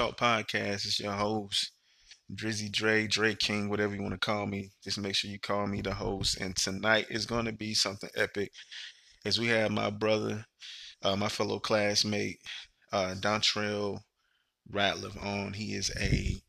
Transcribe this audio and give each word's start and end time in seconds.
Talk 0.00 0.16
Podcast. 0.16 0.86
It's 0.86 0.98
your 0.98 1.12
host, 1.12 1.72
Drizzy 2.34 2.72
Dre, 2.72 3.06
Dre 3.06 3.34
King, 3.34 3.68
whatever 3.68 3.94
you 3.94 4.00
want 4.00 4.14
to 4.14 4.18
call 4.18 4.46
me. 4.46 4.70
Just 4.82 4.98
make 4.98 5.14
sure 5.14 5.30
you 5.30 5.38
call 5.38 5.66
me 5.66 5.82
the 5.82 5.92
host. 5.92 6.40
And 6.40 6.56
tonight 6.56 7.08
is 7.10 7.26
going 7.26 7.44
to 7.44 7.52
be 7.52 7.74
something 7.74 8.08
epic 8.16 8.50
as 9.26 9.38
we 9.38 9.48
have 9.48 9.70
my 9.70 9.90
brother, 9.90 10.46
uh, 11.02 11.16
my 11.16 11.28
fellow 11.28 11.58
classmate, 11.58 12.38
uh, 12.94 13.14
Dontrell 13.20 13.98
Ratliff 14.72 15.22
on. 15.22 15.52
He 15.52 15.74
is 15.74 15.92
a 16.00 16.40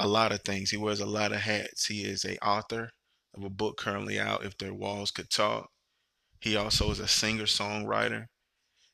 a 0.00 0.08
lot 0.08 0.32
of 0.32 0.40
things. 0.42 0.70
He 0.70 0.76
wears 0.76 0.98
a 0.98 1.06
lot 1.06 1.30
of 1.30 1.42
hats. 1.42 1.86
He 1.86 2.02
is 2.02 2.24
a 2.24 2.44
author 2.44 2.90
of 3.36 3.44
a 3.44 3.50
book 3.50 3.76
currently 3.76 4.18
out, 4.18 4.44
If 4.44 4.58
Their 4.58 4.74
Walls 4.74 5.12
Could 5.12 5.30
Talk. 5.30 5.68
He 6.40 6.56
also 6.56 6.90
is 6.90 6.98
a 6.98 7.06
singer 7.06 7.44
songwriter, 7.44 8.26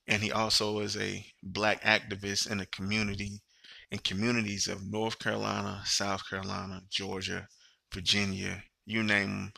and 0.08 0.22
he 0.22 0.32
also 0.32 0.80
is 0.80 0.96
a 0.96 1.24
black 1.42 1.82
activist 1.84 2.50
in 2.50 2.58
the 2.58 2.66
community 2.66 3.40
in 3.90 3.98
communities 3.98 4.68
of 4.68 4.90
North 4.90 5.18
Carolina, 5.18 5.82
South 5.84 6.28
Carolina, 6.28 6.82
Georgia, 6.90 7.46
Virginia, 7.92 8.62
you 8.84 9.02
name 9.02 9.28
them. 9.28 9.52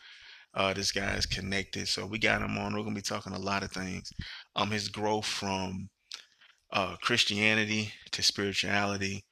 Uh, 0.53 0.73
this 0.73 0.91
guy 0.91 1.15
is 1.15 1.27
connected, 1.27 1.87
so 1.87 2.05
we 2.07 2.19
got 2.19 2.43
him 2.43 2.59
on. 2.59 2.75
We're 2.75 2.83
gonna 2.83 2.95
be 2.95 3.03
talking 3.03 3.33
a 3.33 3.39
lot 3.39 3.63
of 3.63 3.71
things. 3.71 4.13
Um, 4.57 4.71
his 4.71 4.89
growth 4.89 5.27
from 5.27 5.89
uh, 6.73 6.97
Christianity 7.03 7.93
to 8.13 8.23
spirituality. 8.23 9.25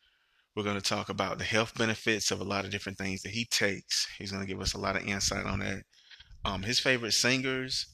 We're 0.54 0.64
to 0.74 0.80
talk 0.80 1.08
about 1.08 1.38
the 1.38 1.44
health 1.44 1.76
benefits 1.76 2.30
of 2.30 2.40
a 2.40 2.44
lot 2.44 2.64
of 2.64 2.70
different 2.70 2.98
things 2.98 3.22
that 3.22 3.30
he 3.30 3.46
takes. 3.46 4.06
He's 4.18 4.32
to 4.32 4.46
give 4.46 4.60
us 4.60 4.74
a 4.74 4.78
lot 4.78 4.96
of 4.96 5.06
insight 5.06 5.46
on 5.46 5.60
that. 5.60 5.82
Um, 6.44 6.62
his 6.62 6.80
favorite 6.80 7.12
singers, 7.12 7.86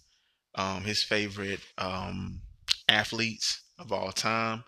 um, 0.54 0.84
his 0.84 1.02
favorite 1.02 1.60
um, 1.76 2.40
athletes 2.88 3.62
of 3.78 3.92
all 3.92 4.12
time, 4.12 4.64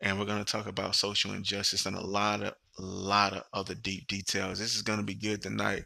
and 0.00 0.18
we're 0.18 0.26
going 0.26 0.44
to 0.44 0.50
talk 0.50 0.66
about 0.66 0.94
social 0.94 1.32
injustice 1.32 1.86
and 1.86 1.96
a 1.96 2.06
lot 2.06 2.42
of 2.42 2.54
lot 2.78 3.32
of 3.32 3.42
other 3.52 3.74
deep 3.74 4.06
details. 4.06 4.58
This 4.58 4.76
is 4.76 4.82
going 4.82 4.98
to 4.98 5.04
be 5.04 5.14
good 5.14 5.40
tonight. 5.42 5.84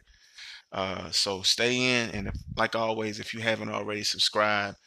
Uh, 0.73 1.09
so 1.11 1.41
stay 1.41 2.03
in, 2.03 2.09
and 2.11 2.27
if, 2.27 2.35
like 2.57 2.75
always, 2.75 3.19
if 3.19 3.33
you 3.33 3.39
haven't 3.41 3.69
already 3.69 4.03
subscribed 4.03 4.77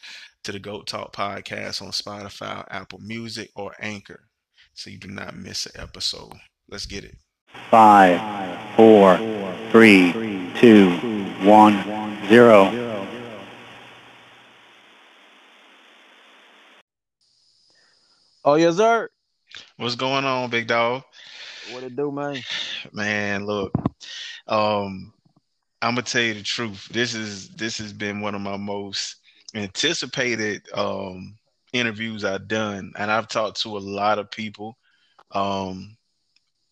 to 0.43 0.53
the 0.53 0.59
Goat 0.59 0.87
Talk 0.87 1.15
podcast 1.15 1.83
on 1.83 1.89
Spotify, 1.89 2.65
Apple 2.71 3.01
Music, 3.01 3.51
or 3.55 3.75
Anchor, 3.81 4.29
so 4.75 4.91
you 4.91 4.99
do 4.99 5.09
not 5.09 5.37
miss 5.37 5.67
an 5.67 5.81
episode. 5.81 6.35
Let's 6.69 6.87
get 6.87 7.05
it. 7.05 7.17
Five, 7.71 8.77
four, 8.77 9.17
three, 9.71 10.13
two, 10.57 10.91
one, 11.43 12.29
zero. 12.29 12.84
Oh 18.45 18.57
yes, 18.57 18.77
sir. 18.77 19.09
What's 19.77 19.95
going 19.95 20.25
on, 20.25 20.51
big 20.51 20.67
dog? 20.67 21.03
What 21.73 21.83
it 21.83 21.97
do, 21.97 22.13
man? 22.13 22.43
Man, 22.93 23.47
look, 23.47 23.73
um, 24.47 25.13
I'm 25.81 25.95
gonna 25.95 26.03
tell 26.03 26.23
you 26.23 26.35
the 26.35 26.43
truth. 26.43 26.89
This 26.91 27.15
is 27.15 27.49
this 27.51 27.79
has 27.79 27.93
been 27.93 28.21
one 28.21 28.35
of 28.35 28.43
my 28.43 28.57
most 28.59 29.17
anticipated 29.55 30.63
um 30.75 31.37
interviews 31.73 32.25
I've 32.25 32.47
done, 32.47 32.93
and 32.99 33.11
I've 33.11 33.29
talked 33.29 33.63
to 33.63 33.77
a 33.77 33.79
lot 33.79 34.19
of 34.19 34.31
people. 34.31 34.77
Um, 35.33 35.97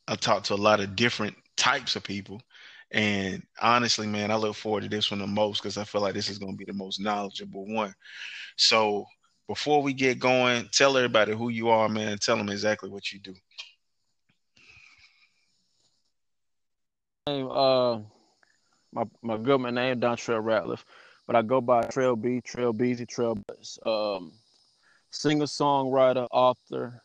I've 0.09 0.21
talked 0.21 0.47
to 0.47 0.55
a 0.55 0.57
lot 0.57 0.81
of 0.81 0.95
different 0.95 1.37
types 1.57 1.97
of 1.97 2.05
people, 2.05 2.43
and 2.91 3.43
honestly, 3.63 4.07
man, 4.07 4.31
I 4.31 4.37
look 4.37 4.57
forward 4.57 4.83
to 4.83 4.89
this 4.91 5.11
one 5.11 5.21
the 5.21 5.27
most 5.27 5.63
because 5.63 5.79
I 5.79 5.85
feel 5.85 6.03
like 6.03 6.15
this 6.15 6.29
is 6.29 6.39
going 6.39 6.53
to 6.53 6.59
be 6.59 6.67
the 6.67 6.75
most 6.75 7.01
knowledgeable 7.01 7.67
one. 7.67 7.95
So, 8.57 9.07
before 9.53 9.83
we 9.83 9.93
get 9.93 10.19
going, 10.19 10.67
tell 10.73 10.97
everybody 10.97 11.35
who 11.35 11.51
you 11.51 11.69
are, 11.69 11.87
man. 11.87 12.17
Tell 12.17 12.39
them 12.39 12.49
exactly 12.49 12.89
what 12.89 13.13
you 13.13 13.19
do. 13.19 13.35
Name, 17.27 17.51
uh, 17.51 17.99
my 18.95 19.05
my 19.21 19.37
government 19.37 19.75
name 19.75 20.01
Dontrell 20.01 20.43
Ratliff, 20.43 20.85
but 21.27 21.37
I 21.37 21.43
go 21.43 21.61
by 21.61 21.83
Trail 21.83 22.17
B, 22.17 22.41
Trail 22.41 22.73
Beezy, 22.73 23.05
Trail 23.05 23.37
Buzz. 23.47 23.79
Um, 23.85 24.33
singer, 25.11 25.45
songwriter, 25.45 26.27
author, 26.31 27.03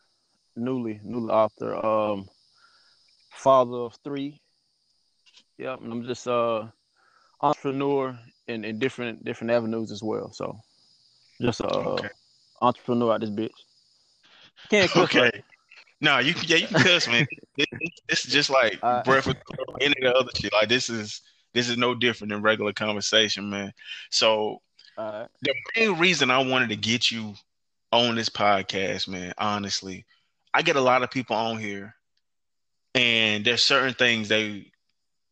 newly 0.56 1.00
newly 1.04 1.30
author, 1.30 1.76
um, 1.84 2.30
father 3.30 3.76
of 3.76 3.98
three. 4.02 4.40
Yep, 5.58 5.82
and 5.82 5.92
I'm 5.92 6.06
just 6.06 6.26
uh 6.26 6.68
entrepreneur 7.42 8.18
in, 8.46 8.64
in 8.64 8.78
different 8.78 9.22
different 9.22 9.50
avenues 9.50 9.92
as 9.92 10.02
well. 10.02 10.32
So 10.32 10.58
just 11.42 11.60
a 11.60 11.68
uh, 11.68 11.92
Okay. 11.92 12.08
Entrepreneur 12.60 13.12
out 13.14 13.20
this 13.20 13.30
bitch. 13.30 13.50
Can't 14.70 14.90
cook 14.90 15.04
Okay. 15.10 15.20
right. 15.20 15.44
No, 16.00 16.18
you 16.18 16.34
yeah, 16.46 16.56
you 16.58 16.66
can 16.68 16.80
cuss, 16.80 17.08
man. 17.08 17.26
This, 17.56 17.66
this 18.08 18.24
is 18.24 18.32
just 18.32 18.50
like 18.50 18.78
Uh, 18.82 19.02
breakfast 19.02 19.38
or 19.58 19.76
any 19.80 19.94
of 20.02 20.14
the 20.14 20.14
other 20.14 20.30
shit. 20.36 20.52
Like 20.52 20.68
this 20.68 20.88
is 20.88 21.22
this 21.54 21.68
is 21.68 21.76
no 21.76 21.94
different 21.94 22.32
than 22.32 22.42
regular 22.42 22.72
conversation, 22.72 23.50
man. 23.50 23.72
So 24.10 24.60
All 24.96 25.12
right. 25.12 25.28
the 25.42 25.54
main 25.76 25.98
reason 25.98 26.30
I 26.30 26.38
wanted 26.38 26.68
to 26.68 26.76
get 26.76 27.10
you 27.10 27.34
on 27.90 28.14
this 28.14 28.28
podcast, 28.28 29.08
man, 29.08 29.32
honestly, 29.38 30.04
I 30.54 30.62
get 30.62 30.76
a 30.76 30.80
lot 30.80 31.02
of 31.02 31.10
people 31.10 31.34
on 31.34 31.58
here, 31.58 31.94
and 32.94 33.44
there's 33.44 33.62
certain 33.64 33.94
things 33.94 34.28
they 34.28 34.70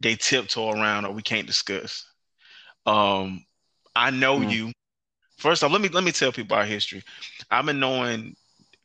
they 0.01 0.17
tiptoe 0.17 0.71
around 0.71 1.05
or 1.05 1.13
we 1.13 1.23
can't 1.23 1.47
discuss. 1.47 2.05
Um, 2.87 3.45
I 3.95 4.11
know 4.11 4.41
Mm. 4.41 4.51
you. 4.51 4.73
First 5.37 5.63
off, 5.63 5.73
let 5.73 5.81
me 5.81 5.89
let 5.89 6.05
me 6.05 6.13
tell 6.13 6.33
people 6.33 6.57
our 6.57 6.65
history. 6.65 7.03
I've 7.51 7.67
been 7.67 7.81
knowing 7.81 8.37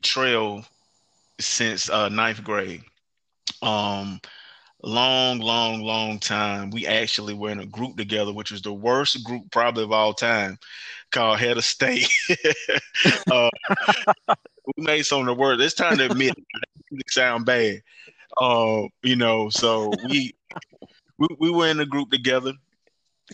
Trail 0.04 0.66
since 1.40 1.90
uh, 1.90 2.10
ninth 2.10 2.44
grade. 2.44 2.84
Um, 3.62 4.20
long, 4.84 5.40
long, 5.40 5.82
long 5.82 6.20
time. 6.20 6.72
We 6.72 6.88
actually 6.88 7.34
were 7.34 7.52
in 7.52 7.60
a 7.60 7.66
group 7.66 7.98
together, 7.98 8.34
which 8.34 8.52
was 8.52 8.62
the 8.62 8.74
worst 8.74 9.24
group 9.24 9.44
probably 9.52 9.84
of 9.84 9.92
all 9.92 10.14
time, 10.14 10.58
called 11.12 11.40
Head 11.40 11.58
of 11.58 11.66
State. 11.66 12.10
uh, 13.32 13.50
we 14.66 14.84
made 14.84 15.04
some 15.04 15.22
of 15.22 15.28
the 15.28 15.34
worst. 15.34 15.62
It's 15.62 15.74
time 15.74 15.98
to 15.98 16.06
admit 16.12 16.34
it 16.92 17.12
sound 17.12 17.46
bad. 17.46 17.82
Uh, 18.38 18.84
you 19.04 19.16
know, 19.16 19.50
so 19.50 19.92
we, 20.10 20.34
we 21.18 21.28
we 21.40 21.52
were 21.52 21.68
in 21.68 21.80
a 21.80 21.86
group 21.86 22.12
together. 22.12 22.54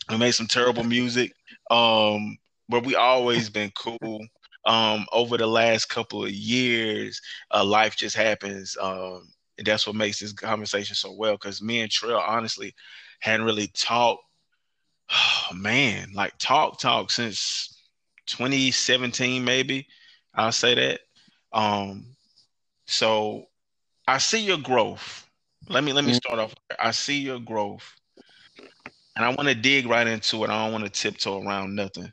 We 0.09 0.17
made 0.17 0.33
some 0.33 0.47
terrible 0.47 0.83
music. 0.83 1.33
Um, 1.69 2.37
but 2.69 2.85
we 2.85 2.95
always 2.95 3.49
been 3.49 3.71
cool. 3.75 4.25
Um, 4.65 5.05
over 5.13 5.37
the 5.37 5.47
last 5.47 5.85
couple 5.89 6.23
of 6.23 6.31
years, 6.31 7.21
uh, 7.53 7.63
life 7.63 7.95
just 7.95 8.15
happens. 8.15 8.75
Um, 8.81 9.29
and 9.57 9.65
that's 9.65 9.87
what 9.87 9.95
makes 9.95 10.19
this 10.19 10.33
conversation 10.33 10.95
so 10.95 11.11
well 11.11 11.33
because 11.33 11.61
me 11.61 11.81
and 11.81 11.91
Trail 11.91 12.21
honestly 12.25 12.73
hadn't 13.19 13.45
really 13.45 13.67
talked 13.67 14.23
oh, 15.11 15.47
man 15.55 16.09
like 16.13 16.33
talk 16.37 16.79
talk 16.79 17.11
since 17.11 17.81
2017 18.27 19.43
maybe 19.43 19.87
I'll 20.35 20.51
say 20.51 20.75
that 20.75 21.01
um 21.53 22.15
so 22.87 23.45
I 24.07 24.17
see 24.17 24.39
your 24.39 24.57
growth 24.57 25.29
let 25.69 25.83
me 25.83 25.93
let 25.93 26.05
me 26.05 26.13
Mhm. 26.13 26.15
start 26.15 26.39
off 26.39 26.53
I 26.79 26.91
see 26.91 27.19
your 27.19 27.39
growth 27.39 27.95
and 29.15 29.25
I 29.25 29.29
want 29.29 29.47
to 29.49 29.55
dig 29.55 29.87
right 29.87 30.07
into 30.07 30.43
it 30.43 30.49
I 30.49 30.63
don't 30.63 30.73
want 30.73 30.85
to 30.85 30.89
tiptoe 30.89 31.41
around 31.43 31.75
nothing 31.75 32.11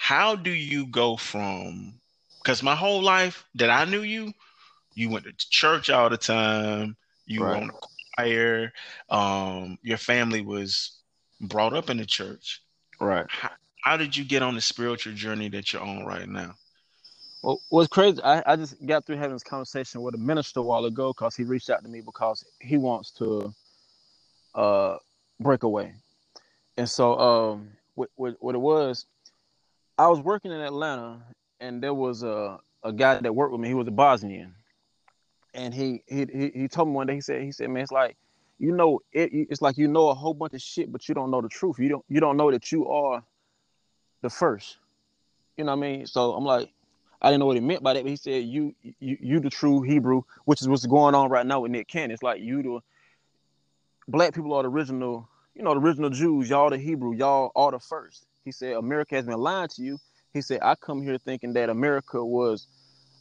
how 0.00 0.36
do 0.36 0.52
you 0.52 0.86
go 0.86 1.16
from 1.16 1.92
because 2.40 2.62
my 2.62 2.76
whole 2.76 3.02
life 3.02 3.44
that 3.56 3.68
I 3.68 3.84
knew 3.84 4.02
you 4.02 4.32
you 4.94 5.10
went 5.10 5.24
to 5.24 5.32
church 5.36 5.90
all 5.90 6.08
the 6.08 6.16
time. 6.16 6.96
You 7.26 7.42
were 7.42 7.48
Right. 7.48 7.62
on 7.62 7.66
the 7.68 7.74
choir. 8.16 8.72
Um, 9.10 9.78
your 9.82 9.98
family 9.98 10.40
was 10.40 11.00
brought 11.40 11.74
up 11.74 11.90
in 11.90 11.96
the 11.96 12.06
church. 12.06 12.62
Right. 13.00 13.26
How 13.82 13.96
did 13.96 14.16
you 14.16 14.24
get 14.24 14.42
on 14.42 14.54
the 14.54 14.60
spiritual 14.60 15.14
journey 15.14 15.48
that 15.50 15.72
you're 15.72 15.82
on 15.82 16.04
right 16.06 16.28
now? 16.28 16.54
Well, 17.42 17.60
what's 17.68 17.88
crazy, 17.88 18.22
I, 18.22 18.42
I 18.52 18.56
just 18.56 18.84
got 18.86 19.04
through 19.04 19.16
having 19.16 19.34
this 19.34 19.42
conversation 19.42 20.02
with 20.02 20.14
a 20.14 20.18
minister 20.18 20.60
a 20.60 20.62
while 20.62 20.84
ago 20.84 21.12
because 21.12 21.36
he 21.36 21.44
reached 21.44 21.70
out 21.70 21.82
to 21.82 21.88
me 21.88 22.00
because 22.00 22.44
he 22.60 22.76
wants 22.76 23.10
to 23.12 23.54
uh, 24.54 24.96
break 25.40 25.64
away. 25.64 25.94
And 26.76 26.88
so, 26.88 27.18
um, 27.18 27.70
what, 27.94 28.10
what, 28.16 28.36
what 28.40 28.54
it 28.54 28.58
was, 28.58 29.06
I 29.98 30.06
was 30.06 30.20
working 30.20 30.52
in 30.52 30.60
Atlanta 30.60 31.20
and 31.60 31.82
there 31.82 31.94
was 31.94 32.22
a, 32.22 32.58
a 32.84 32.92
guy 32.92 33.18
that 33.18 33.34
worked 33.34 33.52
with 33.52 33.60
me. 33.60 33.68
He 33.68 33.74
was 33.74 33.88
a 33.88 33.92
Bosnian. 33.92 34.54
And 35.54 35.74
he, 35.74 36.02
he, 36.06 36.26
he, 36.32 36.50
he 36.54 36.68
told 36.68 36.88
me 36.88 36.94
one 36.94 37.08
day, 37.08 37.14
he 37.14 37.20
said, 37.20 37.42
he 37.42 37.50
said, 37.50 37.68
man, 37.68 37.82
it's 37.82 37.90
like, 37.90 38.16
you 38.60 38.72
know, 38.72 39.00
it, 39.12 39.30
it's 39.32 39.60
like 39.60 39.76
you 39.76 39.88
know 39.88 40.08
a 40.08 40.14
whole 40.14 40.34
bunch 40.34 40.54
of 40.54 40.62
shit, 40.62 40.92
but 40.92 41.08
you 41.08 41.14
don't 41.14 41.30
know 41.30 41.40
the 41.40 41.48
truth. 41.48 41.78
You 41.78 41.88
don't, 41.88 42.04
you 42.08 42.20
don't 42.20 42.36
know 42.36 42.50
that 42.50 42.70
you 42.70 42.88
are 42.88 43.22
the 44.22 44.30
first. 44.30 44.78
You 45.56 45.64
know 45.64 45.76
what 45.76 45.84
I 45.84 45.90
mean? 45.90 46.06
So 46.06 46.34
I'm 46.34 46.44
like, 46.44 46.70
I 47.20 47.30
didn't 47.30 47.40
know 47.40 47.46
what 47.46 47.56
he 47.56 47.60
meant 47.60 47.82
by 47.82 47.94
that, 47.94 48.04
but 48.04 48.10
he 48.10 48.16
said, 48.16 48.44
"You, 48.44 48.74
you, 49.00 49.18
you, 49.20 49.40
the 49.40 49.50
true 49.50 49.82
Hebrew," 49.82 50.22
which 50.44 50.60
is 50.60 50.68
what's 50.68 50.86
going 50.86 51.16
on 51.16 51.30
right 51.30 51.44
now 51.44 51.60
with 51.60 51.72
Nick 51.72 51.88
Cannon. 51.88 52.12
It's 52.12 52.22
like 52.22 52.40
you, 52.40 52.62
the 52.62 52.80
black 54.06 54.34
people 54.34 54.54
are 54.54 54.62
the 54.62 54.68
original, 54.68 55.28
you 55.56 55.62
know, 55.62 55.74
the 55.74 55.80
original 55.80 56.10
Jews. 56.10 56.48
Y'all 56.48 56.70
the 56.70 56.78
Hebrew. 56.78 57.14
Y'all 57.14 57.50
are 57.56 57.72
the 57.72 57.80
first. 57.80 58.27
He 58.44 58.52
said, 58.52 58.74
"America 58.74 59.14
has 59.14 59.26
been 59.26 59.38
lying 59.38 59.68
to 59.68 59.82
you." 59.82 59.98
He 60.32 60.42
said, 60.42 60.60
"I 60.62 60.74
come 60.74 61.02
here 61.02 61.18
thinking 61.18 61.54
that 61.54 61.70
America 61.70 62.24
was 62.24 62.66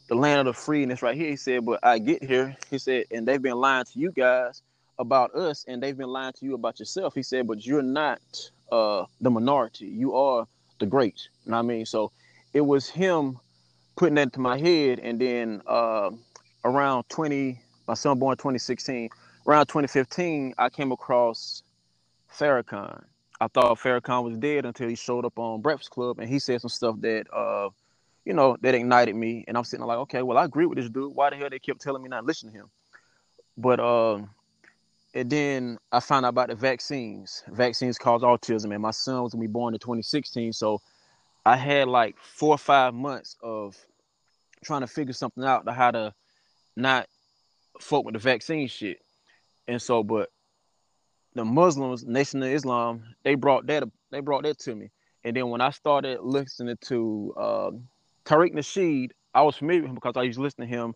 the 0.08 0.16
land 0.16 0.40
of 0.40 0.46
the 0.46 0.54
free 0.54 0.84
and 0.84 0.92
it's 0.92 1.02
right 1.02 1.16
here. 1.16 1.30
He 1.30 1.36
said, 1.36 1.66
but 1.66 1.80
I 1.84 2.00
get 2.00 2.24
here. 2.24 2.56
He 2.70 2.78
said, 2.78 3.06
and 3.12 3.28
they've 3.28 3.42
been 3.42 3.58
lying 3.58 3.86
to 3.86 4.00
you 4.00 4.12
guys 4.12 4.62
about 5.00 5.36
us, 5.36 5.66
and 5.68 5.82
they've 5.84 5.98
been 5.98 6.10
lying 6.10 6.34
to 6.34 6.46
you 6.46 6.56
about 6.56 6.80
yourself. 6.80 7.14
He 7.14 7.24
said, 7.24 7.48
but 7.48 7.66
you're 7.66 7.82
not 7.82 8.20
uh, 8.72 9.06
the 9.22 9.30
minority. 9.30 9.88
You 9.88 10.16
are 10.16 10.48
the 10.80 10.86
great. 10.86 11.28
You 11.46 11.52
know 11.52 11.58
what 11.58 11.64
I 11.64 11.68
mean? 11.68 11.86
So 11.86 12.12
it 12.54 12.62
was 12.62 12.90
him 12.90 13.40
putting 13.96 14.16
that 14.16 14.24
into 14.24 14.40
my 14.40 14.58
head, 14.58 15.00
and 15.00 15.20
then 15.20 15.62
uh, 15.68 16.12
around 16.64 17.06
20, 17.10 17.60
my 17.88 17.94
son 17.94 18.18
born 18.18 18.38
2016, 18.38 19.10
around 19.46 19.66
2015, 19.66 20.54
I 20.58 20.70
came 20.70 20.92
across 20.92 21.64
Farrakhan. 22.32 23.04
I 23.40 23.48
thought 23.48 23.78
Farrakhan 23.80 24.24
was 24.24 24.38
dead 24.38 24.66
until 24.66 24.90
he 24.90 24.96
showed 24.96 25.26
up 25.26 25.38
on 25.38 25.62
Breakfast 25.62 25.92
Club, 25.92 26.20
and 26.20 26.28
he 26.28 26.40
said 26.40 26.62
some 26.62 26.70
stuff 26.70 26.96
that 27.02 27.32
uh, 27.34 27.70
you 28.28 28.34
know, 28.34 28.58
that 28.62 28.76
ignited 28.76 29.16
me. 29.16 29.46
And 29.48 29.58
I'm 29.58 29.64
sitting 29.64 29.86
like, 29.86 30.00
okay, 30.00 30.22
well, 30.22 30.38
I 30.38 30.44
agree 30.44 30.66
with 30.66 30.78
this 30.78 30.90
dude. 30.90 31.16
Why 31.16 31.30
the 31.30 31.38
hell 31.38 31.50
they 31.50 31.60
kept 31.60 31.80
telling 31.80 32.04
me 32.04 32.10
not 32.10 32.22
to 32.22 32.26
listen 32.26 32.52
to 32.52 32.58
him? 32.58 32.70
But 33.56 33.80
uh, 33.80 34.20
and 35.14 35.30
then 35.30 35.78
I 35.94 36.02
found 36.02 36.26
out 36.26 36.30
about 36.30 36.50
the 36.50 36.56
vaccines. 36.56 37.44
Vaccines 37.48 37.98
cause 37.98 38.24
autism, 38.24 38.74
and 38.74 38.82
my 38.82 38.92
son 38.92 39.24
was 39.24 39.32
gonna 39.32 39.42
be 39.42 39.48
born 39.48 39.74
in 39.74 39.80
2016. 39.80 40.52
So 40.52 40.82
I 41.46 41.56
had 41.56 41.88
like 41.88 42.18
four 42.20 42.50
or 42.50 42.58
five 42.58 42.94
months 42.94 43.38
of 43.42 43.78
trying 44.62 44.82
to 44.82 44.88
figure 44.88 45.14
something 45.14 45.46
out 45.46 45.66
to 45.66 45.72
how 45.72 45.92
to 45.92 46.14
not 46.76 47.08
fuck 47.80 48.04
with 48.04 48.14
the 48.14 48.20
vaccine 48.20 48.68
shit. 48.68 49.00
And 49.70 49.82
so, 49.82 50.04
but 50.04 50.30
the 51.38 51.46
Muslims, 51.46 52.06
Nation 52.06 52.44
of 52.44 52.50
Islam, 52.50 53.04
they 53.24 53.36
brought 53.36 53.68
that 53.68 53.84
they 54.12 54.20
brought 54.20 54.44
that 54.44 54.60
to 54.60 54.76
me. 54.76 54.92
And 55.24 55.36
then 55.36 55.50
when 55.50 55.62
I 55.62 55.72
started 55.72 56.22
listening 56.22 56.78
to 56.86 57.34
um, 57.38 57.88
Tariq 58.26 58.54
Nasheed, 58.54 59.12
I 59.34 59.42
was 59.42 59.56
familiar 59.56 59.82
with 59.82 59.90
him 59.90 59.96
because 59.96 60.14
I 60.16 60.24
used 60.24 60.38
to 60.38 60.44
listen 60.44 60.62
to 60.62 60.68
him 60.68 60.94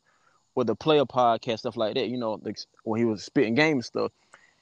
with 0.55 0.67
the 0.67 0.75
player 0.75 1.05
podcast, 1.05 1.59
stuff 1.59 1.77
like 1.77 1.95
that, 1.95 2.09
you 2.09 2.17
know, 2.17 2.41
when 2.83 2.99
he 2.99 3.05
was 3.05 3.23
spitting 3.23 3.55
game 3.55 3.77
and 3.77 3.85
stuff. 3.85 4.11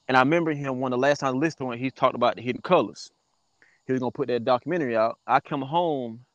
And 0.08 0.18
I 0.18 0.22
remember 0.22 0.52
him 0.52 0.80
when 0.80 0.92
the 0.92 0.98
last 0.98 1.20
time 1.20 1.36
I 1.36 1.38
listened 1.38 1.68
to 1.68 1.72
him, 1.72 1.80
he 1.80 1.92
talked 1.92 2.16
about 2.16 2.36
the 2.36 2.42
hidden 2.42 2.62
colors. 2.62 3.12
He 3.86 3.94
was 3.94 4.00
gonna 4.00 4.12
put 4.12 4.28
that 4.28 4.44
documentary 4.46 4.96
out. 4.96 5.20
I 5.26 5.40
come 5.40 5.62
home 5.62 6.26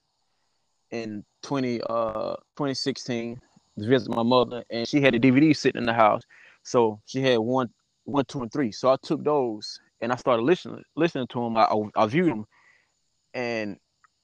in 0.90 1.24
20 1.42 1.80
uh 1.88 2.34
2016 2.56 3.40
to 3.78 3.88
visit 3.88 4.08
my 4.14 4.22
mother, 4.22 4.64
and 4.70 4.86
she 4.86 5.00
had 5.00 5.14
a 5.14 5.18
DVD 5.18 5.56
sitting 5.56 5.80
in 5.80 5.86
the 5.86 5.92
house. 5.92 6.22
So 6.62 7.00
she 7.06 7.20
had 7.20 7.38
one, 7.38 7.70
one, 8.04 8.24
two, 8.26 8.42
and 8.42 8.52
three. 8.52 8.72
So 8.72 8.90
I 8.90 8.96
took 9.02 9.24
those 9.24 9.80
and 10.00 10.12
I 10.12 10.16
started 10.16 10.42
listening 10.42 10.82
listening 10.96 11.26
to 11.28 11.40
them. 11.40 11.56
I, 11.56 11.72
I 11.96 12.06
viewed 12.06 12.30
them, 12.30 12.46
and 13.32 13.78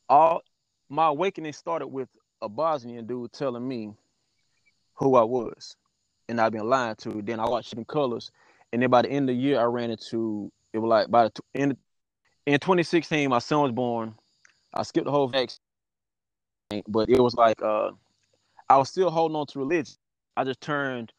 all 0.08 0.42
my 0.88 1.06
awakening 1.06 1.52
started 1.52 1.86
with 1.88 2.08
a 2.42 2.48
Bosnian 2.48 3.06
dude 3.06 3.32
telling 3.32 3.66
me 3.66 3.92
who 4.94 5.16
I 5.16 5.22
was, 5.22 5.76
and 6.28 6.40
I've 6.40 6.52
been 6.52 6.68
lying 6.68 6.96
to. 6.96 7.22
Then 7.22 7.40
I 7.40 7.48
watched 7.48 7.72
in 7.72 7.84
colors, 7.84 8.30
and 8.72 8.82
then 8.82 8.90
by 8.90 9.02
the 9.02 9.10
end 9.10 9.30
of 9.30 9.36
the 9.36 9.42
year, 9.42 9.60
I 9.60 9.64
ran 9.64 9.90
into 9.90 10.52
it 10.72 10.78
was 10.78 10.88
like 10.88 11.10
by 11.10 11.24
the 11.24 11.32
end 11.54 11.76
in 12.46 12.58
2016, 12.58 13.28
my 13.30 13.38
son 13.38 13.62
was 13.62 13.72
born. 13.72 14.14
I 14.74 14.82
skipped 14.82 15.06
the 15.06 15.10
whole 15.10 15.28
vaccine, 15.28 15.60
but 16.88 17.08
it 17.08 17.20
was 17.20 17.34
like 17.34 17.60
uh, 17.62 17.90
I 18.68 18.76
was 18.76 18.88
still 18.88 19.10
holding 19.10 19.36
on 19.36 19.46
to 19.46 19.58
religion. 19.58 19.94
I 20.36 20.44
just 20.44 20.60
turned 20.60 21.12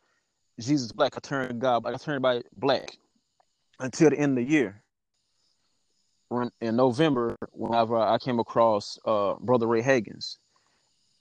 Jesus 0.59 0.91
black. 0.91 1.13
I 1.15 1.19
turned 1.19 1.59
God. 1.59 1.85
I 1.85 1.95
turned 1.95 2.21
by 2.21 2.41
black 2.57 2.97
until 3.79 4.09
the 4.09 4.19
end 4.19 4.37
of 4.37 4.45
the 4.45 4.51
year 4.51 4.81
in 6.61 6.75
November 6.75 7.35
whenever 7.51 7.97
I 7.97 8.17
came 8.17 8.39
across 8.39 8.97
uh, 9.05 9.35
Brother 9.39 9.67
Ray 9.67 9.81
Hagins, 9.81 10.37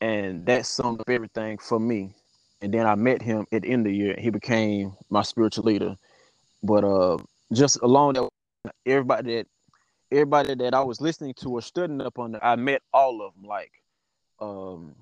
and 0.00 0.47
that 0.47 0.67
summed 0.67 1.00
up 1.00 1.11
everything 1.11 1.59
for 1.59 1.81
me. 1.81 2.15
And 2.62 2.73
then 2.73 2.87
I 2.87 2.94
met 2.94 3.23
him 3.23 3.47
at 3.53 3.62
the 3.62 3.69
end 3.69 3.87
of 3.87 3.93
the 3.93 3.97
year. 3.97 4.15
He 4.19 4.31
became 4.31 4.94
my 5.09 5.23
spiritual 5.23 5.65
leader. 5.65 5.97
But 6.62 6.85
uh, 6.85 7.19
just 7.53 7.81
along 7.82 8.15
that, 8.15 8.29
everybody 8.85 9.37
that 9.37 9.47
everybody 10.12 10.55
that 10.55 10.75
I 10.75 10.82
was 10.82 11.00
listening 11.00 11.35
to 11.41 11.50
or 11.50 11.62
studying 11.62 12.00
up 12.03 12.19
on, 12.19 12.37
I 12.43 12.56
met 12.56 12.82
all 12.93 13.23
of 13.23 13.35
them. 13.35 13.44
Like, 13.44 13.73
um, 14.41 14.94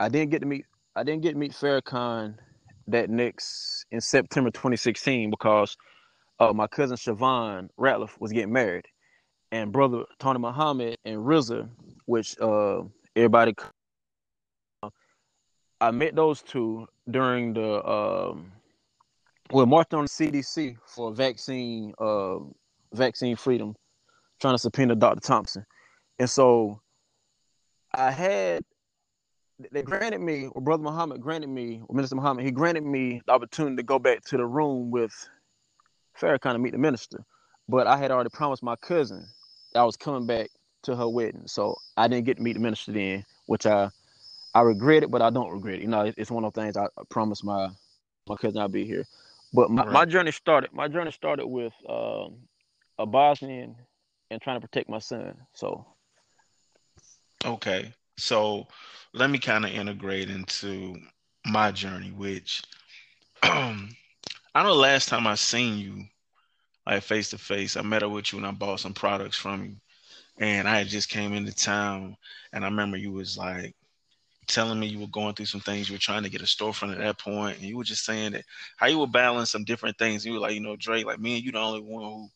I 0.00 0.08
didn't 0.08 0.30
get 0.30 0.40
to 0.40 0.46
meet 0.46 0.66
I 0.96 1.04
didn't 1.04 1.22
get 1.22 1.32
to 1.32 1.38
meet 1.38 1.52
Farrakhan 1.52 2.36
that 2.88 3.10
next 3.10 3.86
in 3.90 4.00
September 4.00 4.50
2016 4.50 5.30
because 5.30 5.76
uh, 6.40 6.52
my 6.52 6.66
cousin 6.66 6.96
Siobhan 6.96 7.68
Ratliff 7.78 8.20
was 8.20 8.32
getting 8.32 8.52
married 8.52 8.84
and 9.54 9.70
brother 9.70 10.04
Tony 10.18 10.40
Muhammad 10.40 10.96
and 11.04 11.18
RZA, 11.18 11.68
which 12.06 12.36
uh, 12.40 12.82
everybody. 13.14 13.54
I 15.80 15.90
met 15.92 16.16
those 16.16 16.42
two 16.42 16.88
during 17.08 17.52
the 17.54 17.86
um, 17.88 18.50
well 19.50 19.66
marched 19.66 19.94
on 19.94 20.04
the 20.04 20.08
CDC 20.08 20.76
for 20.86 21.12
vaccine 21.12 21.94
uh, 21.98 22.38
vaccine 22.92 23.36
freedom, 23.36 23.76
trying 24.40 24.54
to 24.54 24.58
subpoena 24.58 24.96
Dr. 24.96 25.20
Thompson, 25.20 25.64
and 26.18 26.28
so 26.28 26.80
I 27.92 28.10
had 28.10 28.64
they 29.70 29.82
granted 29.82 30.20
me, 30.20 30.48
or 30.52 30.60
Brother 30.60 30.82
Muhammad 30.82 31.20
granted 31.20 31.48
me, 31.48 31.82
or 31.88 31.94
Minister 31.94 32.16
Muhammad, 32.16 32.44
he 32.44 32.50
granted 32.50 32.84
me 32.84 33.22
the 33.26 33.32
opportunity 33.32 33.76
to 33.76 33.82
go 33.82 33.98
back 33.98 34.24
to 34.24 34.36
the 34.36 34.44
room 34.44 34.90
with 34.90 35.12
Farrakhan 36.20 36.52
to 36.52 36.58
meet 36.58 36.72
the 36.72 36.78
minister. 36.78 37.24
But 37.68 37.86
I 37.86 37.96
had 37.96 38.10
already 38.10 38.30
promised 38.30 38.62
my 38.62 38.76
cousin 38.76 39.26
that 39.72 39.80
I 39.80 39.84
was 39.84 39.96
coming 39.96 40.26
back 40.26 40.50
to 40.82 40.96
her 40.96 41.08
wedding, 41.08 41.44
so 41.46 41.76
I 41.96 42.08
didn't 42.08 42.26
get 42.26 42.36
to 42.36 42.42
meet 42.42 42.54
the 42.54 42.60
minister 42.60 42.92
then, 42.92 43.24
which 43.46 43.66
I 43.66 43.90
I 44.54 44.60
regret 44.60 45.02
it, 45.02 45.10
but 45.10 45.22
I 45.22 45.30
don't 45.30 45.50
regret 45.50 45.76
it. 45.76 45.82
You 45.82 45.88
know, 45.88 46.12
it's 46.16 46.30
one 46.30 46.44
of 46.44 46.52
those 46.52 46.62
things 46.62 46.76
I, 46.76 46.86
promised 47.10 47.44
my 47.44 47.68
my 48.28 48.36
cousin 48.36 48.60
I'd 48.60 48.72
be 48.72 48.84
here. 48.84 49.04
But 49.52 49.70
my, 49.70 49.84
right. 49.84 49.92
my 49.92 50.04
journey 50.04 50.32
started. 50.32 50.72
My 50.72 50.88
journey 50.88 51.12
started 51.12 51.46
with 51.46 51.72
um, 51.88 52.36
a 52.98 53.06
Bosnian 53.06 53.76
and 54.30 54.42
trying 54.42 54.60
to 54.60 54.66
protect 54.66 54.88
my 54.88 54.98
son. 54.98 55.36
So, 55.52 55.86
okay, 57.44 57.92
so 58.16 58.66
let 59.12 59.30
me 59.30 59.38
kind 59.38 59.64
of 59.64 59.70
integrate 59.70 60.30
into 60.30 60.96
my 61.46 61.70
journey, 61.70 62.10
which 62.10 62.62
um, 63.42 63.94
I 64.54 64.62
know 64.62 64.74
last 64.74 65.08
time 65.08 65.26
I 65.26 65.34
seen 65.34 65.78
you, 65.78 66.04
like 66.86 67.02
face 67.02 67.30
to 67.30 67.38
face. 67.38 67.76
I 67.76 67.82
met 67.82 68.02
up 68.02 68.12
with 68.12 68.32
you 68.32 68.38
and 68.38 68.46
I 68.46 68.52
bought 68.52 68.80
some 68.80 68.94
products 68.94 69.36
from 69.36 69.64
you. 69.64 69.76
And 70.38 70.68
I 70.68 70.84
just 70.84 71.08
came 71.08 71.32
into 71.32 71.54
town 71.54 72.16
and 72.52 72.64
I 72.64 72.68
remember 72.68 72.96
you 72.96 73.12
was 73.12 73.38
like 73.38 73.74
telling 74.46 74.78
me 74.78 74.86
you 74.86 75.00
were 75.00 75.06
going 75.08 75.34
through 75.34 75.46
some 75.46 75.60
things. 75.60 75.88
You 75.88 75.94
were 75.94 76.00
trying 76.00 76.22
to 76.24 76.30
get 76.30 76.42
a 76.42 76.44
storefront 76.44 76.92
at 76.92 76.98
that 76.98 77.18
point, 77.18 77.58
and 77.58 77.66
you 77.66 77.76
were 77.76 77.84
just 77.84 78.04
saying 78.04 78.32
that 78.32 78.44
how 78.76 78.86
you 78.86 78.98
were 78.98 79.06
balancing 79.06 79.46
some 79.46 79.64
different 79.64 79.98
things. 79.98 80.24
You 80.24 80.34
were 80.34 80.38
like, 80.38 80.54
you 80.54 80.60
know, 80.60 80.76
Drake, 80.76 81.06
like 81.06 81.20
me 81.20 81.36
and 81.36 81.44
you, 81.44 81.52
the 81.52 81.58
only 81.58 81.80
one 81.80 82.04
who 82.04 82.28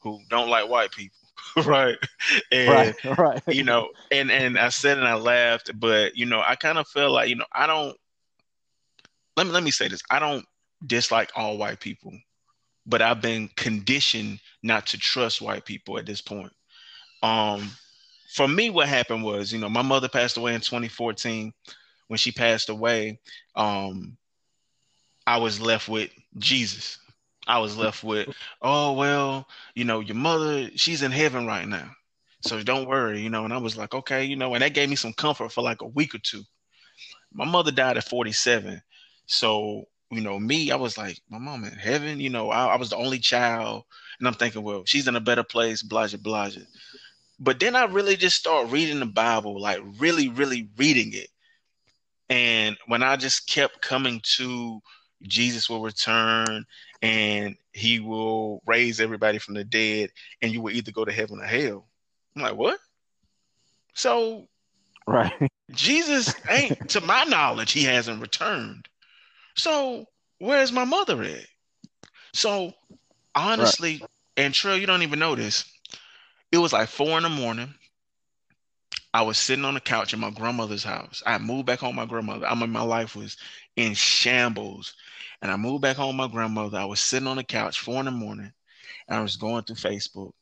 who 0.00 0.20
don't 0.28 0.48
like 0.48 0.68
white 0.68 0.90
people, 0.90 1.18
right? 1.66 1.96
And 2.50 2.68
right, 3.04 3.04
right. 3.18 3.42
you 3.48 3.64
know, 3.64 3.88
and 4.10 4.30
and 4.30 4.58
I 4.58 4.68
said 4.70 4.98
and 4.98 5.06
I 5.06 5.14
laughed, 5.14 5.70
but 5.78 6.16
you 6.16 6.26
know, 6.26 6.42
I 6.46 6.56
kind 6.56 6.78
of 6.78 6.88
feel 6.88 7.10
like 7.10 7.28
you 7.28 7.36
know, 7.36 7.46
I 7.52 7.66
don't. 7.66 7.96
Let 9.36 9.46
me 9.46 9.52
let 9.52 9.62
me 9.62 9.70
say 9.70 9.88
this: 9.88 10.02
I 10.10 10.18
don't 10.18 10.44
dislike 10.86 11.30
all 11.36 11.58
white 11.58 11.80
people 11.80 12.12
but 12.86 13.02
I've 13.02 13.20
been 13.20 13.48
conditioned 13.56 14.40
not 14.62 14.86
to 14.88 14.98
trust 14.98 15.40
white 15.40 15.64
people 15.64 15.98
at 15.98 16.06
this 16.06 16.20
point. 16.20 16.52
Um, 17.22 17.70
for 18.34 18.48
me, 18.48 18.70
what 18.70 18.88
happened 18.88 19.22
was, 19.22 19.52
you 19.52 19.58
know, 19.58 19.68
my 19.68 19.82
mother 19.82 20.08
passed 20.08 20.36
away 20.36 20.54
in 20.54 20.60
2014. 20.60 21.52
When 22.08 22.18
she 22.18 22.32
passed 22.32 22.68
away, 22.68 23.20
um, 23.54 24.16
I 25.26 25.38
was 25.38 25.60
left 25.60 25.88
with 25.88 26.10
Jesus. 26.38 26.98
I 27.46 27.58
was 27.58 27.76
left 27.76 28.04
with, 28.04 28.28
oh 28.60 28.92
well, 28.92 29.46
you 29.74 29.84
know, 29.84 30.00
your 30.00 30.16
mother, 30.16 30.70
she's 30.76 31.02
in 31.02 31.10
heaven 31.10 31.46
right 31.46 31.66
now. 31.66 31.90
So 32.42 32.62
don't 32.62 32.88
worry, 32.88 33.20
you 33.20 33.30
know. 33.30 33.44
And 33.44 33.52
I 33.52 33.58
was 33.58 33.76
like, 33.76 33.94
okay, 33.94 34.24
you 34.24 34.36
know, 34.36 34.54
and 34.54 34.62
that 34.62 34.74
gave 34.74 34.88
me 34.88 34.96
some 34.96 35.12
comfort 35.12 35.52
for 35.52 35.62
like 35.62 35.82
a 35.82 35.86
week 35.86 36.14
or 36.14 36.18
two. 36.18 36.42
My 37.32 37.44
mother 37.44 37.70
died 37.70 37.96
at 37.96 38.08
47. 38.08 38.80
So 39.26 39.84
you 40.12 40.20
know, 40.20 40.38
me, 40.38 40.70
I 40.70 40.76
was 40.76 40.98
like, 40.98 41.18
my 41.30 41.38
mom 41.38 41.64
in 41.64 41.72
heaven, 41.72 42.20
you 42.20 42.28
know, 42.28 42.50
I, 42.50 42.66
I, 42.66 42.76
was 42.76 42.90
the 42.90 42.96
only 42.96 43.18
child. 43.18 43.84
And 44.18 44.28
I'm 44.28 44.34
thinking, 44.34 44.62
well, 44.62 44.82
she's 44.84 45.08
in 45.08 45.16
a 45.16 45.20
better 45.20 45.42
place, 45.42 45.82
blah, 45.82 46.06
blah, 46.06 46.18
blah. 46.18 46.50
But 47.40 47.58
then 47.58 47.74
I 47.74 47.84
really 47.84 48.16
just 48.16 48.36
start 48.36 48.70
reading 48.70 49.00
the 49.00 49.06
Bible, 49.06 49.58
like 49.58 49.80
really, 49.98 50.28
really 50.28 50.68
reading 50.76 51.14
it. 51.14 51.28
And 52.28 52.76
when 52.88 53.02
I 53.02 53.16
just 53.16 53.48
kept 53.48 53.80
coming 53.80 54.20
to 54.36 54.80
Jesus 55.22 55.70
will 55.70 55.82
return 55.82 56.64
and 57.02 57.56
he 57.72 57.98
will 57.98 58.62
raise 58.64 59.00
everybody 59.00 59.38
from 59.38 59.54
the 59.54 59.64
dead 59.64 60.10
and 60.40 60.52
you 60.52 60.62
will 60.62 60.70
either 60.70 60.92
go 60.92 61.04
to 61.04 61.12
heaven 61.12 61.40
or 61.40 61.44
hell. 61.44 61.86
I'm 62.36 62.42
like, 62.42 62.54
what? 62.54 62.78
So, 63.94 64.46
right. 65.06 65.50
Jesus 65.72 66.32
ain't, 66.48 66.90
to 66.90 67.00
my 67.00 67.24
knowledge, 67.24 67.72
he 67.72 67.82
hasn't 67.82 68.20
returned. 68.20 68.88
So 69.56 70.06
where's 70.38 70.72
my 70.72 70.84
mother 70.84 71.22
at? 71.22 71.46
So 72.32 72.72
honestly, 73.34 73.98
right. 74.00 74.10
and 74.36 74.54
Trell, 74.54 74.80
you 74.80 74.86
don't 74.86 75.02
even 75.02 75.18
know 75.18 75.34
this. 75.34 75.64
It 76.52 76.58
was 76.58 76.72
like 76.72 76.88
four 76.88 77.16
in 77.16 77.24
the 77.24 77.28
morning. 77.28 77.74
I 79.14 79.22
was 79.22 79.36
sitting 79.36 79.64
on 79.64 79.74
the 79.74 79.80
couch 79.80 80.14
in 80.14 80.20
my 80.20 80.30
grandmother's 80.30 80.84
house. 80.84 81.22
I 81.26 81.36
moved 81.36 81.66
back 81.66 81.80
home 81.80 81.96
my 81.96 82.06
grandmother. 82.06 82.46
I 82.46 82.54
mean, 82.54 82.70
my 82.70 82.82
life 82.82 83.14
was 83.14 83.36
in 83.76 83.94
shambles. 83.94 84.94
And 85.40 85.50
I 85.50 85.56
moved 85.56 85.82
back 85.82 85.96
home 85.96 86.16
my 86.16 86.28
grandmother. 86.28 86.78
I 86.78 86.84
was 86.84 87.00
sitting 87.00 87.28
on 87.28 87.36
the 87.36 87.44
couch 87.44 87.80
four 87.80 87.98
in 87.98 88.04
the 88.04 88.10
morning 88.10 88.52
and 89.08 89.18
I 89.18 89.22
was 89.22 89.36
going 89.36 89.64
through 89.64 89.76
Facebook. 89.76 90.32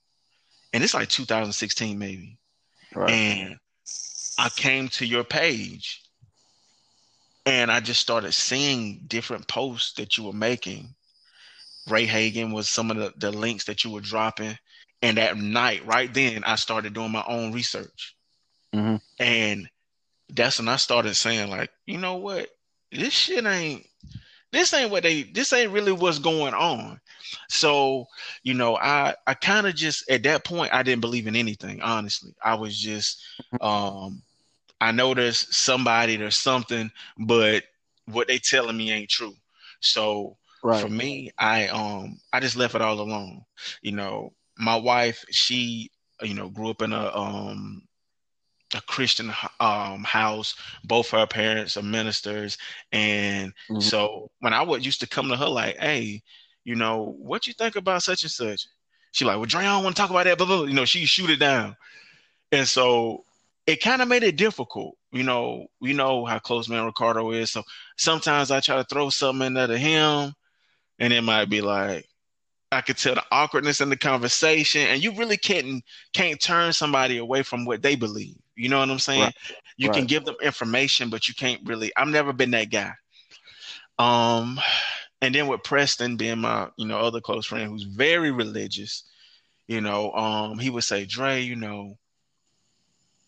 And 0.72 0.84
it's 0.84 0.94
like 0.94 1.08
2016 1.08 1.99
maybe. 1.99 2.38
Right. 2.94 3.10
And 3.10 3.56
I 4.38 4.49
came 4.50 4.88
to 4.88 5.06
your 5.06 5.25
page 5.25 6.02
and 7.46 7.70
I 7.70 7.80
just 7.80 8.00
started 8.00 8.32
seeing 8.32 9.00
different 9.06 9.49
posts 9.49 9.94
that 9.94 10.16
you 10.16 10.25
were 10.25 10.32
making. 10.32 10.94
Ray 11.88 12.06
Hagins 12.06 12.52
was 12.52 12.68
some 12.68 12.90
of 12.90 12.96
the, 12.96 13.12
the 13.16 13.30
links 13.30 13.64
that 13.64 13.84
you 13.84 13.90
were 13.90 14.00
dropping. 14.00 14.56
And 15.02 15.16
that 15.16 15.37
night, 15.38 15.87
right 15.87 16.12
then, 16.12 16.44
I 16.44 16.56
started 16.56 16.92
doing 16.92 17.10
my 17.10 17.25
own 17.26 17.52
research. 17.52 18.14
Mm-hmm. 18.75 18.96
And 19.18 19.68
that's 20.28 20.58
when 20.58 20.68
I 20.68 20.76
started 20.76 21.14
saying, 21.16 21.49
like, 21.49 21.70
you 21.87 21.96
know 21.96 22.16
what? 22.16 22.50
This 22.92 23.12
shit 23.12 23.44
ain't 23.44 23.87
this 24.52 24.75
ain't 24.75 24.90
what 24.90 25.02
they 25.02 25.23
this 25.23 25.52
ain't 25.52 25.73
really 25.73 25.92
what's 25.92 26.18
going 26.18 26.54
on. 26.54 27.00
So, 27.49 28.06
you 28.42 28.54
know, 28.54 28.76
I 28.76 29.14
I 29.26 29.35
kind 29.35 29.66
of 29.66 29.75
just 29.75 30.09
at 30.11 30.23
that 30.25 30.44
point 30.44 30.75
I 30.75 30.82
didn't 30.82 31.00
believe 31.00 31.26
in 31.26 31.37
anything, 31.37 31.80
honestly. 31.80 32.35
I 32.42 32.54
was 32.54 32.78
just 32.78 33.23
um 33.61 34.23
I 34.80 34.92
know 34.92 35.14
there's 35.14 35.54
somebody, 35.54 36.20
or 36.23 36.30
something, 36.30 36.90
but 37.18 37.64
what 38.06 38.28
they 38.28 38.38
telling 38.38 38.76
me 38.76 38.90
ain't 38.90 39.11
true. 39.11 39.35
So 39.80 40.37
right. 40.62 40.80
for 40.80 40.88
me, 40.88 41.30
I 41.38 41.68
um 41.68 42.18
I 42.32 42.40
just 42.40 42.56
left 42.56 42.75
it 42.75 42.82
all 42.82 43.00
alone. 43.00 43.44
You 43.82 43.92
know, 43.92 44.32
my 44.59 44.76
wife, 44.76 45.25
she 45.30 45.90
you 46.23 46.35
know 46.35 46.49
grew 46.49 46.70
up 46.70 46.82
in 46.82 46.92
a 46.92 47.16
um 47.16 47.82
a 48.75 48.81
Christian 48.83 49.33
um, 49.59 50.05
house. 50.05 50.55
Both 50.85 51.11
her 51.11 51.27
parents 51.27 51.77
are 51.77 51.83
ministers, 51.83 52.59
and 52.93 53.53
mm-hmm. 53.71 53.81
so 53.81 54.31
when 54.41 54.55
I 54.55 54.62
would 54.62 54.85
used 54.85 55.00
to 55.00 55.09
come 55.09 55.29
to 55.29 55.37
her 55.37 55.49
like, 55.49 55.77
"Hey, 55.79 56.23
you 56.65 56.75
know, 56.75 57.17
what 57.19 57.47
you 57.47 57.53
think 57.53 57.77
about 57.77 58.03
such 58.03 58.23
and 58.23 58.31
such?" 58.31 58.67
She 59.12 59.25
like, 59.25 59.37
"Well, 59.37 59.47
Dre, 59.47 59.61
I 59.61 59.75
don't 59.75 59.85
want 59.85 59.97
to 59.97 60.03
talk 60.03 60.11
about 60.11 60.25
that." 60.25 60.39
Blah, 60.39 60.47
blah, 60.47 60.57
blah. 60.59 60.67
You 60.67 60.75
know, 60.75 60.85
she 60.85 61.05
shoot 61.07 61.31
it 61.31 61.41
down, 61.41 61.77
and 62.53 62.67
so 62.67 63.25
it 63.67 63.81
kind 63.81 64.03
of 64.03 64.09
made 64.09 64.23
it 64.23 64.37
difficult. 64.37 64.97
You 65.12 65.23
know, 65.23 65.67
you 65.81 65.95
know 65.95 66.25
how 66.25 66.39
close 66.39 66.69
man 66.69 66.85
Ricardo 66.85 67.31
is. 67.33 67.50
So 67.50 67.62
sometimes 67.97 68.50
I 68.50 68.61
try 68.61 68.77
to 68.77 68.85
throw 68.85 69.11
something 69.11 69.49
in 69.49 69.55
there 69.55 69.67
to 69.67 69.79
him, 69.79 70.33
and 70.99 71.12
it 71.12 71.23
might 71.23 71.50
be 71.50 71.61
like, 71.61 72.07
I 72.73 72.81
could 72.83 72.99
tell 72.99 73.17
the 73.17 73.25
awkwardness 73.33 73.81
in 73.81 73.89
the 73.89 73.97
conversation, 73.97 74.83
and 74.83 75.03
you 75.03 75.12
really 75.12 75.37
can't 75.37 75.83
can't 76.12 76.41
turn 76.41 76.73
somebody 76.73 77.19
away 77.19 77.43
from 77.43 77.65
what 77.65 77.83
they 77.83 77.97
believe. 77.97 78.37
You 78.61 78.69
know 78.69 78.79
what 78.79 78.90
I'm 78.90 78.99
saying? 78.99 79.23
Right. 79.23 79.35
You 79.76 79.88
right. 79.88 79.97
can 79.97 80.07
give 80.07 80.25
them 80.25 80.37
information, 80.43 81.11
but 81.11 81.29
you 81.29 81.35
can't 81.35 81.61
really. 81.64 81.93
I've 81.97 82.09
never 82.09 82.33
been 82.33 82.50
that 82.52 82.71
guy. 82.71 82.93
Um, 83.99 84.61
and 85.21 85.35
then 85.35 85.47
with 85.47 85.62
Preston 85.62 86.17
being 86.17 86.38
my 86.38 86.69
you 86.76 86.87
know 86.87 86.99
other 86.99 87.21
close 87.21 87.47
friend 87.47 87.71
who's 87.71 87.85
very 87.85 88.31
religious, 88.31 89.05
you 89.69 89.81
know, 89.81 90.12
um, 90.12 90.59
he 90.59 90.71
would 90.71 90.85
say, 90.85 91.05
Dre, 91.05 91.40
you 91.40 91.57
know, 91.57 91.97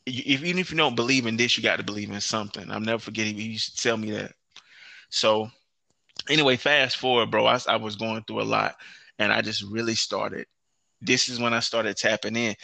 if 0.06 0.42
even 0.42 0.58
if 0.58 0.70
you 0.70 0.76
don't 0.76 0.96
believe 0.96 1.26
in 1.26 1.36
this, 1.36 1.56
you 1.56 1.62
got 1.62 1.76
to 1.76 1.84
believe 1.84 2.10
in 2.10 2.20
something. 2.20 2.70
I'll 2.70 2.80
never 2.80 2.98
forget 2.98 3.26
he 3.26 3.32
used 3.32 3.76
to 3.76 3.82
tell 3.82 3.96
me 3.96 4.10
that. 4.12 4.32
So 5.10 5.50
anyway, 6.28 6.56
fast 6.56 6.96
forward, 6.96 7.30
bro. 7.30 7.46
I, 7.46 7.58
I 7.68 7.76
was 7.76 7.96
going 7.96 8.22
through 8.24 8.42
a 8.42 8.44
lot, 8.44 8.76
and 9.18 9.32
I 9.32 9.42
just 9.42 9.62
really 9.62 9.94
started. 9.94 10.46
This 11.00 11.28
is 11.28 11.40
when 11.40 11.52
I 11.54 11.60
started 11.60 11.96
tapping 11.96 12.36
in. 12.36 12.54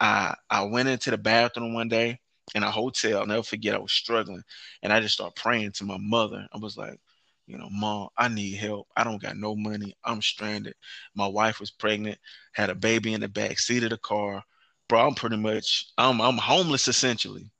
I 0.00 0.34
I 0.50 0.64
went 0.64 0.88
into 0.88 1.10
the 1.10 1.18
bathroom 1.18 1.74
one 1.74 1.88
day 1.88 2.20
in 2.54 2.62
a 2.62 2.70
hotel. 2.70 3.20
I'll 3.20 3.26
never 3.26 3.42
forget. 3.42 3.74
I 3.74 3.78
was 3.78 3.92
struggling, 3.92 4.42
and 4.82 4.92
I 4.92 5.00
just 5.00 5.14
started 5.14 5.36
praying 5.36 5.72
to 5.72 5.84
my 5.84 5.98
mother. 5.98 6.46
I 6.52 6.58
was 6.58 6.76
like, 6.76 7.00
you 7.46 7.58
know, 7.58 7.68
mom, 7.70 8.08
I 8.16 8.28
need 8.28 8.56
help. 8.56 8.88
I 8.96 9.04
don't 9.04 9.22
got 9.22 9.36
no 9.36 9.56
money. 9.56 9.96
I'm 10.04 10.22
stranded. 10.22 10.74
My 11.14 11.26
wife 11.26 11.60
was 11.60 11.70
pregnant, 11.70 12.18
had 12.52 12.70
a 12.70 12.74
baby 12.74 13.14
in 13.14 13.20
the 13.20 13.28
back 13.28 13.58
seat 13.58 13.84
of 13.84 13.90
the 13.90 13.98
car 13.98 14.44
bro, 14.88 15.06
I'm 15.06 15.14
pretty 15.14 15.36
much 15.36 15.88
I'm 15.98 16.20
I'm 16.20 16.38
homeless 16.38 16.88
essentially. 16.88 17.50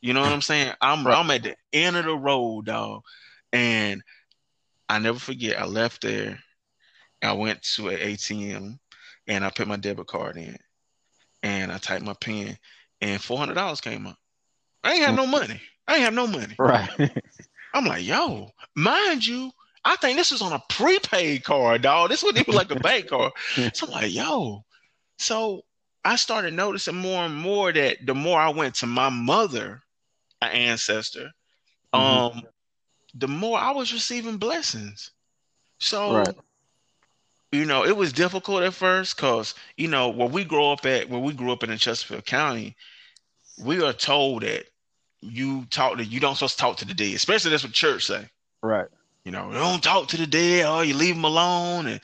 You 0.00 0.12
know 0.12 0.20
what 0.20 0.32
I'm 0.32 0.42
saying? 0.42 0.72
I'm 0.80 1.06
right. 1.06 1.18
I'm 1.18 1.30
at 1.30 1.42
the 1.42 1.56
end 1.72 1.96
of 1.96 2.04
the 2.04 2.16
road, 2.16 2.66
dog. 2.66 3.02
And 3.52 4.02
I 4.88 4.98
never 4.98 5.18
forget, 5.18 5.58
I 5.58 5.64
left 5.64 6.02
there. 6.02 6.38
I 7.22 7.32
went 7.32 7.62
to 7.76 7.88
an 7.88 7.98
ATM 7.98 8.78
and 9.26 9.44
I 9.44 9.50
put 9.50 9.66
my 9.66 9.76
debit 9.76 10.06
card 10.06 10.36
in 10.36 10.58
and 11.44 11.70
I 11.70 11.78
typed 11.78 12.04
my 12.04 12.14
pin 12.20 12.58
and 13.00 13.20
four 13.20 13.38
hundred 13.38 13.54
dollars 13.54 13.80
came 13.80 14.06
up. 14.06 14.16
I 14.82 14.94
ain't 14.94 15.04
have 15.04 15.14
no 15.14 15.26
money. 15.26 15.60
I 15.86 15.94
ain't 15.94 16.04
have 16.04 16.14
no 16.14 16.26
money. 16.26 16.54
Right. 16.58 16.90
I'm 17.74 17.84
like, 17.84 18.04
yo, 18.04 18.50
mind 18.74 19.26
you, 19.26 19.52
I 19.84 19.96
think 19.96 20.16
this 20.16 20.32
was 20.32 20.40
on 20.40 20.52
a 20.52 20.62
prepaid 20.70 21.44
card, 21.44 21.82
dog. 21.82 22.10
This 22.10 22.22
wasn't 22.22 22.40
even 22.40 22.54
like 22.54 22.70
a 22.70 22.80
bank 22.80 23.08
card. 23.08 23.32
So 23.74 23.86
I'm 23.86 23.92
like, 23.92 24.12
yo. 24.12 24.64
So 25.18 25.62
I 26.04 26.16
started 26.16 26.54
noticing 26.54 26.96
more 26.96 27.24
and 27.24 27.34
more 27.34 27.72
that 27.72 27.98
the 28.04 28.14
more 28.14 28.40
I 28.40 28.48
went 28.48 28.74
to 28.76 28.86
my 28.86 29.10
mother, 29.10 29.82
an 30.40 30.50
ancestor, 30.50 31.30
mm-hmm. 31.94 32.36
um, 32.36 32.42
the 33.14 33.28
more 33.28 33.58
I 33.58 33.72
was 33.72 33.92
receiving 33.92 34.38
blessings. 34.38 35.10
So, 35.78 36.16
right. 36.16 36.28
You 37.54 37.64
know, 37.64 37.84
it 37.84 37.96
was 37.96 38.12
difficult 38.12 38.62
at 38.62 38.74
first 38.74 39.16
because 39.16 39.54
you 39.76 39.88
know 39.88 40.08
where 40.08 40.28
we 40.28 40.44
grow 40.44 40.72
up 40.72 40.84
at, 40.86 41.08
where 41.08 41.20
we 41.20 41.32
grew 41.32 41.52
up 41.52 41.62
in, 41.62 41.70
in 41.70 41.78
Chesterfield 41.78 42.26
County, 42.26 42.76
we 43.62 43.82
are 43.82 43.92
told 43.92 44.42
that 44.42 44.64
you 45.20 45.64
talk 45.66 45.96
to 45.98 46.04
you 46.04 46.20
don't 46.20 46.34
supposed 46.34 46.58
to 46.58 46.60
talk 46.60 46.76
to 46.78 46.84
the 46.84 46.94
dead, 46.94 47.14
especially 47.14 47.50
that's 47.50 47.64
what 47.64 47.72
church 47.72 48.06
say. 48.06 48.28
Right. 48.62 48.88
You 49.24 49.32
know, 49.32 49.52
don't 49.52 49.82
talk 49.82 50.08
to 50.08 50.16
the 50.16 50.26
dead, 50.26 50.66
or 50.66 50.84
you 50.84 50.94
leave 50.94 51.14
them 51.14 51.24
alone, 51.24 51.86
and 51.86 52.00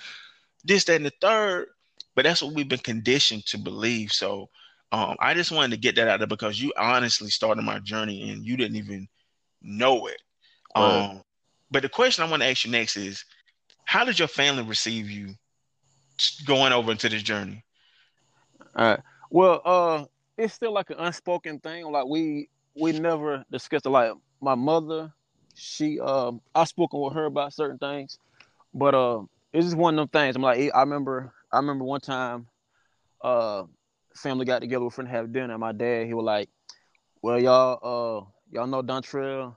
this, 0.64 0.84
that, 0.84 0.96
and 0.96 1.06
the 1.06 1.12
third. 1.20 1.66
But 2.14 2.24
that's 2.24 2.42
what 2.42 2.54
we've 2.54 2.68
been 2.68 2.78
conditioned 2.78 3.46
to 3.46 3.58
believe. 3.58 4.12
So 4.12 4.48
um, 4.92 5.16
I 5.20 5.34
just 5.34 5.52
wanted 5.52 5.72
to 5.72 5.80
get 5.80 5.96
that 5.96 6.08
out 6.08 6.18
there 6.18 6.26
because 6.26 6.60
you 6.60 6.72
honestly 6.76 7.30
started 7.30 7.62
my 7.62 7.78
journey 7.78 8.30
and 8.30 8.44
you 8.44 8.56
didn't 8.56 8.76
even 8.76 9.08
know 9.62 10.06
it. 10.06 10.20
Right. 10.76 11.10
Um, 11.10 11.22
but 11.70 11.82
the 11.82 11.88
question 11.88 12.24
I 12.24 12.30
want 12.30 12.42
to 12.42 12.48
ask 12.48 12.64
you 12.64 12.70
next 12.70 12.96
is, 12.96 13.24
how 13.84 14.04
did 14.04 14.18
your 14.18 14.28
family 14.28 14.62
receive 14.62 15.08
you 15.08 15.34
going 16.44 16.72
over 16.72 16.92
into 16.92 17.08
this 17.08 17.22
journey? 17.22 17.64
All 18.76 18.90
right. 18.90 19.00
Well, 19.30 19.60
uh, 19.64 20.04
it's 20.36 20.54
still 20.54 20.72
like 20.72 20.90
an 20.90 20.96
unspoken 20.98 21.58
thing. 21.60 21.90
Like 21.90 22.06
we 22.06 22.48
we 22.74 22.92
never 22.92 23.44
discussed 23.50 23.86
it. 23.86 23.90
Like 23.90 24.12
my 24.40 24.54
mother, 24.54 25.12
she 25.54 26.00
um, 26.00 26.40
I've 26.54 26.68
spoken 26.68 27.00
with 27.00 27.14
her 27.14 27.26
about 27.26 27.52
certain 27.52 27.78
things, 27.78 28.18
but 28.74 28.94
uh, 28.94 29.22
it's 29.52 29.66
just 29.66 29.76
one 29.76 29.98
of 29.98 29.98
them 29.98 30.08
things. 30.08 30.36
I'm 30.36 30.42
like, 30.42 30.70
I 30.74 30.80
remember 30.80 31.32
I 31.52 31.56
remember 31.58 31.84
one 31.84 32.00
time, 32.00 32.46
uh, 33.22 33.64
family 34.14 34.44
got 34.44 34.60
together, 34.60 34.84
we're 34.84 34.90
to 34.90 35.10
have 35.10 35.32
dinner. 35.32 35.54
And 35.54 35.60
my 35.60 35.72
dad, 35.72 36.06
he 36.06 36.14
was 36.14 36.24
like, 36.24 36.48
"Well, 37.22 37.40
y'all, 37.40 37.78
uh, 37.82 38.30
y'all 38.50 38.66
know 38.66 38.82
Dontrell 38.82 39.56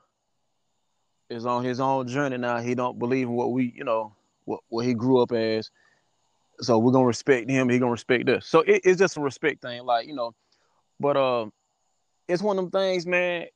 is 1.29 1.45
on 1.45 1.63
his 1.63 1.79
own 1.79 2.07
journey 2.07 2.37
now. 2.37 2.59
He 2.59 2.75
don't 2.75 2.99
believe 2.99 3.27
in 3.27 3.33
what 3.33 3.51
we, 3.51 3.73
you 3.75 3.83
know, 3.83 4.15
what 4.45 4.61
what 4.69 4.85
he 4.85 4.93
grew 4.93 5.21
up 5.21 5.31
as. 5.31 5.69
So 6.61 6.79
we're 6.79 6.91
gonna 6.93 7.05
respect 7.07 7.49
him. 7.49 7.69
He 7.69 7.79
gonna 7.79 7.91
respect 7.91 8.29
us. 8.29 8.47
So 8.47 8.61
it, 8.61 8.81
it's 8.85 8.99
just 8.99 9.17
a 9.17 9.21
respect 9.21 9.61
thing, 9.61 9.83
like 9.83 10.07
you 10.07 10.15
know. 10.15 10.33
But 10.99 11.17
uh, 11.17 11.47
it's 12.27 12.43
one 12.43 12.57
of 12.59 12.71
them 12.71 12.71
things, 12.71 13.05
man. 13.05 13.47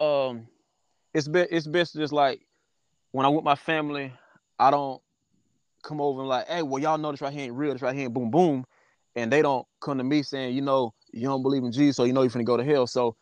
Um, 0.00 0.48
it's 1.14 1.28
best. 1.28 1.48
It's 1.52 1.66
best 1.66 1.94
just 1.94 2.12
like 2.12 2.40
when 3.12 3.26
I'm 3.26 3.34
with 3.34 3.44
my 3.44 3.56
family. 3.56 4.12
I 4.58 4.70
don't 4.70 5.00
come 5.82 6.00
over 6.00 6.20
and 6.20 6.28
like, 6.28 6.48
hey, 6.48 6.62
well, 6.62 6.82
y'all 6.82 6.98
know 6.98 7.10
this 7.12 7.20
right 7.20 7.32
here 7.32 7.44
ain't 7.44 7.54
real, 7.54 7.72
this 7.72 7.82
right 7.82 7.94
here 7.94 8.04
ain't 8.04 8.14
boom 8.14 8.30
boom. 8.30 8.64
And 9.16 9.32
they 9.32 9.42
don't 9.42 9.66
come 9.80 9.98
to 9.98 10.04
me 10.04 10.22
saying, 10.22 10.54
you 10.54 10.62
know, 10.62 10.94
you 11.12 11.26
don't 11.28 11.42
believe 11.42 11.64
in 11.64 11.72
Jesus, 11.72 11.96
so 11.96 12.04
you 12.04 12.12
know 12.12 12.22
you're 12.22 12.30
gonna 12.30 12.44
go 12.44 12.56
to 12.56 12.64
hell. 12.64 12.86
So 12.86 13.16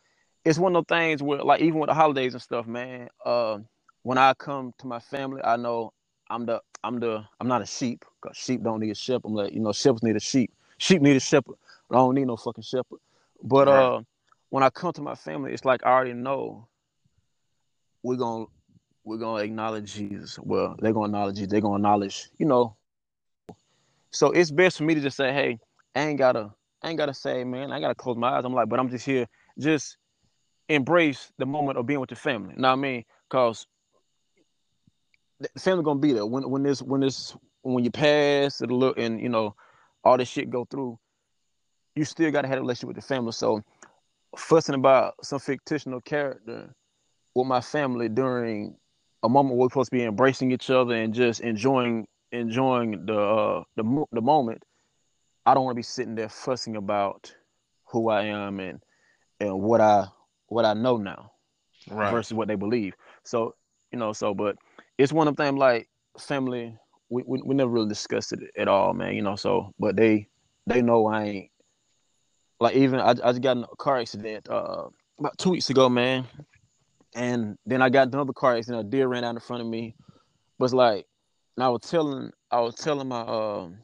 it's 0.45 0.59
one 0.59 0.77
of 0.77 0.85
those 0.87 0.99
things 0.99 1.23
where 1.23 1.43
like 1.43 1.63
even 1.63 1.81
with 1.81 1.89
the 1.89 1.95
holidays 1.95 2.35
and 2.35 2.43
stuff, 2.43 2.67
man, 2.67 3.09
uh, 3.25 3.59
when 4.03 4.19
I 4.19 4.35
come 4.35 4.73
to 4.79 4.87
my 4.87 5.01
family, 5.01 5.41
I 5.45 5.57
know 5.57 5.93
I'm 6.29 6.47
the 6.47 6.61
I'm 6.85 7.01
the 7.01 7.25
I'm 7.41 7.49
not 7.49 7.63
a 7.63 7.67
sheep, 7.67 8.05
because 8.27 8.37
sheep 8.37 8.63
don't 8.63 8.81
need 8.81 8.91
a 8.91 8.95
shepherd. 8.95 9.27
I'm 9.27 9.35
like, 9.35 9.53
you 9.53 9.61
know, 9.61 9.73
shepherds 9.73 10.03
need 10.03 10.17
a 10.17 10.21
sheep. 10.21 10.53
Sheep 10.79 11.01
need 11.01 11.17
a 11.17 11.21
shepherd. 11.21 11.57
I 11.91 11.95
don't 11.95 12.15
need 12.15 12.27
no 12.27 12.37
fucking 12.37 12.65
shepherd. 12.65 12.99
But 13.43 13.69
uh 13.69 14.01
when 14.51 14.63
I 14.63 14.71
come 14.71 14.93
to 14.93 15.03
my 15.03 15.15
family, 15.15 15.53
it's 15.53 15.65
like 15.65 15.85
I 15.85 15.91
already 15.91 16.13
know 16.13 16.69
we're 18.03 18.17
gonna 18.17 18.47
we're 19.05 19.19
gonna 19.19 19.43
acknowledge 19.43 19.95
Jesus. 19.95 20.39
Well, 20.39 20.77
they're 20.79 20.93
gonna 20.93 21.07
acknowledge 21.07 21.37
Jesus. 21.37 21.51
They're 21.51 21.61
gonna 21.61 21.77
acknowledge, 21.77 22.29
you 22.39 22.47
know. 22.47 22.77
So 24.11 24.31
it's 24.31 24.51
best 24.51 24.79
for 24.79 24.85
me 24.85 24.95
to 24.95 25.01
just 25.01 25.17
say, 25.17 25.33
hey, 25.33 25.59
I 25.95 26.01
ain't 26.01 26.19
gotta, 26.19 26.53
I 26.83 26.89
ain't 26.89 26.99
gotta 26.99 27.15
say, 27.15 27.45
man, 27.45 27.73
I 27.73 27.81
gotta 27.81 27.95
close 27.95 28.17
my 28.17 28.31
eyes. 28.31 28.45
I'm 28.45 28.55
like, 28.55 28.69
but 28.69 28.81
I'm 28.81 28.89
just 28.89 29.05
here, 29.05 29.27
just 29.59 29.99
embrace 30.69 31.33
the 31.39 31.47
moment 31.47 31.79
of 31.79 31.87
being 31.87 32.01
with 32.01 32.11
your 32.11 32.17
family. 32.17 32.55
You 32.57 32.63
know 32.63 32.69
what 32.69 32.79
I 32.79 32.83
mean? 32.83 33.05
Cause 33.29 33.67
the 35.41 35.49
family 35.61 35.85
gonna 35.85 36.01
be 36.01 36.13
there 36.13 36.27
when 36.27 36.49
when 36.49 36.63
this 36.63 36.83
when 36.83 37.01
this 37.01 37.37
when 37.75 37.85
you 37.85 37.91
pass 37.91 38.61
it'll 38.61 38.79
look 38.79 38.99
and 38.99 39.21
you 39.21 39.29
know 39.29 39.55
all 40.05 40.17
this 40.17 40.29
shit 40.29 40.51
go 40.51 40.65
through. 40.71 40.99
You 41.95 42.05
still 42.05 42.31
gotta 42.31 42.49
have 42.49 42.59
a 42.59 42.61
relationship 42.61 42.89
with 42.89 42.97
the 42.97 43.03
family. 43.03 43.33
So 43.33 43.63
fussing 44.37 44.75
about 44.75 45.15
some 45.25 45.39
fictional 45.39 46.01
character 46.01 46.75
with 47.35 47.47
my 47.47 47.61
family 47.61 48.09
during 48.09 48.77
a 49.23 49.29
moment 49.29 49.57
where 49.57 49.65
we're 49.67 49.71
supposed 49.71 49.91
to 49.91 49.97
be 49.97 50.05
embracing 50.05 50.53
each 50.53 50.71
other 50.71 50.95
and 50.95 51.13
just 51.15 51.41
enjoying 51.41 52.07
enjoying 52.33 53.07
the 53.07 53.19
uh, 53.19 53.63
the 53.77 54.05
the 54.13 54.21
moment. 54.21 54.63
I 55.45 55.55
don't 55.55 55.65
want 55.65 55.75
to 55.75 55.79
be 55.79 55.83
sitting 55.83 56.15
there 56.15 56.29
fussing 56.29 56.77
about 56.77 57.35
who 57.87 58.09
I 58.09 58.25
am 58.25 58.61
and 58.61 58.81
and 59.41 59.61
what 59.61 59.81
I 59.81 60.07
what 60.49 60.65
I 60.65 60.75
know 60.75 60.97
now 60.99 61.33
Right. 61.89 62.11
versus 62.13 62.35
what 62.35 62.49
they 62.49 62.57
believe. 62.57 62.95
So 63.25 63.55
you 63.93 63.99
know, 63.99 64.13
so 64.13 64.35
but 64.35 64.57
it's 64.99 65.13
one 65.13 65.29
of 65.29 65.37
them 65.37 65.57
like 65.57 65.89
family. 66.19 66.77
We, 67.09 67.23
we 67.27 67.41
we 67.45 67.55
never 67.55 67.71
really 67.71 67.89
discussed 67.89 68.33
it 68.33 68.41
at 68.57 68.69
all, 68.69 68.93
man. 68.95 69.15
You 69.15 69.23
know, 69.23 69.37
so 69.37 69.73
but 69.79 69.97
they 69.97 70.29
they 70.67 70.83
know 70.83 71.07
I 71.07 71.25
ain't 71.25 71.51
like 72.61 72.75
even 72.75 73.01
I, 73.01 73.11
I 73.11 73.15
just 73.15 73.43
got 73.43 73.57
in 73.57 73.65
a 73.65 73.77
car 73.77 73.99
accident 73.99 74.49
uh 74.49 74.85
about 75.19 75.39
two 75.39 75.51
weeks 75.51 75.71
ago, 75.71 75.89
man. 75.89 76.27
And 77.15 77.57
then 77.65 77.81
I 77.81 77.89
got 77.89 78.09
another 78.09 78.33
car 78.33 78.57
accident. 78.57 78.87
A 78.87 78.91
deer 78.91 79.09
ran 79.09 79.25
out 79.25 79.35
in 79.35 79.41
front 79.41 79.63
of 79.63 79.69
me. 79.69 79.95
But 80.59 80.73
like, 80.73 81.07
and 81.57 81.65
I 81.65 81.69
was 81.69 81.83
telling, 81.83 82.31
I 82.51 82.61
was 82.61 82.75
telling 82.75 83.09
my, 83.09 83.21
um, 83.21 83.79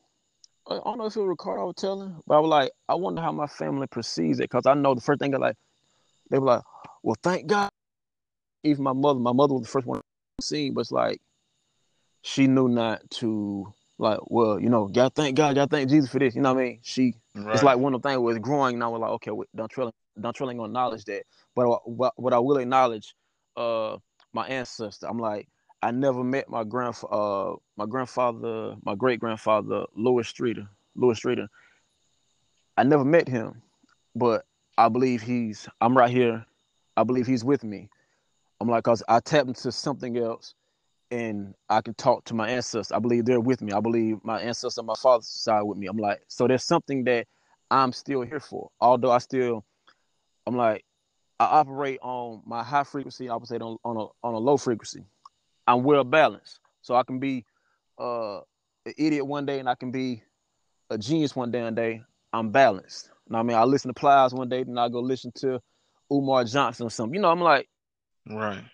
I 0.68 0.78
don't 0.84 0.98
know 0.98 1.06
if 1.06 1.16
it 1.16 1.20
was 1.20 1.28
Ricardo 1.28 1.62
I 1.62 1.64
was 1.66 1.74
telling, 1.76 2.16
but 2.26 2.36
I 2.36 2.40
was 2.40 2.48
like, 2.48 2.72
I 2.88 2.94
wonder 2.94 3.20
how 3.20 3.32
my 3.32 3.46
family 3.46 3.86
perceives 3.86 4.40
it, 4.40 4.50
cause 4.50 4.66
I 4.66 4.74
know 4.74 4.94
the 4.94 5.00
first 5.00 5.20
thing 5.20 5.34
I 5.34 5.38
like, 5.38 5.56
they 6.30 6.38
were 6.38 6.46
like, 6.46 6.62
well, 7.02 7.16
thank 7.22 7.46
God. 7.46 7.70
Even 8.64 8.84
my 8.84 8.92
mother, 8.92 9.18
my 9.18 9.32
mother 9.32 9.54
was 9.54 9.62
the 9.62 9.68
first 9.68 9.86
one 9.86 10.00
seen, 10.40 10.68
see, 10.68 10.70
but 10.70 10.82
it's 10.82 10.92
like, 10.92 11.20
she 12.22 12.46
knew 12.46 12.68
not 12.68 13.08
to 13.10 13.72
like, 13.98 14.18
well, 14.24 14.58
you 14.58 14.68
know, 14.68 14.88
God, 14.88 15.14
thank 15.14 15.36
God, 15.36 15.56
y'all 15.56 15.66
thank 15.66 15.90
Jesus 15.90 16.10
for 16.10 16.18
this. 16.18 16.34
You 16.34 16.40
know 16.42 16.54
what 16.54 16.60
I 16.60 16.64
mean? 16.64 16.78
She 16.82 17.14
Right. 17.34 17.54
it's 17.54 17.62
like 17.62 17.78
one 17.78 17.94
of 17.94 18.02
the 18.02 18.08
things 18.08 18.20
was 18.20 18.38
growing, 18.38 18.74
and 18.74 18.84
I 18.84 18.88
was 18.88 19.00
like, 19.00 19.10
okay, 19.12 19.30
wait, 19.30 19.48
don't 19.54 19.70
trilling, 19.70 19.92
don't 20.20 20.34
trilling 20.34 20.58
gonna 20.58 20.68
acknowledge 20.68 21.04
that. 21.06 21.22
But 21.54 21.68
what, 21.68 21.88
what, 21.88 22.12
what 22.16 22.32
I 22.32 22.38
will 22.38 22.58
acknowledge, 22.58 23.14
uh, 23.56 23.96
my 24.32 24.46
ancestor. 24.46 25.06
I'm 25.06 25.18
like, 25.18 25.48
I 25.82 25.90
never 25.90 26.22
met 26.22 26.48
my 26.48 26.64
grand, 26.64 26.96
uh, 27.10 27.54
my 27.76 27.86
grandfather, 27.86 28.76
my 28.84 28.94
great 28.94 29.18
grandfather, 29.20 29.84
Louis 29.96 30.26
Streeter, 30.28 30.68
Louis 30.94 31.16
Streeter. 31.16 31.48
I 32.76 32.84
never 32.84 33.04
met 33.04 33.28
him, 33.28 33.62
but 34.14 34.44
I 34.78 34.88
believe 34.88 35.22
he's. 35.22 35.68
I'm 35.80 35.96
right 35.96 36.10
here. 36.10 36.44
I 36.96 37.04
believe 37.04 37.26
he's 37.26 37.44
with 37.44 37.64
me. 37.64 37.88
I'm 38.60 38.68
like, 38.68 38.84
cause 38.84 39.02
I 39.08 39.20
tapped 39.20 39.48
into 39.48 39.72
something 39.72 40.16
else, 40.18 40.54
and 41.12 41.54
I 41.68 41.82
can 41.82 41.92
talk 41.94 42.24
to 42.24 42.34
my 42.34 42.48
ancestors. 42.48 42.90
I 42.90 42.98
believe 42.98 43.26
they're 43.26 43.38
with 43.38 43.60
me. 43.60 43.72
I 43.72 43.80
believe 43.80 44.16
my 44.24 44.40
ancestors 44.40 44.78
on 44.78 44.86
my 44.86 44.94
father's 45.00 45.28
side 45.28 45.60
with 45.60 45.76
me. 45.76 45.86
I'm 45.86 45.98
like, 45.98 46.22
so 46.26 46.48
there's 46.48 46.64
something 46.64 47.04
that 47.04 47.26
I'm 47.70 47.92
still 47.92 48.22
here 48.22 48.40
for. 48.40 48.70
Although 48.80 49.10
I 49.10 49.18
still, 49.18 49.62
I'm 50.46 50.56
like, 50.56 50.84
I 51.38 51.44
operate 51.44 51.98
on 52.02 52.40
my 52.46 52.62
high 52.62 52.84
frequency. 52.84 53.28
I 53.28 53.34
operate 53.34 53.60
on 53.60 53.76
on 53.84 53.98
a 53.98 54.06
on 54.26 54.34
a 54.34 54.38
low 54.38 54.56
frequency. 54.56 55.04
I'm 55.66 55.82
well 55.84 56.02
balanced, 56.02 56.60
so 56.80 56.94
I 56.94 57.02
can 57.02 57.18
be 57.18 57.44
uh, 57.98 58.38
an 58.86 58.94
idiot 58.96 59.26
one 59.26 59.44
day 59.44 59.58
and 59.58 59.68
I 59.68 59.74
can 59.74 59.90
be 59.90 60.22
a 60.88 60.96
genius 60.96 61.36
one 61.36 61.50
day. 61.50 61.60
And 61.60 61.76
day 61.76 62.02
I'm 62.32 62.50
balanced. 62.50 63.10
You 63.28 63.34
know 63.34 63.38
I 63.38 63.42
mean, 63.42 63.56
I 63.56 63.64
listen 63.64 63.90
to 63.90 63.94
Plies 63.94 64.32
one 64.32 64.48
day, 64.48 64.64
then 64.64 64.78
I 64.78 64.88
go 64.88 65.00
listen 65.00 65.30
to 65.36 65.60
Umar 66.10 66.44
Johnson 66.44 66.86
or 66.86 66.90
something. 66.90 67.14
You 67.14 67.20
know, 67.20 67.30
I'm 67.30 67.40
like 67.40 67.68
Right. 68.26 68.64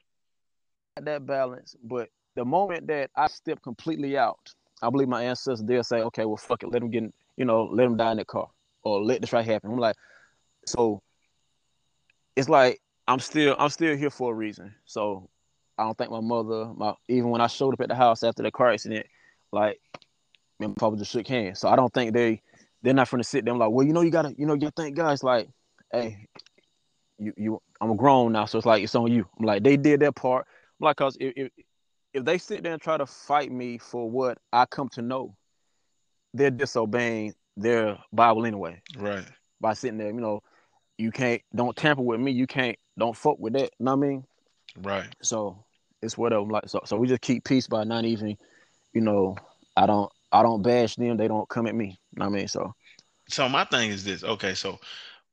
that 1.00 1.26
balance. 1.26 1.74
But 1.82 2.10
the 2.38 2.44
moment 2.44 2.86
that 2.86 3.10
I 3.16 3.26
step 3.26 3.60
completely 3.62 4.16
out, 4.16 4.38
I 4.80 4.90
believe 4.90 5.08
my 5.08 5.24
ancestors 5.24 5.60
they'll 5.60 5.82
say, 5.82 6.02
okay, 6.02 6.24
well, 6.24 6.36
fuck 6.36 6.62
it, 6.62 6.70
let 6.70 6.80
them 6.80 6.90
get, 6.90 7.02
you 7.36 7.44
know, 7.44 7.64
let 7.64 7.82
them 7.82 7.96
die 7.96 8.12
in 8.12 8.18
the 8.18 8.24
car, 8.24 8.48
or 8.84 9.02
let 9.02 9.20
this 9.20 9.32
right 9.32 9.44
happen. 9.44 9.72
I'm 9.72 9.78
like, 9.78 9.96
so 10.64 11.02
it's 12.36 12.48
like 12.48 12.80
I'm 13.08 13.18
still 13.18 13.56
I'm 13.58 13.70
still 13.70 13.96
here 13.96 14.10
for 14.10 14.32
a 14.32 14.34
reason. 14.34 14.72
So 14.84 15.28
I 15.76 15.82
don't 15.82 15.98
think 15.98 16.12
my 16.12 16.20
mother, 16.20 16.66
my 16.76 16.94
even 17.08 17.30
when 17.30 17.40
I 17.40 17.48
showed 17.48 17.74
up 17.74 17.80
at 17.80 17.88
the 17.88 17.96
house 17.96 18.22
after 18.22 18.44
the 18.44 18.52
car 18.52 18.70
accident, 18.70 19.06
like 19.50 19.80
my 20.60 20.68
papa 20.76 20.96
just 20.96 21.10
shook 21.10 21.26
hands. 21.26 21.58
So 21.58 21.68
I 21.68 21.74
don't 21.74 21.92
think 21.92 22.14
they 22.14 22.40
they're 22.82 22.94
not 22.94 23.10
gonna 23.10 23.24
sit 23.24 23.44
there 23.44 23.52
and 23.52 23.58
like, 23.58 23.70
well, 23.72 23.84
you 23.84 23.92
know, 23.92 24.02
you 24.02 24.12
gotta, 24.12 24.32
you 24.38 24.46
know, 24.46 24.54
you 24.54 24.70
thank 24.76 24.94
God. 24.94 25.10
It's 25.10 25.24
like, 25.24 25.48
hey, 25.92 26.28
you 27.18 27.32
you 27.36 27.62
I'm 27.80 27.96
grown 27.96 28.30
now, 28.32 28.44
so 28.44 28.58
it's 28.58 28.66
like 28.66 28.84
it's 28.84 28.94
on 28.94 29.10
you. 29.10 29.26
I'm 29.40 29.44
like, 29.44 29.64
they 29.64 29.76
did 29.76 29.98
their 29.98 30.12
part. 30.12 30.46
I'm 30.80 30.84
like, 30.84 30.96
cause 30.96 31.16
if, 31.18 31.32
if 31.36 31.50
if 32.18 32.24
they 32.24 32.38
sit 32.38 32.62
there 32.64 32.72
and 32.74 32.82
try 32.82 32.98
to 32.98 33.06
fight 33.06 33.52
me 33.52 33.78
for 33.78 34.10
what 34.10 34.38
I 34.52 34.66
come 34.66 34.88
to 34.90 35.02
know, 35.02 35.36
they're 36.34 36.50
disobeying 36.50 37.34
their 37.56 37.98
Bible 38.12 38.46
anyway 38.46 38.82
Right. 38.96 39.24
by 39.60 39.74
sitting 39.74 39.98
there. 39.98 40.08
You 40.08 40.20
know, 40.20 40.42
you 40.98 41.10
can't 41.10 41.42
don't 41.54 41.76
tamper 41.76 42.02
with 42.02 42.20
me. 42.20 42.32
You 42.32 42.46
can't 42.46 42.76
don't 42.98 43.16
fuck 43.16 43.38
with 43.38 43.54
that. 43.54 43.70
You 43.78 43.84
know 43.86 43.96
what 43.96 44.06
I 44.06 44.08
mean? 44.08 44.24
Right. 44.76 45.14
So 45.22 45.64
it's 46.02 46.18
whatever. 46.18 46.42
I'm 46.42 46.48
like 46.48 46.68
so 46.68 46.80
so 46.84 46.96
we 46.96 47.08
just 47.08 47.22
keep 47.22 47.44
peace 47.44 47.66
by 47.66 47.84
not 47.84 48.04
even, 48.04 48.36
you 48.92 49.00
know, 49.00 49.36
I 49.76 49.86
don't 49.86 50.10
I 50.32 50.42
don't 50.42 50.62
bash 50.62 50.96
them. 50.96 51.16
They 51.16 51.28
don't 51.28 51.48
come 51.48 51.66
at 51.66 51.74
me. 51.74 51.98
You 52.12 52.20
know 52.20 52.26
what 52.28 52.34
I 52.34 52.38
mean? 52.38 52.48
So 52.48 52.72
So 53.28 53.48
my 53.48 53.64
thing 53.64 53.90
is 53.90 54.04
this. 54.04 54.24
Okay, 54.24 54.54
so 54.54 54.78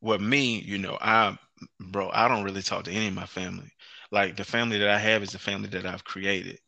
with 0.02 0.22
me, 0.22 0.60
you 0.62 0.78
know, 0.78 0.98
I 1.02 1.38
bro, 1.80 2.10
I 2.14 2.28
don't 2.28 2.44
really 2.44 2.62
talk 2.62 2.84
to 2.86 2.92
any 2.92 3.08
of 3.08 3.14
my 3.14 3.26
family. 3.26 3.72
Like 4.12 4.36
the 4.38 4.46
family 4.46 4.78
that 4.80 4.90
I 4.90 5.00
have 5.00 5.24
is 5.24 5.32
the 5.32 5.40
family 5.40 5.70
that 5.70 5.86
I've 5.86 6.04
created, 6.06 6.60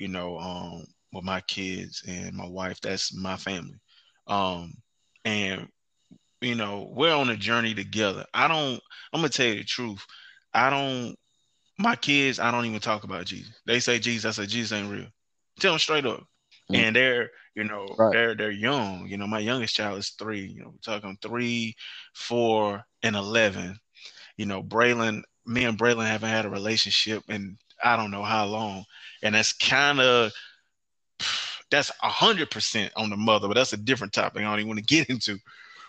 you 0.00 0.08
know, 0.08 0.38
um, 0.38 0.84
with 1.12 1.24
my 1.24 1.42
kids 1.42 2.02
and 2.08 2.34
my 2.34 2.48
wife. 2.48 2.80
That's 2.80 3.14
my 3.14 3.36
family. 3.36 3.78
Um, 4.26 4.72
and 5.26 5.68
you 6.40 6.54
know, 6.54 6.90
we're 6.90 7.14
on 7.14 7.28
a 7.28 7.36
journey 7.36 7.74
together. 7.74 8.24
I 8.32 8.48
don't, 8.48 8.80
I'm 9.12 9.20
gonna 9.20 9.28
tell 9.28 9.46
you 9.46 9.56
the 9.56 9.64
truth. 9.64 10.04
I 10.54 10.70
don't, 10.70 11.14
my 11.78 11.96
kids, 11.96 12.40
I 12.40 12.50
don't 12.50 12.64
even 12.64 12.80
talk 12.80 13.04
about 13.04 13.26
Jesus. 13.26 13.52
They 13.66 13.78
say 13.78 13.98
Jesus, 13.98 14.38
I 14.38 14.42
say 14.42 14.46
Jesus 14.46 14.72
ain't 14.72 14.90
real. 14.90 15.06
Tell 15.58 15.72
them 15.72 15.78
straight 15.78 16.06
up. 16.06 16.24
Mm. 16.72 16.76
And 16.76 16.96
they're, 16.96 17.30
you 17.54 17.64
know, 17.64 17.86
Right. 17.98 18.12
they're 18.12 18.34
they're 18.34 18.50
young. 18.50 19.06
You 19.06 19.18
know, 19.18 19.26
my 19.26 19.40
youngest 19.40 19.74
child 19.74 19.98
is 19.98 20.10
three. 20.10 20.46
You 20.46 20.62
know, 20.62 20.68
we're 20.68 20.94
talking 20.94 21.18
three, 21.20 21.74
four, 22.14 22.82
and 23.02 23.16
eleven. 23.16 23.76
You 24.38 24.46
know, 24.46 24.62
Braylon, 24.62 25.22
me 25.44 25.64
and 25.64 25.78
Braylon 25.78 26.06
haven't 26.06 26.30
had 26.30 26.46
a 26.46 26.50
relationship 26.50 27.22
in 27.28 27.58
I 27.84 27.96
don't 27.96 28.10
know 28.10 28.22
how 28.22 28.46
long, 28.46 28.84
and 29.22 29.34
that's 29.34 29.52
kind 29.52 30.00
of 30.00 30.32
that's 31.70 31.90
a 32.02 32.08
hundred 32.08 32.50
percent 32.50 32.92
on 32.96 33.10
the 33.10 33.16
mother, 33.16 33.48
but 33.48 33.54
that's 33.54 33.72
a 33.72 33.76
different 33.76 34.12
topic. 34.12 34.42
I 34.42 34.44
don't 34.44 34.58
even 34.60 34.68
want 34.68 34.78
to 34.80 34.84
get 34.84 35.08
into. 35.08 35.38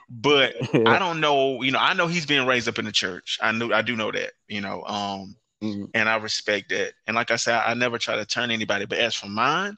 But 0.09 0.55
I 0.85 0.99
don't 0.99 1.19
know, 1.19 1.61
you 1.61 1.71
know, 1.71 1.79
I 1.79 1.93
know 1.93 2.07
he's 2.07 2.25
being 2.25 2.45
raised 2.45 2.67
up 2.67 2.79
in 2.79 2.85
the 2.85 2.91
church. 2.91 3.37
I 3.41 3.51
knew 3.51 3.73
I 3.73 3.81
do 3.81 3.95
know 3.95 4.11
that, 4.11 4.33
you 4.47 4.61
know, 4.61 4.83
um, 4.83 5.35
Mhm. 5.63 5.89
and 5.93 6.09
I 6.09 6.15
respect 6.17 6.69
that. 6.69 6.93
And 7.07 7.15
like 7.15 7.29
I 7.31 7.35
said, 7.35 7.61
I 7.65 7.73
never 7.75 7.97
try 7.99 8.15
to 8.15 8.25
turn 8.25 8.49
anybody. 8.51 8.85
But 8.85 8.97
as 8.97 9.15
for 9.15 9.27
mine, 9.27 9.75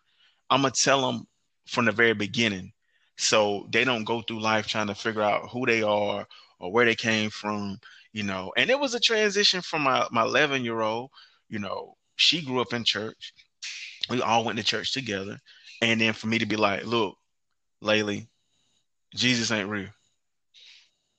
I'm 0.50 0.62
gonna 0.62 0.72
tell 0.72 1.02
them 1.06 1.28
from 1.68 1.86
the 1.86 1.92
very 1.92 2.14
beginning, 2.14 2.72
so 3.18 3.68
they 3.72 3.84
don't 3.84 4.06
go 4.06 4.22
through 4.22 4.42
life 4.42 4.68
trying 4.68 4.88
to 4.88 4.96
figure 4.96 5.22
out 5.22 5.50
who 5.50 5.66
they 5.66 5.84
are 5.84 6.28
or 6.60 6.72
where 6.72 6.86
they 6.86 6.96
came 6.96 7.30
from, 7.30 7.80
you 8.14 8.24
know. 8.24 8.54
And 8.58 8.70
it 8.70 8.80
was 8.80 8.94
a 8.96 9.00
transition 9.00 9.62
from 9.62 9.84
my 9.84 10.08
my 10.12 10.24
11 10.24 10.64
year 10.64 10.80
old, 10.82 11.12
you 11.50 11.60
know, 11.60 11.98
she 12.16 12.42
grew 12.44 12.62
up 12.62 12.74
in 12.74 12.84
church. 12.84 13.34
We 14.10 14.22
all 14.22 14.44
went 14.44 14.58
to 14.58 14.64
church 14.64 14.94
together, 14.94 15.40
and 15.82 16.00
then 16.02 16.14
for 16.14 16.28
me 16.28 16.40
to 16.40 16.46
be 16.46 16.56
like, 16.56 16.86
look, 16.86 17.16
Laylee, 17.84 18.28
Jesus 19.16 19.52
ain't 19.52 19.70
real. 19.70 19.90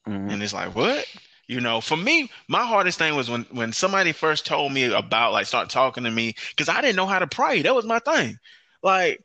Mhm. 0.06 0.32
And 0.32 0.42
it's 0.42 0.52
like, 0.52 0.74
what? 0.74 1.06
You 1.46 1.60
know, 1.60 1.80
for 1.80 1.96
me, 1.96 2.30
my 2.48 2.64
hardest 2.64 2.98
thing 2.98 3.16
was 3.16 3.28
when 3.28 3.42
when 3.50 3.72
somebody 3.72 4.12
first 4.12 4.46
told 4.46 4.72
me 4.72 4.84
about 4.84 5.32
like 5.32 5.46
start 5.46 5.68
talking 5.68 6.04
to 6.04 6.10
me 6.10 6.34
because 6.50 6.68
I 6.68 6.80
didn't 6.80 6.96
know 6.96 7.06
how 7.06 7.18
to 7.18 7.26
pray. 7.26 7.62
That 7.62 7.74
was 7.74 7.84
my 7.84 7.98
thing. 7.98 8.38
Like, 8.82 9.22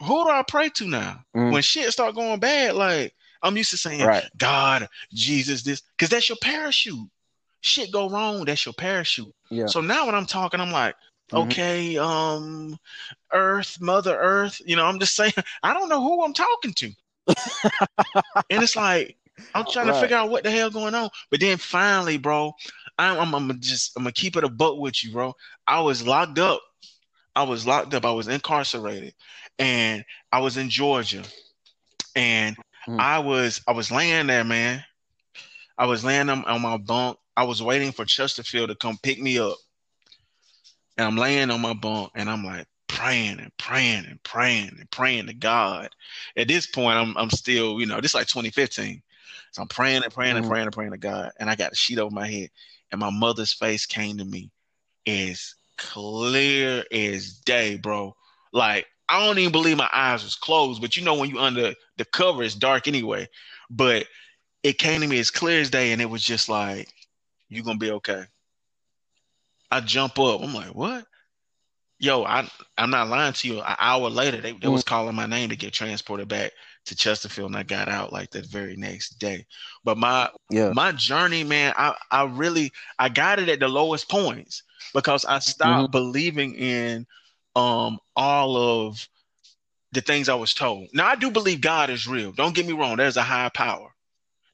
who 0.00 0.24
do 0.24 0.30
I 0.30 0.44
pray 0.46 0.68
to 0.70 0.86
now? 0.86 1.24
Mm. 1.36 1.52
When 1.52 1.62
shit 1.62 1.90
start 1.92 2.14
going 2.14 2.38
bad, 2.38 2.74
like 2.76 3.12
I'm 3.42 3.56
used 3.56 3.70
to 3.70 3.76
saying 3.76 4.04
Right. 4.04 4.24
God, 4.36 4.88
Jesus, 5.12 5.62
this 5.62 5.82
because 5.96 6.10
that's 6.10 6.28
your 6.28 6.38
parachute. 6.40 7.08
Shit 7.62 7.90
go 7.90 8.08
wrong, 8.10 8.44
that's 8.44 8.66
your 8.66 8.74
parachute. 8.74 9.32
Yeah. 9.50 9.66
So 9.66 9.80
now 9.80 10.06
when 10.06 10.14
I'm 10.14 10.26
talking, 10.26 10.60
I'm 10.60 10.70
like, 10.72 10.94
Mhm. 11.32 11.44
okay, 11.44 11.96
um, 11.96 12.76
Earth, 13.32 13.80
Mother 13.80 14.16
Earth. 14.18 14.60
You 14.66 14.76
know, 14.76 14.84
I'm 14.84 14.98
just 14.98 15.14
saying, 15.16 15.32
I 15.62 15.72
don't 15.72 15.88
know 15.88 16.02
who 16.02 16.22
I'm 16.24 16.34
talking 16.34 16.74
to. 16.74 16.90
and 18.50 18.62
it's 18.62 18.76
like 18.76 19.16
I'm 19.54 19.64
trying 19.70 19.86
to 19.86 19.92
figure 19.94 20.16
out 20.16 20.30
what 20.30 20.44
the 20.44 20.50
hell 20.50 20.70
going 20.70 20.94
on. 20.94 21.08
But 21.30 21.40
then 21.40 21.56
finally, 21.56 22.18
bro, 22.18 22.52
I'm, 22.98 23.18
I'm, 23.18 23.50
I'm 23.50 23.60
just 23.60 23.92
I'm 23.96 24.02
gonna 24.02 24.12
keep 24.12 24.36
it 24.36 24.44
a 24.44 24.48
buck 24.48 24.78
with 24.78 25.02
you, 25.04 25.12
bro. 25.12 25.34
I 25.66 25.80
was 25.80 26.06
locked 26.06 26.38
up. 26.38 26.60
I 27.34 27.44
was 27.44 27.66
locked 27.66 27.94
up. 27.94 28.04
I 28.04 28.12
was 28.12 28.28
incarcerated, 28.28 29.14
and 29.58 30.04
I 30.32 30.40
was 30.40 30.56
in 30.56 30.68
Georgia, 30.68 31.22
and 32.14 32.56
Mm. 32.88 32.98
I 32.98 33.20
was 33.20 33.60
I 33.68 33.72
was 33.72 33.92
laying 33.92 34.26
there, 34.26 34.42
man. 34.42 34.84
I 35.78 35.86
was 35.86 36.04
laying 36.04 36.28
on, 36.28 36.44
on 36.46 36.60
my 36.60 36.76
bunk. 36.78 37.16
I 37.36 37.44
was 37.44 37.62
waiting 37.62 37.92
for 37.92 38.04
Chesterfield 38.04 38.70
to 38.70 38.76
come 38.76 38.98
pick 39.02 39.20
me 39.20 39.38
up, 39.38 39.56
and 40.98 41.06
I'm 41.06 41.16
laying 41.16 41.50
on 41.50 41.60
my 41.60 41.74
bunk, 41.74 42.12
and 42.14 42.28
I'm 42.30 42.44
like 42.44 42.66
praying 42.88 43.40
and 43.40 43.56
praying 43.56 44.06
and 44.06 44.22
praying 44.22 44.76
and 44.78 44.90
praying 44.90 45.26
to 45.26 45.34
God. 45.34 45.88
At 46.36 46.48
this 46.48 46.66
point, 46.66 46.98
I'm 46.98 47.16
I'm 47.16 47.30
still, 47.30 47.80
you 47.80 47.86
know, 47.86 48.00
this 48.00 48.12
is 48.12 48.14
like 48.14 48.28
2015. 48.28 49.02
So 49.52 49.62
I'm 49.62 49.68
praying 49.68 50.02
and 50.02 50.12
praying 50.12 50.36
and 50.36 50.44
Mhm. 50.44 50.48
praying 50.48 50.64
and 50.64 50.72
praying 50.72 50.92
to 50.92 50.98
God, 50.98 51.32
and 51.38 51.48
I 51.50 51.54
got 51.56 51.72
a 51.72 51.76
sheet 51.76 51.98
over 51.98 52.14
my 52.14 52.26
head, 52.28 52.50
and 52.90 53.00
my 53.00 53.10
mother's 53.10 53.52
face 53.52 53.86
came 53.86 54.18
to 54.18 54.24
me 54.24 54.50
as 55.06 55.54
clear 55.78 56.84
as 56.92 57.34
day, 57.40 57.76
bro. 57.76 58.14
Like 58.52 58.86
I 59.08 59.24
don't 59.26 59.38
even 59.38 59.52
believe 59.52 59.76
my 59.76 59.90
eyes 59.92 60.24
was 60.24 60.36
closed, 60.36 60.80
but 60.80 60.96
you 60.96 61.04
know 61.04 61.14
when 61.14 61.30
you 61.30 61.38
under 61.38 61.74
the 61.96 62.04
cover, 62.06 62.42
it's 62.42 62.54
dark 62.54 62.88
anyway. 62.88 63.28
But 63.70 64.06
it 64.62 64.78
came 64.78 65.00
to 65.00 65.06
me 65.06 65.18
as 65.18 65.30
clear 65.30 65.60
as 65.60 65.70
day, 65.70 65.92
and 65.92 66.00
it 66.00 66.10
was 66.10 66.22
just 66.24 66.48
like, 66.48 66.88
"You 67.52 67.62
gonna 67.62 67.78
be 67.78 67.90
okay." 67.92 68.24
I 69.70 69.80
jump 69.80 70.18
up. 70.18 70.42
I'm 70.42 70.54
like, 70.54 70.74
"What?" 70.74 71.06
Yo, 71.98 72.24
I 72.24 72.48
I'm 72.76 72.90
not 72.90 73.08
lying 73.08 73.32
to 73.34 73.48
you. 73.48 73.60
An 73.60 73.76
hour 73.78 74.10
later, 74.10 74.40
they, 74.40 74.52
they 74.52 74.68
was 74.68 74.82
calling 74.82 75.14
my 75.14 75.26
name 75.26 75.50
to 75.50 75.56
get 75.56 75.72
transported 75.72 76.28
back 76.28 76.52
to 76.86 76.96
Chesterfield, 76.96 77.50
and 77.50 77.56
I 77.56 77.62
got 77.62 77.88
out 77.88 78.12
like 78.12 78.30
that 78.30 78.46
very 78.46 78.76
next 78.76 79.18
day. 79.20 79.46
But 79.84 79.98
my 79.98 80.28
Yeah. 80.50 80.72
my 80.74 80.92
journey, 80.92 81.44
man, 81.44 81.74
I 81.76 81.94
I 82.10 82.24
really 82.24 82.72
I 82.98 83.08
got 83.08 83.38
it 83.38 83.48
at 83.48 83.60
the 83.60 83.68
lowest 83.68 84.08
points 84.08 84.62
because 84.92 85.24
I 85.24 85.38
stopped 85.38 85.92
believing 85.92 86.54
in 86.56 87.06
um 87.54 87.98
all 88.16 88.56
of 88.56 89.08
the 89.92 90.00
things 90.00 90.28
I 90.28 90.34
was 90.34 90.54
told. 90.54 90.88
Now 90.92 91.06
I 91.06 91.14
do 91.14 91.30
believe 91.30 91.60
God 91.60 91.90
is 91.90 92.08
real. 92.08 92.32
Don't 92.32 92.54
get 92.54 92.66
me 92.66 92.72
wrong. 92.72 92.96
There's 92.96 93.16
a 93.16 93.22
higher 93.22 93.50
power. 93.50 93.91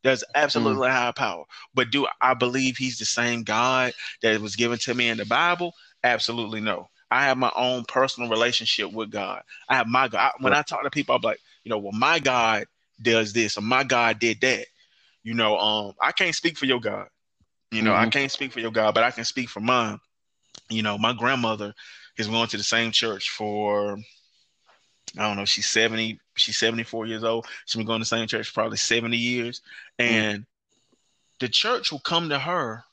There's 0.03 0.25
absolutely 0.35 0.89
a 0.89 0.93
higher 0.93 1.13
power. 1.13 1.45
But 1.75 1.91
do 1.91 2.07
I 2.21 2.35
believe 2.35 2.77
he's 2.77 2.99
the 2.99 3.05
same 3.05 3.43
God 3.43 3.93
that 4.23 4.41
was 4.41 4.57
given 4.57 4.79
to 4.81 4.95
me 4.95 5.09
in 5.09 5.19
the 5.19 5.27
Bible? 5.27 5.75
Absolutely 6.05 6.61
no. 6.61 6.89
I 7.11 7.25
have 7.25 7.39
my 7.39 7.51
own 7.57 7.85
personal 7.85 8.29
relationship 8.29 8.93
with 8.93 9.11
God. 9.11 9.43
I 9.69 9.77
have 9.77 9.87
my 9.87 10.09
God. 10.09 10.33
When 10.41 10.53
I 10.53 10.63
talk 10.63 10.83
to 10.85 10.91
people, 10.91 11.15
I'm 11.15 11.23
like, 11.23 11.41
you 11.65 11.71
know, 11.71 11.79
well, 11.79 11.93
my 11.93 12.19
God 12.19 12.67
does 13.03 13.33
this 13.33 13.57
or 13.57 13.63
my 13.63 13.83
God 13.85 14.19
did 14.19 14.41
that. 14.43 14.67
You 15.25 15.35
know, 15.35 15.59
um, 15.59 15.95
I 16.01 16.13
can't 16.13 16.35
speak 16.35 16.57
for 16.57 16.67
your 16.67 16.81
God. 16.81 17.09
You 17.71 17.83
know, 17.83 17.95
I 17.95 18.07
Mhm. 18.07 18.13
can't 18.13 18.33
speak 18.33 18.53
for 18.53 18.61
your 18.61 18.71
God, 18.71 18.95
but 18.95 19.05
I 19.05 19.11
can 19.11 19.25
speak 19.25 19.49
for 19.49 19.61
mine. 19.61 19.99
You 20.71 20.83
know, 20.83 20.97
my 20.97 21.13
grandmother 21.13 21.75
is 22.17 22.29
going 22.29 22.49
to 22.49 22.57
the 22.57 22.63
same 22.63 22.93
church 22.93 23.31
for 23.31 23.99
I 25.17 25.23
don't 25.23 25.37
know, 25.37 25.45
she's 25.47 25.69
70, 25.69 26.21
she's 26.39 26.59
74 26.59 27.07
years 27.07 27.25
old. 27.25 27.47
She's 27.67 27.77
been 27.77 27.87
going 27.87 28.01
to 28.01 28.03
the 28.03 28.07
same 28.07 28.27
church 28.27 28.49
for 28.49 28.55
probably 28.55 28.79
70 28.79 29.17
years. 29.17 29.61
And 29.99 30.47
the 31.41 31.49
church 31.49 31.93
will 31.93 32.01
come 32.01 32.29
to 32.31 32.39
her 32.39 32.85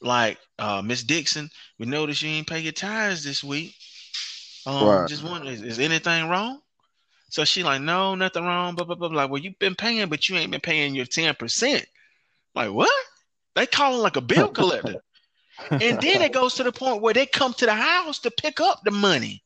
like, 0.00 0.38
uh, 0.58 0.82
Miss 0.82 1.02
Dixon, 1.02 1.50
we 1.78 1.86
noticed 1.86 2.22
you 2.22 2.30
ain't 2.30 2.46
pay 2.46 2.60
your 2.60 2.72
tithes 2.72 3.24
this 3.24 3.42
week. 3.42 3.74
Um, 4.66 4.86
Right. 4.88 5.08
just 5.08 5.24
wondering, 5.24 5.54
is, 5.54 5.62
is 5.62 5.78
anything 5.78 6.28
wrong? 6.28 6.60
So 7.30 7.44
she 7.44 7.62
like, 7.62 7.80
no, 7.80 8.14
nothing 8.14 8.44
wrong. 8.44 8.74
Blah 8.74 8.84
blah 8.86 8.94
blah. 8.94 9.08
Like, 9.08 9.30
well, 9.30 9.42
you've 9.42 9.58
been 9.58 9.74
paying, 9.74 10.08
but 10.08 10.28
you 10.28 10.36
ain't 10.36 10.50
been 10.52 10.60
paying 10.60 10.94
your 10.94 11.06
ten 11.06 11.34
percent. 11.34 11.84
Like, 12.54 12.70
what? 12.70 12.92
They 13.56 13.66
calling 13.66 14.00
like 14.00 14.16
a 14.16 14.20
bill 14.20 14.48
collector. 14.48 15.02
And 15.70 16.00
then 16.00 16.22
it 16.22 16.32
goes 16.32 16.54
to 16.56 16.62
the 16.62 16.72
point 16.72 17.02
where 17.02 17.14
they 17.14 17.26
come 17.26 17.54
to 17.54 17.66
the 17.66 17.74
house 17.74 18.18
to 18.20 18.30
pick 18.30 18.60
up 18.60 18.80
the 18.84 18.90
money. 18.90 19.42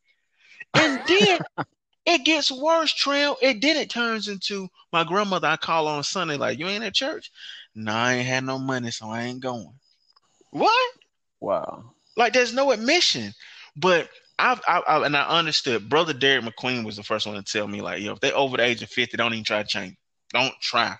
And 0.74 1.00
then 1.06 1.38
it 2.08 2.24
gets 2.24 2.50
worse, 2.50 2.92
Trail. 2.92 3.36
It 3.42 3.60
then 3.60 3.76
it 3.76 3.90
turns 3.90 4.28
into 4.28 4.68
my 4.92 5.04
grandmother. 5.04 5.48
I 5.48 5.56
call 5.56 5.86
on 5.88 6.02
Sunday, 6.04 6.36
like, 6.36 6.58
you 6.58 6.66
ain't 6.66 6.84
at 6.84 6.94
church? 6.94 7.30
No, 7.74 7.92
I 7.92 8.14
ain't 8.14 8.26
had 8.26 8.44
no 8.44 8.58
money, 8.58 8.90
so 8.90 9.10
I 9.10 9.24
ain't 9.24 9.40
going. 9.40 9.74
What? 10.50 10.92
wow. 11.40 11.92
Like, 12.16 12.32
there's 12.32 12.54
no 12.54 12.72
admission. 12.72 13.34
But 13.76 14.08
I've, 14.38 14.60
I, 14.66 14.80
I 14.80 15.06
and 15.06 15.16
I 15.16 15.28
understood. 15.28 15.88
Brother 15.88 16.14
Derek 16.14 16.44
McQueen 16.44 16.84
was 16.84 16.96
the 16.96 17.02
first 17.04 17.26
one 17.26 17.36
to 17.36 17.42
tell 17.42 17.68
me, 17.68 17.82
like, 17.82 18.02
yo, 18.02 18.12
if 18.12 18.20
they 18.20 18.32
over 18.32 18.56
the 18.56 18.64
age 18.64 18.82
of 18.82 18.90
50, 18.90 19.16
don't 19.16 19.34
even 19.34 19.44
try 19.44 19.62
to 19.62 19.68
change. 19.68 19.96
Don't 20.32 20.54
try. 20.60 20.96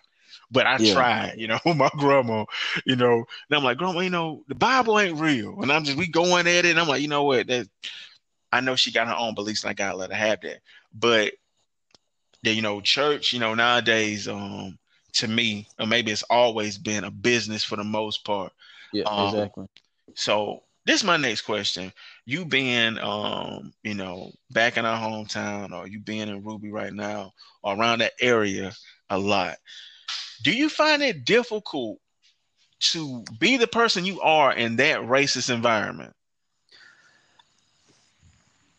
But 0.50 0.66
I 0.66 0.78
Yeah. 0.78 0.94
tried, 0.94 1.34
you 1.38 1.48
know, 1.48 1.58
my 1.74 1.90
grandma, 1.98 2.44
you 2.86 2.96
know, 2.96 3.14
and 3.14 3.56
I'm 3.56 3.64
like, 3.64 3.78
grandma, 3.78 4.00
you 4.00 4.10
know, 4.10 4.44
the 4.48 4.54
Bible 4.54 4.98
ain't 4.98 5.20
real. 5.20 5.60
And 5.62 5.72
I'm 5.72 5.84
just, 5.84 5.98
we 5.98 6.08
going 6.08 6.46
at 6.46 6.64
it. 6.64 6.66
And 6.66 6.80
I'm 6.80 6.88
like, 6.88 7.02
you 7.02 7.08
know 7.08 7.24
what? 7.24 7.46
That 7.48 7.66
I 8.52 8.60
know 8.60 8.76
she 8.76 8.92
got 8.92 9.08
her 9.08 9.16
own 9.16 9.34
beliefs 9.34 9.64
and 9.64 9.70
I 9.70 9.74
gotta 9.74 9.96
let 9.96 10.10
her 10.10 10.16
have 10.16 10.40
that. 10.42 10.60
But 10.92 11.32
the, 12.42 12.52
you 12.52 12.62
know, 12.62 12.80
church, 12.80 13.32
you 13.32 13.38
know, 13.40 13.54
nowadays, 13.54 14.28
um, 14.28 14.78
to 15.14 15.28
me, 15.28 15.68
or 15.78 15.86
maybe 15.86 16.10
it's 16.12 16.22
always 16.24 16.78
been 16.78 17.04
a 17.04 17.10
business 17.10 17.64
for 17.64 17.76
the 17.76 17.84
most 17.84 18.24
part. 18.24 18.52
Yeah, 18.92 19.06
Um, 19.06 19.50
exactly. 19.50 19.66
So 20.14 20.62
this 20.86 21.00
is 21.00 21.04
my 21.04 21.16
next 21.16 21.42
question. 21.42 21.92
You 22.26 22.44
being 22.44 22.98
um, 22.98 23.72
you 23.82 23.94
know, 23.94 24.32
back 24.50 24.76
in 24.76 24.84
our 24.84 24.98
hometown 24.98 25.72
or 25.72 25.86
you 25.88 26.00
being 26.00 26.28
in 26.28 26.44
Ruby 26.44 26.70
right 26.70 26.92
now 26.92 27.32
or 27.62 27.76
around 27.76 28.00
that 28.00 28.12
area 28.20 28.72
a 29.10 29.18
lot, 29.18 29.56
do 30.42 30.52
you 30.52 30.68
find 30.68 31.02
it 31.02 31.24
difficult 31.24 31.98
to 32.80 33.24
be 33.38 33.56
the 33.56 33.66
person 33.66 34.04
you 34.06 34.20
are 34.20 34.52
in 34.52 34.76
that 34.76 35.00
racist 35.00 35.52
environment? 35.52 36.14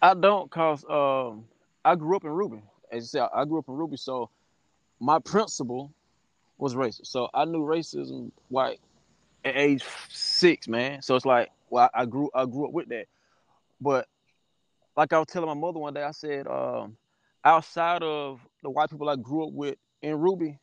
I 0.02 0.13
don't 0.15 0.50
cause 0.52 0.86
um 0.89 1.48
I 1.83 1.95
grew 1.95 2.15
up 2.15 2.23
in 2.23 2.31
Ruby. 2.31 2.61
As 2.91 3.03
you 3.03 3.07
said, 3.07 3.29
I 3.33 3.45
grew 3.45 3.59
up 3.59 3.67
in 3.67 3.75
Ruby, 3.75 3.97
so 3.97 4.29
my 4.99 5.19
principal 5.19 5.93
was 6.57 6.75
racist. 6.75 7.07
So 7.07 7.29
I 7.33 7.45
knew 7.45 7.59
racism 7.61 8.31
like 8.49 8.79
at 9.45 9.55
age 9.55 9.83
six, 10.09 10.67
man. 10.67 11.01
So 11.01 11.15
it's 11.15 11.25
like 11.25 11.49
well, 11.69 11.89
I 11.93 12.05
grew 12.05 12.29
I 12.33 12.45
grew 12.45 12.67
up 12.67 12.73
with 12.73 12.89
that. 12.89 13.05
But 13.79 14.07
like 14.97 15.13
I 15.13 15.19
was 15.19 15.27
telling 15.27 15.47
my 15.47 15.53
mother 15.53 15.79
one 15.79 15.93
day, 15.93 16.03
I 16.03 16.11
said, 16.11 16.47
um, 16.47 16.97
outside 17.45 18.03
of 18.03 18.41
the 18.63 18.69
white 18.69 18.89
people 18.89 19.09
I 19.09 19.15
grew 19.15 19.47
up 19.47 19.53
with 19.53 19.75
in 20.01 20.19
Ruby, 20.19 20.59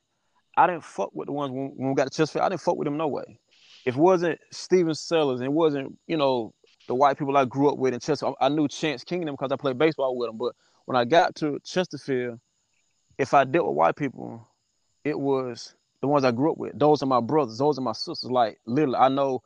I 0.56 0.66
didn't 0.66 0.84
fuck 0.84 1.10
with 1.14 1.26
the 1.26 1.32
ones 1.32 1.52
when, 1.52 1.72
when 1.76 1.88
we 1.90 1.94
got 1.94 2.04
to 2.04 2.10
Chesterfield. 2.10 2.44
I 2.44 2.48
didn't 2.50 2.60
fuck 2.60 2.76
with 2.76 2.86
them 2.86 2.96
no 2.96 3.08
way. 3.08 3.38
If 3.86 3.94
it 3.94 4.00
wasn't 4.00 4.38
Steven 4.50 4.94
Sellers 4.94 5.40
and 5.40 5.46
it 5.46 5.52
wasn't, 5.52 5.96
you 6.06 6.16
know, 6.16 6.52
the 6.88 6.94
white 6.94 7.18
people 7.18 7.36
I 7.36 7.44
grew 7.44 7.70
up 7.70 7.78
with 7.78 7.94
in 7.94 8.00
Chesterfield, 8.00 8.36
I 8.40 8.48
knew 8.48 8.68
Chance 8.68 9.04
Kingdom 9.04 9.34
because 9.34 9.52
I 9.52 9.56
played 9.56 9.78
baseball 9.78 10.16
with 10.16 10.28
them. 10.28 10.36
But 10.36 10.54
when 10.86 10.96
I 10.96 11.04
got 11.04 11.34
to 11.36 11.60
Chesterfield, 11.64 12.40
if 13.18 13.34
I 13.34 13.44
dealt 13.44 13.66
with 13.66 13.76
white 13.76 13.96
people, 13.96 14.46
it 15.04 15.18
was 15.18 15.74
the 16.00 16.08
ones 16.08 16.24
I 16.24 16.30
grew 16.30 16.52
up 16.52 16.58
with. 16.58 16.78
Those 16.78 17.02
are 17.02 17.06
my 17.06 17.20
brothers. 17.20 17.58
Those 17.58 17.78
are 17.78 17.82
my 17.82 17.92
sisters. 17.92 18.30
Like 18.30 18.58
literally, 18.66 18.96
I 18.96 19.08
know 19.08 19.42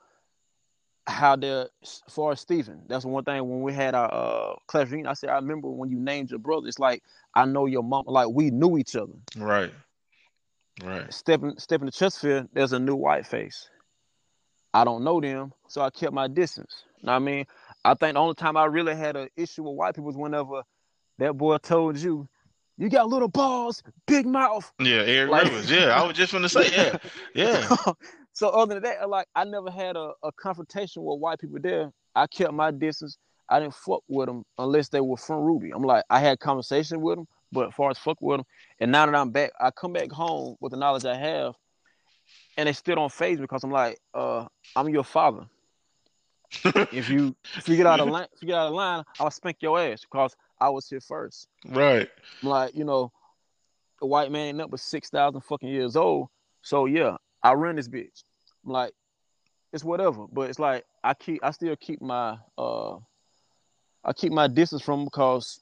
how 1.07 1.37
they're 1.37 1.69
as 1.83 2.03
far 2.09 2.33
as 2.33 2.41
Stephen. 2.41 2.83
That's 2.89 3.05
one 3.05 3.25
thing 3.25 3.49
when 3.49 3.63
we 3.63 3.73
had 3.73 3.95
our 3.95 4.13
uh, 4.13 4.57
class 4.67 4.89
reunion. 4.89 5.07
I 5.07 5.15
said, 5.15 5.31
I 5.31 5.37
remember 5.37 5.69
when 5.69 5.91
you 5.91 5.99
named 5.99 6.31
your 6.31 6.39
brother. 6.39 6.69
It's 6.69 6.79
like 6.79 7.03
I 7.35 7.45
know 7.47 7.67
your 7.67 7.83
mom. 7.83 8.05
Like 8.07 8.29
we 8.29 8.51
knew 8.51 8.79
each 8.79 8.97
other. 8.97 9.13
Right. 9.37 9.73
Right. 10.85 11.13
Stepping 11.13 11.55
stepping 11.59 11.91
to 11.91 11.93
Chesterfield, 11.93 12.49
there's 12.53 12.73
a 12.73 12.79
new 12.79 12.97
white 12.97 13.27
face. 13.27 13.69
I 14.73 14.85
don't 14.85 15.03
know 15.03 15.21
them, 15.21 15.53
so 15.69 15.81
I 15.81 15.91
kept 15.91 16.13
my 16.13 16.29
distance. 16.29 16.85
You 16.99 17.07
Know 17.07 17.13
what 17.13 17.17
I 17.17 17.19
mean? 17.21 17.47
I 17.85 17.95
think 17.95 18.15
the 18.15 18.21
only 18.21 18.35
time 18.35 18.57
I 18.57 18.67
really 18.67 18.95
had 18.95 19.17
an 19.17 19.29
issue 19.37 19.65
with 19.65 19.75
white 19.75 19.95
people 19.95 20.07
was 20.07 20.17
whenever 20.17 20.63
that 21.21 21.35
boy 21.37 21.57
told 21.59 21.97
you, 21.99 22.29
you 22.77 22.89
got 22.89 23.09
little 23.09 23.29
balls, 23.29 23.83
big 24.07 24.27
mouth. 24.27 24.71
Yeah, 24.81 25.03
Eric 25.03 25.31
Like- 25.31 25.45
Rivers. 25.45 25.71
Yeah, 25.71 25.89
I 26.01 26.07
was 26.07 26.17
just 26.17 26.33
gonna 26.33 26.49
say, 26.49 26.71
yeah. 26.73 26.97
Yeah. 27.35 27.69
so 28.33 28.49
other 28.49 28.75
than 28.75 28.83
that, 28.85 29.09
like 29.09 29.27
I 29.35 29.45
never 29.45 29.71
had 29.71 29.97
a, 29.97 30.13
a 30.23 30.33
confrontation 30.33 31.03
with 31.05 31.21
white 31.21 31.39
people 31.39 31.59
there. 31.61 31.93
I 32.15 32.27
kept 32.27 32.53
my 32.53 32.71
distance. 32.73 33.17
I 33.49 33.61
didn't 33.61 33.75
fuck 33.75 34.03
with 34.09 34.27
them 34.29 34.45
unless 34.59 34.89
they 34.89 35.01
were 35.01 35.17
from 35.17 35.41
Ruby. 35.43 35.71
I'm 35.73 35.83
like, 35.83 36.05
I 36.09 36.21
had 36.21 36.39
conversation 36.41 37.01
with 37.01 37.17
them, 37.17 37.27
but 37.53 37.69
as 37.69 37.75
far 37.75 37.91
as 37.91 37.99
fuck 37.99 38.17
with 38.21 38.39
them, 38.39 38.47
and 38.79 38.93
now 38.93 39.07
that 39.07 39.15
I'm 39.15 39.31
back, 39.31 39.51
I 39.61 39.71
come 39.73 39.93
back 39.93 40.11
home 40.11 40.57
with 40.61 40.71
the 40.73 40.79
knowledge 40.79 41.05
I 41.05 41.17
have, 41.17 41.55
and 42.57 42.69
they 42.69 42.73
still 42.73 42.95
don't 42.95 43.13
phase 43.13 43.39
me 43.39 43.43
because 43.43 43.65
I'm 43.65 43.73
like, 43.73 43.99
uh, 44.15 44.47
I'm 44.77 44.89
your 44.89 45.05
father. 45.05 45.47
if 46.93 47.09
you 47.09 47.35
if 47.57 47.69
you 47.69 47.77
get 47.77 47.87
out 47.87 48.01
of 48.01 48.09
line, 48.09 48.27
if 48.33 48.43
you 48.43 48.49
get 48.49 48.57
out 48.57 48.69
of 48.69 48.75
line, 48.75 49.05
I'll 49.19 49.31
spank 49.31 49.59
your 49.61 49.79
ass 49.79 50.01
because 50.03 50.35
I 50.61 50.69
was 50.69 50.89
here 50.89 51.01
first. 51.01 51.49
right. 51.69 52.09
I'm 52.43 52.49
like, 52.49 52.75
you 52.75 52.85
know, 52.85 53.13
a 54.03 54.07
white 54.07 54.33
man 54.33 54.49
ain't 54.49 54.59
nothing 54.59 54.71
but 54.71 54.81
six 54.81 55.11
thousand 55.11 55.43
fucking 55.43 55.69
years 55.69 55.97
old. 55.97 56.29
So 56.63 56.87
yeah, 56.87 57.17
I 57.43 57.53
run 57.53 57.77
this 57.77 57.89
bitch. 57.89 58.25
I'm 58.65 58.73
like, 58.73 58.93
it's 59.73 59.85
whatever. 59.85 60.27
But 60.27 60.51
it's 60.51 60.59
like 60.59 60.85
I 61.05 61.15
keep 61.15 61.45
I 61.45 61.53
still 61.53 61.77
keep 61.77 62.03
my 62.03 62.37
uh 62.59 62.97
I 64.05 64.13
keep 64.15 64.33
my 64.33 64.49
distance 64.49 64.83
from 64.83 65.05
because 65.05 65.61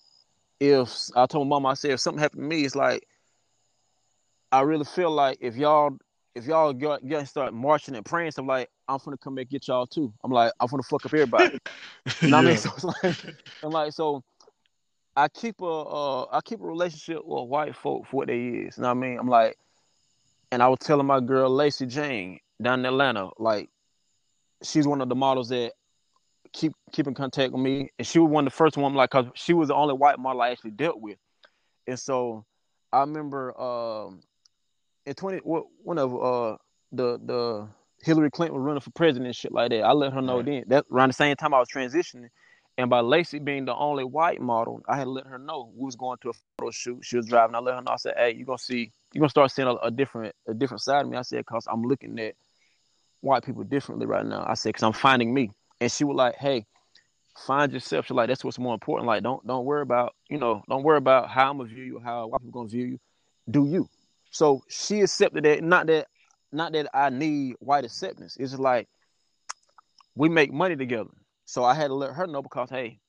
if 0.61 0.91
I 1.15 1.27
told 1.27 1.49
mama 1.49 1.69
I 1.69 1.75
said 1.75 1.93
if 1.93 2.01
something 2.01 2.21
happened 2.21 2.43
to 2.43 2.49
me, 2.49 2.65
it's 2.65 2.77
like 2.77 3.07
I 4.51 4.63
really 4.63 4.85
feel 4.85 5.11
like 5.11 5.39
if 5.41 5.57
y'all 5.57 5.99
if 6.35 6.47
y'all 6.47 6.73
get, 6.73 7.07
get 7.07 7.27
start 7.29 7.53
marching 7.53 7.97
and 7.97 8.05
praying 8.05 8.31
stuff 8.31 8.47
like 8.47 8.69
I'm 8.89 8.99
gonna 9.05 9.17
come 9.17 9.35
back 9.35 9.49
get 9.49 9.69
y'all 9.69 9.87
too. 9.87 10.13
I'm 10.23 10.31
like 10.31 10.53
I'm 10.61 10.69
gonna 10.69 10.83
fuck 10.83 11.05
up 11.05 11.13
everybody. 11.13 11.59
You 12.23 12.29
know 12.29 12.39
what 12.39 12.47
I 12.47 12.49
mean? 12.49 12.57
So 12.63 12.71
it's 12.75 12.85
like, 12.85 13.35
I'm 13.63 13.71
like, 13.71 13.93
so 13.93 14.23
I 15.17 15.29
keep 15.29 15.61
a, 15.61 15.67
uh, 15.67 16.27
I 16.31 16.41
keep 16.41 16.61
a 16.61 16.65
relationship 16.65 17.25
with 17.25 17.49
white 17.49 17.75
folk 17.75 18.07
for 18.07 18.19
what 18.19 18.29
they 18.29 18.39
is. 18.39 18.77
You 18.77 18.83
know 18.83 18.89
what 18.89 18.97
I 18.97 19.01
mean? 19.01 19.19
I'm 19.19 19.29
like, 19.29 19.59
and 20.53 20.63
I 20.63 20.69
was 20.69 20.79
telling 20.79 21.07
my 21.07 21.21
girl 21.21 21.51
Lacey 21.51 21.87
Jane 21.87 22.39
down 22.63 22.81
in 22.81 22.87
Atlanta, 22.87 23.31
like, 23.37 23.69
she's 24.63 24.87
one 24.87 25.01
of 25.01 25.09
the 25.09 25.17
models 25.17 25.49
that 25.49 25.73
keep 26.53 26.73
keep 26.93 27.09
in 27.09 27.15
contact 27.15 27.53
with 27.53 27.61
me, 27.61 27.91
and 27.99 28.07
she 28.07 28.21
was 28.21 28.31
one 28.31 28.47
of 28.47 28.53
the 28.53 28.57
first 28.57 28.77
one, 28.77 28.95
like, 28.95 29.11
cause 29.11 29.27
she 29.35 29.53
was 29.53 29.69
the 29.69 29.75
only 29.75 29.95
white 29.95 30.21
model 30.21 30.41
I 30.41 30.51
actually 30.51 30.71
dealt 30.71 31.01
with, 31.01 31.19
and 31.89 31.99
so 31.99 32.45
I 32.93 33.01
remember 33.01 33.61
um, 33.61 34.21
in 35.09 35.15
twenty 35.15 35.39
one 35.39 35.99
of 35.99 36.15
uh 36.15 36.57
the 36.93 37.19
the 37.25 37.69
Hillary 38.03 38.31
Clinton 38.31 38.57
was 38.57 38.65
running 38.65 38.81
for 38.81 38.91
president 38.91 39.27
and 39.27 39.35
shit 39.35 39.53
like 39.53 39.71
that. 39.71 39.83
I 39.83 39.93
let 39.93 40.13
her 40.13 40.23
know 40.23 40.37
Right. 40.37 40.45
then. 40.47 40.65
That 40.69 40.85
around 40.93 41.09
the 41.09 41.15
same 41.15 41.35
time 41.35 41.53
I 41.53 41.59
was 41.59 41.69
transitioning. 41.69 42.29
And 42.77 42.89
by 42.89 43.01
Lacey 43.01 43.41
being 43.41 43.65
the 43.65 43.75
only 43.75 44.05
white 44.05 44.41
model, 44.41 44.81
I 44.89 44.97
had 44.97 45.05
to 45.05 45.11
let 45.11 45.27
her 45.27 45.39
know 45.39 45.73
we 45.75 45.85
was 45.87 45.97
going 45.97 46.17
to 46.23 46.31
a 46.31 46.33
photo 46.59 46.71
shoot. 46.71 47.05
She 47.05 47.17
was 47.17 47.27
driving. 47.27 47.57
I 47.57 47.59
let 47.59 47.75
her 47.75 47.83
know. 47.83 47.91
I 47.91 47.97
said, 47.97 48.15
"Hey, 48.17 48.35
you 48.35 48.45
gonna 48.45 48.59
see, 48.59 48.93
you 49.13 49.21
gonna 49.21 49.29
start 49.31 49.51
seeing 49.51 49.67
a, 49.67 49.75
a 49.75 49.91
different, 49.91 50.33
a 50.47 50.55
different 50.55 50.83
side 50.83 51.05
of 51.05 51.11
me." 51.11 51.17
I 51.17 51.23
said, 51.23 51.45
"Cause 51.45 51.67
I'm 51.69 51.83
looking 51.83 52.17
at 52.21 52.35
white 53.21 53.43
people 53.45 53.65
differently 53.65 54.07
right 54.07 54.25
now." 54.25 54.45
I 54.47 54.55
said, 54.55 54.75
"Cause 54.75 54.85
I'm 54.85 54.93
finding 54.93 55.35
me." 55.35 55.51
And 55.81 55.91
she 55.91 56.05
was 56.05 56.15
like, 56.15 56.37
"Hey, 56.37 56.67
find 57.47 57.73
yourself." 57.73 58.07
She's 58.07 58.15
like, 58.15 58.29
"That's 58.29 58.45
what's 58.45 58.61
more 58.61 58.75
important. 58.75 59.09
Like, 59.09 59.25
don't 59.25 59.45
don't 59.45 59.65
worry 59.65 59.83
about, 59.83 60.15
you 60.31 60.39
know, 60.39 60.63
don't 60.69 60.85
worry 60.85 60.99
about 60.99 61.29
how 61.29 61.51
I'm 61.51 61.59
gonna 61.59 61.71
view 61.71 61.83
you, 61.83 61.99
how 61.99 62.29
white 62.29 62.41
people 62.43 62.53
gonna 62.53 62.69
view 62.69 62.85
you. 62.85 62.99
Do 63.51 63.67
you?" 63.67 63.89
So 64.31 64.63
she 64.69 65.01
accepted 65.01 65.45
that. 65.45 65.63
Not 65.63 65.87
that, 65.87 66.09
not 66.53 66.73
that 66.73 66.89
I 66.95 67.11
need 67.11 67.57
white 67.61 67.85
acceptance. 67.85 68.37
It's 68.39 68.53
just 68.53 68.63
like 68.63 68.89
we 70.15 70.29
make 70.29 70.53
money 70.53 70.77
together. 70.77 71.11
So 71.45 71.65
I 71.65 71.75
had 71.75 71.89
to 71.89 71.95
let 71.95 72.13
her 72.13 72.27
know 72.27 72.43
because 72.43 72.71
hey, 72.71 73.01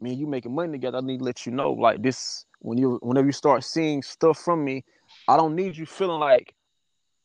man, 0.00 0.18
you 0.18 0.26
making 0.26 0.54
money 0.54 0.72
together. 0.72 0.98
I 0.98 1.00
need 1.00 1.18
to 1.18 1.24
let 1.24 1.46
you 1.46 1.52
know 1.52 1.72
like 1.72 2.02
this 2.02 2.46
when 2.60 2.78
you 2.78 2.98
whenever 3.02 3.26
you 3.26 3.32
start 3.32 3.64
seeing 3.64 4.02
stuff 4.02 4.38
from 4.38 4.64
me, 4.64 4.84
I 5.28 5.36
don't 5.36 5.54
need 5.54 5.76
you 5.76 5.84
feeling 5.86 6.20
like 6.20 6.54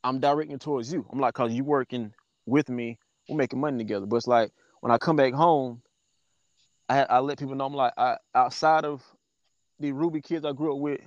I'm 0.03 0.19
directing 0.19 0.59
towards 0.59 0.91
you. 0.91 1.05
I'm 1.11 1.19
like, 1.19 1.33
cause 1.33 1.51
you 1.51 1.63
working 1.63 2.13
with 2.45 2.69
me, 2.69 2.97
we're 3.27 3.37
making 3.37 3.59
money 3.59 3.77
together. 3.77 4.05
But 4.05 4.17
it's 4.17 4.27
like 4.27 4.51
when 4.81 4.91
I 4.91 4.97
come 4.97 5.15
back 5.15 5.33
home, 5.33 5.81
I 6.89 7.03
I 7.03 7.19
let 7.19 7.39
people 7.39 7.55
know 7.55 7.65
I'm 7.65 7.73
like 7.73 7.93
I 7.97 8.17
outside 8.33 8.85
of 8.85 9.03
the 9.79 9.91
Ruby 9.91 10.21
kids 10.21 10.45
I 10.45 10.51
grew 10.51 10.73
up 10.73 10.79
with, 10.79 11.01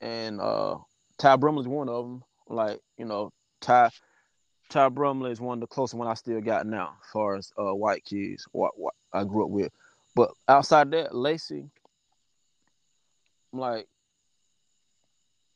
and 0.00 0.40
uh 0.40 0.76
Ty 1.18 1.36
Brumley 1.36 1.62
is 1.62 1.68
one 1.68 1.88
of 1.88 2.04
them. 2.04 2.24
Like 2.48 2.78
you 2.98 3.04
know 3.04 3.32
Ty 3.60 3.90
Ty 4.68 4.88
Brumley 4.88 5.30
is 5.30 5.40
one 5.40 5.58
of 5.58 5.60
the 5.60 5.66
closest 5.66 5.94
one 5.94 6.08
I 6.08 6.14
still 6.14 6.40
got 6.40 6.66
now, 6.66 6.96
as 7.02 7.10
far 7.12 7.36
as 7.36 7.52
uh, 7.58 7.74
white 7.74 8.04
kids, 8.04 8.46
what, 8.52 8.72
what 8.76 8.94
I 9.12 9.24
grew 9.24 9.44
up 9.44 9.50
with. 9.50 9.70
But 10.14 10.30
outside 10.48 10.90
that, 10.90 11.14
Lacey, 11.14 11.70
I'm 13.52 13.60
like, 13.60 13.86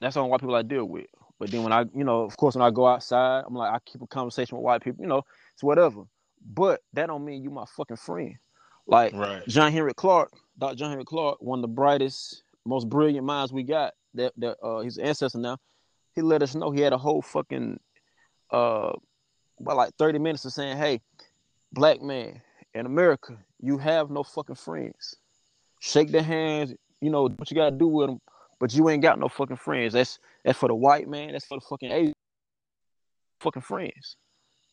that's 0.00 0.14
the 0.14 0.20
only 0.20 0.30
white 0.30 0.40
people 0.40 0.54
I 0.54 0.62
deal 0.62 0.84
with. 0.84 1.06
But 1.38 1.50
then 1.50 1.62
when 1.62 1.72
I, 1.72 1.86
you 1.94 2.04
know, 2.04 2.22
of 2.22 2.36
course, 2.36 2.54
when 2.54 2.64
I 2.64 2.70
go 2.70 2.86
outside, 2.86 3.44
I'm 3.46 3.54
like, 3.54 3.72
I 3.72 3.78
keep 3.84 4.02
a 4.02 4.06
conversation 4.06 4.56
with 4.56 4.64
white 4.64 4.82
people, 4.82 5.02
you 5.02 5.08
know, 5.08 5.22
it's 5.54 5.62
whatever. 5.62 6.02
But 6.44 6.82
that 6.92 7.06
don't 7.06 7.24
mean 7.24 7.42
you 7.42 7.50
my 7.50 7.64
fucking 7.76 7.96
friend. 7.96 8.36
Like 8.86 9.12
Right. 9.14 9.46
John 9.48 9.72
Henrik 9.72 9.96
Clarke, 9.96 10.32
Dr. 10.58 10.76
John 10.76 10.90
Henrik 10.90 11.06
Clarke, 11.06 11.40
one 11.40 11.58
of 11.58 11.62
the 11.62 11.68
brightest, 11.68 12.42
most 12.64 12.88
brilliant 12.88 13.26
minds 13.26 13.52
we 13.52 13.62
got. 13.62 13.94
That 14.14 14.32
that 14.38 14.56
uh, 14.62 14.78
an 14.78 14.90
ancestor 15.00 15.38
now. 15.38 15.58
He 16.14 16.22
let 16.22 16.42
us 16.42 16.54
know 16.54 16.70
he 16.70 16.80
had 16.80 16.92
a 16.92 16.98
whole 16.98 17.22
fucking 17.22 17.78
uh, 18.50 18.92
about 19.60 19.76
like 19.76 19.94
30 19.96 20.18
minutes 20.18 20.44
of 20.44 20.52
saying, 20.52 20.76
"Hey, 20.76 21.00
black 21.72 22.02
man 22.02 22.42
in 22.74 22.86
America, 22.86 23.38
you 23.60 23.78
have 23.78 24.10
no 24.10 24.22
fucking 24.22 24.56
friends. 24.56 25.16
Shake 25.80 26.10
their 26.10 26.22
hands, 26.22 26.74
you 27.00 27.10
know 27.10 27.28
what 27.28 27.50
you 27.50 27.54
gotta 27.56 27.76
do 27.76 27.86
with 27.88 28.08
them, 28.08 28.20
but 28.58 28.74
you 28.74 28.88
ain't 28.88 29.02
got 29.02 29.18
no 29.18 29.28
fucking 29.28 29.56
friends. 29.56 29.92
That's 29.92 30.18
that's 30.44 30.58
for 30.58 30.68
the 30.68 30.74
white 30.74 31.08
man. 31.08 31.32
That's 31.32 31.46
for 31.46 31.58
the 31.58 31.64
fucking 31.66 31.92
Asian 31.92 32.14
fucking 33.40 33.62
friends. 33.62 34.16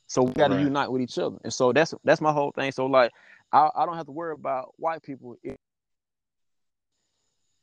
So 0.08 0.24
we 0.24 0.34
got 0.34 0.50
to 0.50 0.56
Right. 0.56 0.64
unite 0.66 0.92
with 0.92 1.02
each 1.02 1.18
other. 1.18 1.38
And 1.44 1.54
so 1.54 1.74
that's 1.74 1.94
that's 2.04 2.22
my 2.22 2.32
whole 2.32 2.52
thing. 2.52 2.72
So 2.72 2.86
like, 2.86 3.12
I, 3.52 3.70
I 3.76 3.86
don't 3.86 3.96
have 3.98 4.06
to 4.06 4.12
worry 4.12 4.34
about 4.34 4.74
white 4.78 5.02
people. 5.04 5.36
If 5.44 5.56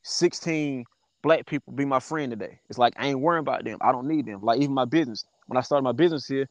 16 0.03 0.85
black 1.25 1.47
people 1.47 1.73
be 1.73 1.87
my 1.87 1.99
friend 1.99 2.31
today. 2.31 2.61
It's 2.69 2.79
like 2.79 2.93
I 2.99 3.09
ain't 3.09 3.19
worrying 3.19 3.41
about 3.41 3.65
them. 3.65 3.79
I 3.81 3.93
don't 3.93 4.07
need 4.07 4.27
them. 4.27 4.43
Like 4.43 4.61
even 4.61 4.75
my 4.75 4.85
business. 4.85 5.25
When 5.47 5.57
I 5.57 5.63
started 5.63 5.83
my 5.83 5.93
business 5.93 6.27
here, 6.27 6.49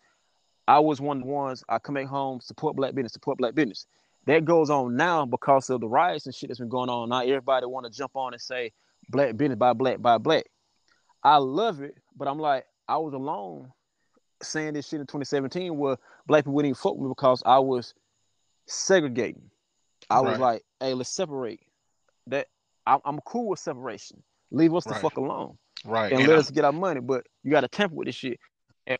I 0.68 0.80
was 0.80 1.00
one 1.00 1.18
of 1.18 1.24
the 1.24 1.30
ones 1.30 1.64
I 1.70 1.78
come 1.78 1.94
back 1.94 2.08
home, 2.08 2.42
support 2.42 2.76
black 2.76 2.96
business, 2.96 3.14
support 3.14 3.38
black 3.38 3.54
business. 3.54 3.86
That 4.26 4.46
goes 4.46 4.72
on 4.72 4.96
now 4.96 5.28
because 5.28 5.70
of 5.70 5.80
the 5.80 5.88
riots 5.88 6.26
and 6.26 6.34
shit 6.34 6.50
that's 6.50 6.60
been 6.60 6.70
going 6.70 6.90
on. 6.90 7.10
Now 7.10 7.22
everybody 7.22 7.68
want 7.68 7.86
to 7.86 7.92
jump 7.92 8.16
on 8.16 8.34
and 8.34 8.42
say 8.42 8.72
black 9.10 9.38
business 9.38 9.60
by 9.60 9.74
black 9.74 10.02
by 10.02 10.18
black. 10.18 10.46
I 11.24 11.38
love 11.38 11.82
it, 11.82 11.96
but 12.18 12.28
I'm 12.28 12.40
like, 12.40 12.66
I 12.88 12.98
was 12.98 13.14
alone 13.14 13.72
saying 14.42 14.74
this 14.74 14.88
shit 14.88 15.00
in 15.00 15.06
2017 15.06 15.78
where 15.78 15.98
black 16.26 16.46
people 16.46 16.54
wouldn't 16.54 16.72
even 16.72 16.82
fuck 16.82 16.96
with 16.96 17.04
me 17.04 17.10
because 17.10 17.44
I 17.46 17.60
was 17.60 17.94
segregating. 18.66 19.52
I 20.10 20.22
was 20.22 20.40
like, 20.40 20.64
hey, 20.80 20.96
let's 20.96 21.16
separate. 21.16 21.60
That 22.26 22.48
I'm, 22.88 23.00
I'm 23.06 23.20
cool 23.20 23.50
with 23.50 23.60
separation. 23.60 24.24
Leave 24.54 24.74
us 24.76 24.86
the 24.86 24.92
Right. 24.92 25.02
fuck 25.02 25.18
alone 25.18 25.58
Right. 25.84 26.12
and 26.12 26.22
And 26.22 26.30
let 26.30 26.38
I- 26.38 26.39
us 26.39 26.52
get 26.52 26.63
our 26.63 26.72
money. 26.72 27.02
But 27.02 27.26
you 27.44 27.52
got 27.52 27.62
to 27.62 27.68
tamper 27.68 27.96
with 27.96 28.06
this 28.06 28.16
shit. 28.16 28.39
And, 28.88 29.00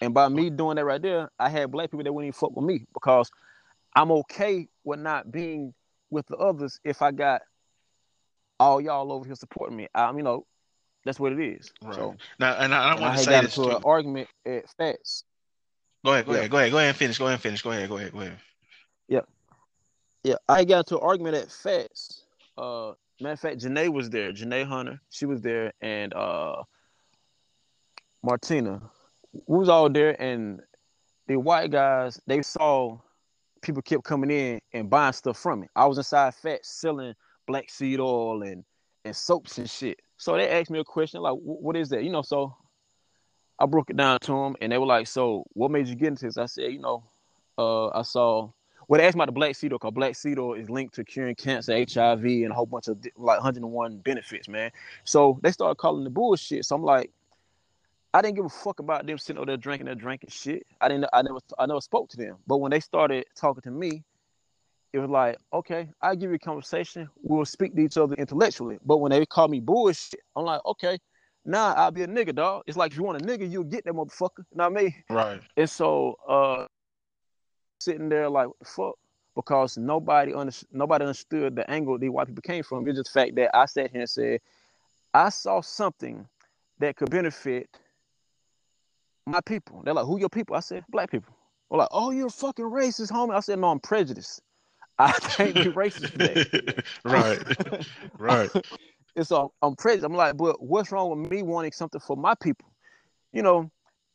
and 0.00 0.14
by 0.14 0.28
me 0.28 0.50
doing 0.50 0.76
that 0.76 0.84
right 0.84 1.00
there, 1.02 1.30
I 1.38 1.48
had 1.48 1.70
black 1.72 1.90
people 1.90 2.04
that 2.04 2.12
wouldn't 2.12 2.28
even 2.28 2.38
fuck 2.38 2.54
with 2.54 2.64
me 2.64 2.86
because 2.92 3.30
I'm 3.94 4.12
okay 4.12 4.68
with 4.84 5.00
not 5.00 5.32
being 5.32 5.74
with 6.10 6.26
the 6.26 6.36
others 6.36 6.78
if 6.84 7.00
I 7.02 7.10
got 7.10 7.42
all 8.60 8.80
y'all 8.80 9.10
over 9.10 9.24
here 9.24 9.34
supporting 9.34 9.76
me. 9.76 9.88
Um, 9.94 10.18
you 10.18 10.22
know, 10.22 10.46
that's 11.04 11.18
what 11.18 11.32
it 11.32 11.40
is. 11.40 11.72
Right. 11.82 11.94
So 11.94 12.16
now, 12.38 12.52
and 12.54 12.74
I, 12.74 12.90
I 12.90 12.92
and 12.92 13.00
I 13.00 13.02
want 13.02 13.12
to 13.14 13.16
had 13.16 13.24
say 13.24 13.30
got 13.30 13.44
this 13.44 13.56
into 13.56 13.70
too. 13.70 13.76
an 13.76 13.82
argument 13.84 14.28
at 14.44 14.68
Fats. 14.76 15.24
Go 16.04 16.12
ahead. 16.12 16.26
Go 16.26 16.32
Yeah. 16.32 16.38
ahead. 16.40 16.50
Go 16.50 16.58
ahead. 16.58 16.70
Go 16.72 16.76
ahead 16.78 16.88
and 16.90 16.96
finish. 16.98 17.18
Go 17.18 17.24
ahead 17.24 17.34
and 17.34 17.42
finish. 17.42 17.62
Go 17.62 17.70
ahead. 17.70 17.88
Go 17.88 17.96
ahead. 17.96 18.12
Go 18.12 18.20
ahead. 18.20 18.38
Yeah, 20.24 20.34
I 20.48 20.64
got 20.64 20.78
into 20.78 20.96
an 20.96 21.04
argument 21.04 21.36
at 21.36 21.52
Fats. 21.52 22.24
Uh, 22.58 22.94
matter 23.20 23.32
of 23.32 23.40
fact, 23.40 23.60
Janae 23.60 23.92
was 23.92 24.10
there. 24.10 24.32
Janae 24.32 24.66
Hunter, 24.66 25.00
she 25.10 25.26
was 25.26 25.40
there, 25.40 25.72
and 25.80 26.12
uh, 26.14 26.62
Martina, 28.22 28.82
we 29.46 29.58
was 29.58 29.68
all 29.68 29.88
there. 29.88 30.20
And 30.20 30.60
the 31.26 31.36
white 31.36 31.70
guys, 31.70 32.20
they 32.26 32.42
saw 32.42 32.98
people 33.62 33.82
kept 33.82 34.04
coming 34.04 34.30
in 34.30 34.60
and 34.72 34.90
buying 34.90 35.12
stuff 35.12 35.38
from 35.38 35.60
me. 35.60 35.68
I 35.74 35.86
was 35.86 35.98
inside 35.98 36.34
Fat 36.34 36.64
selling 36.64 37.14
black 37.46 37.70
seed 37.70 38.00
oil 38.00 38.42
and 38.42 38.64
and 39.04 39.14
soaps 39.14 39.58
and 39.58 39.70
shit. 39.70 40.00
So 40.16 40.36
they 40.36 40.48
asked 40.48 40.70
me 40.70 40.80
a 40.80 40.84
question 40.84 41.20
like, 41.20 41.34
"What 41.34 41.76
is 41.76 41.88
that?" 41.90 42.02
You 42.02 42.10
know, 42.10 42.22
so 42.22 42.56
I 43.58 43.66
broke 43.66 43.90
it 43.90 43.96
down 43.96 44.18
to 44.20 44.32
them, 44.32 44.56
and 44.60 44.72
they 44.72 44.78
were 44.78 44.86
like, 44.86 45.06
"So, 45.06 45.44
what 45.52 45.70
made 45.70 45.86
you 45.86 45.94
get 45.94 46.08
into 46.08 46.26
this?" 46.26 46.38
I 46.38 46.46
said, 46.46 46.72
"You 46.72 46.80
know, 46.80 47.04
uh, 47.56 47.88
I 47.88 48.02
saw." 48.02 48.50
Well, 48.88 49.00
they 49.00 49.06
asked 49.06 49.16
about 49.16 49.26
the 49.26 49.32
black 49.32 49.56
seed 49.56 49.72
oil 49.72 49.78
because 49.78 49.94
black 49.94 50.14
seed 50.14 50.38
oil 50.38 50.54
is 50.54 50.70
linked 50.70 50.94
to 50.94 51.04
curing 51.04 51.34
cancer, 51.34 51.72
HIV, 51.72 52.24
and 52.24 52.52
a 52.52 52.54
whole 52.54 52.66
bunch 52.66 52.88
of 52.88 52.98
like 53.16 53.38
101 53.38 53.98
benefits, 53.98 54.48
man. 54.48 54.70
So 55.04 55.40
they 55.42 55.50
started 55.50 55.76
calling 55.76 56.04
the 56.04 56.10
bullshit. 56.10 56.64
So 56.64 56.76
I'm 56.76 56.84
like, 56.84 57.10
I 58.14 58.22
didn't 58.22 58.36
give 58.36 58.44
a 58.44 58.48
fuck 58.48 58.78
about 58.78 59.06
them 59.06 59.18
sitting 59.18 59.38
over 59.38 59.46
there 59.46 59.56
drinking 59.56 59.86
their 59.86 59.94
drinking 59.94 60.30
shit. 60.30 60.66
I 60.80 60.88
didn't. 60.88 61.06
I 61.12 61.22
never. 61.22 61.38
I 61.58 61.66
never 61.66 61.80
spoke 61.80 62.08
to 62.10 62.16
them. 62.16 62.36
But 62.46 62.58
when 62.58 62.70
they 62.70 62.80
started 62.80 63.26
talking 63.34 63.62
to 63.62 63.70
me, 63.70 64.04
it 64.92 64.98
was 64.98 65.10
like, 65.10 65.36
okay, 65.52 65.88
I 66.00 66.14
give 66.14 66.30
you 66.30 66.36
a 66.36 66.38
conversation. 66.38 67.08
We'll 67.22 67.44
speak 67.44 67.74
to 67.74 67.82
each 67.82 67.98
other 67.98 68.14
intellectually. 68.14 68.78
But 68.86 68.98
when 68.98 69.10
they 69.10 69.26
call 69.26 69.48
me 69.48 69.60
bullshit, 69.60 70.20
I'm 70.34 70.44
like, 70.44 70.64
okay, 70.64 70.98
nah, 71.44 71.74
I'll 71.74 71.90
be 71.90 72.02
a 72.02 72.06
nigga, 72.06 72.34
dog. 72.34 72.62
It's 72.66 72.76
like 72.76 72.92
if 72.92 72.96
you 72.96 73.04
want 73.04 73.20
a 73.20 73.24
nigga, 73.24 73.50
you'll 73.50 73.64
get 73.64 73.84
that 73.84 73.92
motherfucker. 73.92 74.38
You 74.38 74.56
know 74.56 74.70
what 74.70 74.78
I 74.78 74.82
mean? 74.82 74.94
Right. 75.10 75.40
And 75.56 75.68
so, 75.68 76.16
uh, 76.26 76.66
sitting 77.78 78.08
there 78.08 78.28
like, 78.28 78.48
what 78.48 78.58
the 78.58 78.64
fuck? 78.64 78.94
Because 79.34 79.76
nobody 79.76 80.32
under, 80.32 80.52
nobody 80.72 81.04
understood 81.04 81.56
the 81.56 81.70
angle 81.70 81.98
these 81.98 82.10
white 82.10 82.26
people 82.26 82.42
came 82.42 82.62
from. 82.62 82.88
It's 82.88 82.98
just 82.98 83.12
the 83.12 83.20
fact 83.20 83.36
that 83.36 83.54
I 83.54 83.66
sat 83.66 83.90
here 83.90 84.00
and 84.00 84.10
said, 84.10 84.40
I 85.12 85.28
saw 85.28 85.60
something 85.60 86.26
that 86.78 86.96
could 86.96 87.10
benefit 87.10 87.68
my 89.26 89.40
people. 89.40 89.82
They're 89.84 89.94
like, 89.94 90.06
who 90.06 90.18
your 90.18 90.28
people? 90.28 90.56
I 90.56 90.60
said, 90.60 90.84
black 90.88 91.10
people. 91.10 91.34
They're 91.70 91.78
like, 91.78 91.88
oh, 91.90 92.10
you're 92.10 92.30
fucking 92.30 92.64
racist, 92.64 93.10
homie. 93.10 93.34
I 93.34 93.40
said, 93.40 93.58
no, 93.58 93.70
I'm 93.70 93.80
prejudiced. 93.80 94.40
I 94.98 95.12
can't 95.12 95.54
be 95.54 95.64
racist 95.64 96.12
that. 96.14 96.84
right. 97.04 97.88
Right. 98.18 98.50
and 99.16 99.26
so 99.26 99.52
I'm 99.60 99.76
prejudiced. 99.76 100.06
I'm 100.06 100.14
like, 100.14 100.36
but 100.36 100.62
what's 100.62 100.92
wrong 100.92 101.10
with 101.10 101.30
me 101.30 101.42
wanting 101.42 101.72
something 101.72 102.00
for 102.00 102.16
my 102.16 102.34
people? 102.34 102.70
You 103.32 103.42
know, 103.42 103.70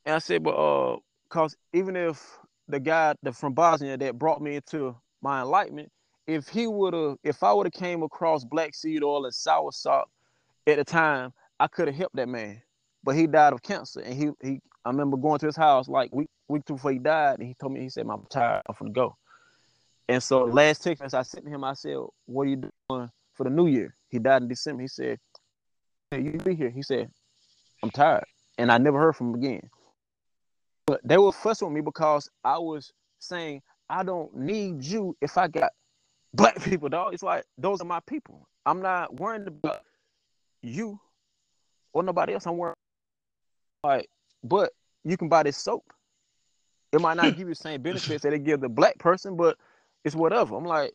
and 0.06 0.16
I 0.16 0.20
said, 0.20 0.44
but 0.44 0.56
uh, 0.56 0.98
cause 1.30 1.56
even 1.74 1.96
if 1.96 2.40
the 2.68 2.80
guy 2.80 3.16
that 3.24 3.36
from 3.36 3.54
Bosnia 3.54 3.98
that 3.98 4.18
brought 4.18 4.42
me 4.42 4.56
into 4.56 4.96
my 5.22 5.42
enlightenment, 5.42 5.92
if 6.28 6.48
he 6.48 6.68
would 6.68 6.94
have, 6.94 7.18
if 7.24 7.44
I 7.44 7.54
would 7.54 7.66
have 7.68 7.74
came 7.74 8.04
across 8.04 8.44
black 8.44 8.76
seed 8.76 9.04
oil 9.04 9.26
and 9.26 9.34
soursop 9.34 10.06
at 10.68 10.78
the 10.78 10.84
time, 10.84 11.34
I 11.60 11.68
could 11.68 11.88
have 11.88 11.96
helped 11.96 12.16
that 12.16 12.30
man. 12.30 12.62
But 13.04 13.16
he 13.16 13.28
died 13.28 13.54
of 13.54 13.64
cancer, 13.64 14.02
and 14.02 14.14
he 14.14 14.30
he. 14.42 14.62
I 14.84 14.90
remember 14.90 15.18
going 15.18 15.40
to 15.40 15.46
his 15.46 15.56
house 15.56 15.88
like 15.88 16.14
week 16.14 16.30
week 16.48 16.66
two 16.66 16.74
before 16.74 16.92
he 16.92 17.00
died, 17.00 17.40
and 17.40 17.48
he 17.48 17.56
told 17.56 17.74
me 17.74 17.82
he 17.82 17.90
said, 17.90 18.08
"I'm 18.10 18.26
tired. 18.30 18.62
I'm 18.68 18.76
gonna 18.78 18.92
go." 18.92 19.16
And 20.08 20.22
so 20.22 20.44
last 20.44 20.84
text 20.84 21.14
I 21.14 21.22
sent 21.24 21.48
him, 21.48 21.64
I 21.64 21.74
said, 21.74 21.98
"What 22.26 22.44
are 22.44 22.50
you 22.50 22.72
doing 22.90 23.10
for 23.34 23.44
the 23.44 23.50
new 23.50 23.68
year?" 23.68 23.96
He 24.10 24.20
died 24.20 24.44
in 24.44 24.48
December. 24.48 24.82
He 24.82 24.88
said, 24.88 25.20
hey, 26.12 26.22
"You 26.22 26.34
be 26.34 26.56
here." 26.56 26.70
He 26.70 26.84
said, 26.84 27.10
"I'm 27.84 27.90
tired," 27.90 28.26
and 28.58 28.72
I 28.72 28.78
never 28.78 29.00
heard 29.00 29.16
from 29.16 29.30
him 29.30 29.36
again. 29.36 29.70
But 30.86 31.02
they 31.04 31.18
were 31.18 31.32
fussing 31.32 31.68
with 31.68 31.76
me 31.76 31.82
because 31.82 32.30
I 32.44 32.58
was 32.58 32.92
saying, 33.20 33.62
"I 33.90 34.04
don't 34.04 34.36
need 34.36 34.84
you 34.84 35.16
if 35.22 35.38
I 35.38 35.48
got 35.48 35.72
black 36.34 36.62
people, 36.64 36.90
dog." 36.90 37.14
It's 37.14 37.24
like 37.24 37.46
those 37.58 37.82
are 37.82 37.86
my 37.86 38.00
people. 38.02 38.48
I'm 38.66 38.82
not 38.82 39.20
worried 39.20 39.48
about 39.48 39.82
you 40.62 41.00
or 41.94 42.04
nobody 42.04 42.34
else. 42.34 42.46
I'm 42.46 42.58
worried 42.58 42.76
like, 43.84 44.10
but 44.44 44.72
you 45.04 45.18
can 45.18 45.30
buy 45.30 45.44
this 45.44 45.58
soap. 45.58 45.84
It 46.92 47.02
might 47.02 47.16
not 47.16 47.26
hmm. 47.26 47.32
give 47.32 47.40
you 47.40 47.46
the 47.46 47.56
same 47.56 47.82
benefits 47.82 48.24
that 48.24 48.34
it 48.34 48.44
give 48.44 48.62
the 48.62 48.70
black 48.70 48.98
person, 49.00 49.36
but 49.36 49.58
it's 50.04 50.16
whatever. 50.16 50.56
I'm 50.56 50.66
like, 50.66 50.94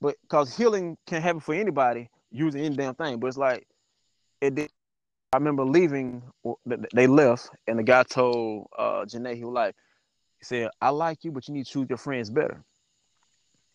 but 0.00 0.16
because 0.22 0.56
healing 0.56 0.96
can 1.06 1.22
happen 1.22 1.40
for 1.40 1.54
anybody 1.54 2.08
using 2.30 2.62
any 2.62 2.76
damn 2.76 2.94
thing. 2.94 3.18
But 3.18 3.28
it's 3.28 3.36
like, 3.36 3.66
it 4.40 4.54
did. 4.54 4.70
I 5.32 5.38
remember 5.38 5.64
leaving. 5.64 6.22
They 6.94 7.06
left, 7.06 7.50
and 7.66 7.78
the 7.78 7.82
guy 7.82 8.02
told 8.02 8.68
uh, 8.78 9.04
Janae, 9.06 9.34
he 9.34 9.44
was 9.44 9.54
like, 9.54 9.74
he 10.38 10.44
said, 10.44 10.70
"I 10.80 10.90
like 10.90 11.24
you, 11.24 11.32
but 11.32 11.48
you 11.48 11.54
need 11.54 11.64
to 11.64 11.72
choose 11.72 11.86
your 11.88 11.98
friends 11.98 12.28
better." 12.28 12.62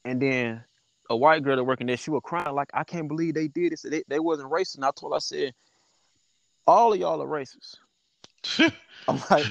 And 0.05 0.21
then 0.21 0.63
a 1.09 1.17
white 1.17 1.43
girl 1.43 1.55
that 1.55 1.63
working 1.63 1.87
there, 1.87 1.97
she 1.97 2.11
was 2.11 2.21
crying 2.23 2.53
like, 2.53 2.69
"I 2.73 2.83
can't 2.83 3.07
believe 3.07 3.33
they 3.33 3.47
did 3.47 3.71
this. 3.71 3.81
They, 3.81 4.03
they 4.07 4.19
wasn't 4.19 4.51
racist." 4.51 4.75
And 4.75 4.85
I 4.85 4.91
told 4.95 5.13
her, 5.13 5.15
I 5.15 5.19
said, 5.19 5.53
"All 6.67 6.93
of 6.93 6.99
y'all 6.99 7.23
are 7.23 7.27
racist." 7.27 7.77
I'm 9.07 9.21
like, 9.31 9.45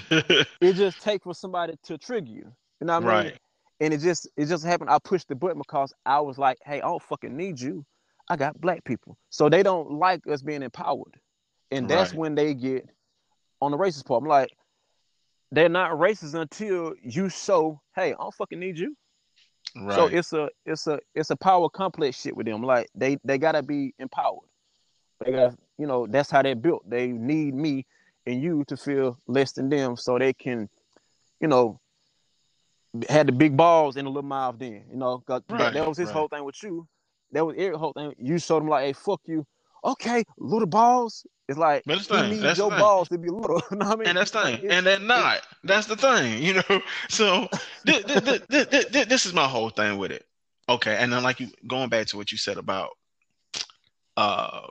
it 0.61 0.75
just 0.75 1.01
takes 1.01 1.25
for 1.25 1.35
somebody 1.35 1.75
to 1.85 1.99
trigger 1.99 2.29
you. 2.29 2.53
You 2.81 2.87
know 2.87 3.01
what 3.01 3.09
I 3.09 3.23
mean? 3.23 3.25
Right. 3.25 3.38
And 3.81 3.92
it 3.92 3.99
just 3.99 4.29
it 4.37 4.47
just 4.47 4.64
happened. 4.64 4.90
I 4.90 4.99
pushed 5.03 5.29
the 5.29 5.35
button 5.35 5.59
because 5.59 5.92
I 6.05 6.21
was 6.21 6.38
like, 6.38 6.59
hey, 6.64 6.77
I 6.77 6.87
don't 6.87 7.03
fucking 7.03 7.37
need 7.37 7.61
you. 7.61 7.85
I 8.29 8.37
got 8.37 8.61
black 8.61 8.85
people. 8.85 9.19
So 9.31 9.49
they 9.49 9.62
don't 9.62 9.92
like 9.92 10.27
us 10.27 10.42
being 10.42 10.62
empowered. 10.62 11.19
And 11.70 11.88
that's 11.88 12.12
right. 12.12 12.18
when 12.18 12.35
they 12.35 12.55
get 12.55 12.88
on 13.61 13.70
the 13.70 13.76
racist 13.79 14.07
part. 14.07 14.22
I'm 14.22 14.29
like, 14.29 14.50
they're 15.50 15.68
not 15.68 15.92
racist 15.92 16.35
until 16.35 16.94
you 17.02 17.29
show, 17.29 17.81
hey, 17.94 18.12
I 18.12 18.16
don't 18.16 18.35
fucking 18.35 18.59
need 18.59 18.79
you. 18.79 18.96
Right. 19.74 19.94
So 19.94 20.07
it's 20.07 20.33
a 20.33 20.48
it's 20.64 20.87
a 20.87 20.98
it's 21.14 21.31
a 21.31 21.37
power 21.37 21.68
complex 21.68 22.20
shit 22.20 22.37
with 22.37 22.46
them. 22.46 22.62
Like 22.62 22.88
they 22.94 23.18
they 23.24 23.37
gotta 23.37 23.62
be 23.62 23.94
empowered. 23.98 24.48
They 25.24 25.33
got 25.33 25.55
you 25.76 25.87
know 25.87 26.07
that's 26.07 26.31
how 26.31 26.42
they're 26.42 26.55
built. 26.55 26.88
They 26.88 27.09
need 27.09 27.55
me 27.55 27.85
and 28.26 28.42
you 28.42 28.64
to 28.68 28.76
feel 28.76 29.18
less 29.26 29.52
than 29.52 29.68
them 29.68 29.96
so 29.96 30.18
they 30.18 30.33
can, 30.33 30.68
you 31.40 31.48
know, 31.48 31.81
had 33.09 33.29
the 33.29 33.33
big 33.33 33.57
balls 33.57 33.96
and 33.96 34.07
the 34.07 34.11
little 34.11 34.22
mouth 34.22 34.57
then, 34.59 34.85
you 34.90 34.96
know, 34.96 35.22
right, 35.29 35.42
that, 35.48 35.74
that, 35.74 35.88
was 35.88 35.98
his 35.98 36.07
right. 36.07 36.14
whole 36.14 36.29
thing 36.29 36.44
with 36.44 36.61
you. 36.62 36.87
That 37.33 37.44
was 37.44 37.55
Eric 37.59 37.76
whole 37.76 37.92
thing. 37.92 38.14
You 38.18 38.38
showed 38.38 38.62
him 38.62 38.68
like, 38.68 38.85
hey, 38.85 38.92
fuck 38.94 39.20
you. 39.26 39.46
Okay, 39.87 40.25
little 40.38 40.66
balls. 40.66 41.25
It's 41.49 41.57
like 41.57 41.85
but 41.87 41.99
it's 41.99 42.09
he 42.09 42.20
needs 42.22 42.40
that's 42.40 42.59
your 42.59 42.70
balls 42.70 43.09
to 43.09 43.18
be 43.18 43.31
little. 43.31 43.62
you 43.70 43.77
know 43.77 43.87
I 43.87 43.96
mean? 43.96 44.09
And 44.09 44.18
that's 44.18 44.33
the 44.33 44.42
thing. 44.42 44.55
Like, 44.55 44.64
and 44.68 44.85
they're 44.85 44.99
not. 44.99 45.46
That's 45.62 45.87
the 45.87 45.96
thing, 45.96 46.42
you 46.42 46.55
know. 46.55 46.83
So 47.09 47.49
this, 47.85 48.03
this, 48.49 48.66
this, 48.66 49.07
this 49.07 49.27
is 49.27 49.33
my 49.33 49.46
whole 49.46 49.70
thing 49.70 49.96
with 49.96 50.11
it. 50.11 50.25
Okay, 50.68 50.96
and 50.96 51.12
then 51.12 51.22
like 51.22 51.38
you 51.38 51.49
going 51.66 51.88
back 51.88 52.09
to 52.09 52.16
what 52.16 52.33
you 52.33 52.38
said 52.38 52.57
about 52.57 52.90
uh 54.16 54.62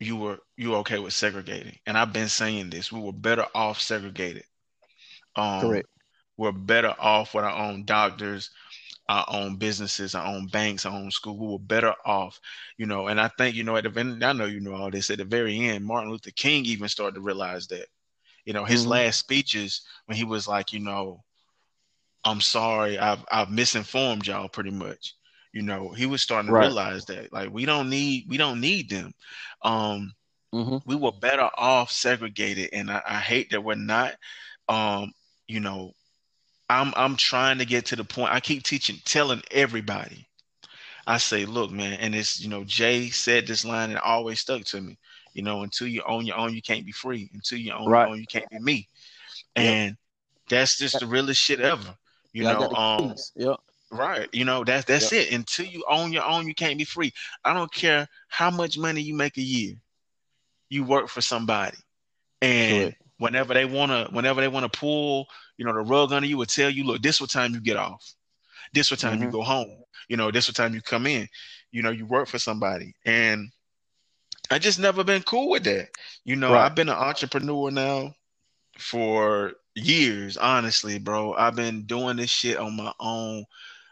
you 0.00 0.16
were 0.16 0.38
you 0.56 0.70
were 0.70 0.78
okay 0.78 0.98
with 0.98 1.12
segregating. 1.12 1.78
And 1.86 1.96
I've 1.96 2.12
been 2.12 2.28
saying 2.28 2.70
this. 2.70 2.90
We 2.90 3.00
were 3.00 3.12
better 3.12 3.46
off 3.54 3.80
segregated. 3.80 4.44
Um, 5.36 5.60
Correct. 5.60 5.88
We're 6.36 6.52
better 6.52 6.94
off 6.98 7.32
with 7.32 7.44
our 7.44 7.56
own 7.56 7.84
doctors, 7.84 8.50
our 9.08 9.24
own 9.28 9.56
businesses, 9.56 10.14
our 10.14 10.26
own 10.26 10.46
banks, 10.48 10.84
our 10.84 10.92
own 10.92 11.10
school. 11.10 11.38
We 11.38 11.46
were 11.46 11.58
better 11.58 11.94
off, 12.04 12.40
you 12.76 12.86
know. 12.86 13.06
And 13.08 13.20
I 13.20 13.28
think, 13.38 13.54
you 13.54 13.64
know, 13.64 13.76
at 13.76 13.84
the 13.84 14.00
end, 14.00 14.24
I 14.24 14.32
know 14.32 14.46
you 14.46 14.60
know 14.60 14.74
all 14.74 14.90
this. 14.90 15.10
At 15.10 15.18
the 15.18 15.24
very 15.24 15.58
end, 15.68 15.84
Martin 15.84 16.10
Luther 16.10 16.32
King 16.32 16.64
even 16.64 16.88
started 16.88 17.14
to 17.16 17.20
realize 17.20 17.66
that. 17.68 17.86
You 18.44 18.52
know, 18.52 18.64
his 18.64 18.82
mm-hmm. 18.82 18.90
last 18.90 19.18
speeches 19.18 19.82
when 20.06 20.16
he 20.16 20.24
was 20.24 20.46
like, 20.46 20.72
you 20.72 20.78
know, 20.80 21.24
I'm 22.24 22.40
sorry, 22.40 22.98
I've 22.98 23.24
I've 23.30 23.50
misinformed 23.50 24.26
y'all 24.26 24.48
pretty 24.48 24.70
much. 24.70 25.14
You 25.52 25.62
know, 25.62 25.90
he 25.90 26.06
was 26.06 26.22
starting 26.22 26.48
to 26.48 26.52
right. 26.52 26.66
realize 26.66 27.04
that 27.06 27.32
like 27.32 27.50
we 27.50 27.64
don't 27.64 27.88
need 27.88 28.26
we 28.28 28.36
don't 28.36 28.60
need 28.60 28.90
them. 28.90 29.12
Um, 29.62 30.12
mm-hmm. 30.54 30.78
we 30.84 30.96
were 30.96 31.12
better 31.12 31.48
off 31.56 31.90
segregated, 31.90 32.70
and 32.72 32.90
I, 32.90 33.02
I 33.06 33.18
hate 33.20 33.50
that 33.50 33.64
we're 33.64 33.76
not. 33.76 34.14
Um, 34.68 35.12
you 35.46 35.60
know, 35.60 35.92
I'm 36.68 36.92
I'm 36.96 37.16
trying 37.16 37.58
to 37.58 37.64
get 37.64 37.86
to 37.86 37.96
the 37.96 38.04
point. 38.04 38.32
I 38.32 38.40
keep 38.40 38.62
teaching, 38.62 38.96
telling 39.04 39.42
everybody. 39.50 40.26
I 41.06 41.18
say, 41.18 41.44
look, 41.44 41.70
man, 41.70 41.94
and 42.00 42.14
it's 42.14 42.40
you 42.40 42.48
know, 42.48 42.64
Jay 42.64 43.10
said 43.10 43.46
this 43.46 43.64
line 43.64 43.90
and 43.90 43.98
always 43.98 44.40
stuck 44.40 44.64
to 44.64 44.80
me. 44.80 44.98
You 45.34 45.42
know, 45.42 45.62
until 45.62 45.86
you 45.86 46.02
own 46.06 46.26
your 46.26 46.36
own, 46.36 46.54
you 46.54 46.62
can't 46.62 46.86
be 46.86 46.92
free. 46.92 47.30
Until 47.34 47.58
you 47.58 47.72
own 47.72 47.88
right. 47.88 48.02
your 48.02 48.10
own, 48.12 48.20
you 48.20 48.26
can't 48.26 48.48
be 48.50 48.58
me. 48.58 48.88
And 49.54 49.96
that's 50.48 50.78
just 50.78 50.98
the 50.98 51.06
realest 51.06 51.40
shit 51.40 51.60
ever. 51.60 51.94
You 52.32 52.44
yeah, 52.44 52.52
know, 52.52 52.70
um, 52.70 53.14
yep. 53.36 53.56
Right. 53.90 54.28
You 54.32 54.44
know, 54.44 54.64
that's 54.64 54.84
that's 54.84 55.12
yep. 55.12 55.26
it. 55.26 55.32
Until 55.32 55.66
you 55.66 55.84
own 55.88 56.12
your 56.12 56.24
own, 56.24 56.46
you 56.46 56.54
can't 56.54 56.78
be 56.78 56.84
free. 56.84 57.12
I 57.44 57.54
don't 57.54 57.72
care 57.72 58.08
how 58.28 58.50
much 58.50 58.76
money 58.78 59.00
you 59.00 59.14
make 59.14 59.36
a 59.36 59.42
year. 59.42 59.74
You 60.68 60.84
work 60.84 61.08
for 61.08 61.20
somebody. 61.20 61.78
And 62.42 62.94
whenever 63.18 63.54
they 63.54 63.64
wanna 63.64 64.08
whenever 64.10 64.40
they 64.40 64.48
wanna 64.48 64.68
pull, 64.68 65.28
you 65.56 65.64
know, 65.64 65.72
the 65.72 65.80
rug 65.80 66.12
under 66.12 66.26
you 66.26 66.36
will 66.36 66.46
tell 66.46 66.70
you, 66.70 66.84
look, 66.84 67.02
this 67.02 67.20
what 67.20 67.30
time 67.30 67.54
you 67.54 67.60
get 67.60 67.76
off. 67.76 68.14
This 68.72 68.90
what 68.90 69.00
time 69.00 69.14
mm-hmm. 69.14 69.24
you 69.24 69.30
go 69.30 69.42
home. 69.42 69.82
You 70.08 70.16
know, 70.16 70.30
this 70.30 70.48
what 70.48 70.56
time 70.56 70.74
you 70.74 70.82
come 70.82 71.06
in. 71.06 71.28
You 71.70 71.82
know, 71.82 71.90
you 71.90 72.06
work 72.06 72.28
for 72.28 72.38
somebody. 72.38 72.94
And 73.04 73.50
I 74.50 74.58
just 74.58 74.78
never 74.78 75.02
been 75.04 75.22
cool 75.22 75.50
with 75.50 75.64
that. 75.64 75.88
You 76.24 76.36
know, 76.36 76.52
right. 76.52 76.64
I've 76.64 76.74
been 76.74 76.88
an 76.88 76.96
entrepreneur 76.96 77.70
now 77.70 78.14
for 78.78 79.54
years, 79.74 80.36
honestly, 80.36 80.98
bro. 80.98 81.34
I've 81.34 81.56
been 81.56 81.82
doing 81.82 82.16
this 82.16 82.30
shit 82.30 82.58
on 82.58 82.76
my 82.76 82.92
own 83.00 83.44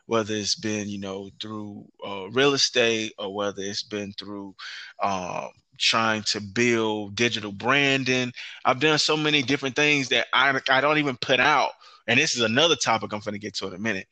whether 0.06 0.34
it's 0.34 0.54
been 0.54 0.88
you 0.88 0.98
know 0.98 1.30
through 1.40 1.86
uh, 2.06 2.28
real 2.30 2.54
estate 2.54 3.12
or 3.18 3.34
whether 3.34 3.62
it's 3.62 3.82
been 3.82 4.12
through 4.12 4.54
um, 5.02 5.48
trying 5.78 6.22
to 6.22 6.40
build 6.40 7.14
digital 7.14 7.52
branding. 7.52 8.32
I've 8.64 8.80
done 8.80 8.98
so 8.98 9.16
many 9.16 9.42
different 9.42 9.76
things 9.76 10.08
that 10.08 10.26
I 10.32 10.58
I 10.68 10.80
don't 10.80 10.98
even 10.98 11.16
put 11.16 11.40
out. 11.40 11.70
And 12.06 12.18
this 12.18 12.36
is 12.36 12.42
another 12.42 12.76
topic 12.76 13.12
I'm 13.12 13.20
going 13.20 13.32
to 13.32 13.38
get 13.38 13.54
to 13.54 13.68
in 13.68 13.74
a 13.74 13.78
minute. 13.78 14.06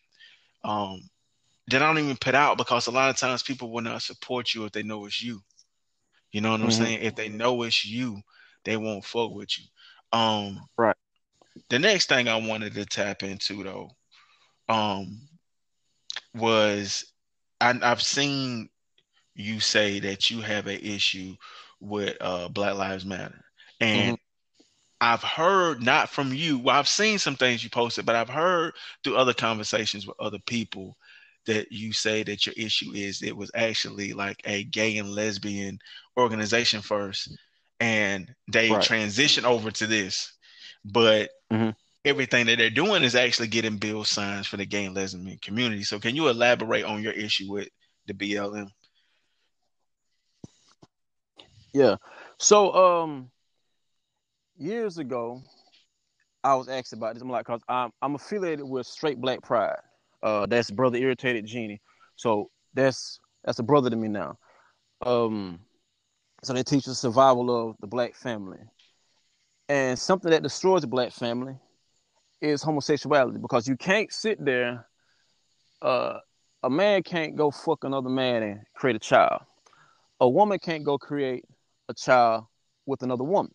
Um, 0.64 1.02
that 1.68 1.82
I 1.82 1.86
don't 1.86 2.02
even 2.02 2.16
put 2.16 2.34
out 2.34 2.58
because 2.58 2.86
a 2.86 2.90
lot 2.90 3.10
of 3.10 3.16
times 3.16 3.42
people 3.42 3.70
will 3.70 3.82
not 3.82 4.02
support 4.02 4.54
you 4.54 4.64
if 4.64 4.72
they 4.72 4.82
know 4.82 5.06
it's 5.06 5.22
you. 5.22 5.40
You 6.30 6.40
know 6.40 6.50
what 6.50 6.58
mm-hmm. 6.58 6.66
I'm 6.66 6.72
saying? 6.72 6.98
If 7.02 7.14
they 7.14 7.28
know 7.28 7.62
it's 7.62 7.84
you, 7.84 8.20
they 8.64 8.76
won't 8.76 9.04
fuck 9.04 9.32
with 9.32 9.50
you. 9.58 9.64
Um, 10.12 10.60
right. 10.76 10.96
The 11.68 11.78
next 11.78 12.08
thing 12.08 12.28
I 12.28 12.36
wanted 12.36 12.74
to 12.74 12.86
tap 12.86 13.22
into 13.22 13.62
though, 13.62 13.90
um, 14.68 15.20
was 16.34 17.12
I, 17.60 17.72
have 17.74 18.02
seen 18.02 18.68
you 19.34 19.60
say 19.60 20.00
that 20.00 20.30
you 20.30 20.40
have 20.40 20.66
an 20.66 20.80
issue 20.80 21.34
with 21.80 22.16
uh, 22.20 22.48
Black 22.48 22.74
Lives 22.74 23.04
Matter, 23.04 23.44
and 23.80 24.16
mm-hmm. 24.16 24.62
I've 25.00 25.22
heard 25.22 25.82
not 25.82 26.10
from 26.10 26.32
you. 26.32 26.58
Well, 26.58 26.76
I've 26.76 26.88
seen 26.88 27.18
some 27.18 27.36
things 27.36 27.64
you 27.64 27.70
posted, 27.70 28.06
but 28.06 28.14
I've 28.14 28.28
heard 28.28 28.74
through 29.02 29.16
other 29.16 29.34
conversations 29.34 30.06
with 30.06 30.16
other 30.20 30.38
people 30.46 30.96
that 31.46 31.72
you 31.72 31.92
say 31.92 32.22
that 32.22 32.46
your 32.46 32.54
issue 32.56 32.92
is 32.94 33.22
it 33.22 33.36
was 33.36 33.50
actually 33.54 34.12
like 34.12 34.40
a 34.44 34.62
gay 34.64 34.98
and 34.98 35.10
lesbian 35.10 35.78
organization 36.16 36.82
first, 36.82 37.36
and 37.80 38.32
they 38.52 38.70
right. 38.70 38.82
transition 38.82 39.44
over 39.44 39.70
to 39.70 39.86
this, 39.86 40.32
but. 40.84 41.30
Mm-hmm 41.52 41.70
everything 42.04 42.46
that 42.46 42.58
they're 42.58 42.70
doing 42.70 43.02
is 43.02 43.14
actually 43.14 43.48
getting 43.48 43.76
bill 43.76 44.04
signs 44.04 44.46
for 44.46 44.56
the 44.56 44.66
gay 44.66 44.84
and 44.84 44.94
lesbian 44.94 45.38
community. 45.38 45.84
So 45.84 45.98
can 45.98 46.16
you 46.16 46.28
elaborate 46.28 46.84
on 46.84 47.02
your 47.02 47.12
issue 47.12 47.50
with 47.50 47.68
the 48.06 48.14
BLM? 48.14 48.68
Yeah. 51.72 51.96
So 52.38 52.72
um 52.74 53.30
years 54.56 54.98
ago, 54.98 55.42
I 56.44 56.54
was 56.54 56.68
asked 56.68 56.92
about 56.92 57.14
this. 57.14 57.22
I'm 57.22 57.30
like, 57.30 57.46
cause 57.46 57.62
I'm 57.68 57.90
I'm 58.02 58.14
affiliated 58.14 58.66
with 58.68 58.86
Straight 58.86 59.20
Black 59.20 59.42
Pride. 59.42 59.76
Uh 60.22 60.46
that's 60.46 60.70
brother 60.70 60.98
Irritated 60.98 61.46
Genie. 61.46 61.80
So 62.16 62.50
that's 62.74 63.18
that's 63.44 63.58
a 63.58 63.62
brother 63.62 63.90
to 63.90 63.96
me 63.96 64.08
now. 64.08 64.36
Um 65.04 65.60
so 66.42 66.52
they 66.52 66.62
teach 66.62 66.86
the 66.86 66.94
survival 66.94 67.70
of 67.70 67.76
the 67.80 67.86
black 67.86 68.14
family. 68.14 68.58
And 69.68 69.98
something 69.98 70.30
that 70.30 70.42
destroys 70.42 70.82
the 70.82 70.88
black 70.88 71.12
family 71.12 71.56
is 72.40 72.62
homosexuality 72.62 73.38
because 73.38 73.68
you 73.68 73.76
can't 73.76 74.12
sit 74.12 74.44
there. 74.44 74.86
Uh, 75.80 76.18
a 76.64 76.70
man 76.70 77.02
can't 77.02 77.36
go 77.36 77.50
fuck 77.50 77.84
another 77.84 78.08
man 78.08 78.42
and 78.42 78.60
create 78.74 78.96
a 78.96 78.98
child. 78.98 79.42
A 80.20 80.28
woman 80.28 80.58
can't 80.58 80.84
go 80.84 80.98
create 80.98 81.44
a 81.88 81.94
child 81.94 82.44
with 82.86 83.02
another 83.02 83.24
woman. 83.24 83.52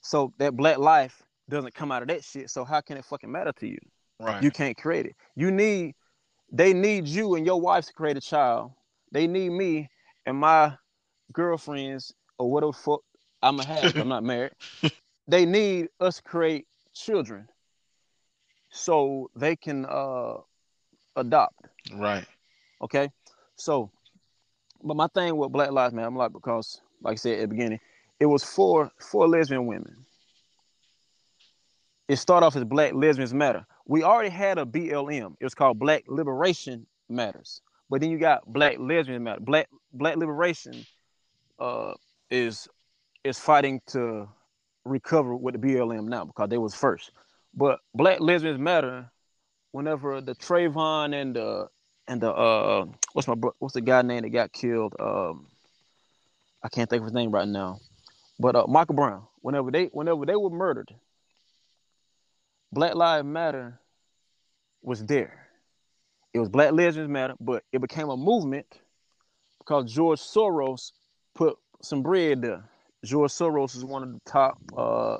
So 0.00 0.32
that 0.38 0.56
black 0.56 0.78
life 0.78 1.22
doesn't 1.48 1.74
come 1.74 1.92
out 1.92 2.02
of 2.02 2.08
that 2.08 2.24
shit. 2.24 2.50
So 2.50 2.64
how 2.64 2.80
can 2.80 2.96
it 2.96 3.04
fucking 3.04 3.30
matter 3.30 3.52
to 3.60 3.68
you? 3.68 3.78
Right. 4.20 4.42
You 4.42 4.50
can't 4.50 4.76
create 4.76 5.06
it. 5.06 5.16
You 5.34 5.50
need 5.50 5.94
they 6.52 6.72
need 6.72 7.08
you 7.08 7.34
and 7.34 7.44
your 7.44 7.60
wife 7.60 7.86
to 7.86 7.92
create 7.92 8.16
a 8.16 8.20
child. 8.20 8.72
They 9.12 9.26
need 9.26 9.50
me 9.50 9.88
and 10.26 10.36
my 10.36 10.76
girlfriends 11.32 12.14
or 12.38 12.50
whatever 12.50 12.72
fuck 12.72 13.00
I'm 13.42 13.56
gonna 13.56 13.68
have. 13.68 13.96
I'm 13.96 14.08
not 14.08 14.24
married. 14.32 14.52
They 15.28 15.44
need 15.44 15.88
us 16.00 16.16
to 16.16 16.22
create 16.22 16.66
children 16.94 17.48
so 18.70 19.30
they 19.34 19.56
can 19.56 19.86
uh 19.86 20.34
adopt. 21.16 21.66
Right. 21.92 22.26
Okay. 22.82 23.10
So, 23.56 23.90
but 24.82 24.96
my 24.96 25.08
thing 25.08 25.36
with 25.36 25.52
Black 25.52 25.70
Lives 25.70 25.94
Matter, 25.94 26.06
I'm 26.06 26.16
like 26.16 26.32
because, 26.32 26.80
like 27.02 27.14
I 27.14 27.16
said 27.16 27.38
at 27.38 27.42
the 27.42 27.48
beginning, 27.48 27.80
it 28.20 28.26
was 28.26 28.44
for 28.44 28.90
for 29.00 29.28
lesbian 29.28 29.66
women. 29.66 29.96
it 32.08 32.16
started 32.16 32.46
off 32.46 32.56
as 32.56 32.64
Black 32.64 32.94
Lesbians 32.94 33.34
Matter. 33.34 33.66
We 33.86 34.02
already 34.02 34.30
had 34.30 34.58
a 34.58 34.64
BLM. 34.64 35.36
It 35.40 35.44
was 35.44 35.54
called 35.54 35.78
Black 35.78 36.04
Liberation 36.08 36.86
Matters. 37.08 37.62
But 37.90 38.00
then 38.00 38.10
you 38.10 38.18
got 38.18 38.50
Black 38.52 38.76
Lesbian 38.78 39.22
Matter. 39.24 39.40
Black 39.40 39.68
Black 39.92 40.16
Liberation 40.16 40.84
uh, 41.58 41.94
is 42.30 42.68
is 43.24 43.38
fighting 43.38 43.80
to 43.88 44.28
recover 44.84 45.36
with 45.36 45.60
the 45.60 45.68
BLM 45.68 46.08
now 46.08 46.24
because 46.24 46.48
they 46.48 46.58
was 46.58 46.74
first. 46.74 47.12
But 47.54 47.80
Black 47.94 48.20
Lesbians 48.20 48.58
Matter. 48.58 49.10
Whenever 49.72 50.22
the 50.22 50.34
Trayvon 50.34 51.14
and 51.14 51.36
the 51.36 51.68
and 52.08 52.20
the 52.22 52.32
uh, 52.32 52.86
what's 53.12 53.28
my 53.28 53.34
what's 53.58 53.74
the 53.74 53.82
guy 53.82 54.00
name 54.02 54.22
that 54.22 54.30
got 54.30 54.52
killed? 54.52 54.94
Um, 54.98 55.48
I 56.62 56.68
can't 56.68 56.88
think 56.88 57.00
of 57.00 57.04
his 57.04 57.12
name 57.12 57.30
right 57.30 57.48
now. 57.48 57.80
But 58.38 58.56
uh, 58.56 58.66
Michael 58.66 58.94
Brown. 58.94 59.26
Whenever 59.40 59.70
they 59.70 59.84
whenever 59.86 60.26
they 60.26 60.34
were 60.34 60.50
murdered, 60.50 60.92
Black 62.72 62.94
Lives 62.94 63.26
Matter 63.26 63.80
was 64.82 65.04
there. 65.04 65.46
It 66.34 66.40
was 66.40 66.48
Black 66.48 66.72
Lesbians 66.72 67.08
Matter, 67.08 67.34
but 67.40 67.62
it 67.72 67.80
became 67.80 68.08
a 68.08 68.16
movement 68.16 68.66
because 69.58 69.92
George 69.92 70.20
Soros 70.20 70.92
put 71.34 71.56
some 71.80 72.02
bread 72.02 72.42
there. 72.42 72.68
George 73.04 73.30
Soros 73.30 73.76
is 73.76 73.84
one 73.84 74.02
of 74.02 74.12
the 74.12 74.20
top 74.26 74.58
uh, 74.76 75.18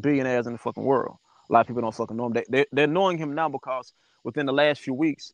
billionaires 0.00 0.46
in 0.46 0.52
the 0.52 0.58
fucking 0.58 0.84
world. 0.84 1.16
A 1.50 1.52
lot 1.52 1.60
of 1.60 1.66
people 1.66 1.82
don't 1.82 1.94
fucking 1.94 2.16
know 2.16 2.26
him. 2.26 2.32
They, 2.32 2.44
they, 2.48 2.66
they're 2.72 2.86
knowing 2.86 3.18
him 3.18 3.34
now 3.34 3.48
because 3.48 3.92
within 4.22 4.46
the 4.46 4.52
last 4.52 4.80
few 4.80 4.94
weeks, 4.94 5.32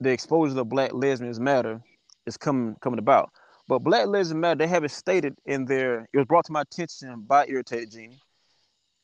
the 0.00 0.10
exposure 0.10 0.58
of 0.58 0.68
Black 0.68 0.92
Lesbians 0.92 1.40
Matter 1.40 1.80
is 2.26 2.36
coming 2.36 2.76
coming 2.80 2.98
about. 2.98 3.30
But 3.70 3.84
Black 3.84 4.08
Lesbians 4.08 4.34
Matter, 4.34 4.58
they 4.58 4.66
have 4.66 4.82
it 4.82 4.90
stated 4.90 5.36
in 5.46 5.64
their. 5.64 6.08
It 6.12 6.18
was 6.18 6.26
brought 6.26 6.44
to 6.46 6.52
my 6.52 6.62
attention 6.62 7.20
by 7.20 7.46
Irritated 7.46 7.92
Genie, 7.92 8.18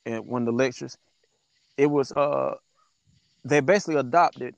and 0.05 0.27
one 0.27 0.43
of 0.43 0.47
the 0.47 0.53
lectures. 0.53 0.99
It 1.77 1.87
was 1.87 2.11
uh, 2.11 2.57
they 3.45 3.61
basically 3.61 3.95
adopted 3.95 4.57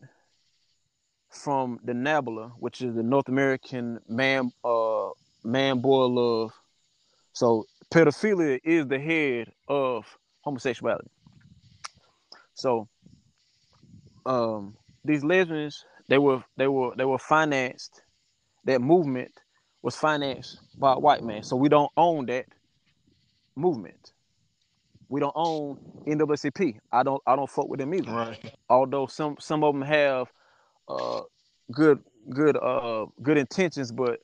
from 1.28 1.78
the 1.84 1.92
NAMBLA, 1.92 2.52
which 2.58 2.80
is 2.80 2.94
the 2.94 3.02
North 3.02 3.28
American 3.28 4.00
Man 4.08 4.50
uh 4.64 5.10
Man 5.44 5.82
Boy 5.82 6.06
Love. 6.06 6.52
So 7.34 7.66
pedophilia 7.92 8.60
is 8.64 8.86
the 8.86 8.98
head 8.98 9.52
of 9.68 10.06
homosexuality. 10.40 11.10
So 12.54 12.88
um 14.24 14.74
these 15.04 15.22
lesbians 15.22 15.84
they 16.08 16.16
were 16.16 16.42
they 16.56 16.66
were 16.66 16.94
they 16.96 17.04
were 17.04 17.18
financed 17.18 18.00
that 18.64 18.80
movement 18.80 19.32
was 19.82 19.96
financed 19.96 20.58
by 20.78 20.94
a 20.94 20.98
white 20.98 21.22
man. 21.22 21.42
So 21.42 21.56
we 21.56 21.68
don't 21.68 21.90
own 21.96 22.26
that 22.26 22.46
movement. 23.56 24.12
We 25.08 25.20
don't 25.20 25.32
own 25.34 25.78
NAACP. 26.06 26.78
I 26.92 27.02
don't 27.02 27.22
I 27.26 27.36
don't 27.36 27.48
fuck 27.48 27.68
with 27.68 27.80
them 27.80 27.94
either. 27.94 28.10
Right. 28.10 28.54
Although 28.68 29.06
some 29.06 29.36
some 29.38 29.64
of 29.64 29.74
them 29.74 29.82
have 29.82 30.30
uh 30.88 31.22
good 31.72 32.02
good 32.30 32.56
uh 32.56 33.06
good 33.22 33.38
intentions, 33.38 33.90
but 33.90 34.20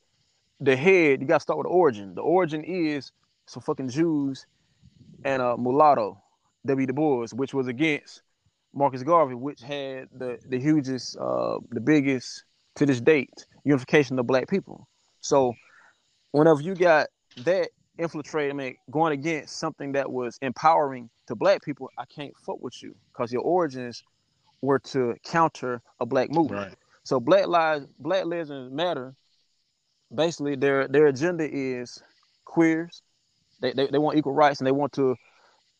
the 0.61 0.77
head 0.77 1.21
you 1.21 1.27
gotta 1.27 1.41
start 1.41 1.59
with 1.59 1.67
the 1.67 1.71
origin. 1.71 2.15
The 2.15 2.23
origin 2.23 2.63
is 2.65 3.13
some 3.47 3.63
fucking 3.63 3.89
Jews 3.89 4.47
and 5.25 5.41
uh 5.41 5.57
mulatto, 5.57 6.21
W. 6.67 6.87
Du 6.87 6.93
Bois, 6.93 7.29
which 7.33 7.55
was 7.55 7.67
against 7.67 8.23
Marcus 8.75 9.03
Garvey, 9.03 9.35
which 9.35 9.63
had 9.63 10.09
the 10.13 10.39
the 10.49 10.61
hugest 10.61 11.17
uh 11.17 11.59
the 11.71 11.81
biggest 11.81 12.45
to 12.77 12.85
this 12.85 13.01
date 13.01 13.47
unification 13.65 14.19
of 14.19 14.27
black 14.27 14.49
people. 14.49 14.87
So 15.25 15.55
whenever 16.33 16.61
you 16.61 16.75
got 16.75 17.07
that 17.39 17.71
infiltrating, 17.99 18.61
I 18.61 18.65
mean, 18.65 18.77
going 18.91 19.15
against 19.15 19.57
something 19.57 19.93
that 19.93 20.13
was 20.13 20.39
empowering 20.43 21.09
to 21.29 21.35
black 21.35 21.63
people, 21.63 21.89
I 21.99 22.05
can't 22.05 22.35
fuck 22.45 22.61
with 22.61 22.83
you 22.83 22.95
because 23.11 23.33
your 23.33 23.41
origins 23.41 24.03
were 24.61 24.79
to 24.81 25.15
counter 25.25 25.81
a 25.99 26.05
black 26.05 26.31
movement. 26.31 26.69
Right. 26.69 26.77
So 27.05 27.21
black 27.21 27.47
lives, 27.47 27.87
black 27.99 28.27
lives 28.27 28.51
matter. 28.71 29.15
Basically, 30.15 30.57
their 30.57 30.89
their 30.89 31.07
agenda 31.07 31.49
is 31.51 32.03
queers. 32.45 33.01
They, 33.63 33.73
they, 33.73 33.87
they 33.87 33.99
want 33.99 34.19
equal 34.19 34.35
rights 34.35 34.61
and 34.61 34.67
they 34.67 34.73
want 34.73 34.93
to 34.93 35.17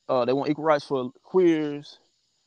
uh, 0.09 0.25
they 0.25 0.33
want 0.33 0.49
equal 0.49 0.65
rights 0.65 0.87
for 0.87 1.11
queers, 1.23 1.99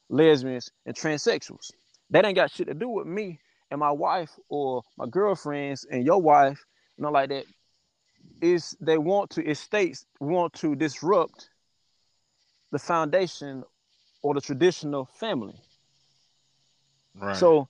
lesbians, 0.10 0.72
and 0.88 0.96
transsexuals. 0.96 1.72
That 2.10 2.26
ain't 2.26 2.36
got 2.36 2.50
shit 2.50 2.68
to 2.68 2.74
do 2.74 2.90
with 2.90 3.06
me 3.06 3.40
and 3.70 3.80
my 3.80 3.92
wife 3.92 4.32
or 4.50 4.82
my 4.98 5.06
girlfriends 5.06 5.86
and 5.92 6.04
your 6.04 6.22
wife, 6.22 6.64
you 6.98 7.04
know, 7.04 7.12
like 7.12 7.30
that. 7.30 7.46
Is 8.42 8.76
they 8.80 8.98
want 8.98 9.32
to, 9.32 9.50
it 9.50 9.56
states 9.56 10.06
want 10.20 10.54
to 10.56 10.76
disrupt 10.76 11.50
the 12.72 12.78
foundation 12.78 13.64
or 14.22 14.34
the 14.34 14.42
traditional 14.42 15.06
family. 15.20 15.56
Right. 17.16 17.36
So 17.36 17.68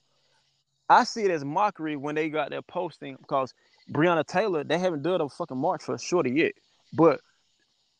I 0.88 1.04
see 1.04 1.22
it 1.22 1.30
as 1.30 1.44
mockery 1.44 1.96
when 1.96 2.14
they 2.14 2.28
got 2.28 2.50
their 2.50 2.62
posting 2.62 3.16
because 3.16 3.54
Breonna 3.92 4.26
Taylor, 4.26 4.64
they 4.64 4.78
haven't 4.78 5.02
done 5.02 5.20
a 5.20 5.28
fucking 5.28 5.56
march 5.56 5.84
for 5.84 5.96
shorty 5.98 6.30
yet. 6.30 6.52
But 6.92 7.20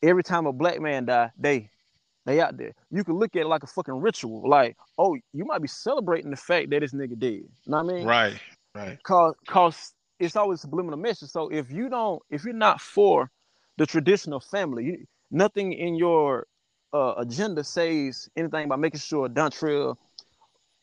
every 0.02 0.22
time 0.22 0.46
a 0.46 0.52
black 0.52 0.80
man 0.80 1.06
die, 1.06 1.30
they 1.38 1.70
they 2.26 2.40
out 2.40 2.58
there. 2.58 2.74
You 2.90 3.04
can 3.04 3.14
look 3.14 3.34
at 3.36 3.42
it 3.42 3.46
like 3.46 3.62
a 3.62 3.66
fucking 3.66 4.00
ritual. 4.00 4.46
Like, 4.46 4.76
oh, 4.98 5.16
you 5.32 5.46
might 5.46 5.62
be 5.62 5.68
celebrating 5.68 6.30
the 6.30 6.36
fact 6.36 6.68
that 6.70 6.80
this 6.80 6.92
nigga 6.92 7.18
dead. 7.18 7.30
You 7.30 7.48
know 7.66 7.82
what 7.82 7.94
I 7.94 7.96
mean? 7.96 8.06
right. 8.06 8.40
Right. 8.74 9.02
Cause 9.02 9.34
cause 9.46 9.94
it's 10.18 10.36
always 10.36 10.60
a 10.60 10.62
subliminal 10.62 10.98
message. 10.98 11.30
So 11.30 11.48
if 11.48 11.70
you 11.70 11.88
don't, 11.88 12.22
if 12.30 12.44
you're 12.44 12.52
not 12.54 12.80
for 12.80 13.30
the 13.76 13.86
traditional 13.86 14.40
family, 14.40 14.84
you, 14.84 15.06
nothing 15.30 15.72
in 15.72 15.94
your 15.94 16.46
uh, 16.92 17.14
agenda 17.18 17.62
says 17.64 18.28
anything 18.36 18.64
about 18.64 18.80
making 18.80 19.00
sure 19.00 19.28
Dontrell 19.28 19.96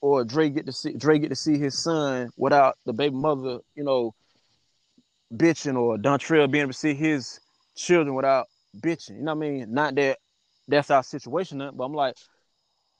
or 0.02 0.24
Dre 0.24 0.50
get 0.50 0.66
to 0.68 0.72
see 0.72 0.94
Dre 0.94 1.20
get 1.20 1.30
to 1.30 1.36
see 1.36 1.58
his 1.58 1.78
son 1.78 2.30
without 2.38 2.78
the 2.86 2.94
baby 2.94 3.16
mother, 3.16 3.60
you 3.76 3.84
know, 3.84 4.14
bitching, 5.34 5.78
or 5.78 5.98
Dontrell 5.98 6.50
being 6.50 6.64
able 6.64 6.74
to 6.74 6.78
see 6.78 6.94
his 6.94 7.40
children 7.76 8.16
without 8.16 8.48
bitching. 8.78 9.18
You 9.18 9.24
know 9.24 9.36
what 9.36 9.46
I 9.46 9.50
mean? 9.50 9.74
Not 9.74 9.96
that 9.96 10.20
that's 10.68 10.92
our 10.92 11.04
situation, 11.04 11.58
but 11.74 11.84
I'm 11.84 11.94
like, 11.94 12.16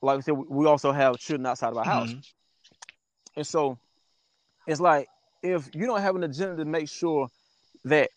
like 0.02 0.18
I 0.18 0.22
said, 0.22 0.36
we 0.36 0.66
also 0.66 0.92
have 0.92 1.18
children 1.18 1.46
outside 1.46 1.70
of 1.70 1.78
our 1.78 1.86
house, 1.86 2.14
Mhm. 2.14 2.24
and 3.38 3.48
so 3.48 3.78
it's 4.68 4.82
like 4.82 5.08
if 5.46 5.70
you 5.74 5.86
don't 5.86 6.02
have 6.02 6.16
an 6.16 6.24
agenda 6.24 6.58
to 6.58 6.66
make 6.66 6.90
sure 6.90 7.28
that 7.86 8.10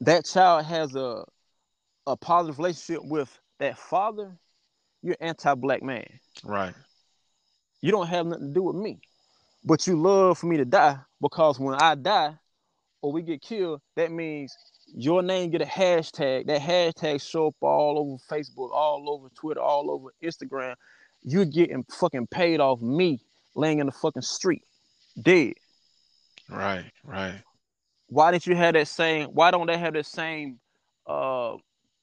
that 0.00 0.24
child 0.24 0.64
has 0.64 0.94
a 0.94 1.24
a 2.06 2.16
positive 2.16 2.58
relationship 2.58 3.04
with 3.04 3.38
that 3.58 3.78
father, 3.78 4.36
you're 5.02 5.16
anti-black 5.20 5.82
man. 5.82 6.06
Right. 6.44 6.74
You 7.80 7.90
don't 7.90 8.06
have 8.06 8.26
nothing 8.26 8.48
to 8.48 8.54
do 8.54 8.62
with 8.62 8.76
me. 8.76 9.00
But 9.64 9.86
you 9.86 10.00
love 10.00 10.38
for 10.38 10.46
me 10.46 10.56
to 10.58 10.64
die 10.64 10.98
because 11.20 11.58
when 11.58 11.74
I 11.74 11.96
die 11.96 12.34
or 13.02 13.12
we 13.12 13.22
get 13.22 13.42
killed, 13.42 13.80
that 13.96 14.12
means 14.12 14.56
your 14.94 15.22
name 15.22 15.50
get 15.50 15.62
a 15.62 15.66
hashtag. 15.66 16.46
That 16.46 16.60
hashtag 16.60 17.20
show 17.20 17.48
up 17.48 17.56
all 17.60 17.98
over 17.98 18.22
Facebook, 18.30 18.70
all 18.70 19.10
over 19.10 19.28
Twitter, 19.34 19.60
all 19.60 19.90
over 19.90 20.10
Instagram. 20.22 20.74
You're 21.22 21.44
getting 21.44 21.84
fucking 21.90 22.28
paid 22.28 22.60
off 22.60 22.80
me 22.80 23.20
laying 23.56 23.80
in 23.80 23.86
the 23.86 23.92
fucking 23.92 24.22
street, 24.22 24.62
dead. 25.20 25.54
Right. 26.48 26.90
Right. 27.04 27.42
Why 28.08 28.30
didn't 28.30 28.46
you 28.46 28.54
have 28.54 28.74
that 28.74 28.88
same? 28.88 29.28
Why 29.28 29.50
don't 29.50 29.66
they 29.66 29.78
have 29.78 29.94
that 29.94 30.06
same, 30.06 30.58
uh, 31.06 31.56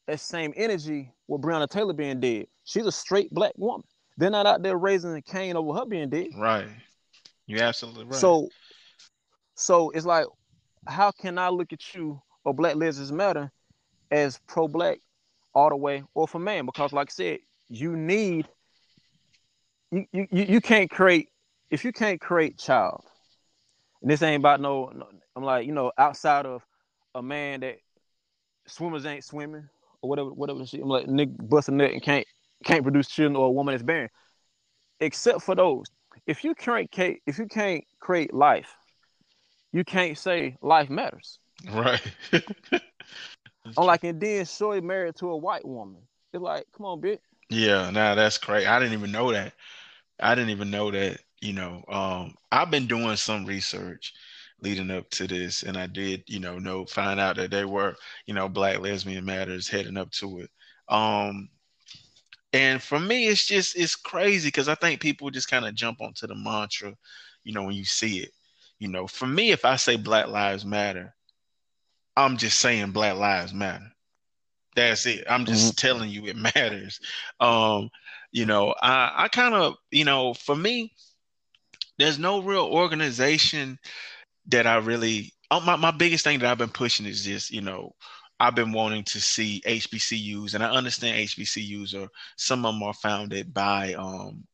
that 0.08 0.20
same 0.20 0.54
energy 0.56 1.14
with 1.28 1.42
Breonna 1.42 1.70
Taylor 1.70 1.94
being 1.94 2.20
dead? 2.20 2.48
She's 2.66 2.86
a 2.86 2.92
straight 2.92 3.32
black 3.32 3.54
woman. 3.58 3.88
They're 4.18 4.30
not 4.30 4.46
out 4.46 4.62
there 4.62 4.78
raising 4.78 5.22
Cain 5.22 5.56
over 5.56 5.74
her 5.74 5.86
being 5.86 6.10
dead. 6.10 6.28
Right. 6.38 6.68
You're 7.48 7.64
absolutely 7.64 8.06
right. 8.06 8.16
So, 8.16 8.50
so 9.56 9.90
it's 9.92 10.06
like, 10.06 10.28
how 10.88 11.12
can 11.12 11.38
I 11.38 11.50
look 11.50 11.74
at 11.74 11.94
you 11.96 12.22
or 12.44 12.54
Black 12.54 12.76
Lives 12.76 13.12
Matter 13.12 13.52
as 14.12 14.40
pro-black 14.48 15.00
all 15.54 15.70
the 15.70 15.78
way 15.78 16.04
or 16.14 16.28
for 16.28 16.40
man? 16.40 16.66
Because, 16.66 16.94
like 16.94 17.10
I 17.10 17.14
said, 17.14 17.40
you 17.70 17.96
need 17.96 18.48
you 19.92 20.06
you 20.12 20.28
you 20.32 20.44
you 20.44 20.62
can't 20.62 20.90
create 20.90 21.30
if 21.70 21.84
you 21.86 21.92
can't 21.92 22.20
create 22.20 22.58
child. 22.58 23.04
And 24.04 24.12
this 24.12 24.22
ain't 24.22 24.42
about 24.42 24.62
no. 24.62 24.92
no 24.94 25.08
I'm 25.36 25.44
like 25.44 25.66
you 25.66 25.74
know 25.74 25.92
outside 25.98 26.46
of 26.46 26.62
a 27.16 27.24
man 27.24 27.62
that 27.62 27.78
swimmers 28.68 29.06
ain't 29.06 29.24
swimming 29.24 29.68
or 30.02 30.10
whatever 30.10 30.32
whatever 30.32 30.60
the 30.60 30.68
shit. 30.68 30.82
I'm 30.82 30.90
like 30.90 31.08
nigga 31.08 31.50
bust 31.50 31.70
a 31.70 31.72
nut 31.72 31.92
and 31.92 32.04
can't 32.04 32.28
can't 32.64 32.84
produce 32.84 33.08
children 33.08 33.36
or 33.36 33.48
a 33.48 33.52
woman 33.52 33.74
that's 33.74 33.84
barren. 33.84 34.10
Except 35.00 35.42
for 35.42 35.56
those, 35.56 35.88
if 36.28 36.44
you 36.44 36.54
can't 36.54 36.92
ca- 36.92 37.20
if 37.26 37.40
you 37.40 37.48
can't 37.48 37.84
create 38.00 38.34
life, 38.34 38.76
you 39.72 39.84
can't 39.84 40.18
say 40.18 40.56
life 40.62 40.90
matters. 40.90 41.40
right. 41.72 42.02
I'm 43.78 43.86
like, 43.86 44.04
and 44.04 44.20
then 44.20 44.46
Shorty 44.46 44.82
married 44.82 45.16
to 45.16 45.30
a 45.30 45.38
white 45.38 45.66
woman. 45.66 46.02
It's 46.32 46.42
like, 46.42 46.66
come 46.76 46.86
on, 46.86 47.02
bitch. 47.02 47.20
Yeah, 47.50 47.90
nah, 47.90 48.16
that's 48.16 48.38
crazy. 48.38 48.68
I 48.68 48.80
didn't 48.80 48.94
even 48.94 49.12
know 49.12 49.32
that. 49.32 49.54
I 50.20 50.36
didn't 50.36 50.52
even 50.52 50.70
know 50.70 50.92
that, 50.92 51.20
you 51.44 51.54
know, 51.54 51.84
um, 51.90 52.36
I've 52.52 52.72
been 52.72 52.88
doing 52.88 53.18
some 53.18 53.46
research 53.46 54.14
leading 54.62 54.92
up 54.92 55.10
to 55.12 55.28
this, 55.28 55.64
and 55.64 55.78
I 55.78 55.88
did, 55.88 56.24
you 56.28 56.40
know, 56.40 56.58
know 56.60 56.86
find 56.86 57.20
out 57.20 57.36
that 57.38 57.52
they 57.52 57.66
were, 57.66 57.96
you 58.26 58.34
know, 58.34 58.48
Black 58.50 58.80
Lesbian 58.80 59.26
Matters 59.26 59.68
heading 59.70 59.98
up 59.98 60.12
to 60.14 60.40
it. 60.40 60.52
Um, 60.90 61.50
And 62.54 62.82
for 62.82 63.00
me, 63.00 63.28
it's 63.28 63.46
just 63.46 63.76
it's 63.78 63.96
crazy 63.96 64.48
because 64.50 64.70
I 64.70 64.76
think 64.76 65.02
people 65.02 65.32
just 65.32 65.50
kind 65.50 65.66
of 65.66 65.76
jump 65.76 66.02
onto 66.02 66.28
the 66.28 66.36
mantra, 66.36 66.96
you 67.44 67.54
know, 67.54 67.64
when 67.64 67.76
you 67.76 67.86
see 67.86 68.20
it. 68.20 68.32
You 68.80 68.90
know, 68.90 69.08
for 69.08 69.28
me, 69.28 69.52
if 69.52 69.66
I 69.66 69.76
say 69.78 69.96
Black 69.98 70.28
Lives 70.28 70.66
Matter, 70.66 71.16
I'm 72.16 72.38
just 72.38 72.60
saying 72.60 72.92
Black 72.92 73.16
Lives 73.18 73.54
Matter. 73.54 73.92
That's 74.76 75.06
it. 75.06 75.26
I'm 75.30 75.46
just 75.46 75.76
mm-hmm. 75.76 75.88
telling 75.88 76.10
you 76.10 76.28
it 76.28 76.38
matters. 76.56 77.00
Um, 77.40 77.90
you 78.32 78.46
know, 78.46 78.76
I, 78.82 79.26
I 79.26 79.28
kind 79.30 79.56
of, 79.56 79.76
you 79.92 80.06
know, 80.06 80.34
for 80.34 80.56
me, 80.56 80.94
there's 82.04 82.20
no 82.20 82.42
real 82.42 82.66
organization 82.66 83.80
that 84.48 84.68
I 84.68 84.76
really 84.76 85.32
oh, 85.52 85.62
my, 85.62 85.76
my 85.76 85.92
biggest 85.92 86.24
thing 86.24 86.40
that 86.40 86.52
I've 86.52 86.58
been 86.58 86.70
pushing 86.70 87.06
is 87.06 87.24
just, 87.24 87.52
you 87.52 87.62
know, 87.62 87.94
I've 88.40 88.56
been 88.56 88.72
wanting 88.74 89.04
to 89.06 89.22
see 89.22 89.62
HBCUs, 89.66 90.54
and 90.54 90.64
I 90.64 90.70
understand 90.70 91.18
HBCUs 91.30 91.96
are 91.96 92.10
some 92.36 92.66
of 92.66 92.74
them 92.74 92.84
are 92.84 92.94
founded 92.94 93.54
by 93.54 93.94
um 93.94 94.46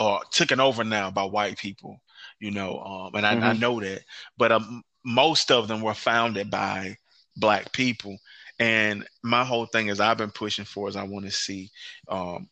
or 0.00 0.20
taken 0.32 0.58
over 0.58 0.82
now 0.82 1.10
by 1.10 1.24
white 1.24 1.58
people, 1.58 2.00
you 2.40 2.50
know, 2.50 2.80
um, 2.80 3.14
and 3.14 3.26
I, 3.26 3.34
mm-hmm. 3.34 3.44
I 3.44 3.52
know 3.52 3.80
that, 3.80 4.02
but 4.36 4.50
um, 4.52 4.82
most 5.04 5.50
of 5.50 5.68
them 5.68 5.80
were 5.80 5.94
founded 5.94 6.50
by 6.50 6.96
black 7.36 7.72
people. 7.72 8.16
And 8.60 9.06
my 9.22 9.44
whole 9.44 9.66
thing 9.66 9.88
is 9.88 10.00
I've 10.00 10.18
been 10.18 10.30
pushing 10.30 10.64
for 10.64 10.88
is 10.88 10.96
I 10.96 11.02
want 11.02 11.24
to 11.24 11.32
see 11.32 11.70
um, 12.08 12.48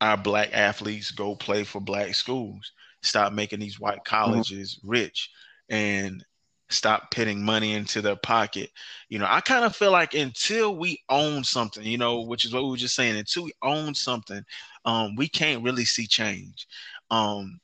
our 0.00 0.16
black 0.16 0.50
athletes 0.52 1.12
go 1.12 1.36
play 1.36 1.62
for 1.62 1.80
black 1.80 2.14
schools, 2.16 2.72
stop 3.02 3.32
making 3.32 3.60
these 3.60 3.80
white 3.80 3.98
mm-hmm. 4.04 4.16
colleges 4.16 4.76
mm-hmm. 4.76 4.90
rich, 4.90 5.30
and 5.68 6.24
stop 6.72 7.10
putting 7.10 7.44
money 7.44 7.74
into 7.74 8.00
their 8.00 8.16
pocket. 8.16 8.70
You 9.08 9.18
know, 9.18 9.26
I 9.28 9.40
kind 9.40 9.64
of 9.64 9.76
feel 9.76 9.92
like 9.92 10.14
until 10.14 10.76
we 10.76 11.02
own 11.08 11.44
something, 11.44 11.84
you 11.84 11.98
know, 11.98 12.22
which 12.22 12.44
is 12.44 12.52
what 12.52 12.64
we 12.64 12.70
were 12.70 12.76
just 12.76 12.94
saying, 12.94 13.16
until 13.16 13.44
we 13.44 13.52
own 13.62 13.94
something, 13.94 14.42
um, 14.84 15.14
we 15.16 15.28
can't 15.28 15.62
really 15.62 15.84
see 15.84 16.06
change. 16.06 16.66
Um, 17.10 17.60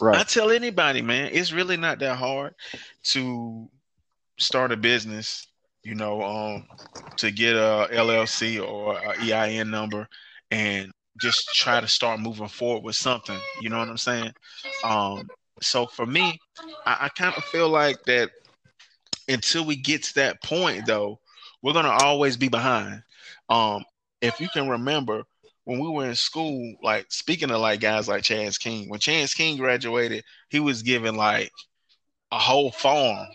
right. 0.00 0.18
I 0.18 0.24
tell 0.24 0.50
anybody, 0.50 1.02
man, 1.02 1.30
it's 1.32 1.52
really 1.52 1.76
not 1.76 1.98
that 2.00 2.16
hard 2.16 2.54
to 3.04 3.68
start 4.38 4.72
a 4.72 4.76
business. 4.76 5.46
You 5.84 5.96
know, 5.96 6.22
um, 6.22 6.68
to 7.16 7.32
get 7.32 7.56
a 7.56 7.88
LLC 7.90 8.64
or 8.64 8.96
a 8.96 9.16
EIN 9.18 9.68
number 9.68 10.06
and 10.52 10.92
just 11.20 11.48
try 11.54 11.80
to 11.80 11.88
start 11.88 12.20
moving 12.20 12.48
forward 12.48 12.84
with 12.84 12.96
something. 12.96 13.38
You 13.60 13.68
know 13.70 13.78
what 13.78 13.88
I'm 13.88 13.98
saying? 13.98 14.32
Um, 14.84 15.28
so 15.60 15.86
for 15.86 16.06
me, 16.06 16.38
I, 16.86 16.96
I 17.02 17.08
kind 17.10 17.34
of 17.36 17.44
feel 17.44 17.68
like 17.68 18.02
that 18.04 18.30
until 19.28 19.64
we 19.64 19.76
get 19.76 20.02
to 20.04 20.14
that 20.14 20.42
point, 20.42 20.86
though, 20.86 21.18
we're 21.62 21.72
gonna 21.72 21.90
always 21.90 22.36
be 22.36 22.48
behind. 22.48 23.02
Um, 23.48 23.84
if 24.20 24.40
you 24.40 24.48
can 24.48 24.68
remember 24.68 25.22
when 25.64 25.78
we 25.78 25.88
were 25.88 26.08
in 26.08 26.14
school, 26.14 26.74
like 26.82 27.06
speaking 27.10 27.50
of 27.50 27.60
like 27.60 27.80
guys 27.80 28.08
like 28.08 28.24
Chance 28.24 28.58
King, 28.58 28.88
when 28.88 29.00
Chance 29.00 29.34
King 29.34 29.56
graduated, 29.56 30.24
he 30.48 30.60
was 30.60 30.82
given 30.82 31.14
like 31.14 31.52
a 32.32 32.38
whole 32.38 32.70
farm. 32.70 33.28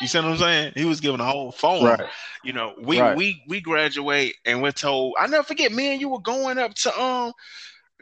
You 0.00 0.06
see 0.06 0.18
what 0.18 0.26
I'm 0.26 0.36
saying? 0.36 0.72
He 0.76 0.84
was 0.84 1.00
given 1.00 1.20
a 1.20 1.24
whole 1.24 1.52
farm. 1.52 1.84
Right. 1.84 2.08
You 2.44 2.52
know, 2.52 2.74
we 2.80 3.00
right. 3.00 3.16
we 3.16 3.42
we 3.48 3.60
graduate 3.60 4.36
and 4.44 4.62
we're 4.62 4.72
told. 4.72 5.14
I 5.18 5.26
never 5.26 5.42
forget. 5.42 5.72
Me 5.72 5.92
and 5.92 6.00
you 6.00 6.08
were 6.08 6.20
going 6.20 6.58
up 6.58 6.74
to 6.74 7.00
um 7.00 7.32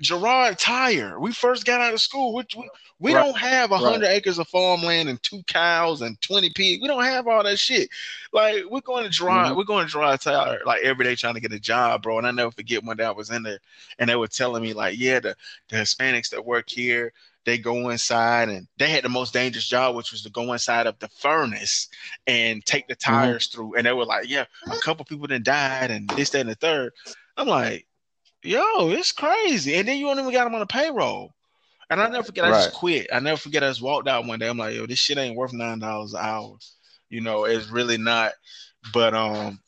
Gerard 0.01 0.59
Tire. 0.59 1.21
We 1.21 1.33
first 1.33 1.65
got 1.65 1.81
out 1.81 1.95
of 1.95 2.01
school. 2.01 2.35
We, 2.35 2.45
we, 2.57 2.69
we 2.99 3.15
right. 3.15 3.23
don't 3.23 3.39
have 3.39 3.71
a 3.71 3.79
hundred 3.79 4.07
right. 4.07 4.17
acres 4.17 4.39
of 4.39 4.49
farmland 4.49 5.09
and 5.09 5.23
two 5.23 5.43
cows 5.47 6.03
and 6.03 6.21
twenty 6.21 6.51
pigs. 6.51 6.83
We 6.83 6.89
don't 6.89 7.05
have 7.05 7.29
all 7.29 7.45
that 7.45 7.59
shit. 7.59 7.91
Like 8.33 8.65
we're 8.69 8.81
going 8.81 9.05
to 9.05 9.11
Girard, 9.11 9.49
mm-hmm. 9.49 9.57
we're 9.57 9.65
going 9.65 9.87
to 9.87 9.93
Girard 9.93 10.21
Tire 10.21 10.61
like 10.67 10.83
every 10.83 11.05
day 11.05 11.15
trying 11.15 11.35
to 11.35 11.41
get 11.41 11.53
a 11.53 11.61
job, 11.61 12.03
bro. 12.03 12.19
And 12.19 12.27
I 12.27 12.33
never 12.33 12.51
forget 12.51 12.83
one 12.83 12.97
day 12.97 13.05
I 13.05 13.13
was 13.13 13.31
in 13.31 13.45
there 13.45 13.61
and 13.99 14.11
they 14.11 14.17
were 14.17 14.27
telling 14.27 14.63
me 14.63 14.73
like, 14.73 14.99
yeah, 14.99 15.21
the, 15.21 15.37
the 15.69 15.77
Hispanics 15.77 16.31
that 16.31 16.45
work 16.45 16.69
here, 16.69 17.13
they 17.45 17.59
go 17.59 17.91
inside 17.91 18.49
and 18.49 18.67
they 18.79 18.89
had 18.89 19.05
the 19.05 19.09
most 19.09 19.33
dangerous 19.33 19.67
job, 19.67 19.95
which 19.95 20.13
was 20.13 20.23
to 20.23 20.31
go 20.31 20.53
inside 20.53 20.87
of 20.87 20.99
the 20.99 21.09
furnace 21.09 21.89
and 22.27 22.65
take 22.65 22.89
the 22.89 22.97
mm-hmm. 22.97 23.15
tires 23.15 23.49
mm-hmm. 23.49 23.57
through. 23.57 23.75
And 23.77 23.87
they 23.87 23.93
were 23.93 24.07
like, 24.07 24.29
yeah, 24.29 24.45
a 24.67 24.79
couple 24.79 25.05
people 25.05 25.27
then 25.27 25.43
died 25.43 25.91
and 25.91 26.09
this, 26.11 26.31
that, 26.31 26.41
and 26.41 26.51
the 26.51 26.55
third. 26.55 26.93
I'm 27.37 27.49
like, 27.49 27.87
yo, 28.43 28.91
it's 28.91 29.13
crazy. 29.13 29.75
And 29.75 29.89
then 29.89 29.99
you 29.99 30.07
don't 30.07 30.19
even 30.19 30.33
got 30.33 30.45
them 30.45 30.55
on 30.55 30.61
the 30.61 30.67
payroll. 30.67 31.35
And 31.91 32.01
I 32.01 32.09
never 32.09 32.25
forget, 32.25 32.45
I 32.45 32.51
right. 32.51 32.65
just 32.65 32.75
quit. 32.75 33.09
I 33.13 33.21
never 33.21 33.37
forget, 33.37 33.63
I 33.63 33.69
just 33.69 33.83
walked 33.83 34.09
out 34.09 34.27
one 34.27 34.39
day. 34.39 34.49
I'm 34.49 34.57
like, 34.57 34.75
yo, 34.75 34.87
this 34.87 34.99
shit 34.99 35.19
ain't 35.19 35.37
worth 35.37 35.53
nine 35.53 35.79
dollars 35.79 36.15
an 36.15 36.21
hour. 36.23 36.57
You 37.11 37.21
know, 37.21 37.45
it's 37.45 37.71
really 37.71 37.99
not. 37.99 38.33
But 38.93 39.15
um, 39.15 39.61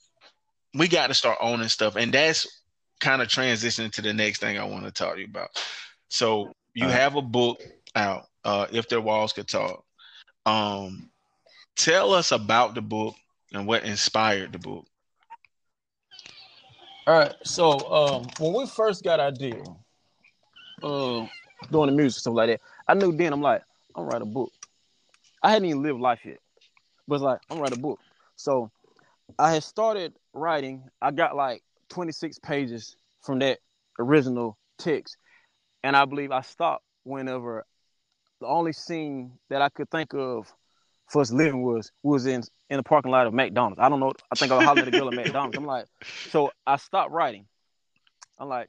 we 0.74 0.89
got 0.89 1.09
to 1.09 1.14
start 1.14 1.39
owning 1.41 1.68
stuff, 1.68 1.97
and 1.97 2.12
that's 2.12 2.47
kind 3.01 3.20
of 3.20 3.29
transitioning 3.29 3.93
to 3.93 4.03
the 4.03 4.12
next 4.12 4.41
thing 4.41 4.59
I 4.59 4.64
want 4.64 4.85
to 4.85 4.91
talk 4.91 5.14
to 5.14 5.20
you 5.20 5.27
about. 5.27 5.51
So 6.09 6.53
you 6.77 6.87
uh, 6.87 6.91
have 6.91 7.16
a 7.16 7.22
book 7.22 7.62
out, 7.97 8.27
uh, 8.45 8.66
if 8.70 8.89
their 8.89 9.01
walls 9.01 9.33
could 9.33 9.49
talk. 9.49 9.83
Um, 10.45 11.11
tell 11.74 12.12
us 12.12 12.33
about 12.33 12.74
the 12.74 12.83
book 12.83 13.14
and 13.53 13.66
what 13.66 13.85
inspired 13.85 14.53
the 14.53 14.59
book. 14.59 14.87
All 17.07 17.18
right. 17.18 17.35
So 17.45 17.81
um, 17.91 18.27
when 18.39 18.53
we 18.53 18.66
first 18.66 19.03
got 19.03 19.20
our 19.20 19.31
deal, 19.31 19.81
uh, 20.83 21.27
doing 21.72 21.87
the 21.87 21.97
music 21.97 22.20
stuff 22.20 22.35
like 22.35 22.51
that, 22.51 22.61
I 22.87 22.93
knew 22.93 23.11
then 23.16 23.33
I'm 23.33 23.41
like, 23.41 23.62
I'm 23.95 24.03
gonna 24.05 24.12
write 24.12 24.22
a 24.22 24.27
book. 24.27 24.53
I 25.43 25.51
hadn't 25.51 25.68
even 25.68 25.83
lived 25.83 26.01
life 26.01 26.20
yet, 26.27 26.39
but 27.09 27.14
it's 27.14 27.24
like 27.24 27.39
I'm 27.49 27.57
gonna 27.57 27.62
write 27.62 27.79
a 27.79 27.81
book. 27.81 28.01
So 28.37 28.70
I 29.39 29.55
had 29.55 29.62
started 29.64 30.12
writing. 30.35 30.85
I 31.01 31.11
got 31.11 31.37
like 31.37 31.62
26 31.89 32.39
pages 32.41 32.97
from 33.22 33.39
that 33.39 33.61
original 33.99 34.59
text, 34.79 35.16
and 35.87 35.95
I 35.95 36.05
believe 36.05 36.32
I 36.32 36.41
stopped 36.41 36.84
whenever 37.05 37.64
the 38.41 38.47
only 38.49 38.72
scene 38.72 39.30
that 39.51 39.62
I 39.62 39.68
could 39.68 39.89
think 39.89 40.14
of 40.14 40.53
for 41.07 41.22
us 41.22 41.30
living 41.30 41.62
was 41.62 41.93
was 42.03 42.26
in 42.26 42.43
in 42.68 42.78
the 42.78 42.82
parking 42.82 43.12
lot 43.12 43.28
of 43.28 43.32
McDonald's. 43.32 43.78
I 43.78 43.89
don't 43.89 44.01
know. 44.01 44.12
I 44.32 44.34
think 44.34 44.51
I 44.51 44.57
was 44.57 44.64
hollering 44.64 44.89
at 44.89 44.95
a 44.95 44.99
girl 44.99 45.09
at 45.09 45.14
McDonald's. 45.14 45.57
I'm 45.57 45.64
like, 45.64 45.87
so 46.30 46.51
I 46.66 46.76
stopped 46.76 47.12
writing. 47.12 47.47
I'm 48.37 48.49
like, 48.49 48.68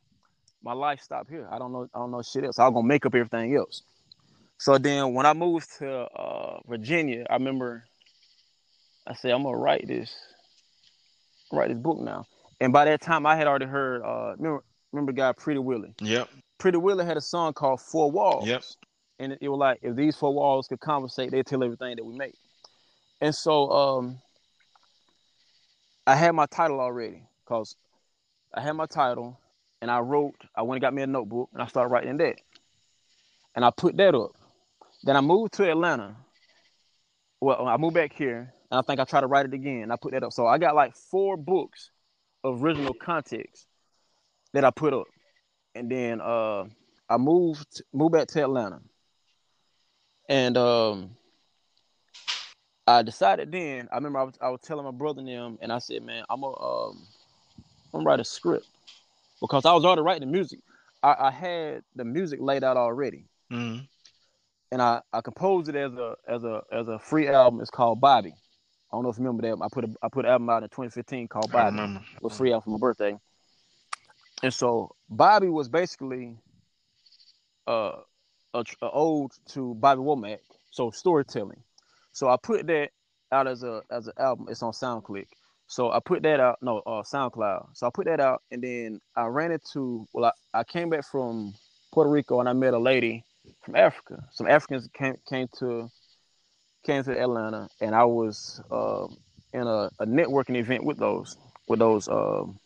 my 0.61 0.73
life 0.73 1.01
stopped 1.01 1.31
here. 1.31 1.47
I 1.51 1.57
don't 1.57 1.73
know. 1.73 1.87
I 1.91 1.97
don't 1.97 2.11
know 2.11 2.21
shit 2.21 2.43
else. 2.43 2.59
I'm 2.59 2.71
gonna 2.71 2.87
make 2.87 3.03
up 3.07 3.15
everything 3.15 3.55
else. 3.55 3.81
So 4.59 4.77
then 4.77 5.15
when 5.15 5.25
I 5.25 5.33
moved 5.33 5.67
to 5.79 5.89
uh, 5.89 6.59
Virginia, 6.67 7.25
I 7.31 7.33
remember 7.33 7.83
I 9.07 9.15
said 9.15 9.31
I'm 9.31 9.41
gonna 9.41 9.57
write 9.57 9.87
this, 9.87 10.15
write 11.51 11.69
this 11.69 11.79
book 11.79 11.99
now. 11.99 12.27
And 12.61 12.71
by 12.71 12.85
that 12.85 13.01
time, 13.01 13.25
I 13.25 13.35
had 13.35 13.47
already 13.47 13.65
heard. 13.65 14.03
Uh, 14.03 14.35
remember, 14.37 14.63
remember, 14.91 15.11
guy 15.13 15.31
Pretty 15.31 15.59
Willie. 15.59 15.95
Yep. 15.99 16.29
Pretty 16.57 16.77
Willie 16.77 17.05
had 17.05 17.17
a 17.17 17.21
song 17.21 17.53
called 17.53 17.81
Four 17.81 18.11
Walls. 18.11 18.47
Yep. 18.47 18.63
And 19.19 19.33
it, 19.33 19.39
it 19.41 19.49
was 19.49 19.57
like 19.57 19.79
if 19.81 19.95
these 19.95 20.15
four 20.15 20.33
walls 20.33 20.67
could 20.67 20.79
conversate, 20.79 21.31
they'd 21.31 21.45
tell 21.45 21.63
everything 21.63 21.95
that 21.95 22.05
we 22.05 22.15
make. 22.15 22.35
And 23.21 23.33
so 23.33 23.71
um, 23.71 24.19
I 26.05 26.15
had 26.15 26.31
my 26.31 26.45
title 26.45 26.79
already 26.79 27.23
because 27.43 27.75
I 28.53 28.61
had 28.61 28.73
my 28.73 28.85
title 28.85 29.39
and 29.81 29.91
I 29.91 29.99
wrote, 29.99 30.35
I 30.55 30.61
went 30.61 30.77
and 30.77 30.81
got 30.81 30.93
me 30.93 31.01
a 31.01 31.07
notebook 31.07 31.49
and 31.53 31.61
I 31.61 31.67
started 31.67 31.89
writing 31.89 32.17
that. 32.17 32.35
And 33.55 33.65
I 33.65 33.71
put 33.71 33.97
that 33.97 34.15
up. 34.15 34.31
Then 35.03 35.15
I 35.15 35.21
moved 35.21 35.53
to 35.53 35.69
Atlanta. 35.69 36.15
Well, 37.39 37.67
I 37.67 37.77
moved 37.77 37.95
back 37.95 38.13
here 38.13 38.53
and 38.71 38.79
I 38.79 38.81
think 38.81 38.99
I 38.99 39.03
tried 39.03 39.21
to 39.21 39.27
write 39.27 39.45
it 39.45 39.53
again. 39.53 39.91
I 39.91 39.95
put 39.95 40.11
that 40.13 40.23
up. 40.23 40.33
So 40.33 40.45
I 40.47 40.57
got 40.57 40.75
like 40.75 40.95
four 40.95 41.37
books 41.37 41.91
of 42.43 42.63
original 42.63 42.93
context 42.93 43.67
that 44.53 44.63
I 44.63 44.71
put 44.71 44.93
up. 44.93 45.07
And 45.77 45.91
then 45.91 46.21
uh, 46.21 46.65
I 47.09 47.17
moved 47.17 47.81
moved 47.93 48.13
back 48.13 48.27
to 48.29 48.41
Atlanta. 48.41 48.79
And 50.29 50.57
um, 50.57 51.11
I 52.85 53.01
decided 53.03 53.51
then. 53.51 53.87
I 53.91 53.95
remember 53.95 54.19
I 54.19 54.23
was, 54.23 54.33
I 54.41 54.49
was 54.49 54.61
telling 54.61 54.85
my 54.85 54.91
brother 54.91 55.19
and 55.19 55.27
them, 55.27 55.57
and 55.61 55.71
I 55.71 55.79
said, 55.79 56.03
"Man, 56.03 56.23
I'm 56.29 56.41
gonna 56.41 56.59
um, 56.59 57.07
I'm 57.93 57.99
gonna 57.99 58.05
write 58.05 58.19
a 58.19 58.25
script 58.25 58.67
because 59.41 59.65
I 59.65 59.73
was 59.73 59.85
already 59.85 60.01
writing 60.01 60.27
the 60.27 60.33
music. 60.33 60.59
I, 61.03 61.15
I 61.19 61.31
had 61.31 61.83
the 61.95 62.03
music 62.03 62.39
laid 62.41 62.63
out 62.63 62.75
already, 62.75 63.25
mm-hmm. 63.51 63.83
and 64.71 64.81
I, 64.81 65.01
I 65.13 65.21
composed 65.21 65.69
it 65.69 65.75
as 65.75 65.93
a 65.93 66.15
as 66.27 66.43
a 66.43 66.61
as 66.71 66.87
a 66.87 66.97
free 66.99 67.27
album. 67.27 67.61
It's 67.61 67.69
called 67.69 68.01
Bobby. 68.01 68.33
I 68.91 68.95
don't 68.95 69.03
know 69.03 69.09
if 69.09 69.17
you 69.17 69.25
remember 69.25 69.49
that. 69.49 69.63
I 69.63 69.67
put 69.71 69.85
a 69.85 69.93
I 70.01 70.07
put 70.09 70.25
an 70.25 70.31
album 70.31 70.49
out 70.49 70.63
in 70.63 70.69
2015 70.69 71.27
called 71.27 71.51
Bobby. 71.51 71.77
It 71.79 72.23
was 72.23 72.37
free 72.37 72.53
out 72.53 72.63
for 72.63 72.71
my 72.71 72.77
birthday. 72.77 73.17
And 74.43 74.53
so 74.53 74.95
Bobby 75.09 75.49
was 75.49 75.67
basically 75.67 76.37
uh, 77.67 77.93
a, 78.53 78.63
a 78.81 78.91
ode 78.91 79.31
to 79.49 79.75
Bobby 79.75 80.01
Womack, 80.01 80.39
so 80.71 80.91
storytelling. 80.91 81.61
So 82.11 82.29
I 82.29 82.37
put 82.41 82.67
that 82.67 82.89
out 83.31 83.47
as 83.47 83.63
a 83.63 83.81
as 83.91 84.07
an 84.07 84.13
album. 84.17 84.47
It's 84.49 84.63
on 84.63 84.71
SoundClick. 84.71 85.27
So 85.67 85.91
I 85.91 85.99
put 85.99 86.23
that 86.23 86.39
out, 86.39 86.57
no, 86.61 86.79
uh, 86.79 87.03
SoundCloud. 87.03 87.67
So 87.73 87.87
I 87.87 87.89
put 87.93 88.05
that 88.05 88.21
out, 88.21 88.41
and 88.51 88.63
then 88.63 89.01
I 89.15 89.25
ran 89.25 89.51
into. 89.51 90.07
Well, 90.13 90.31
I, 90.53 90.59
I 90.59 90.63
came 90.63 90.89
back 90.89 91.05
from 91.05 91.53
Puerto 91.91 92.09
Rico, 92.09 92.39
and 92.39 92.47
I 92.47 92.53
met 92.53 92.73
a 92.73 92.79
lady 92.79 93.23
from 93.63 93.75
Africa. 93.75 94.23
Some 94.31 94.47
Africans 94.47 94.87
came 94.93 95.15
came 95.27 95.47
to 95.59 95.89
came 96.85 97.03
to 97.03 97.19
Atlanta, 97.19 97.67
and 97.81 97.93
I 97.93 98.05
was 98.05 98.61
uh, 98.71 99.07
in 99.53 99.67
a, 99.67 99.89
a, 99.99 100.05
networking 100.05 100.55
event 100.55 100.83
with 100.83 100.97
those 100.97 101.35
with 101.67 101.79
those 101.79 102.07
um, 102.07 102.59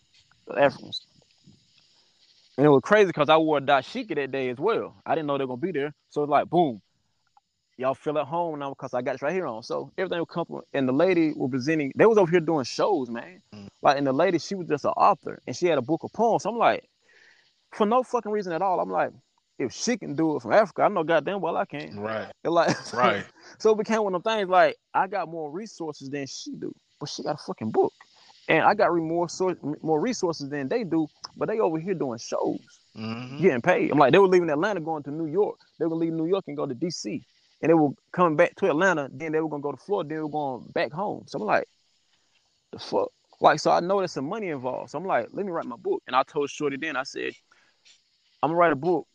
Africans. 0.56 1.06
And 2.58 2.66
it 2.66 2.70
was 2.70 2.82
crazy 2.84 3.08
because 3.08 3.30
I 3.30 3.38
wore 3.38 3.58
a 3.58 3.62
dashiki 3.62 4.16
that 4.16 4.32
day 4.32 4.50
as 4.50 4.58
well. 4.58 4.96
I 5.06 5.16
didn't 5.16 5.28
know 5.28 5.38
they 5.38 5.46
were 5.46 5.56
gonna 5.56 5.62
be 5.62 5.72
there. 5.72 5.94
So 6.10 6.24
it's 6.24 6.30
like, 6.30 6.50
boom, 6.50 6.82
y'all 7.78 7.96
feel 7.96 8.18
at 8.18 8.28
home 8.28 8.60
now 8.60 8.70
because 8.70 8.94
I 8.94 9.02
got 9.02 9.14
this 9.14 9.22
right 9.22 9.34
here 9.34 9.48
on. 9.48 9.64
So 9.64 9.92
everything 9.98 10.20
was 10.20 10.28
comfortable. 10.30 10.64
And 10.74 10.88
the 10.88 10.94
lady 10.94 11.34
was 11.36 11.50
presenting, 11.50 11.92
they 11.96 12.06
was 12.06 12.18
over 12.18 12.30
here 12.30 12.40
doing 12.40 12.66
shows, 12.66 13.10
man. 13.10 13.42
Mm. 13.54 13.68
Like, 13.82 13.98
and 13.98 14.06
the 14.06 14.14
lady, 14.14 14.40
she 14.40 14.56
was 14.56 14.68
just 14.68 14.86
an 14.86 14.92
author 14.92 15.42
and 15.48 15.56
she 15.56 15.66
had 15.66 15.78
a 15.78 15.82
book 15.82 16.04
of 16.04 16.14
poems. 16.14 16.44
So 16.44 16.50
I'm 16.50 16.58
like, 16.58 16.88
for 17.74 17.86
no 17.86 18.04
fucking 18.04 18.32
reason 18.32 18.54
at 18.54 18.62
all, 18.62 18.80
I'm 18.80 18.92
like, 18.92 19.12
if 19.58 19.74
she 19.74 19.98
can 19.98 20.16
do 20.16 20.36
it 20.36 20.42
from 20.42 20.54
Africa, 20.54 20.84
I 20.84 20.88
know 20.88 21.04
goddamn 21.04 21.42
well 21.42 21.58
I 21.58 21.66
can. 21.66 22.00
Right. 22.00 22.32
And 22.44 22.54
like, 22.54 22.76
Right. 22.94 23.24
so 23.60 23.72
it 23.72 23.78
became 23.78 24.04
one 24.04 24.16
of 24.16 24.24
them 24.24 24.34
things 24.34 24.50
like 24.50 24.76
I 24.94 25.08
got 25.08 25.30
more 25.30 25.52
resources 25.52 26.10
than 26.10 26.26
she 26.26 26.52
do, 26.56 26.74
but 27.00 27.10
she 27.10 27.24
got 27.24 27.36
a 27.36 27.44
fucking 27.44 27.70
book, 27.70 27.94
and 28.48 28.64
I 28.64 28.74
got 28.74 28.94
more 28.96 29.28
more 29.82 30.00
resources 30.00 30.50
than 30.50 30.68
they 30.68 30.84
do, 30.84 31.08
but 31.38 31.48
they 31.48 31.60
over 31.60 31.80
here 31.80 31.94
doing 31.94 32.20
shows, 32.20 32.60
hmm 32.96 33.42
getting 33.42 33.62
paid. 33.62 33.92
I'm 33.92 33.98
like 33.98 34.12
they 34.12 34.20
were 34.20 34.28
leaving 34.28 34.50
Atlanta, 34.50 34.80
going 34.80 35.04
to 35.04 35.12
New 35.12 35.28
York. 35.28 35.60
They 35.80 35.86
were 35.86 35.96
leaving 35.96 36.18
New 36.18 36.28
York 36.28 36.46
and 36.48 36.58
go 36.58 36.66
to 36.66 36.76
DC, 36.76 37.24
and 37.62 37.70
they 37.70 37.74
were 37.74 37.90
coming 38.12 38.36
back 38.36 38.56
to 38.58 38.70
Atlanta. 38.70 39.10
Then 39.12 39.32
they 39.32 39.40
were 39.40 39.50
gonna 39.50 39.62
go 39.62 39.72
to 39.72 39.78
Florida. 39.78 40.10
Then 40.10 40.18
they 40.18 40.24
were 40.24 40.30
going 40.30 40.66
back 40.74 40.92
home. 40.92 41.24
So 41.28 41.40
I'm 41.40 41.46
like, 41.46 41.68
the 42.72 42.80
fuck. 42.80 43.10
Like 43.40 43.60
so, 43.60 43.72
I 43.72 43.80
know 43.80 43.98
there's 43.98 44.12
some 44.12 44.30
money 44.30 44.50
involved. 44.50 44.92
So 44.92 44.98
I'm 45.00 45.06
like, 45.06 45.28
let 45.32 45.46
me 45.46 45.52
write 45.52 45.66
my 45.66 45.76
book. 45.76 46.04
And 46.08 46.16
I 46.16 46.24
told 46.24 46.50
Shorty 46.50 46.78
then, 46.78 46.96
I 46.96 47.04
said, 47.04 47.34
I'm 48.44 48.50
gonna 48.50 48.58
write 48.58 48.72
a 48.72 48.76
book. 48.76 49.08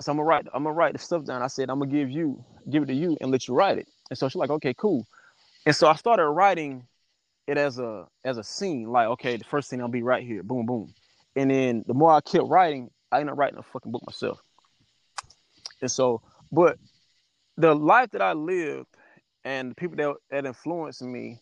So 0.00 0.12
I'm 0.12 0.18
gonna 0.18 0.26
write, 0.28 0.46
I'm 0.52 0.64
gonna 0.64 0.74
write 0.74 0.92
the 0.92 0.98
stuff 0.98 1.24
down. 1.24 1.42
I 1.42 1.46
said, 1.46 1.70
I'm 1.70 1.78
gonna 1.78 1.90
give 1.90 2.10
you, 2.10 2.44
give 2.68 2.82
it 2.82 2.86
to 2.86 2.94
you, 2.94 3.16
and 3.20 3.30
let 3.30 3.48
you 3.48 3.54
write 3.54 3.78
it. 3.78 3.88
And 4.10 4.18
so 4.18 4.28
she's 4.28 4.36
like, 4.36 4.50
okay, 4.50 4.74
cool. 4.74 5.06
And 5.64 5.74
so 5.74 5.86
I 5.86 5.94
started 5.94 6.28
writing 6.28 6.86
it 7.46 7.58
as 7.58 7.78
a 7.78 8.06
as 8.24 8.38
a 8.38 8.44
scene. 8.44 8.88
Like, 8.88 9.08
okay, 9.08 9.36
the 9.36 9.44
first 9.44 9.68
scene 9.68 9.80
I'll 9.80 9.88
be 9.88 10.02
right 10.02 10.24
here, 10.24 10.42
boom, 10.42 10.66
boom. 10.66 10.94
And 11.36 11.50
then 11.50 11.84
the 11.86 11.94
more 11.94 12.12
I 12.12 12.20
kept 12.20 12.46
writing, 12.46 12.90
I 13.10 13.20
ended 13.20 13.32
up 13.32 13.38
writing 13.38 13.58
a 13.58 13.62
fucking 13.62 13.90
book 13.90 14.02
myself. 14.06 14.40
And 15.80 15.90
so, 15.90 16.22
but 16.50 16.78
the 17.56 17.74
life 17.74 18.10
that 18.12 18.22
I 18.22 18.32
lived 18.32 18.88
and 19.44 19.70
the 19.70 19.74
people 19.74 19.96
that 19.96 20.14
that 20.30 20.46
influenced 20.46 21.02
me 21.02 21.40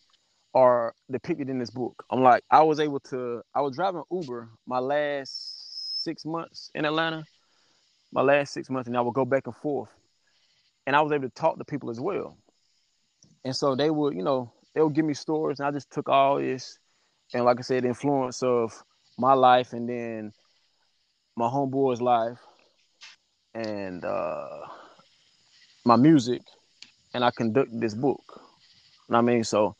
are 0.53 0.93
depicted 1.09 1.49
in 1.49 1.59
this 1.59 1.69
book. 1.69 2.03
I'm 2.09 2.21
like, 2.21 2.43
I 2.51 2.61
was 2.63 2.79
able 2.79 2.99
to, 3.01 3.41
I 3.55 3.61
was 3.61 3.75
driving 3.75 4.03
Uber 4.11 4.49
my 4.67 4.79
last 4.79 6.03
six 6.03 6.25
months 6.25 6.69
in 6.75 6.85
Atlanta, 6.85 7.23
my 8.11 8.21
last 8.21 8.53
six 8.53 8.69
months, 8.69 8.87
and 8.87 8.97
I 8.97 9.01
would 9.01 9.13
go 9.13 9.25
back 9.25 9.47
and 9.47 9.55
forth. 9.55 9.89
And 10.85 10.95
I 10.95 11.01
was 11.01 11.11
able 11.11 11.29
to 11.29 11.33
talk 11.33 11.57
to 11.57 11.63
people 11.65 11.89
as 11.89 11.99
well. 11.99 12.37
And 13.45 13.55
so 13.55 13.75
they 13.75 13.89
would, 13.89 14.15
you 14.15 14.23
know, 14.23 14.51
they 14.73 14.81
would 14.81 14.93
give 14.93 15.05
me 15.05 15.13
stories, 15.13 15.59
and 15.59 15.67
I 15.67 15.71
just 15.71 15.91
took 15.91 16.09
all 16.09 16.37
this, 16.37 16.77
and 17.33 17.45
like 17.45 17.59
I 17.59 17.61
said, 17.61 17.83
the 17.83 17.89
influence 17.89 18.41
of 18.43 18.71
my 19.17 19.33
life, 19.33 19.73
and 19.73 19.87
then 19.87 20.33
my 21.35 21.47
homeboy's 21.47 22.01
life, 22.01 22.39
and 23.53 24.03
uh, 24.05 24.59
my 25.85 25.95
music, 25.95 26.41
and 27.13 27.23
I 27.23 27.31
conducted 27.31 27.79
this 27.79 27.93
book. 27.93 28.23
You 28.27 29.13
know 29.13 29.17
what 29.17 29.29
I 29.29 29.33
mean? 29.33 29.43
So 29.43 29.75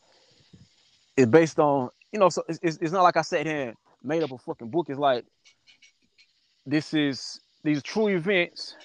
it's 1.16 1.30
based 1.30 1.58
on, 1.58 1.90
you 2.12 2.18
know, 2.18 2.28
so 2.28 2.42
it's, 2.48 2.78
it's, 2.80 2.92
not 2.92 3.02
like 3.02 3.16
I 3.16 3.22
sat 3.22 3.46
here 3.46 3.68
and 3.68 3.76
made 4.02 4.22
up 4.22 4.32
a 4.32 4.38
fucking 4.38 4.68
book. 4.68 4.86
It's 4.90 4.98
like 4.98 5.24
this 6.66 6.92
is 6.94 7.40
these 7.64 7.82
true 7.82 8.08
events, 8.08 8.76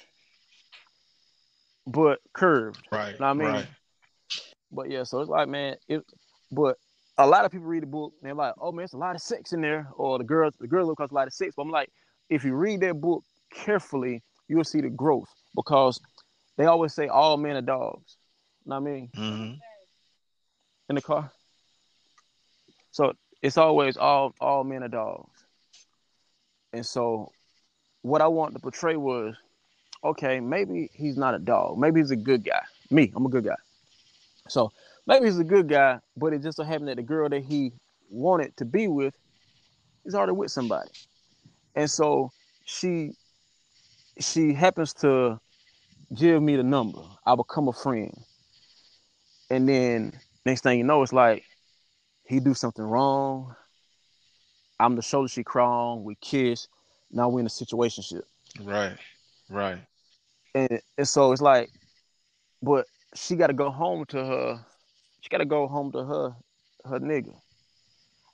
but 1.86 2.20
curved. 2.34 2.88
Right. 2.92 3.20
Know 3.20 3.26
what 3.26 3.32
I 3.32 3.34
mean? 3.34 3.48
Right. 3.48 3.68
But 4.72 4.90
yeah, 4.90 5.04
so 5.04 5.22
it's 5.22 5.30
like, 5.30 5.48
man, 5.48 5.76
it. 5.88 6.04
But 6.52 6.78
a 7.18 7.28
lot 7.28 7.46
of 7.46 7.52
people 7.52 7.68
read 7.68 7.84
the 7.84 7.88
book 7.88 8.14
and 8.22 8.28
they're 8.28 8.36
like, 8.36 8.54
oh 8.60 8.72
man, 8.72 8.86
it's 8.86 8.94
a 8.94 8.98
lot 8.98 9.16
of 9.16 9.22
sex 9.22 9.54
in 9.54 9.62
there, 9.62 9.88
or 9.96 10.18
the 10.18 10.24
girls, 10.24 10.54
the 10.60 10.68
girl 10.68 10.86
look 10.86 11.00
a 11.00 11.08
lot 11.12 11.28
of 11.28 11.34
sex. 11.34 11.54
But 11.56 11.64
I'm 11.64 11.70
like, 11.72 11.90
if 12.30 12.44
you 12.44 12.54
read 12.54 12.82
that 12.82 13.00
book 13.02 13.24
carefully, 13.52 14.22
you'll 14.48 14.64
see 14.64 14.82
the 14.82 14.90
growth 14.90 15.30
because 15.56 16.00
they 16.58 16.66
always 16.66 16.94
say 16.94 17.08
all 17.08 17.38
men 17.38 17.56
are 17.56 17.62
dogs. 17.62 18.18
You 18.66 18.70
Know 18.72 18.80
what 18.80 18.90
I 18.90 18.94
mean? 18.94 19.10
hmm 19.16 19.54
In 20.90 20.96
the 20.96 21.02
car. 21.02 21.32
So 22.92 23.14
it's 23.42 23.58
always 23.58 23.98
all 23.98 24.34
all 24.40 24.64
men 24.64 24.84
are 24.84 24.88
dogs. 24.90 25.46
And 26.74 26.86
so 26.86 27.32
what 28.02 28.22
I 28.22 28.28
want 28.28 28.54
to 28.54 28.60
portray 28.60 28.96
was, 28.96 29.36
okay, 30.04 30.40
maybe 30.40 30.90
he's 30.94 31.18
not 31.18 31.34
a 31.34 31.40
dog. 31.40 31.78
Maybe 31.78 32.00
he's 32.00 32.12
a 32.12 32.16
good 32.16 32.44
guy. 32.44 32.62
Me, 32.90 33.12
I'm 33.16 33.26
a 33.26 33.30
good 33.30 33.46
guy. 33.46 33.56
So 34.50 34.72
maybe 35.06 35.26
he's 35.26 35.40
a 35.40 35.44
good 35.44 35.68
guy, 35.68 36.00
but 36.16 36.34
it 36.34 36.42
just 36.42 36.58
so 36.58 36.64
happened 36.64 36.90
that 36.90 36.98
the 36.98 37.04
girl 37.04 37.30
that 37.30 37.44
he 37.44 37.74
wanted 38.10 38.56
to 38.58 38.66
be 38.66 38.88
with 38.88 39.16
is 40.06 40.16
already 40.16 40.34
with 40.34 40.52
somebody. 40.52 40.90
And 41.76 41.90
so 41.90 42.32
she 42.66 43.12
she 44.20 44.54
happens 44.54 44.94
to 44.96 45.40
give 46.14 46.42
me 46.42 46.56
the 46.56 46.64
number. 46.64 47.02
I 47.26 47.36
become 47.36 47.68
a 47.68 47.74
friend. 47.74 48.14
And 49.50 49.68
then 49.68 50.14
next 50.46 50.62
thing 50.62 50.78
you 50.78 50.84
know, 50.84 51.04
it's 51.04 51.14
like 51.14 51.44
he 52.26 52.40
do 52.40 52.54
something 52.54 52.84
wrong. 52.84 53.56
I'm 54.80 54.96
the 54.96 55.02
shoulder 55.02 55.28
she 55.28 55.44
cry 55.44 55.66
on. 55.66 56.04
We 56.04 56.16
kiss. 56.16 56.68
Now 57.12 57.30
we're 57.30 57.40
in 57.40 57.46
a 57.46 57.50
situationship. 57.50 58.24
Right. 58.62 58.98
Right. 59.50 59.80
And, 60.54 60.82
and 60.98 61.08
so 61.08 61.32
it's 61.32 61.42
like, 61.42 61.70
but 62.62 62.86
she 63.18 63.36
got 63.36 63.48
to 63.48 63.54
go 63.54 63.70
home 63.72 64.06
to 64.08 64.18
her. 64.24 64.66
She 65.22 65.30
got 65.30 65.40
to 65.40 65.46
go 65.46 65.68
home 65.68 65.92
to 65.94 66.04
her, 66.06 66.36
her 66.86 67.00
nigga. 67.00 67.34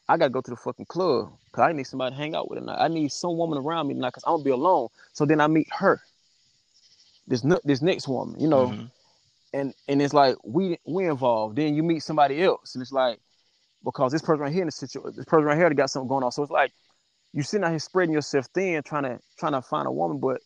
I 0.09 0.17
got 0.17 0.25
to 0.25 0.29
go 0.31 0.41
to 0.41 0.51
the 0.51 0.57
fucking 0.57 0.85
club 0.87 1.31
because 1.45 1.63
I 1.63 1.71
need 1.71 1.85
somebody 1.85 2.15
to 2.15 2.21
hang 2.21 2.35
out 2.35 2.49
with 2.49 2.59
tonight. 2.59 2.77
I 2.79 2.87
need 2.89 3.11
some 3.11 3.37
woman 3.37 3.57
around 3.57 3.87
me 3.87 3.93
tonight 3.93 4.09
because 4.09 4.23
I'm 4.27 4.39
to 4.39 4.43
be 4.43 4.51
alone. 4.51 4.89
So 5.13 5.25
then 5.25 5.39
I 5.39 5.47
meet 5.47 5.67
her. 5.71 6.01
This 7.27 7.45
this 7.63 7.81
next 7.81 8.07
woman, 8.07 8.39
you 8.39 8.49
know, 8.49 8.67
Mhm. 8.67 8.91
and 9.53 9.73
and 9.87 10.01
it's 10.01 10.13
like 10.13 10.35
we 10.43 10.77
we 10.85 11.07
involved. 11.07 11.55
Then 11.55 11.73
you 11.73 11.81
meet 11.81 12.03
somebody 12.03 12.43
else, 12.43 12.75
and 12.75 12.81
it's 12.81 12.91
like 12.91 13.19
because 13.83 14.11
this 14.11 14.21
person 14.21 14.41
right 14.41 14.51
here 14.51 14.63
in 14.63 14.67
the 14.67 14.73
situation, 14.73 15.15
this 15.15 15.25
person 15.25 15.45
right 15.45 15.57
here 15.57 15.73
got 15.73 15.89
something 15.89 16.09
going 16.09 16.23
on. 16.23 16.33
So 16.33 16.43
it's 16.43 16.51
like 16.51 16.73
you 17.33 17.43
sitting 17.43 17.63
out 17.63 17.69
here 17.71 17.79
spreading 17.79 18.13
yourself 18.13 18.47
thin, 18.53 18.83
trying 18.83 19.03
to 19.03 19.19
trying 19.37 19.53
to 19.53 19.61
find 19.61 19.87
a 19.87 19.91
woman, 19.91 20.19
but 20.19 20.41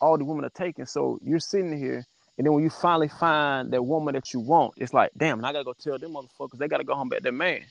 all 0.00 0.16
the 0.16 0.24
women 0.24 0.44
are 0.44 0.50
taken. 0.50 0.86
So 0.86 1.18
you're 1.22 1.38
sitting 1.38 1.76
here, 1.76 2.04
and 2.38 2.46
then 2.46 2.52
when 2.52 2.62
you 2.62 2.70
finally 2.70 3.08
find 3.08 3.72
that 3.72 3.82
woman 3.82 4.14
that 4.14 4.32
you 4.32 4.40
want, 4.40 4.74
it's 4.76 4.94
like, 4.94 5.10
damn, 5.16 5.44
I 5.44 5.52
gotta 5.52 5.64
go 5.64 5.74
tell 5.74 5.98
them 5.98 6.14
motherfuckers 6.14 6.58
they 6.58 6.68
gotta 6.68 6.84
go 6.84 6.94
home 6.94 7.08
back 7.08 7.20
to 7.20 7.24
their 7.24 7.32
man. 7.32 7.62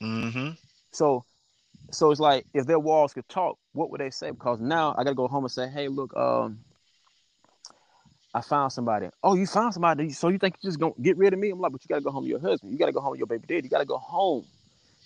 hmm 0.00 0.50
So 0.92 1.24
so 1.90 2.10
it's 2.10 2.20
like 2.20 2.46
if 2.54 2.66
their 2.66 2.78
walls 2.78 3.12
could 3.12 3.28
talk, 3.28 3.58
what 3.72 3.90
would 3.90 4.00
they 4.00 4.10
say? 4.10 4.30
Because 4.30 4.60
now 4.60 4.94
I 4.98 5.04
gotta 5.04 5.14
go 5.14 5.28
home 5.28 5.44
and 5.44 5.50
say, 5.50 5.68
hey, 5.68 5.88
look, 5.88 6.16
um, 6.16 6.58
I 8.34 8.40
found 8.40 8.72
somebody. 8.72 9.08
Oh, 9.22 9.34
you 9.34 9.46
found 9.46 9.72
somebody. 9.74 10.10
So 10.10 10.28
you 10.28 10.38
think 10.38 10.56
you 10.60 10.68
just 10.68 10.78
gonna 10.80 10.94
get 11.00 11.16
rid 11.16 11.32
of 11.32 11.38
me? 11.38 11.50
I'm 11.50 11.60
like, 11.60 11.72
but 11.72 11.82
you 11.84 11.88
gotta 11.88 12.02
go 12.02 12.10
home 12.10 12.24
to 12.24 12.30
your 12.30 12.40
husband. 12.40 12.72
You 12.72 12.78
gotta 12.78 12.92
go 12.92 13.00
home 13.00 13.14
to 13.14 13.18
your 13.18 13.26
baby 13.26 13.46
daddy. 13.46 13.62
You 13.64 13.70
gotta 13.70 13.84
go 13.86 13.98
home. 13.98 14.44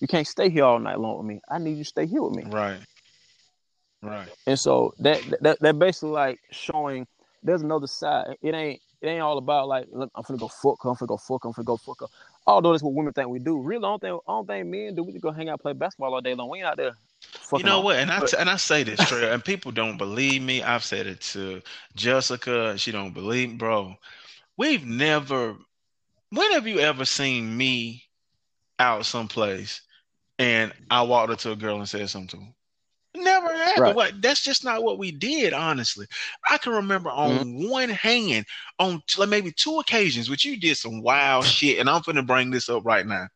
You 0.01 0.07
can't 0.09 0.27
stay 0.27 0.49
here 0.49 0.65
all 0.65 0.79
night 0.79 0.99
long 0.99 1.19
with 1.19 1.27
me. 1.27 1.41
I 1.49 1.59
need 1.59 1.77
you 1.77 1.85
to 1.85 1.89
stay 1.89 2.07
here 2.07 2.23
with 2.23 2.33
me. 2.33 2.45
Right. 2.51 2.81
Right. 4.03 4.29
And 4.47 4.59
so 4.59 4.95
that 5.01 5.23
that 5.43 5.61
that 5.61 5.79
basically 5.79 6.11
like 6.11 6.41
showing 6.51 7.07
there's 7.43 7.63
another 7.63 7.87
side. 7.87 8.37
It 8.43 8.55
ain't 8.55 8.81
it 9.01 9.09
ain't 9.09 9.23
all 9.23 9.39
about 9.39 9.69
like 9.69 9.87
look, 9.93 10.11
I'm 10.15 10.23
finna 10.25 10.39
go 10.39 10.49
fuck 10.49 10.83
her, 10.83 10.91
I'm 10.91 10.97
finna 10.97 11.09
go 11.09 11.17
fuck 11.17 11.43
her, 11.45 11.49
I'm 11.49 11.55
finna 11.55 11.65
go 11.65 11.77
fuck 11.77 12.01
her. 12.01 12.07
Although 12.47 12.73
that's 12.73 12.83
what 12.83 12.95
women 12.95 13.13
think 13.13 13.29
we 13.29 13.39
do. 13.39 13.61
Really, 13.61 13.85
I 13.85 13.89
don't 13.89 14.01
think 14.01 14.21
I 14.27 14.33
don't 14.33 14.47
think 14.47 14.67
men 14.67 14.95
do. 14.95 15.03
We 15.03 15.13
just 15.13 15.23
go 15.23 15.31
hang 15.31 15.49
out, 15.49 15.61
play 15.61 15.73
basketball 15.73 16.15
all 16.15 16.21
day 16.21 16.35
long. 16.35 16.49
We 16.51 16.59
ain't 16.59 16.67
out 16.67 16.77
there. 16.77 16.93
Fucking 17.21 17.59
You 17.61 17.65
know 17.65 17.79
off. 17.79 17.85
what? 17.85 17.97
And 17.97 18.11
I 18.11 18.23
and 18.39 18.51
I 18.51 18.57
say 18.57 18.83
this 18.83 19.01
straight, 19.01 19.29
and 19.29 19.45
people 19.45 19.73
don't 19.73 19.97
believe 19.97 20.43
me. 20.43 20.63
I've 20.63 20.85
said 20.85 21.07
it 21.07 21.21
to 21.33 21.63
Jessica. 21.95 22.77
She 22.79 22.93
don't 22.93 23.13
believe, 23.13 23.59
bro. 23.59 23.95
We've 24.57 24.85
never. 24.85 25.57
When 26.31 26.53
have 26.53 26.67
you 26.67 26.79
ever 26.79 27.05
seen 27.05 27.57
me 27.57 28.05
out 28.79 29.05
someplace 29.05 29.83
and 30.39 30.73
I 30.91 31.03
walked 31.03 31.33
up 31.33 31.39
to 31.41 31.53
a 31.53 31.57
girl 31.57 31.79
and 31.79 31.89
said 31.89 32.09
something 32.09 32.39
to 32.39 32.45
her? 32.47 32.53
Never 33.17 33.49
happened. 33.57 33.95
Right. 33.95 33.97
What? 33.97 34.23
That's 34.23 34.43
just 34.43 34.65
not 34.65 34.83
what 34.83 34.99
we 34.99 35.11
did. 35.11 35.53
Honestly, 35.53 36.07
I 36.49 36.59
can 36.59 36.73
remember 36.73 37.11
on 37.11 37.41
Mm-hmm. 37.41 37.69
one 37.69 37.89
hand, 37.89 38.47
on 38.79 39.03
t- 39.07 39.21
like 39.21 39.29
maybe 39.29 39.51
two 39.53 39.79
occasions, 39.81 40.31
which 40.31 40.45
you 40.45 40.57
did 40.59 40.77
some 40.77 41.03
wild 41.03 41.47
shit, 41.47 41.79
and 41.79 41.89
I'm 41.91 42.03
finna 42.03 42.27
bring 42.27 42.51
this 42.51 42.69
up 42.69 42.85
right 42.85 43.07
now. 43.07 43.27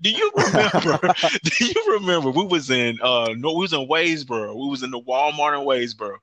Do 0.00 0.10
you 0.10 0.30
remember? 0.36 0.98
do 1.44 1.64
you 1.66 1.84
remember 1.98 2.30
we 2.30 2.44
was 2.46 2.70
in 2.70 2.98
uh 3.02 3.34
no 3.36 3.52
we 3.54 3.60
was 3.60 3.72
in 3.72 3.86
Waysboro. 3.88 4.54
We 4.54 4.68
was 4.68 4.82
in 4.82 4.90
the 4.90 5.00
Walmart 5.00 5.58
in 5.60 5.66
Waysboro. 5.66 6.16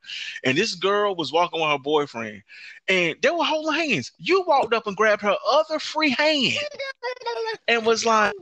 And 0.44 0.58
this 0.58 0.76
girl 0.76 1.16
was 1.16 1.32
walking 1.32 1.62
with 1.62 1.70
her 1.70 1.80
boyfriend 1.80 2.44
and 2.88 3.16
they 3.22 3.30
were 3.30 3.44
holding 3.44 3.74
hands. 3.74 4.12
You 4.18 4.44
walked 4.48 4.74
up 4.74 4.88
and 4.88 4.96
grabbed 4.98 5.22
her 5.22 5.36
other 5.50 5.80
free 5.80 6.12
hand 6.12 6.54
and 7.68 7.86
was 7.86 8.06
like, 8.06 8.34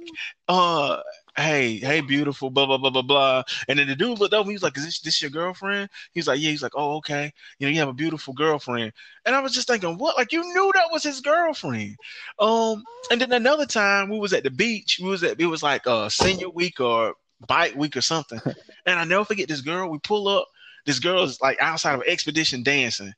uh 0.48 1.02
Hey, 1.38 1.78
hey, 1.78 2.02
beautiful, 2.02 2.50
blah 2.50 2.66
blah 2.66 2.80
blah 2.80 2.90
blah 2.90 3.04
blah. 3.04 3.44
And 3.68 3.78
then 3.78 3.88
the 3.88 3.96
dude 3.96 4.20
looked 4.20 4.34
over. 4.34 4.50
He 4.50 4.56
was 4.56 4.64
like, 4.64 4.76
"Is 4.78 4.86
this, 4.86 5.00
this 5.02 5.22
your 5.22 5.30
girlfriend?" 5.32 5.90
He's 6.14 6.28
like, 6.28 6.40
"Yeah." 6.40 6.50
He's 6.50 6.64
like, 6.64 6.74
"Oh, 6.76 6.96
okay. 6.98 7.32
You 7.60 7.68
know, 7.68 7.72
you 7.72 7.80
have 7.80 7.90
a 7.90 7.94
beautiful 7.94 8.34
girlfriend." 8.34 8.92
And 9.26 9.36
I 9.36 9.40
was 9.42 9.54
just 9.54 9.68
thinking, 9.68 9.98
"What? 9.98 10.18
Like 10.18 10.32
you 10.32 10.42
knew 10.42 10.72
that 10.74 10.90
was 10.92 11.04
his 11.04 11.22
girlfriend?" 11.22 11.98
Um, 12.40 12.88
and 13.12 13.22
then 13.22 13.32
another 13.32 13.68
time 13.68 14.10
we 14.10 14.20
was 14.20 14.34
at 14.34 14.44
the 14.44 14.50
beach. 14.52 15.00
We 15.02 15.10
was 15.10 15.24
at 15.24 15.40
it 15.40 15.46
was 15.46 15.62
like 15.64 15.86
uh 15.86 16.10
senior 16.10 16.50
week 16.50 16.80
or 16.80 17.14
bike 17.48 17.76
week 17.76 17.96
or 17.96 18.02
something. 18.02 18.42
And 18.88 18.98
I 19.00 19.04
never 19.04 19.26
forget 19.26 19.50
this 19.50 19.62
girl. 19.62 19.90
We 19.90 20.00
pull 20.00 20.28
up. 20.30 20.48
this 20.86 21.00
girl 21.00 21.24
is 21.24 21.42
like 21.42 21.58
outside 21.62 21.96
of 21.96 22.04
expedition 22.08 22.64
dancing, 22.64 23.14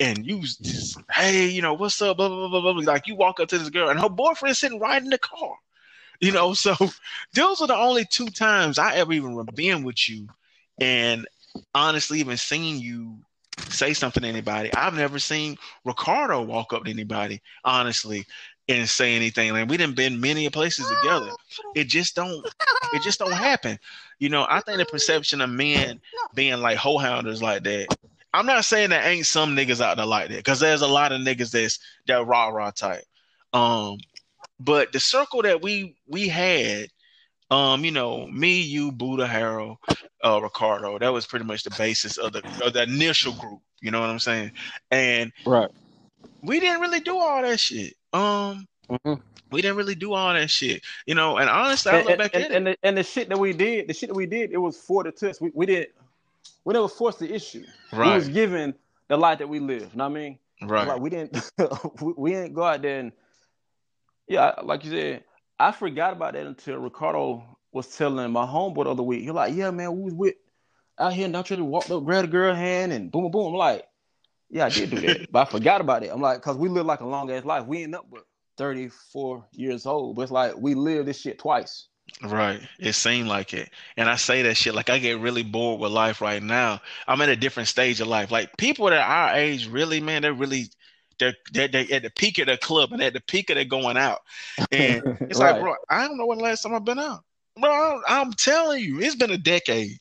and 0.00 0.24
you 0.26 0.40
just, 0.42 0.98
hey, 1.12 1.48
you 1.48 1.62
know, 1.62 1.74
what's 1.74 2.00
up? 2.02 2.16
Blah, 2.18 2.28
blah, 2.28 2.48
blah, 2.48 2.60
blah, 2.60 2.72
blah. 2.74 2.82
Like 2.92 3.06
you 3.08 3.16
walk 3.16 3.40
up 3.40 3.48
to 3.50 3.58
this 3.58 3.70
girl 3.70 3.88
and 3.90 4.00
her 4.00 4.08
boyfriend's 4.08 4.60
sitting 4.60 4.80
right 4.80 5.02
in 5.02 5.10
the 5.10 5.18
car. 5.18 5.56
You 6.20 6.32
know, 6.32 6.54
so 6.54 6.74
those 7.34 7.60
are 7.60 7.66
the 7.66 7.76
only 7.76 8.04
two 8.04 8.28
times 8.28 8.78
I 8.78 8.96
ever 8.96 9.12
even 9.12 9.44
been 9.54 9.84
with 9.84 10.08
you. 10.08 10.28
And 10.80 11.26
honestly, 11.74 12.20
even 12.20 12.36
seeing 12.36 12.78
you 12.78 13.18
say 13.68 13.92
something 13.92 14.22
to 14.22 14.28
anybody, 14.28 14.72
I've 14.74 14.94
never 14.94 15.18
seen 15.18 15.56
Ricardo 15.84 16.42
walk 16.42 16.72
up 16.72 16.84
to 16.84 16.90
anybody, 16.90 17.40
honestly, 17.64 18.26
and 18.68 18.88
say 18.88 19.14
anything. 19.14 19.52
Like 19.52 19.68
we 19.68 19.76
didn't 19.76 19.96
been 19.96 20.20
many 20.20 20.48
places 20.50 20.86
together. 21.00 21.30
It 21.74 21.84
just 21.84 22.14
don't 22.14 22.46
it 22.92 23.02
just 23.02 23.18
don't 23.18 23.32
happen. 23.32 23.78
You 24.18 24.28
know, 24.28 24.46
I 24.48 24.60
think 24.60 24.78
the 24.78 24.84
perception 24.84 25.40
of 25.40 25.50
men 25.50 26.00
being 26.34 26.60
like 26.60 26.76
hoe 26.76 26.98
hounders 26.98 27.42
like 27.42 27.64
that 27.64 27.88
I'm 28.34 28.46
not 28.46 28.64
saying 28.64 28.90
there 28.90 29.02
ain't 29.02 29.26
some 29.26 29.56
niggas 29.56 29.80
out 29.80 29.96
there 29.96 30.06
like 30.06 30.28
that 30.28 30.36
because 30.36 30.60
there's 30.60 30.82
a 30.82 30.86
lot 30.86 31.12
of 31.12 31.20
niggas 31.20 31.50
that's 31.50 31.78
that 32.06 32.26
rah 32.26 32.48
rah 32.48 32.70
type. 32.70 33.04
Um, 33.52 33.98
but 34.60 34.92
the 34.92 35.00
circle 35.00 35.42
that 35.42 35.62
we 35.62 35.96
we 36.06 36.28
had, 36.28 36.88
um, 37.50 37.84
you 37.84 37.90
know, 37.90 38.26
me, 38.26 38.60
you, 38.60 38.92
Buddha, 38.92 39.26
Harold, 39.26 39.78
uh, 40.24 40.40
Ricardo, 40.42 40.98
that 40.98 41.12
was 41.12 41.26
pretty 41.26 41.44
much 41.44 41.64
the 41.64 41.70
basis 41.70 42.16
of 42.16 42.32
the 42.32 42.42
of 42.64 42.72
the 42.72 42.82
initial 42.82 43.32
group. 43.32 43.60
You 43.80 43.90
know 43.90 44.00
what 44.00 44.10
I'm 44.10 44.18
saying? 44.18 44.52
And 44.90 45.32
right, 45.46 45.70
we 46.42 46.60
didn't 46.60 46.80
really 46.80 47.00
do 47.00 47.16
all 47.16 47.42
that 47.42 47.60
shit. 47.60 47.94
Um, 48.12 48.66
mm-hmm. 48.90 49.14
we 49.50 49.62
didn't 49.62 49.76
really 49.76 49.94
do 49.94 50.14
all 50.14 50.32
that 50.34 50.50
shit. 50.50 50.82
You 51.06 51.14
know, 51.14 51.38
and 51.38 51.48
honestly, 51.48 51.92
I 51.92 52.00
look 52.00 52.10
and, 52.10 52.18
back 52.18 52.34
and, 52.34 52.44
at 52.44 52.52
and 52.52 52.68
it. 52.68 52.78
The, 52.82 52.88
and 52.88 52.98
the 52.98 53.04
shit 53.04 53.28
that 53.28 53.38
we 53.38 53.52
did, 53.52 53.88
the 53.88 53.94
shit 53.94 54.08
that 54.08 54.16
we 54.16 54.26
did, 54.26 54.52
it 54.52 54.58
was 54.58 54.76
for 54.76 55.04
the 55.04 55.12
test. 55.12 55.40
We 55.40 55.50
we 55.54 55.66
did 55.66 55.88
we 56.64 56.74
never 56.74 56.88
forced 56.88 57.20
the 57.20 57.32
issue. 57.32 57.64
Right. 57.92 58.08
We 58.08 58.14
was 58.14 58.28
given 58.28 58.74
the 59.08 59.16
life 59.16 59.38
that 59.38 59.48
we 59.48 59.60
live. 59.60 59.82
You 59.92 59.98
know 59.98 60.08
what 60.08 60.18
I 60.18 60.20
mean? 60.20 60.38
Right. 60.62 60.86
Like 60.86 61.00
we 61.00 61.10
didn't 61.10 61.50
we, 62.02 62.12
we 62.16 62.30
didn't 62.32 62.52
go 62.54 62.64
out 62.64 62.82
there 62.82 63.00
and 63.00 63.12
yeah, 64.28 64.54
like 64.62 64.84
you 64.84 64.90
said, 64.90 65.24
I 65.58 65.72
forgot 65.72 66.12
about 66.12 66.34
that 66.34 66.46
until 66.46 66.78
Ricardo 66.78 67.58
was 67.72 67.88
telling 67.96 68.30
my 68.30 68.46
homeboy 68.46 68.84
the 68.84 68.90
other 68.90 69.02
week. 69.02 69.24
You're 69.24 69.34
like, 69.34 69.54
yeah, 69.54 69.70
man, 69.70 69.96
we 69.96 70.04
was 70.04 70.14
with 70.14 70.34
out 70.98 71.12
here 71.12 71.26
and 71.26 71.36
I 71.36 71.42
tried 71.42 71.58
to 71.58 71.64
walk 71.64 71.90
up, 71.90 72.04
grab 72.04 72.24
a 72.24 72.28
girl 72.28 72.54
hand 72.54 72.92
and 72.92 73.10
boom, 73.10 73.30
boom. 73.30 73.52
I'm 73.52 73.54
like, 73.54 73.84
yeah, 74.50 74.66
I 74.66 74.70
did 74.70 74.90
do 74.90 75.00
that, 75.00 75.30
but 75.30 75.46
I 75.46 75.50
forgot 75.50 75.80
about 75.80 76.02
it. 76.02 76.10
I'm 76.12 76.20
like, 76.20 76.40
cause 76.42 76.56
we 76.56 76.68
live 76.68 76.86
like 76.86 77.00
a 77.00 77.06
long 77.06 77.30
ass 77.30 77.44
life. 77.44 77.66
We 77.66 77.84
end 77.84 77.94
up 77.94 78.06
with 78.10 78.22
34 78.56 79.46
years 79.52 79.86
old, 79.86 80.16
but 80.16 80.22
it's 80.22 80.32
like 80.32 80.56
we 80.56 80.74
live 80.74 81.06
this 81.06 81.20
shit 81.20 81.38
twice. 81.38 81.88
Right. 82.22 82.60
It 82.78 82.94
seemed 82.94 83.28
like 83.28 83.52
it. 83.52 83.70
And 83.96 84.08
I 84.08 84.16
say 84.16 84.42
that 84.42 84.56
shit 84.56 84.74
like 84.74 84.90
I 84.90 84.98
get 84.98 85.20
really 85.20 85.42
bored 85.42 85.80
with 85.80 85.92
life 85.92 86.20
right 86.20 86.42
now. 86.42 86.80
I'm 87.06 87.20
at 87.20 87.28
a 87.28 87.36
different 87.36 87.68
stage 87.68 88.00
of 88.00 88.08
life. 88.08 88.30
Like 88.30 88.56
people 88.56 88.86
that 88.86 89.06
our 89.06 89.36
age, 89.36 89.68
really, 89.68 90.00
man, 90.00 90.22
they're 90.22 90.32
really 90.32 90.70
they're, 91.18 91.34
they're, 91.52 91.68
they're 91.68 91.86
at 91.92 92.02
the 92.02 92.10
peak 92.10 92.38
of 92.38 92.46
their 92.46 92.56
club 92.56 92.92
and 92.92 93.02
at 93.02 93.12
the 93.12 93.20
peak 93.20 93.50
of 93.50 93.56
their 93.56 93.64
going 93.64 93.96
out. 93.96 94.20
And 94.72 95.02
it's 95.20 95.40
right. 95.40 95.52
like, 95.52 95.62
bro, 95.62 95.74
I 95.88 96.06
don't 96.06 96.18
know 96.18 96.26
when 96.26 96.38
the 96.38 96.44
last 96.44 96.62
time 96.62 96.74
I've 96.74 96.84
been 96.84 96.98
out. 96.98 97.24
Bro, 97.60 98.02
I'm 98.06 98.32
telling 98.32 98.82
you, 98.82 99.00
it's 99.00 99.16
been 99.16 99.30
a 99.30 99.38
decade. 99.38 99.98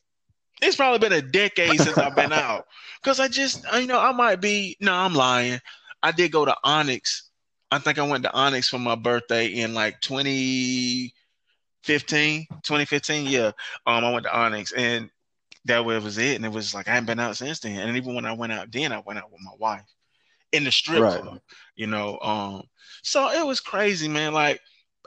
It's 0.62 0.76
probably 0.76 1.00
been 1.00 1.18
a 1.18 1.22
decade 1.22 1.80
since 1.80 1.98
I've 1.98 2.16
been 2.16 2.34
out. 2.34 2.66
Cause 3.04 3.20
I 3.20 3.28
just, 3.28 3.64
you 3.74 3.88
know, 3.88 4.00
I 4.00 4.12
might 4.12 4.42
be, 4.42 4.76
no, 4.80 4.94
I'm 4.94 5.14
lying. 5.14 5.60
I 6.04 6.12
did 6.12 6.32
go 6.32 6.46
to 6.46 6.56
Onyx. 6.64 7.30
I 7.72 7.80
think 7.80 8.00
I 8.00 8.08
went 8.08 8.24
to 8.24 8.34
Onyx 8.34 8.70
for 8.70 8.80
my 8.80 8.96
birthday 8.96 9.48
in 9.48 9.74
like 9.74 10.02
20- 10.02 11.12
15, 11.88 12.48
2015, 12.64 13.28
yeah. 13.28 13.52
Um, 13.86 14.04
I 14.04 14.12
went 14.12 14.26
to 14.26 14.38
Onyx 14.38 14.74
and 14.74 15.10
that 15.66 15.86
was 15.86 16.18
it. 16.18 16.36
And 16.36 16.46
it 16.46 16.52
was 16.52 16.74
like 16.74 16.90
I 16.90 16.92
haven't 16.92 17.08
been 17.08 17.20
out 17.20 17.38
since 17.38 17.62
then. 17.62 17.80
And 17.80 17.96
even 17.96 18.14
when 18.14 18.26
I 18.26 18.34
went 18.34 18.52
out 18.52 18.70
then, 18.72 18.92
I 18.92 19.00
went 19.00 19.20
out 19.20 19.32
with 19.32 19.42
my 19.42 19.54
wife 19.58 19.86
in 20.52 20.64
the 20.64 20.72
strip 20.72 21.02
right. 21.02 21.22
club, 21.22 21.40
you 21.76 21.88
know. 21.88 22.20
Um, 22.20 22.64
so 23.04 23.30
it 23.30 23.46
was 23.46 23.60
crazy, 23.60 24.08
man. 24.08 24.34
Like 24.34 24.62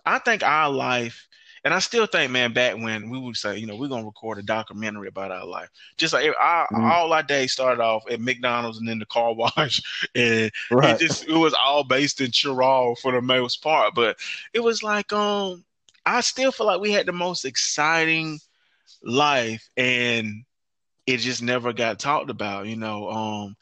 I 0.04 0.18
think 0.18 0.42
our 0.42 0.70
life, 0.70 1.26
and 1.64 1.74
I 1.74 1.78
still 1.78 2.06
think, 2.06 2.32
man, 2.32 2.52
back 2.52 2.76
when 2.76 3.10
we 3.10 3.18
would 3.18 3.36
say, 3.36 3.58
you 3.58 3.66
know, 3.66 3.76
we're 3.76 3.88
gonna 3.88 4.06
record 4.06 4.38
a 4.38 4.42
documentary 4.42 5.08
about 5.08 5.30
our 5.30 5.44
life. 5.44 5.68
Just 5.96 6.14
like 6.14 6.30
our, 6.38 6.66
mm-hmm. 6.66 6.84
all 6.84 7.12
our 7.12 7.22
days 7.22 7.52
started 7.52 7.82
off 7.82 8.04
at 8.10 8.20
McDonald's 8.20 8.78
and 8.78 8.88
then 8.88 8.98
the 8.98 9.06
car 9.06 9.34
wash, 9.34 9.82
and 10.14 10.50
right. 10.70 10.94
it 10.94 11.06
just 11.06 11.28
it 11.28 11.36
was 11.36 11.54
all 11.54 11.84
based 11.84 12.20
in 12.20 12.30
Chirag 12.30 12.98
for 12.98 13.12
the 13.12 13.20
most 13.20 13.62
part. 13.62 13.94
But 13.94 14.18
it 14.54 14.60
was 14.60 14.82
like, 14.82 15.12
um, 15.12 15.64
I 16.06 16.20
still 16.22 16.52
feel 16.52 16.66
like 16.66 16.80
we 16.80 16.92
had 16.92 17.06
the 17.06 17.12
most 17.12 17.44
exciting 17.44 18.40
life 19.02 19.68
and 19.76 20.44
it 21.06 21.18
just 21.18 21.42
never 21.42 21.72
got 21.72 21.98
talked 21.98 22.30
about, 22.30 22.66
you 22.66 22.76
know. 22.76 23.10
Um 23.10 23.56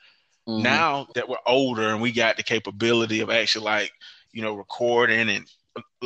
mm-hmm. 0.48 0.62
now 0.62 1.06
that 1.14 1.28
we're 1.28 1.36
older 1.46 1.90
and 1.90 2.00
we 2.00 2.12
got 2.12 2.36
the 2.36 2.42
capability 2.42 3.20
of 3.20 3.30
actually 3.30 3.64
like, 3.64 3.92
you 4.32 4.42
know, 4.42 4.54
recording 4.54 5.28
and 5.28 5.46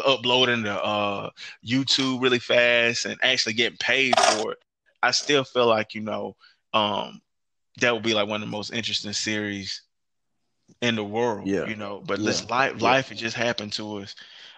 uploading 0.04 0.64
to 0.64 0.84
uh 0.84 1.30
YouTube 1.66 2.20
really 2.20 2.38
fast 2.38 3.06
and 3.06 3.18
actually 3.22 3.54
getting 3.54 3.78
paid 3.78 4.18
for 4.18 4.52
it, 4.52 4.58
I 5.02 5.12
still 5.12 5.44
feel 5.44 5.66
like, 5.66 5.94
you 5.94 6.02
know, 6.02 6.36
um 6.74 7.20
that 7.80 7.94
would 7.94 8.02
be 8.02 8.14
like 8.14 8.28
one 8.28 8.42
of 8.42 8.48
the 8.48 8.52
most 8.52 8.72
interesting 8.72 9.12
series 9.12 9.82
in 10.80 10.96
the 10.96 11.04
world. 11.04 11.46
Yeah. 11.46 11.66
You 11.66 11.76
know, 11.76 12.02
but 12.04 12.18
yeah. 12.18 12.26
this 12.26 12.48
life 12.50 12.82
life 12.82 13.12
it 13.12 13.16
just 13.16 13.36
happened 13.36 13.72
to 13.74 13.98
us. 13.98 14.14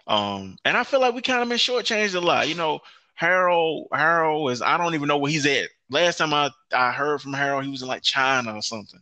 Um, 0.07 0.59
and 0.65 0.77
I 0.77 0.85
feel 0.85 1.01
like 1.01 1.15
we 1.15 1.23
kind 1.23 1.43
of 1.43 1.49
been 1.49 1.59
shortchanged 1.59 2.15
a 2.15 2.21
lot. 2.21 2.49
You 2.49 2.55
know, 2.55 2.81
Harold, 3.15 3.89
Harold 3.93 4.51
is 4.51 4.63
I 4.63 4.77
don't 4.77 4.95
even 4.95 5.09
know 5.09 5.19
where 5.19 5.31
he's 5.31 5.47
at. 5.47 5.69
Last 5.91 6.19
time 6.19 6.35
I, 6.35 6.51
I 6.73 6.93
heard 6.93 7.21
from 7.21 7.33
Harold, 7.33 7.65
he 7.65 7.71
was 7.71 7.83
in 7.83 7.89
like 7.89 8.03
China 8.03 8.55
or 8.55 8.63
something. 8.63 9.01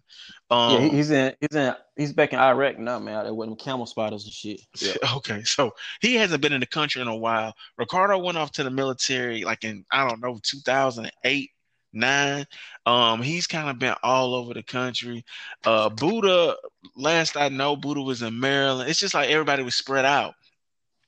Um, 0.53 0.83
yeah, 0.83 0.89
he's 0.91 1.11
in 1.11 1.35
he's 1.41 1.57
in 1.57 1.75
he's 1.97 2.13
back 2.13 2.35
in 2.35 2.39
Iraq 2.39 2.79
now, 2.79 2.99
man. 2.99 3.15
Out 3.15 3.25
there 3.25 3.33
with 3.33 3.49
them 3.49 3.57
camel 3.57 3.87
spiders 3.87 4.25
and 4.25 4.33
shit. 4.33 4.61
Yeah. 4.79 4.93
Okay, 5.17 5.43
so 5.45 5.71
he 6.01 6.15
hasn't 6.17 6.43
been 6.43 6.53
in 6.53 6.61
the 6.61 6.67
country 6.67 7.01
in 7.01 7.09
a 7.09 7.17
while. 7.17 7.55
Ricardo 7.79 8.19
went 8.19 8.37
off 8.37 8.53
to 8.53 8.65
the 8.65 8.71
military 8.71 9.45
like 9.45 9.65
in 9.65 9.87
I 9.91 10.07
don't 10.07 10.21
know 10.21 10.39
2008 10.43 11.51
nine. 11.95 12.47
Um, 12.85 13.23
he's 13.23 13.47
kind 13.47 13.71
of 13.71 13.79
been 13.79 13.95
all 14.03 14.35
over 14.35 14.53
the 14.53 14.63
country. 14.63 15.25
Uh, 15.65 15.89
Buddha, 15.89 16.57
last 16.97 17.37
I 17.37 17.49
know, 17.49 17.75
Buddha 17.75 18.03
was 18.03 18.21
in 18.21 18.39
Maryland. 18.39 18.91
It's 18.91 19.01
just 19.01 19.15
like 19.15 19.31
everybody 19.31 19.63
was 19.63 19.75
spread 19.75 20.05
out. 20.05 20.35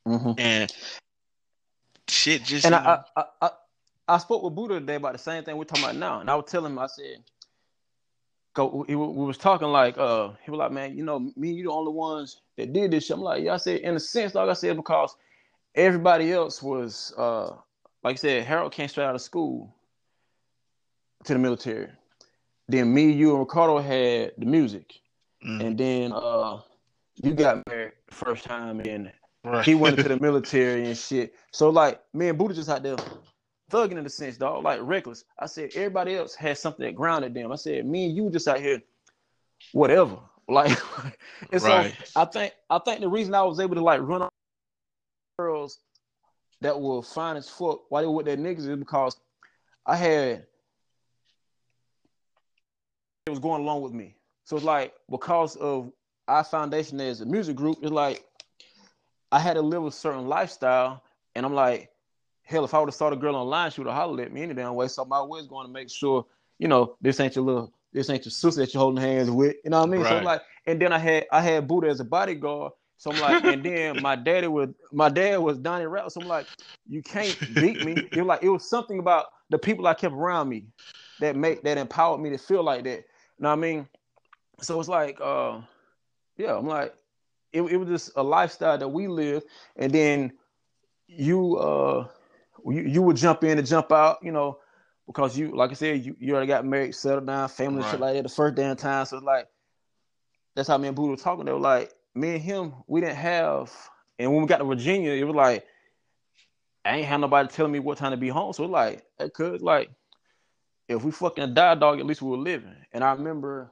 Mm-hmm. 0.09 0.33
And 0.39 0.73
shit 2.09 2.45
just. 2.45 2.65
And 2.65 2.75
I, 2.75 3.01
I, 3.15 3.25
I, 3.43 3.51
I, 4.09 4.19
spoke 4.19 4.43
with 4.43 4.55
Buddha 4.55 4.81
today 4.81 4.97
about 4.97 5.13
the 5.13 5.19
same 5.19 5.45
thing 5.45 5.57
we're 5.57 5.65
talking 5.65 5.85
about 5.85 5.97
now, 5.97 6.21
and 6.21 6.31
I 6.31 6.35
was 6.35 6.47
telling 6.49 6.73
him, 6.73 6.79
I 6.79 6.87
said, 6.87 7.25
"Go." 8.55 8.85
We, 8.89 8.97
we 8.97 9.25
was 9.25 9.39
talking 9.39 9.69
like, 9.69 9.99
uh, 9.99 10.31
he 10.45 10.51
was 10.51 10.59
like, 10.59 10.73
"Man, 10.73 10.97
you 10.97 11.05
know, 11.05 11.31
me, 11.37 11.53
you 11.53 11.65
the 11.65 11.71
only 11.71 11.93
ones 11.93 12.41
that 12.57 12.73
did 12.73 12.91
this." 12.91 13.07
Shit. 13.07 13.17
I'm 13.17 13.23
like, 13.23 13.43
"Yeah." 13.43 13.55
I 13.55 13.57
said, 13.59 13.81
in 13.81 13.95
a 13.95 14.01
sense, 14.01 14.35
like 14.35 14.49
I 14.49 14.55
said, 14.55 14.77
because 14.77 15.17
everybody 15.75 16.33
else 16.33 16.63
was, 16.63 17.13
uh, 17.17 17.57
like 18.03 18.15
I 18.15 18.17
said, 18.17 18.45
Harold 18.45 18.73
came 18.73 18.89
straight 18.89 19.05
out 19.05 19.15
of 19.15 19.21
school 19.21 19.75
to 21.25 21.33
the 21.33 21.39
military. 21.39 21.89
Then 22.69 22.95
me, 22.95 23.11
you, 23.13 23.31
and 23.33 23.41
Ricardo 23.41 23.79
had 23.79 24.33
the 24.39 24.47
music, 24.47 24.95
mm-hmm. 25.45 25.61
and 25.61 25.79
then 25.79 26.13
uh, 26.13 26.61
you 27.23 27.35
got 27.35 27.63
married 27.67 27.93
first 28.11 28.45
time, 28.45 28.81
and 28.81 29.13
Right. 29.45 29.65
He 29.65 29.75
went 29.75 29.99
into 29.99 30.09
the 30.15 30.19
military 30.19 30.87
and 30.87 30.97
shit. 30.97 31.35
So 31.53 31.71
like 31.71 32.01
me 32.15 32.29
and 32.29 32.39
Buddha 32.39 32.55
just 32.55 32.69
out 32.69 32.83
there 32.83 32.97
thugging 33.71 33.99
in 33.99 34.07
a 34.07 34.11
sense, 34.11 34.37
dog, 34.37 34.65
like 34.65 34.81
reckless. 34.83 35.25
I 35.39 35.47
said 35.47 35.71
everybody 35.75 36.17
else 36.17 36.35
had 36.35 36.59
something 36.59 36.85
that 36.85 36.95
grounded 36.95 37.35
them. 37.35 37.53
I 37.53 37.57
said 37.57 37.87
me 37.87 38.07
and 38.07 38.17
you 38.17 38.31
just 38.31 38.49
out 38.49 38.61
here, 38.61 38.83
whatever. 39.73 40.19
Like, 40.47 40.77
and 41.53 41.63
right. 41.63 41.95
so 42.15 42.21
I 42.21 42.27
think 42.27 42.53
I 42.69 42.79
think 42.79 43.01
the 43.01 43.09
reason 43.09 43.35
I 43.35 43.43
was 43.45 43.61
able 43.61 43.77
to 43.77 43.81
like 43.83 44.03
run 44.03 44.29
girls 45.39 45.79
that 46.61 46.79
were 46.79 47.03
fine 47.03 47.37
as 47.39 47.49
fuck 47.49 47.91
while 47.91 48.03
they 48.03 48.07
were 48.07 48.13
with 48.13 48.27
their 48.27 48.37
niggas 48.37 48.69
is 48.69 48.77
because 48.77 49.17
I 49.87 49.97
had 49.97 50.47
it 53.27 53.31
was 53.31 53.39
going 53.39 53.63
along 53.63 53.81
with 53.81 53.95
me. 53.95 54.17
So 54.45 54.57
it's 54.57 54.67
like 54.67 54.93
because 55.11 55.57
of 55.57 55.91
our 56.29 56.45
foundation 56.45 57.01
as 57.01 57.23
a 57.23 57.27
music 57.27 57.57
group, 57.57 57.79
it's 57.81 57.91
like 57.91 58.23
I 59.33 59.39
had 59.39 59.55
to 59.55 59.63
live 59.63 59.85
a 59.85 59.91
certain 59.91 60.29
lifestyle, 60.29 61.03
and 61.35 61.47
I'm 61.47 61.55
like, 61.55 61.91
hell, 62.45 62.65
if 62.65 62.75
I 62.75 62.79
would 62.79 62.89
have 62.89 62.95
saw 62.95 63.11
a 63.11 63.17
girl 63.17 63.37
online, 63.37 63.71
she 63.71 63.81
would 63.81 63.89
have 63.89 63.97
hollered 63.97 64.21
at 64.21 64.33
me 64.33 64.43
any 64.43 64.55
damn 64.55 64.75
way. 64.75 64.89
So 64.89 65.05
my 65.05 65.23
way 65.23 65.41
is 65.41 65.47
going 65.47 65.67
to 65.67 65.73
make 65.73 65.91
sure, 65.91 66.25
you 66.59 66.69
know, 66.69 66.97
this 67.01 67.19
ain't 67.19 67.35
your 67.35 67.45
little, 67.45 67.73
this 67.93 68.11
ain't 68.11 68.25
your 68.25 68.31
sister 68.31 68.61
that 68.61 68.73
you're 68.73 68.83
holding 68.83 69.03
hands 69.03 69.31
with. 69.31 69.57
You 69.65 69.71
know 69.71 69.81
what 69.81 69.89
I 69.89 69.91
mean? 69.91 70.01
Right. 70.03 70.11
So 70.11 70.17
I'm 70.19 70.25
like, 70.25 70.43
and 70.67 70.81
then 70.81 70.93
I 70.93 70.99
had 70.99 71.27
I 71.33 71.41
had 71.41 71.67
Buddha 71.67 71.89
as 71.89 72.01
a 72.01 72.05
bodyguard. 72.05 72.73
So 72.97 73.11
I'm 73.11 73.21
like, 73.21 73.45
and 73.45 73.65
then 73.65 73.97
my 74.03 74.17
daddy 74.17 74.47
was 74.47 74.69
my 74.93 75.09
dad 75.09 75.39
was 75.39 75.59
Donnie 75.59 75.87
Rap. 75.87 76.11
So 76.11 76.21
I'm 76.21 76.29
like, 76.29 76.47
you 76.89 77.03
can't 77.03 77.37
beat 77.55 77.83
me. 77.83 78.09
It 78.13 78.19
was 78.19 78.27
like 78.27 78.43
it 78.43 78.49
was 78.49 78.69
something 78.69 78.99
about 78.99 79.27
the 79.51 79.59
people 79.59 79.87
I 79.87 79.95
kept 79.95 80.15
around 80.15 80.49
me 80.49 80.67
that 81.21 81.37
make 81.37 81.63
that 81.63 81.79
empowered 81.79 82.21
me 82.21 82.31
to 82.31 82.39
feel 82.39 82.63
like 82.63 82.85
that. 82.85 82.99
You 82.99 83.43
know 83.43 83.49
what 83.49 83.55
I 83.55 83.57
mean? 83.57 83.89
So 84.61 84.79
it's 84.79 84.89
like, 84.89 85.19
uh, 85.21 85.61
yeah, 86.37 86.57
I'm 86.57 86.67
like, 86.67 86.95
it, 87.53 87.63
it 87.63 87.77
was 87.77 87.89
just 87.89 88.11
a 88.17 88.23
lifestyle 88.23 88.79
that 88.79 88.89
we 88.89 89.09
live, 89.09 89.43
and 89.77 89.93
then 89.93 90.33
you 91.07 91.57
uh 91.57 92.09
you, 92.65 92.83
you 92.83 93.03
would 93.03 93.17
jump 93.17 93.45
in 93.45 93.59
and 93.59 93.67
jump 93.67 93.93
out, 93.93 94.19
you 94.23 94.33
know, 94.33 94.59
because 95.07 95.37
you, 95.37 95.55
like 95.57 95.71
I 95.71 95.75
said, 95.75 96.05
you, 96.05 96.17
you 96.19 96.33
already 96.33 96.47
got 96.47 96.65
married, 96.65 96.95
settled 96.95 97.27
down, 97.27 97.49
family, 97.49 97.83
Right. 97.83 97.91
shit 97.91 98.01
like 98.01 98.15
that. 98.15 98.23
The 98.23 98.29
first 98.29 98.55
damn 98.55 98.77
time, 98.77 99.05
so 99.07 99.17
it's 99.17 99.25
like 99.25 99.49
that's 100.55 100.69
how 100.69 100.79
me 100.79 100.89
and 100.89 100.97
Buddha 100.97 101.11
were 101.11 101.17
talking. 101.17 101.45
They 101.45 101.53
were 101.53 101.59
like, 101.59 101.93
me 102.15 102.35
and 102.35 102.43
him, 102.43 102.75
we 102.87 103.01
didn't 103.01 103.17
have, 103.17 103.73
and 104.19 104.33
when 104.33 104.43
we 104.43 104.49
got 104.49 104.59
to 104.59 104.65
Virginia, 104.65 105.13
it 105.13 105.25
was 105.25 105.35
like 105.37 105.67
I 106.85 106.99
ain't 106.99 107.07
had 107.07 107.21
nobody 107.21 107.49
telling 107.49 107.73
me 107.73 107.81
what 107.81 107.99
time 107.99 108.13
to 108.13 108.17
be 108.17 108.29
home. 108.29 108.53
So 108.53 108.65
it's 108.65 108.71
like, 108.71 109.05
it 109.19 109.33
could 109.35 109.63
like 109.63 109.91
if 110.89 111.03
we 111.03 111.11
fucking 111.11 111.55
died, 111.55 111.81
dog, 111.81 111.99
at 111.99 112.07
least 112.07 112.23
we 112.23 112.31
were 112.31 112.37
living. 112.37 112.75
And 112.93 113.03
I 113.03 113.13
remember 113.13 113.71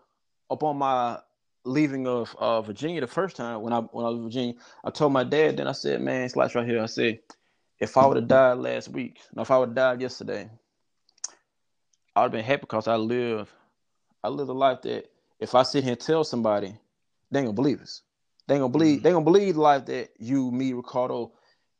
upon 0.50 0.78
my 0.78 1.18
leaving 1.64 2.06
of 2.06 2.34
uh, 2.38 2.62
Virginia 2.62 3.00
the 3.00 3.06
first 3.06 3.36
time 3.36 3.62
when 3.62 3.72
I 3.72 3.80
when 3.80 4.04
I 4.04 4.08
was 4.08 4.18
in 4.18 4.24
Virginia, 4.24 4.54
I 4.84 4.90
told 4.90 5.12
my 5.12 5.24
dad. 5.24 5.56
Then 5.58 5.68
I 5.68 5.72
said, 5.72 6.00
"Man, 6.00 6.22
it's 6.22 6.36
like 6.36 6.54
right 6.54 6.66
here." 6.66 6.82
I 6.82 6.86
said, 6.86 7.20
"If 7.82 7.96
I 7.96 8.06
would 8.06 8.16
have 8.16 8.28
died 8.28 8.58
last 8.58 8.88
week, 8.88 9.18
no, 9.34 9.42
if 9.42 9.50
I 9.50 9.58
would 9.58 9.70
have 9.70 9.74
died 9.74 10.00
yesterday, 10.00 10.48
I 12.14 12.20
would 12.20 12.26
have 12.26 12.32
been 12.32 12.44
happy 12.44 12.60
because 12.60 12.86
I 12.86 12.94
live, 12.94 13.52
I 14.22 14.28
live 14.28 14.48
a 14.48 14.52
life 14.52 14.82
that 14.82 15.10
if 15.40 15.56
I 15.56 15.64
sit 15.64 15.82
here 15.82 15.94
and 15.94 16.00
tell 16.00 16.22
somebody, 16.22 16.76
they 17.32 17.40
ain't 17.40 17.48
gonna 17.48 17.54
believe 17.54 17.80
us. 17.80 18.02
They 18.46 18.54
ain't 18.54 18.62
gonna 18.62 18.70
believe. 18.70 19.00
Mm. 19.00 19.02
They 19.02 19.10
gonna 19.10 19.24
believe 19.24 19.54
the 19.56 19.62
life 19.62 19.86
that 19.86 20.10
you, 20.20 20.52
me, 20.52 20.74
Ricardo, 20.74 21.32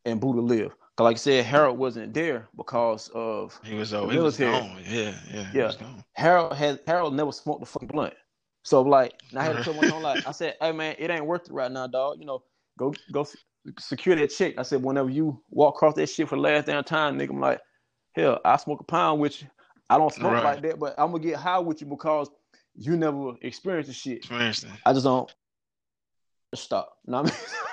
and 0.05 0.21
Buddha 0.21 0.41
live. 0.41 0.75
Cause 0.97 1.05
like 1.05 1.15
I 1.15 1.19
said, 1.19 1.45
Harold 1.45 1.79
wasn't 1.79 2.13
there 2.13 2.49
because 2.57 3.09
of 3.15 3.61
He 3.63 3.75
was 3.75 3.91
The 3.91 4.05
he 4.05 4.19
was 4.19 4.37
gone. 4.37 4.83
Yeah, 4.85 5.15
yeah, 5.33 5.51
Yeah. 5.55 5.73
Harold 6.15 6.57
had 6.57 6.81
Harold 6.85 7.15
never 7.15 7.31
smoked 7.31 7.63
a 7.63 7.67
fucking 7.67 7.89
blunt. 7.89 8.15
So 8.65 8.83
like, 8.83 9.15
I 9.37 9.45
had 9.45 9.57
to 9.57 9.63
tell 9.63 9.75
my 9.75 9.97
like, 10.01 10.27
I 10.27 10.33
said, 10.33 10.57
hey 10.61 10.73
man, 10.73 10.97
it 10.99 11.11
ain't 11.11 11.27
worth 11.27 11.47
it 11.47 11.53
right 11.53 11.71
now, 11.71 11.87
dog. 11.87 12.17
You 12.19 12.27
know, 12.27 12.43
go 12.77 12.93
go 13.13 13.25
secure 13.79 14.17
that 14.17 14.29
check. 14.29 14.55
I 14.59 14.63
said, 14.63 14.83
whenever 14.83 15.11
you 15.11 15.41
walk 15.51 15.77
across 15.77 15.95
that 15.95 16.09
shit 16.09 16.29
for 16.29 16.37
the 16.37 16.43
last 16.43 16.67
damn 16.67 16.85
time, 16.85 17.19
nigga, 17.19 17.31
I'm 17.31 17.41
like, 17.41 17.61
hell, 18.15 18.41
I 18.45 18.57
smoke 18.57 18.81
a 18.81 18.85
pound 18.85 19.21
with 19.21 19.43
you. 19.43 19.49
I 19.89 19.99
don't 19.99 20.13
smoke 20.13 20.33
Right. 20.33 20.45
like 20.45 20.63
that, 20.63 20.79
but 20.79 20.95
I'm 20.99 21.11
gonna 21.13 21.23
get 21.23 21.37
high 21.37 21.59
with 21.59 21.81
you 21.81 21.87
because 21.87 22.31
you 22.75 22.97
never 22.97 23.35
experienced 23.43 23.89
the 23.89 23.95
shit. 23.95 24.25
For 24.25 24.41
instance, 24.41 24.73
I 24.87 24.93
just 24.93 25.05
don't 25.05 25.31
stop. 26.55 26.97
You 27.07 27.13
know 27.13 27.25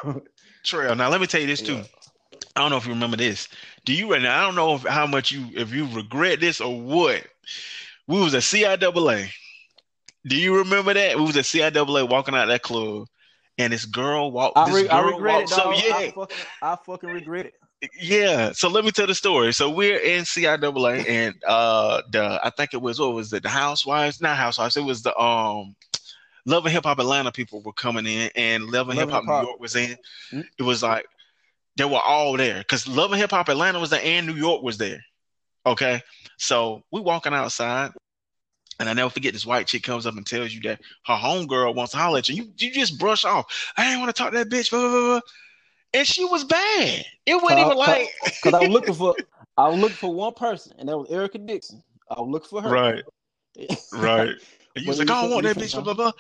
I 0.04 0.08
mean? 0.08 0.22
Trail. 0.64 0.96
Now 0.96 1.10
let 1.10 1.22
me 1.22 1.28
tell 1.28 1.42
you 1.42 1.48
this 1.48 1.62
too. 1.62 1.76
Yeah. 1.76 1.84
I 2.56 2.62
don't 2.62 2.72
know 2.72 2.78
if 2.78 2.86
you 2.86 2.94
remember 2.94 3.18
this. 3.18 3.48
Do 3.86 3.94
you 3.94 4.12
right 4.12 4.22
now? 4.22 4.38
I 4.38 4.46
don't 4.46 4.56
know 4.56 4.76
if, 4.76 4.84
how 4.84 5.08
much 5.08 5.32
you 5.32 5.48
if 5.54 5.74
you 5.74 5.88
regret 5.94 6.40
this 6.40 6.60
or 6.62 6.80
what. 6.80 7.24
We 8.08 8.20
was 8.20 8.34
at 8.34 8.42
CIAA. 8.42 9.30
Do 10.28 10.36
you 10.36 10.58
remember 10.58 10.94
that? 10.94 11.16
We 11.18 11.24
was 11.24 11.38
at 11.38 11.46
CIAA 11.46 12.10
walking 12.10 12.36
out 12.36 12.48
that 12.48 12.64
club, 12.64 13.08
and 13.60 13.72
this 13.74 13.86
girl 13.86 14.32
walked. 14.32 14.58
I, 14.58 14.66
this 14.72 14.84
re- 14.84 14.90
I 14.90 15.02
regret 15.02 15.36
it, 15.36 15.40
walks 15.42 15.58
up- 15.58 15.74
Yeah, 15.86 15.96
I 15.96 16.12
fucking, 16.12 16.38
I 16.64 16.76
fucking 16.86 17.10
regret 17.10 17.46
it. 17.82 17.90
yeah. 18.02 18.52
So 18.54 18.68
let 18.70 18.84
me 18.84 18.92
tell 18.92 19.06
the 19.08 19.14
story. 19.14 19.54
So 19.54 19.70
we're 19.70 20.00
in 20.00 20.24
CIAA, 20.24 21.08
and 21.08 21.36
uh, 21.48 22.02
the 22.12 22.40
I 22.44 22.50
think 22.50 22.74
it 22.74 22.82
was 22.82 23.00
what 23.00 23.14
was 23.14 23.32
it? 23.34 23.44
The 23.44 23.50
Housewives, 23.50 24.20
not 24.22 24.38
Housewives. 24.38 24.76
It 24.78 24.84
was 24.84 25.04
the 25.04 25.16
um, 25.22 25.76
Love 26.46 26.66
and 26.66 26.74
Hip 26.74 26.86
Hop 26.86 27.00
Atlanta 27.00 27.32
people 27.32 27.62
were 27.62 27.74
coming 27.74 28.06
in, 28.08 28.30
and 28.36 28.66
Love 28.66 28.90
and 28.90 28.98
Hip 28.98 29.10
Hop 29.12 29.24
New 29.26 29.48
York 29.50 29.60
was 29.60 29.76
in. 29.76 29.96
Mm. 30.34 30.46
It 30.58 30.64
was 30.64 30.82
like 30.82 31.06
they 31.78 31.86
were 31.86 32.00
all 32.06 32.36
there 32.38 32.58
because 32.60 32.88
Love 32.88 33.12
and 33.12 33.22
Hip 33.22 33.32
Hop 33.32 33.50
Atlanta 33.50 33.80
was 33.80 33.90
there, 33.92 34.02
and 34.04 34.26
New 34.26 34.34
York 34.36 34.64
was 34.64 34.78
there. 34.78 35.04
Okay, 35.66 36.02
so 36.38 36.84
we 36.92 37.02
walking 37.02 37.34
outside. 37.34 37.92
And 38.80 38.88
I 38.88 38.94
never 38.94 39.10
forget 39.10 39.34
this 39.34 39.46
white 39.46 39.68
chick 39.68 39.84
comes 39.84 40.06
up 40.06 40.16
and 40.16 40.26
tells 40.26 40.54
you 40.54 40.62
that 40.62 40.80
her 41.06 41.14
homegirl 41.14 41.76
wants 41.76 41.92
to 41.92 41.98
holler 41.98 42.20
at 42.20 42.30
you. 42.30 42.36
You, 42.44 42.52
you 42.58 42.72
just 42.72 42.98
brush 42.98 43.26
off. 43.26 43.72
I 43.78 43.92
ain't 43.92 44.00
want 44.00 44.16
to 44.16 44.20
talk 44.20 44.32
to 44.32 44.38
that 44.38 44.50
bitch. 44.50 44.72
Blah, 44.72 44.80
blah, 44.80 45.02
blah. 45.02 45.20
And 45.94 46.08
she 46.08 46.24
was 46.24 46.46
bad. 46.46 47.06
It 47.26 47.36
wasn't 47.36 47.60
even 47.60 47.72
Cause- 47.74 47.78
like 47.78 48.10
Cause 48.44 48.54
I 48.54 48.62
was 48.62 48.70
looking 48.70 48.94
for, 48.94 49.16
I 49.58 49.68
was 49.68 49.80
looking 49.80 49.98
for 49.98 50.14
one 50.14 50.34
person, 50.34 50.74
and 50.80 50.88
that 50.88 50.98
was 50.98 51.10
Erica 51.10 51.40
Dixon. 51.40 51.84
I 52.10 52.22
was 52.22 52.30
looking 52.30 52.50
for 52.50 52.62
her. 52.62 52.70
right, 52.72 53.04
right. 53.94 54.30
And 54.76 54.86
you 54.86 54.90
was 54.90 55.00
like, 55.00 55.10
I 55.10 55.22
don't 55.22 55.32
want 55.32 55.44
that 55.44 55.58
bitch. 55.58 55.74
Blah 55.74 55.82
blah 55.82 55.94
blah. 55.94 56.12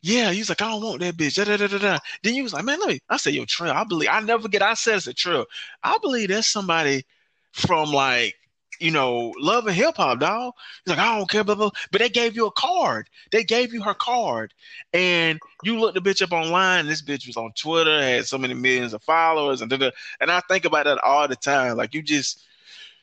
Yeah, 0.00 0.30
he 0.30 0.38
was 0.38 0.48
like, 0.48 0.62
I 0.62 0.68
don't 0.68 0.82
want 0.82 1.00
that 1.00 1.16
bitch. 1.16 1.34
Da, 1.34 1.44
da, 1.44 1.56
da, 1.56 1.66
da, 1.66 1.78
da. 1.78 1.98
Then 2.22 2.34
you 2.34 2.44
was 2.44 2.52
like, 2.52 2.64
man, 2.64 2.78
let 2.78 2.88
me. 2.88 3.00
I 3.08 3.16
said, 3.16 3.34
yo, 3.34 3.44
Trill. 3.44 3.72
I 3.72 3.82
believe. 3.82 4.08
I 4.12 4.20
never 4.20 4.46
get. 4.46 4.62
I 4.62 4.74
said 4.74 4.96
it's 4.96 5.08
a 5.08 5.14
Trill. 5.14 5.46
I 5.82 5.98
believe 6.00 6.28
that's 6.28 6.48
somebody 6.48 7.04
from 7.52 7.92
like. 7.92 8.34
You 8.80 8.90
know, 8.92 9.32
love 9.38 9.66
and 9.66 9.74
hip 9.74 9.96
hop, 9.96 10.20
dog. 10.20 10.54
He's 10.84 10.96
like, 10.96 11.04
I 11.04 11.16
don't 11.18 11.28
care, 11.28 11.42
blah, 11.44 11.54
blah. 11.54 11.70
But 11.90 12.00
they 12.00 12.08
gave 12.08 12.36
you 12.36 12.46
a 12.46 12.50
card. 12.52 13.08
They 13.32 13.42
gave 13.44 13.72
you 13.72 13.82
her 13.82 13.94
card. 13.94 14.54
And 14.92 15.38
you 15.64 15.78
looked 15.78 15.94
the 15.94 16.00
bitch 16.00 16.22
up 16.22 16.32
online. 16.32 16.86
This 16.86 17.02
bitch 17.02 17.26
was 17.26 17.36
on 17.36 17.52
Twitter, 17.52 18.00
had 18.00 18.26
so 18.26 18.38
many 18.38 18.54
millions 18.54 18.94
of 18.94 19.02
followers, 19.02 19.60
and 19.60 19.70
da, 19.70 19.76
da. 19.76 19.90
and 20.20 20.30
I 20.30 20.40
think 20.48 20.64
about 20.64 20.84
that 20.84 20.98
all 21.02 21.26
the 21.26 21.36
time. 21.36 21.76
Like 21.76 21.94
you 21.94 22.02
just, 22.02 22.44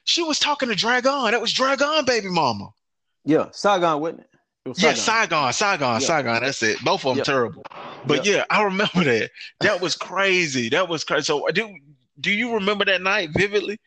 she 0.06 0.24
was 0.24 0.40
talking 0.40 0.70
to 0.70 0.76
Dragon. 0.76 1.32
That 1.32 1.42
was 1.42 1.52
Dragon, 1.52 2.06
baby 2.06 2.30
mama. 2.30 2.70
Yeah, 3.26 3.48
Saigon, 3.52 4.00
wasn't 4.00 4.22
it? 4.22 4.30
It 4.66 4.70
was 4.70 4.82
Yeah, 4.82 4.94
Saigon. 4.94 5.52
Saigon, 5.54 5.54
Saigon, 5.54 6.02
Yeah. 6.02 6.08
Saigon. 6.08 6.44
That's 6.44 6.64
it. 6.64 6.84
Both 6.84 7.06
of 7.06 7.12
them 7.12 7.18
Yeah. 7.20 7.24
terrible. 7.24 7.64
But 8.08 8.26
yeah. 8.26 8.46
I 8.50 8.64
remember 8.64 9.04
that. 9.04 9.32
That 9.60 9.82
was 9.82 9.96
crazy. 9.96 10.70
That 10.70 10.88
was 10.88 11.04
crazy. 11.04 11.24
So 11.24 11.48
do 11.54 11.76
do 12.20 12.32
you 12.32 12.54
remember 12.54 12.86
that 12.86 13.02
night 13.02 13.30
vividly? 13.36 13.80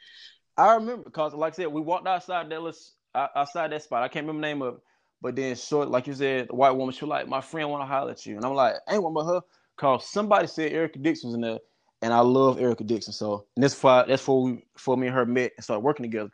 I 0.59 0.74
remember 0.74 1.04
because, 1.04 1.34
like 1.34 1.54
I 1.54 1.56
said, 1.56 1.68
we 1.68 1.80
walked 1.80 2.06
outside 2.06 2.50
that 2.50 2.62
list, 2.62 2.94
outside 3.14 3.70
that 3.72 3.82
spot. 3.82 4.02
I 4.02 4.09
can't 4.09 4.26
remember 4.26 4.46
the 4.46 4.52
name 4.52 4.62
of 4.62 4.74
it, 4.74 4.80
but 5.22 5.36
then 5.36 5.54
short, 5.54 5.88
like 5.88 6.06
you 6.09 6.14
said, 6.14 6.48
the 6.48 6.54
white 6.56 6.72
woman, 6.72 6.92
she 6.92 7.04
was 7.04 7.11
like, 7.11 7.28
"My 7.28 7.40
friend 7.40 7.70
want 7.70 7.82
to 7.82 7.86
holler 7.86 8.11
at 8.11 8.26
you," 8.26 8.36
and 8.36 8.44
I'm 8.44 8.54
like, 8.54 8.74
"I 8.88 8.94
ain't 8.94 9.02
one 9.02 9.14
but 9.14 9.24
her," 9.24 9.40
cause 9.76 10.09
somebody 10.11 10.48
said 10.48 10.72
Erica 10.72 10.98
Dixon 10.98 11.28
was 11.28 11.36
in 11.36 11.42
there, 11.42 11.59
and 12.02 12.12
I 12.12 12.20
love 12.20 12.61
Erica 12.61 12.84
Dixon. 12.84 13.12
So 13.12 13.46
and 13.56 13.62
that's 13.62 13.80
why 13.82 14.04
that's 14.06 14.22
for 14.22 14.42
we 14.42 14.64
for 14.76 14.96
me 14.96 15.06
and 15.06 15.14
her 15.16 15.24
met 15.24 15.52
and 15.56 15.64
started 15.64 15.80
working 15.80 16.04
together. 16.04 16.30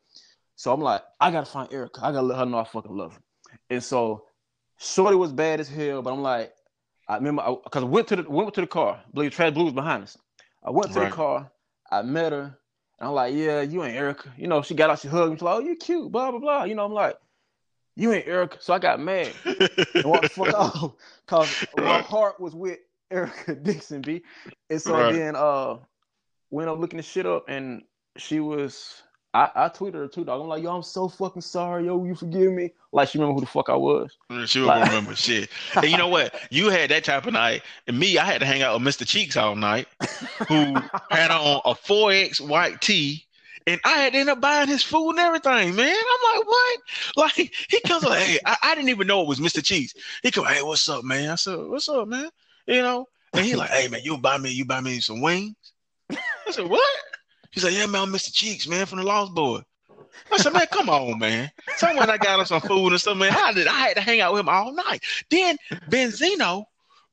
So 0.56 0.72
I'm 0.72 0.80
like, 0.80 1.02
I 1.20 1.30
gotta 1.30 1.46
find 1.46 1.72
Erica. 1.72 2.00
I 2.02 2.12
gotta 2.12 2.26
let 2.26 2.38
her 2.38 2.46
know 2.46 2.58
I 2.58 2.64
fucking 2.64 2.96
love 2.96 3.14
her. 3.14 3.20
And 3.70 3.82
so, 3.82 4.24
Shorty 4.78 5.16
was 5.16 5.32
bad 5.32 5.60
as 5.60 5.68
hell, 5.68 6.00
but 6.00 6.12
I'm 6.12 6.22
like, 6.22 6.52
I 7.08 7.16
remember 7.16 7.42
because 7.64 7.82
I, 7.82 7.86
went 7.86 8.08
to 8.08 8.16
the 8.16 8.30
went 8.30 8.54
to 8.54 8.62
the 8.62 8.66
car. 8.66 9.02
I 9.06 9.10
believe 9.12 9.32
Trash 9.32 9.52
Blue 9.52 9.64
was 9.64 9.74
behind 9.74 10.04
us. 10.04 10.16
I 10.64 10.70
went 10.70 10.92
to 10.92 11.00
Right. 11.00 11.10
the 11.10 11.14
car. 11.14 11.50
I 11.90 12.02
met 12.02 12.32
her. 12.32 12.58
And 12.98 13.08
I'm 13.08 13.14
like, 13.14 13.34
yeah, 13.34 13.62
you 13.62 13.84
ain't 13.84 13.96
Erica. 13.96 14.32
You 14.36 14.48
know, 14.48 14.62
she 14.62 14.74
got 14.74 14.90
out, 14.90 15.00
she 15.00 15.08
hugged 15.08 15.30
me. 15.32 15.36
She's 15.36 15.42
like, 15.42 15.56
oh, 15.56 15.60
you 15.60 15.76
cute, 15.76 16.12
blah, 16.12 16.30
blah, 16.30 16.40
blah. 16.40 16.64
You 16.64 16.74
know, 16.76 16.84
I'm 16.84 16.92
like, 16.92 17.16
you 17.96 18.12
ain't 18.12 18.28
Erica. 18.28 18.58
So 18.60 18.74
I 18.74 18.80
got 18.80 19.00
mad 19.00 19.36
and 20.02 20.10
walked 20.10 20.24
the 20.24 20.30
fuck 20.30 20.54
off 20.54 20.94
because 21.26 21.54
my 21.76 22.00
heart 22.00 22.40
was 22.40 22.54
with 22.54 22.80
Erica 23.10 23.54
Dixon, 23.62 24.02
B. 24.02 24.22
And 24.70 24.82
so 24.82 25.04
Right. 25.04 25.04
then 25.04 25.36
uh 25.36 25.78
went 26.50 26.70
up 26.70 26.80
looking 26.80 26.98
the 26.98 27.04
shit 27.04 27.26
up 27.26 27.46
and 27.48 27.84
she 28.18 28.40
was 28.40 29.03
I, 29.34 29.50
I 29.56 29.68
tweeted 29.68 29.94
her 29.94 30.06
too, 30.06 30.24
dog. 30.24 30.40
I'm 30.40 30.46
like, 30.48 30.62
yo, 30.62 30.76
I'm 30.76 30.82
so 30.84 31.08
fucking 31.08 31.42
sorry, 31.42 31.86
yo, 31.86 32.04
you 32.04 32.14
forgive 32.14 32.52
me. 32.52 32.70
Like 32.92 33.08
she 33.08 33.18
remember 33.18 33.34
who 33.34 33.40
the 33.40 33.46
fuck 33.50 33.68
I 33.68 33.74
was. 33.74 34.16
Mm, 34.30 34.48
she 34.48 34.60
don't 34.60 34.68
Like- 34.68 34.86
remember 34.86 35.16
shit. 35.16 35.50
And 35.74 35.86
you 35.90 35.98
know 35.98 36.06
what? 36.08 36.34
You 36.50 36.70
had 36.70 36.90
that 36.90 37.02
type 37.04 37.26
of 37.26 37.32
night, 37.32 37.62
and 37.88 37.98
me, 37.98 38.16
I 38.16 38.24
had 38.24 38.38
to 38.40 38.46
hang 38.46 38.62
out 38.62 38.78
with 38.80 38.86
Mr. 38.88 39.04
Cheeks 39.06 39.36
all 39.36 39.56
night, 39.56 39.88
who 40.48 40.76
had 41.10 41.32
on 41.32 41.60
a 41.64 41.74
4X 41.74 42.40
white 42.40 42.80
tee. 42.80 43.24
And 43.66 43.80
I 43.84 43.92
had 43.92 44.12
to 44.12 44.18
end 44.18 44.28
up 44.28 44.40
buying 44.42 44.68
his 44.68 44.84
food 44.84 45.10
and 45.10 45.18
everything, 45.18 45.74
man. 45.74 45.88
I'm 45.96 46.36
like, 46.38 46.46
what? 46.46 46.80
Like, 47.16 47.32
he 47.70 47.80
comes 47.80 48.04
like, 48.04 48.22
hey, 48.22 48.38
I, 48.44 48.56
I 48.62 48.74
didn't 48.74 48.90
even 48.90 49.06
know 49.06 49.22
it 49.22 49.26
was 49.28 49.40
Mr. 49.40 49.64
Cheeks. 49.64 49.94
He 50.22 50.30
come, 50.30 50.44
hey, 50.44 50.62
what's 50.62 50.86
up, 50.88 51.02
man? 51.02 51.30
I 51.30 51.34
said, 51.36 51.58
what's 51.58 51.88
up, 51.88 52.06
man? 52.06 52.28
You 52.66 52.82
know? 52.82 53.06
And 53.32 53.44
he 53.44 53.56
like, 53.56 53.70
hey, 53.70 53.88
man, 53.88 54.02
you 54.04 54.18
buy 54.18 54.36
me, 54.36 54.50
you 54.50 54.64
buy 54.66 54.80
me 54.82 55.00
some 55.00 55.22
wings? 55.22 55.54
I 56.10 56.50
said, 56.50 56.68
what? 56.68 56.84
He's 57.54 57.64
like, 57.64 57.74
yeah, 57.74 57.86
man, 57.86 58.02
I'm 58.02 58.12
Mr. 58.12 58.32
Cheeks, 58.32 58.66
man, 58.66 58.84
from 58.84 58.98
the 58.98 59.04
Lost 59.04 59.32
Boy. 59.32 59.60
I 60.32 60.36
said, 60.38 60.52
man, 60.52 60.66
come 60.72 60.88
on, 60.88 61.18
man. 61.18 61.50
Someone 61.76 62.10
I 62.10 62.18
got 62.18 62.40
him 62.40 62.46
some 62.46 62.60
food 62.60 62.88
and 62.88 63.00
stuff, 63.00 63.16
man, 63.16 63.32
I 63.32 63.52
did. 63.52 63.66
I 63.68 63.72
had 63.72 63.96
to 63.96 64.00
hang 64.02 64.20
out 64.20 64.32
with 64.32 64.40
him 64.40 64.48
all 64.48 64.72
night. 64.72 65.02
Then 65.30 65.56
Benzino, 65.88 66.64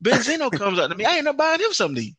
Benzino 0.04 0.52
comes 0.52 0.80
up 0.80 0.89
to 0.89 0.98
me. 0.98 1.06
I 1.06 1.20
up 1.20 1.38
buying 1.38 1.60
him 1.60 1.74
something. 1.74 2.16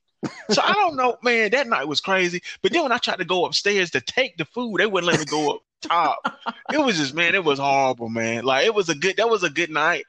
So 0.51 0.63
I 0.63 0.73
don't 0.73 0.97
know, 0.97 1.17
man. 1.23 1.51
That 1.51 1.67
night 1.67 1.89
was 1.89 2.01
crazy. 2.01 2.43
But 2.63 2.73
then 2.73 2.85
when 2.85 2.93
I 2.93 2.99
tried 2.99 3.19
to 3.19 3.25
go 3.25 3.45
upstairs 3.45 3.91
to 3.91 4.01
take 4.01 4.37
the 4.37 4.45
food, 4.45 4.79
they 4.79 4.87
wouldn't 4.87 5.11
let 5.11 5.19
me 5.19 5.27
go 5.27 5.55
up 5.55 5.63
top. 5.81 6.39
It 6.73 6.79
was 6.79 6.97
just, 6.97 7.15
man, 7.15 7.35
it 7.35 7.45
was 7.45 7.59
horrible, 7.59 8.09
man. 8.09 8.45
Like 8.45 8.65
it 8.67 8.75
was 8.75 8.89
a 8.89 8.95
good, 8.95 9.17
that 9.17 9.29
was 9.29 9.43
a 9.43 9.51
good 9.51 9.71
night. 9.71 10.05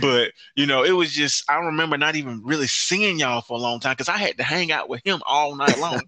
But 0.00 0.32
you 0.54 0.66
know, 0.66 0.84
it 0.84 0.92
was 0.92 1.12
just. 1.12 1.50
I 1.50 1.56
remember 1.56 1.98
not 1.98 2.14
even 2.14 2.42
really 2.44 2.68
seeing 2.68 3.18
y'all 3.18 3.40
for 3.40 3.56
a 3.56 3.60
long 3.60 3.80
time 3.80 3.92
because 3.92 4.08
I 4.08 4.18
had 4.18 4.36
to 4.36 4.44
hang 4.44 4.70
out 4.70 4.88
with 4.88 5.02
him 5.04 5.20
all 5.26 5.56
night 5.56 5.78
long. 5.78 6.00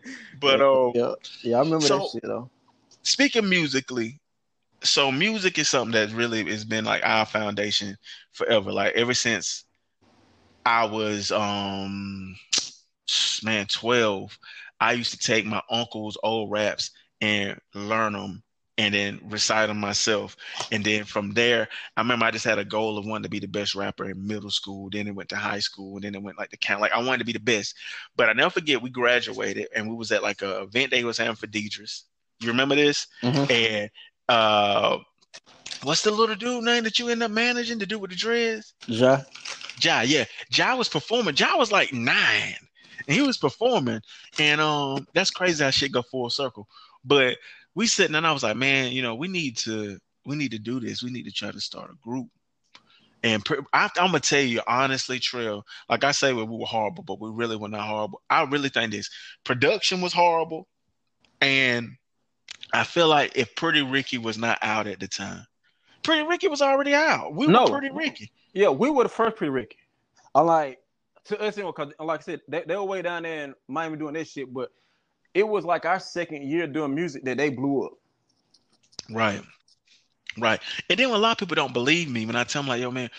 But 0.40 0.60
uh, 0.60 0.92
yeah, 0.94 1.14
yeah, 1.42 1.56
I 1.56 1.60
remember 1.60 1.86
So- 1.86 1.98
that 1.98 2.10
shit 2.12 2.22
though. 2.22 2.50
speaking 3.02 3.48
musically, 3.48 4.20
so 4.82 5.10
music 5.10 5.58
is 5.58 5.68
something 5.68 5.92
that 5.92 6.14
really 6.14 6.44
has 6.50 6.64
been 6.64 6.84
like 6.84 7.02
our 7.04 7.26
foundation 7.26 7.96
forever. 8.32 8.72
Like 8.72 8.94
ever 8.94 9.14
since 9.14 9.64
I 10.64 10.84
was 10.84 11.32
um 11.32 12.36
man 13.42 13.66
12, 13.66 14.36
I 14.80 14.92
used 14.92 15.12
to 15.12 15.18
take 15.18 15.46
my 15.46 15.62
uncle's 15.70 16.18
old 16.22 16.50
raps 16.50 16.90
and 17.20 17.58
learn 17.74 18.12
them 18.12 18.42
and 18.78 18.94
then 18.94 19.20
recite 19.24 19.68
them 19.68 19.80
myself. 19.80 20.36
And 20.70 20.84
then 20.84 21.04
from 21.04 21.32
there, 21.32 21.68
I 21.96 22.00
remember 22.02 22.26
I 22.26 22.30
just 22.30 22.44
had 22.44 22.58
a 22.58 22.64
goal 22.64 22.98
of 22.98 23.06
wanting 23.06 23.22
to 23.24 23.28
be 23.30 23.38
the 23.38 23.48
best 23.48 23.74
rapper 23.74 24.04
in 24.10 24.26
middle 24.26 24.50
school. 24.50 24.90
Then 24.90 25.06
it 25.06 25.14
went 25.14 25.30
to 25.30 25.36
high 25.36 25.60
school, 25.60 25.94
and 25.96 26.04
then 26.04 26.14
it 26.14 26.22
went 26.22 26.38
like 26.38 26.50
the 26.50 26.56
count. 26.56 26.80
Like 26.80 26.92
I 26.92 27.02
wanted 27.02 27.18
to 27.18 27.24
be 27.24 27.32
the 27.32 27.38
best. 27.40 27.74
But 28.16 28.28
I 28.28 28.32
never 28.34 28.50
forget 28.50 28.82
we 28.82 28.90
graduated 28.90 29.68
and 29.74 29.88
we 29.88 29.94
was 29.94 30.12
at 30.12 30.22
like 30.22 30.42
a 30.42 30.62
event 30.62 30.90
they 30.90 31.04
was 31.04 31.18
having 31.18 31.36
for 31.36 31.46
Deidre's. 31.46 32.04
You 32.40 32.48
remember 32.48 32.74
this? 32.74 33.06
Mhm. 33.22 33.50
And 33.50 33.90
uh, 34.28 34.98
what's 35.82 36.02
the 36.02 36.10
little 36.10 36.34
dude 36.36 36.64
name 36.64 36.84
that 36.84 36.98
you 36.98 37.08
end 37.08 37.22
up 37.22 37.30
managing 37.30 37.78
to 37.78 37.86
do 37.86 37.98
with 37.98 38.10
the 38.10 38.16
dreads? 38.16 38.74
Ja. 38.86 39.22
Ja, 39.80 40.00
yeah. 40.00 40.24
Ja 40.50 40.76
was 40.76 40.88
performing. 40.88 41.36
Ja 41.36 41.56
was 41.56 41.72
like 41.72 41.92
nine. 41.92 42.56
And 43.08 43.16
he 43.16 43.22
was 43.22 43.38
performing. 43.38 44.00
And 44.38 44.60
um 44.60 45.06
that's 45.14 45.30
crazy 45.30 45.62
how 45.64 45.70
shit 45.70 45.92
go 45.92 46.02
full 46.02 46.28
circle. 46.30 46.68
But 47.04 47.38
we 47.76 47.86
sitting 47.86 48.16
and 48.16 48.26
I 48.26 48.32
was 48.32 48.42
like, 48.42 48.56
man, 48.56 48.90
you 48.90 49.02
know, 49.02 49.14
we 49.14 49.28
need 49.28 49.58
to 49.58 49.98
we 50.24 50.34
need 50.34 50.50
to 50.50 50.58
do 50.58 50.80
this. 50.80 51.02
We 51.02 51.10
need 51.10 51.26
to 51.26 51.30
try 51.30 51.52
to 51.52 51.60
start 51.60 51.90
a 51.90 51.94
group. 52.02 52.26
And 53.22 53.44
I, 53.72 53.84
am 53.98 54.06
gonna 54.06 54.20
tell 54.20 54.40
you 54.40 54.62
honestly, 54.66 55.18
Trill. 55.20 55.64
Like 55.88 56.02
I 56.02 56.10
say, 56.10 56.32
we 56.32 56.42
were 56.42 56.66
horrible, 56.66 57.04
but 57.04 57.20
we 57.20 57.30
really 57.30 57.56
were 57.56 57.68
not 57.68 57.86
horrible. 57.86 58.22
I 58.28 58.42
really 58.44 58.70
think 58.70 58.92
this 58.92 59.08
production 59.44 60.00
was 60.00 60.12
horrible, 60.12 60.66
and 61.40 61.96
I 62.72 62.84
feel 62.84 63.08
like 63.08 63.36
if 63.36 63.54
Pretty 63.56 63.82
Ricky 63.82 64.18
was 64.18 64.38
not 64.38 64.58
out 64.62 64.86
at 64.86 65.00
the 65.00 65.08
time, 65.08 65.44
Pretty 66.02 66.26
Ricky 66.26 66.48
was 66.48 66.62
already 66.62 66.94
out. 66.94 67.34
We 67.34 67.46
No. 67.46 67.64
were 67.64 67.78
Pretty 67.78 67.90
Ricky. 67.90 68.30
Yeah, 68.52 68.68
we 68.70 68.90
were 68.90 69.02
the 69.02 69.08
first 69.08 69.36
Pretty 69.36 69.50
Ricky. 69.50 69.78
I 70.34 70.40
like 70.40 70.78
to 71.24 71.40
us 71.40 71.56
because, 71.56 71.92
like 71.98 72.20
I 72.20 72.22
said, 72.22 72.40
they, 72.48 72.62
they 72.66 72.76
were 72.76 72.84
way 72.84 73.02
down 73.02 73.24
there 73.24 73.44
in 73.44 73.54
Miami 73.68 73.96
doing 73.96 74.14
this 74.14 74.30
shit, 74.30 74.52
but 74.52 74.70
it 75.36 75.46
was 75.46 75.66
like 75.66 75.84
our 75.84 76.00
second 76.00 76.44
year 76.44 76.66
doing 76.66 76.94
music 76.94 77.22
that 77.24 77.36
they 77.36 77.50
blew 77.50 77.84
up. 77.84 77.92
Right. 79.10 79.42
Right. 80.38 80.58
And 80.88 80.98
then 80.98 81.10
a 81.10 81.18
lot 81.18 81.32
of 81.32 81.38
people 81.38 81.56
don't 81.56 81.74
believe 81.74 82.10
me 82.10 82.24
when 82.24 82.36
I 82.36 82.44
tell 82.44 82.62
them 82.62 82.70
like, 82.70 82.80
yo, 82.80 82.90
man, 82.90 83.10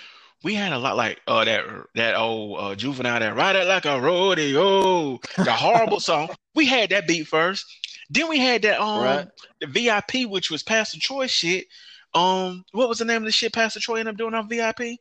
we 0.43 0.55
had 0.55 0.73
a 0.73 0.79
lot 0.79 0.97
like 0.97 1.21
uh 1.27 1.45
that 1.45 1.63
that 1.93 2.15
old 2.15 2.59
uh 2.59 2.73
juvenile 2.73 3.19
that 3.19 3.35
ride 3.35 3.55
it 3.55 3.67
like 3.67 3.85
a 3.85 4.01
rodeo, 4.01 5.19
the 5.37 5.51
horrible 5.51 5.99
song. 5.99 6.29
We 6.55 6.65
had 6.65 6.89
that 6.89 7.07
beat 7.07 7.27
first. 7.27 7.65
Then 8.09 8.29
we 8.29 8.39
had 8.39 8.63
that 8.63 8.81
um 8.81 9.03
Right. 9.03 9.27
the 9.61 9.67
VIP, 9.67 10.27
which 10.27 10.49
was 10.49 10.63
Pastor 10.63 10.99
Troy 10.99 11.27
shit. 11.27 11.67
Um, 12.15 12.65
what 12.71 12.89
was 12.89 12.97
the 12.97 13.05
name 13.05 13.17
of 13.17 13.25
the 13.25 13.31
shit 13.31 13.53
Pastor 13.53 13.79
Troy 13.79 13.99
ended 13.99 14.15
up 14.15 14.17
doing 14.17 14.33
on 14.33 14.49
VIP? 14.49 14.97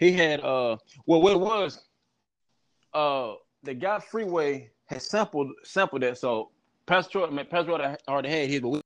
He 0.00 0.10
had 0.10 0.40
uh 0.40 0.78
well 1.06 1.22
what 1.22 1.32
it 1.32 1.40
was 1.40 1.80
uh 2.92 3.34
the 3.62 3.74
guy 3.74 4.00
Freeway 4.00 4.70
had 4.86 5.02
sampled 5.02 5.50
sampled 5.62 6.02
that 6.02 6.18
so 6.18 6.50
Pastor 6.86 7.24
I 7.24 7.30
mean, 7.30 7.46
Pastor 7.46 7.96
already 8.08 8.28
had 8.28 8.48
his 8.48 8.60
but 8.60 8.68
we- 8.68 8.80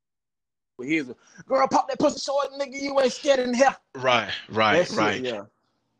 his 0.81 1.11
girl 1.47 1.67
pop 1.67 1.89
that 1.89 1.99
pussy 1.99 2.21
short 2.21 2.53
nigga 2.53 2.81
you 2.81 3.01
ain't 3.01 3.13
scared 3.13 3.41
in 3.41 3.53
hell. 3.53 3.75
Right, 3.97 4.31
right, 4.49 4.79
That 4.79 4.87
shit, 4.89 4.97
right. 4.97 5.21
yeah. 5.25 5.43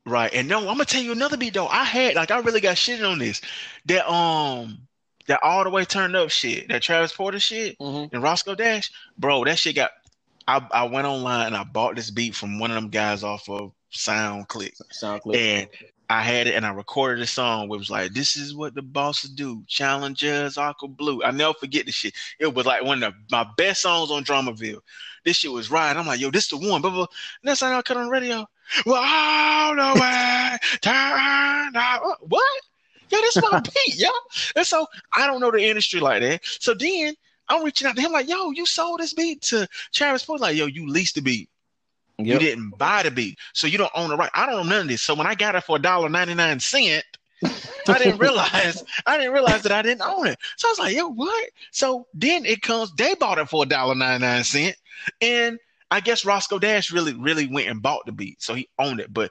Right. 0.07 0.33
And 0.33 0.49
no, 0.49 0.59
I'm 0.61 0.67
gonna 0.67 0.85
tell 0.85 1.03
you 1.03 1.13
another 1.13 1.37
beat 1.37 1.55
though. 1.55 1.67
I 1.67 1.83
had 1.85 2.15
like 2.15 2.31
I 2.31 2.39
really 2.39 2.61
got 2.61 2.79
shit 2.79 3.03
on 3.03 3.19
this. 3.19 3.41
That 3.87 4.09
um 4.11 4.79
that 5.27 5.41
all 5.43 5.65
the 5.65 5.71
way 5.71 5.85
turned 5.85 6.15
up 6.17 6.31
shit, 6.31 6.69
that 6.69 6.83
Travis 6.83 7.13
Porter 7.13 7.41
shit 7.41 7.77
Mm-hmm. 7.79 8.15
and 8.15 8.23
Roscoe 8.23 8.55
Dash, 8.55 8.91
bro, 9.19 9.45
that 9.45 9.59
shit 9.59 9.75
got 9.75 9.91
I, 10.47 10.67
I 10.73 10.85
went 10.85 11.07
online 11.07 11.49
and 11.49 11.57
I 11.57 11.65
bought 11.65 11.97
this 11.97 12.11
beat 12.11 12.35
from 12.35 12.59
one 12.59 12.71
of 12.71 12.77
them 12.77 12.89
guys 12.89 13.23
off 13.25 13.51
of 13.51 13.73
SoundClick. 13.93 14.81
SoundClick. 14.93 15.37
And 15.37 15.69
I 16.11 16.23
had 16.23 16.47
it 16.47 16.55
and 16.55 16.65
I 16.65 16.71
recorded 16.71 17.23
a 17.23 17.27
song 17.27 17.65
it 17.65 17.71
was 17.71 17.91
like, 17.91 18.13
This 18.13 18.37
is 18.37 18.55
what 18.55 18.75
the 18.75 18.83
bosses 18.83 19.31
do. 19.31 19.63
Challengers, 19.67 20.57
Aqua 20.57 20.89
Blue. 20.89 21.23
I 21.23 21.31
never 21.31 21.53
forget 21.55 21.87
this 21.87 21.95
shit. 21.95 22.15
It 22.39 22.55
was 22.55 22.65
like 22.65 22.83
one 22.83 23.03
of 23.03 23.13
the, 23.13 23.19
my 23.31 23.47
best 23.57 23.83
songs 23.83 24.11
on 24.11 24.25
Dramaville. 24.25 24.81
This 25.25 25.37
shit 25.37 25.53
was 25.53 25.71
right. 25.71 25.95
I'm 25.95 26.07
like, 26.07 26.21
yo, 26.21 26.31
this 26.31 26.45
is 26.51 26.59
the 26.61 26.69
one. 26.69 26.81
Blah, 26.81 26.91
blah. 26.91 27.07
Next 27.43 27.61
time 27.61 27.77
I 27.77 27.83
cut 27.83 27.99
on 27.99 28.07
the 28.07 28.11
radio. 28.11 28.47
Well, 28.87 29.03
all 29.05 29.75
the 29.75 30.01
way, 30.01 30.57
turn 30.81 30.95
out. 30.95 32.03
Uh, 32.03 32.15
what? 32.23 32.63
Yo, 33.11 33.19
this 33.19 33.37
my 33.37 33.61
beat, 33.87 33.99
yo. 33.99 34.09
And 34.57 34.67
so 34.67 34.87
I 35.15 35.27
don't 35.27 35.41
know 35.41 35.51
the 35.51 35.63
industry 35.63 36.01
like 36.01 36.23
that. 36.23 36.41
So 36.45 36.75
then 36.75 37.15
I'm 37.49 37.65
reaching 37.65 37.87
out 37.87 37.97
to 37.97 38.03
him 38.03 38.13
like, 38.13 38.29
yo, 38.29 38.51
you 38.51 38.67
sold 38.67 39.01
this 39.01 39.15
beat 39.15 39.43
to 39.43 39.67
Travis 39.93 40.25
Porter. 40.25 40.43
Like, 40.43 40.57
yo, 40.57 40.67
you 40.67 40.89
leased 40.89 41.15
the 41.15 41.23
beat. 41.23 41.49
You 42.19 42.39
didn't 42.39 42.71
buy 42.77 43.05
the 43.05 43.13
beat, 43.13 43.39
so 43.53 43.67
you 43.67 43.79
don't 43.79 43.93
own 43.95 44.09
the 44.09 44.17
right. 44.17 44.31
I 44.35 44.47
don't 44.47 44.57
know 44.57 44.63
none 44.71 44.83
of 44.83 44.89
this. 44.89 45.03
So 45.03 45.15
when 45.15 45.27
I 45.27 45.35
got 45.37 45.55
it 45.55 45.63
for 45.63 45.77
a 45.77 45.81
dollar 45.81 46.09
ninety 46.09 46.35
nine 46.35 46.59
cent, 46.59 47.05
I 47.45 47.99
didn't 47.99 48.19
realize 48.19 48.83
I 49.07 49.17
didn't 49.17 49.33
realize 49.33 49.63
that 49.63 49.73
I 49.73 49.83
didn't 49.83 50.03
own 50.03 50.27
it. 50.27 50.39
So 50.57 50.69
I 50.69 50.71
was 50.73 50.79
like, 50.81 50.97
yo, 50.97 51.09
what? 51.09 51.51
So 51.71 52.07
then 52.15 52.45
it 52.45 52.63
comes. 52.63 52.93
They 52.97 53.15
bought 53.15 53.39
it 53.39 53.49
for 53.49 53.63
a 53.63 53.67
dollar 53.67 53.95
ninety 53.95 54.27
nine 54.27 54.43
cent, 54.43 54.77
and 55.21 55.59
I 55.91 56.01
guess 56.01 56.25
Roscoe 56.25 56.59
Dash 56.59 56.91
really 56.91 57.15
really 57.15 57.47
went 57.47 57.69
and 57.69 57.81
bought 57.81 58.05
the 58.05 58.13
beat, 58.13 58.43
so 58.43 58.55
he 58.55 58.69
owned 58.79 58.99
it. 58.99 59.13
But 59.13 59.31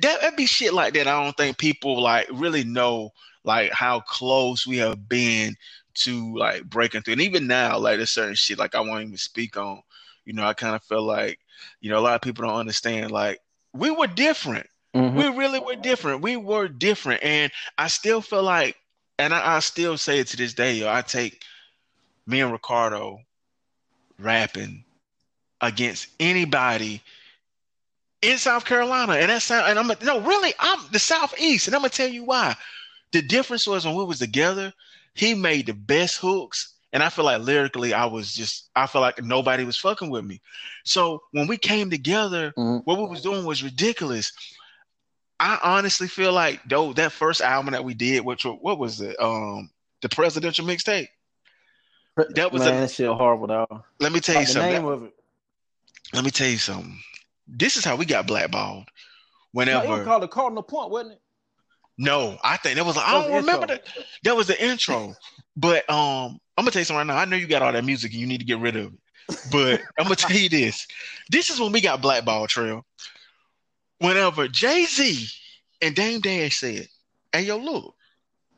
that 0.00 0.20
that 0.20 0.36
be 0.36 0.46
shit 0.46 0.74
like 0.74 0.94
that. 0.94 1.06
I 1.06 1.22
don't 1.22 1.36
think 1.36 1.56
people 1.56 2.00
like 2.02 2.26
really 2.32 2.64
know 2.64 3.10
like 3.44 3.72
how 3.72 4.00
close 4.00 4.66
we 4.66 4.78
have 4.78 5.08
been 5.08 5.56
to 5.94 6.36
like 6.36 6.64
breaking 6.64 7.02
through. 7.02 7.12
And 7.12 7.22
even 7.22 7.46
now, 7.46 7.78
like 7.78 7.96
there's 7.96 8.10
certain 8.10 8.34
shit 8.34 8.58
like 8.58 8.74
I 8.74 8.80
won't 8.80 9.04
even 9.04 9.16
speak 9.16 9.56
on. 9.56 9.82
You 10.24 10.34
know, 10.34 10.44
I 10.44 10.52
kind 10.52 10.76
of 10.76 10.82
feel 10.84 11.02
like 11.02 11.38
you 11.80 11.90
know 11.90 11.98
a 11.98 12.00
lot 12.00 12.14
of 12.14 12.22
people 12.22 12.46
don't 12.46 12.56
understand. 12.56 13.10
Like 13.10 13.40
we 13.72 13.90
were 13.90 14.06
different. 14.06 14.66
Mhm. 14.94 15.14
We 15.14 15.28
really 15.36 15.58
were 15.58 15.76
different. 15.76 16.22
We 16.22 16.36
were 16.36 16.68
different, 16.68 17.22
and 17.22 17.52
I 17.76 17.88
still 17.88 18.20
feel 18.20 18.42
like, 18.42 18.76
and 19.18 19.34
I, 19.34 19.56
I 19.56 19.58
still 19.60 19.98
say 19.98 20.18
it 20.20 20.28
to 20.28 20.36
this 20.36 20.54
day. 20.54 20.74
Yo, 20.74 20.90
I 20.90 21.02
take 21.02 21.42
me 22.26 22.40
and 22.40 22.52
Ricardo 22.52 23.20
rapping 24.18 24.84
against 25.60 26.08
anybody 26.20 27.02
in 28.22 28.38
South 28.38 28.64
Carolina, 28.64 29.14
and 29.14 29.30
that's 29.30 29.44
sound. 29.44 29.68
And 29.68 29.78
I'm 29.78 29.88
like, 29.88 30.02
no, 30.02 30.20
really, 30.20 30.52
I'm 30.58 30.80
the 30.92 30.98
Southeast, 30.98 31.66
and 31.66 31.76
I'm 31.76 31.82
gonna 31.82 31.90
tell 31.90 32.08
you 32.08 32.24
why. 32.24 32.56
The 33.12 33.22
difference 33.22 33.66
was 33.66 33.86
when 33.86 33.94
we 33.94 34.04
was 34.04 34.18
together, 34.18 34.72
he 35.14 35.34
made 35.34 35.66
the 35.66 35.74
best 35.74 36.18
hooks, 36.18 36.74
and 36.92 37.02
I 37.02 37.08
feel 37.10 37.24
like 37.24 37.42
lyrically, 37.42 37.92
I 37.94 38.06
was 38.06 38.32
just, 38.34 38.70
I 38.74 38.86
feel 38.86 39.00
like 39.02 39.22
nobody 39.22 39.64
was 39.64 39.76
fucking 39.76 40.10
with 40.10 40.24
me. 40.24 40.40
So 40.84 41.22
when 41.32 41.46
we 41.46 41.56
came 41.58 41.90
together, 41.90 42.52
Mhm. 42.56 42.82
what 42.84 42.98
we 42.98 43.06
was 43.06 43.20
doing 43.22 43.44
was 43.44 43.62
ridiculous. 43.62 44.32
I 45.40 45.58
honestly 45.62 46.08
feel 46.08 46.32
like 46.32 46.60
though 46.68 46.92
that 46.94 47.12
first 47.12 47.40
album 47.40 47.72
that 47.72 47.84
we 47.84 47.94
did, 47.94 48.24
which 48.24 48.44
what 48.44 48.78
was 48.78 49.00
it? 49.00 49.16
Um, 49.20 49.70
the 50.02 50.08
presidential 50.08 50.66
mixtape. 50.66 51.08
That 52.34 52.50
was 52.52 52.62
a- 52.62 52.70
man, 52.70 52.80
that 52.82 52.90
shit 52.90 53.08
horrible 53.08 53.46
dog. 53.46 53.84
Let 54.00 54.10
me 54.12 54.18
tell 54.20 54.40
you 54.40 54.46
the 54.46 54.52
something. 54.52 54.72
name 54.72 54.86
of 54.86 55.04
it. 55.04 55.12
Let 56.12 56.24
me 56.24 56.30
tell 56.30 56.48
you 56.48 56.58
something. 56.58 56.98
This 57.46 57.76
is 57.76 57.84
how 57.84 57.94
we 57.96 58.04
got 58.06 58.26
blackballed. 58.26 58.84
No, 58.84 58.90
Whenever 59.52 59.84
it 59.86 59.88
was 59.90 60.04
called 60.04 60.22
the 60.22 60.28
Cardinal 60.28 60.62
Point, 60.62 60.90
wasn't 60.90 61.12
it? 61.12 61.20
No, 61.96 62.38
I 62.44 62.56
think 62.56 62.76
that 62.76 62.84
was. 62.86 62.96
I 62.96 63.10
don't 63.12 63.32
remember 63.34 63.62
intro. 63.72 63.76
that. 63.76 64.06
That 64.24 64.36
was 64.36 64.46
the 64.48 64.62
intro. 64.64 65.14
But 65.56 65.90
um, 65.90 66.38
I'm 66.58 66.64
gonna 66.64 66.72
tell 66.72 66.80
you 66.80 66.86
something 66.86 67.06
right 67.06 67.14
now. 67.14 67.20
I 67.20 67.24
know 67.24 67.36
you 67.36 67.46
got 67.46 67.62
all 67.62 67.72
that 67.72 67.84
music 67.84 68.10
and 68.10 68.20
you 68.20 68.26
need 68.26 68.40
to 68.40 68.44
get 68.44 68.58
rid 68.58 68.74
of 68.74 68.92
it. 68.92 69.38
But 69.52 69.80
I'm 69.98 70.06
gonna 70.06 70.16
tell 70.16 70.36
you 70.36 70.48
this. 70.48 70.88
This 71.30 71.50
is 71.50 71.60
when 71.60 71.70
we 71.70 71.80
got 71.80 72.02
blackball 72.02 72.48
trail. 72.48 72.84
Whenever 74.00 74.48
Jay 74.48 74.84
Z 74.84 75.28
and 75.80 75.94
Dame 75.94 76.20
Dash 76.20 76.56
said, 76.56 76.88
"Hey, 77.32 77.42
yo, 77.42 77.58
look, 77.58 77.94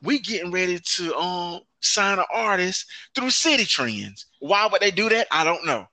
we 0.02 0.18
getting 0.18 0.50
ready 0.50 0.80
to 0.96 1.14
um 1.14 1.60
sign 1.80 2.18
an 2.18 2.24
artist 2.32 2.86
through 3.14 3.28
City 3.28 3.66
Trends." 3.66 4.24
Why 4.38 4.66
would 4.66 4.80
they 4.80 4.90
do 4.90 5.10
that? 5.10 5.26
I 5.30 5.44
don't 5.44 5.66
know. 5.66 5.86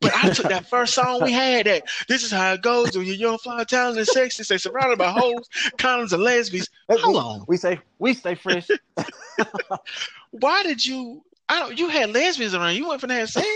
But 0.00 0.14
I 0.14 0.30
took 0.30 0.48
that 0.48 0.66
first 0.66 0.94
song 0.94 1.22
we 1.22 1.32
had 1.32 1.66
that 1.66 1.82
this 2.08 2.22
is 2.22 2.30
how 2.30 2.54
it 2.54 2.62
goes 2.62 2.96
when 2.96 3.06
you're 3.06 3.16
young, 3.16 3.38
fly, 3.38 3.64
talented, 3.64 3.98
and 3.98 4.08
sexy, 4.08 4.44
say 4.44 4.56
surrounded 4.56 4.98
by 4.98 5.10
hoes, 5.10 5.48
condoms, 5.76 6.12
and 6.12 6.22
lesbians. 6.22 6.68
Hold 6.90 7.16
on. 7.16 7.44
We 7.48 7.58
say 7.58 7.80
we 7.98 8.14
stay 8.14 8.34
fresh. 8.34 8.68
why 10.30 10.62
did 10.62 10.84
you? 10.84 11.22
I 11.48 11.60
don't. 11.60 11.78
You 11.78 11.88
had 11.88 12.10
lesbians 12.12 12.54
around. 12.54 12.74
You 12.76 12.88
went 12.88 13.00
for 13.00 13.06
that 13.08 13.28
sex. 13.28 13.46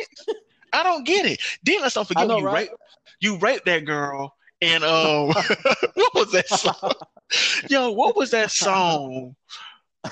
I 0.73 0.83
don't 0.83 1.05
get 1.07 1.25
it. 1.27 1.41
Then 1.63 1.81
let's 1.81 1.97
not 1.97 2.09
forget 2.09 2.27
know, 2.29 2.39
you 2.39 2.47
right? 2.47 2.69
raped. 2.69 2.75
You 3.21 3.37
raped 3.39 3.65
that 3.67 3.85
girl. 3.85 4.35
And 4.61 4.83
um, 4.85 5.29
what 5.95 6.15
was 6.15 6.33
that 6.33 6.49
song? 6.49 6.93
Yo, 7.71 7.91
what 7.93 8.17
was 8.17 8.31
that 8.33 8.51
song? 8.51 9.35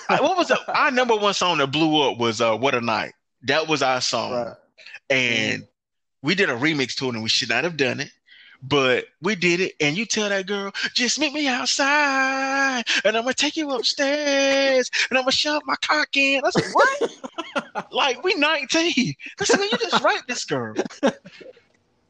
I- 0.08 0.20
What 0.20 0.36
was 0.36 0.48
the, 0.48 0.58
our 0.72 0.90
number 0.90 1.16
one 1.16 1.34
song 1.34 1.58
that 1.58 1.68
blew 1.72 2.00
up? 2.02 2.18
Was 2.18 2.40
uh, 2.40 2.56
"What 2.56 2.74
a 2.74 2.80
Night." 2.80 3.12
That 3.42 3.68
was 3.68 3.82
our 3.82 4.00
song, 4.00 4.32
Right. 4.32 4.54
and 5.10 5.66
we 6.22 6.34
did 6.34 6.48
a 6.50 6.54
remix 6.54 6.94
to 6.96 7.06
it, 7.06 7.14
and 7.14 7.22
we 7.22 7.28
should 7.28 7.48
not 7.48 7.64
have 7.64 7.76
done 7.76 8.00
it. 8.00 8.10
But 8.62 9.04
we 9.22 9.34
did 9.36 9.60
it, 9.60 9.74
and 9.80 9.96
you 9.96 10.06
tell 10.06 10.28
that 10.30 10.46
girl, 10.46 10.72
just 10.94 11.18
meet 11.20 11.32
me 11.32 11.46
outside, 11.46 12.84
and 13.04 13.16
I'm 13.16 13.22
gonna 13.24 13.34
take 13.34 13.56
you 13.56 13.70
upstairs, 13.70 14.90
and 15.10 15.18
I'm 15.18 15.24
gonna 15.24 15.32
shove 15.32 15.62
my 15.66 15.76
cock 15.82 16.08
in. 16.16 16.42
I 16.44 16.50
said, 16.50 16.72
what? 16.72 17.12
like 17.92 18.22
we 18.22 18.34
19. 18.34 19.14
I 19.40 19.44
said, 19.44 19.60
you 19.60 19.78
just 19.78 20.04
raped 20.04 20.28
this 20.28 20.44
girl. 20.44 20.74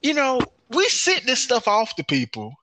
You 0.03 0.15
know, 0.15 0.41
we 0.71 0.89
sent 0.89 1.25
this 1.25 1.43
stuff 1.43 1.69
off 1.69 1.97
to 1.97 2.05
people 2.05 2.55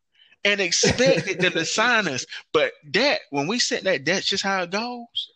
and 0.46 0.60
expected 0.60 1.40
them 1.40 1.54
to 1.54 1.66
sign 1.66 2.08
us, 2.08 2.26
but 2.52 2.74
that 2.92 3.22
when 3.30 3.48
we 3.48 3.60
sent 3.60 3.86
that, 3.86 4.06
that's 4.06 4.26
just 4.26 4.44
how 4.44 4.64
it 4.64 4.72
goes. 4.72 5.32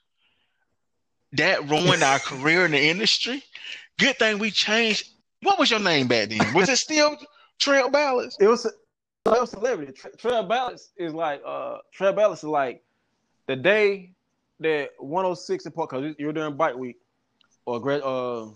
That 1.33 1.69
ruined 1.69 2.03
our 2.03 2.19
career 2.19 2.65
in 2.65 2.71
the 2.71 2.89
industry. 2.89 3.43
Good 3.99 4.17
thing 4.17 4.39
we 4.39 4.51
changed. 4.51 5.09
What 5.41 5.59
was 5.59 5.71
your 5.71 5.79
name 5.79 6.07
back 6.07 6.29
then? 6.29 6.53
Was 6.53 6.69
it 6.69 6.77
still 6.77 7.17
Trail 7.59 7.89
Balance? 7.89 8.37
It 8.39 8.47
was 8.47 8.65
it 8.65 8.73
was 9.25 9.51
celebrity. 9.51 9.93
Trail 10.17 10.43
Balance 10.43 10.91
is 10.97 11.13
like 11.13 11.41
uh 11.45 11.77
Trail 11.93 12.13
Balance 12.13 12.39
is 12.39 12.49
like 12.49 12.83
the 13.47 13.55
day 13.55 14.11
that 14.59 14.89
106 14.99 15.67
& 15.69 15.75
Park 15.75 15.91
because 15.91 16.15
you're 16.17 16.33
doing 16.33 16.55
bike 16.55 16.75
week 16.75 16.97
or 17.67 17.81
grad 17.81 18.01
uh 18.01 18.47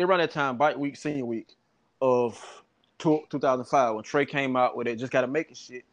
around 0.00 0.18
that 0.18 0.32
time 0.32 0.56
bike 0.56 0.76
week 0.76 0.96
senior 0.96 1.24
week 1.24 1.54
of 2.02 2.62
two, 2.98 3.20
2005 3.30 3.94
when 3.94 4.04
Trey 4.04 4.26
came 4.26 4.56
out 4.56 4.76
with 4.76 4.86
it, 4.88 4.96
just 4.96 5.12
gotta 5.12 5.26
make 5.28 5.50
it 5.50 5.56
shit. 5.56 5.84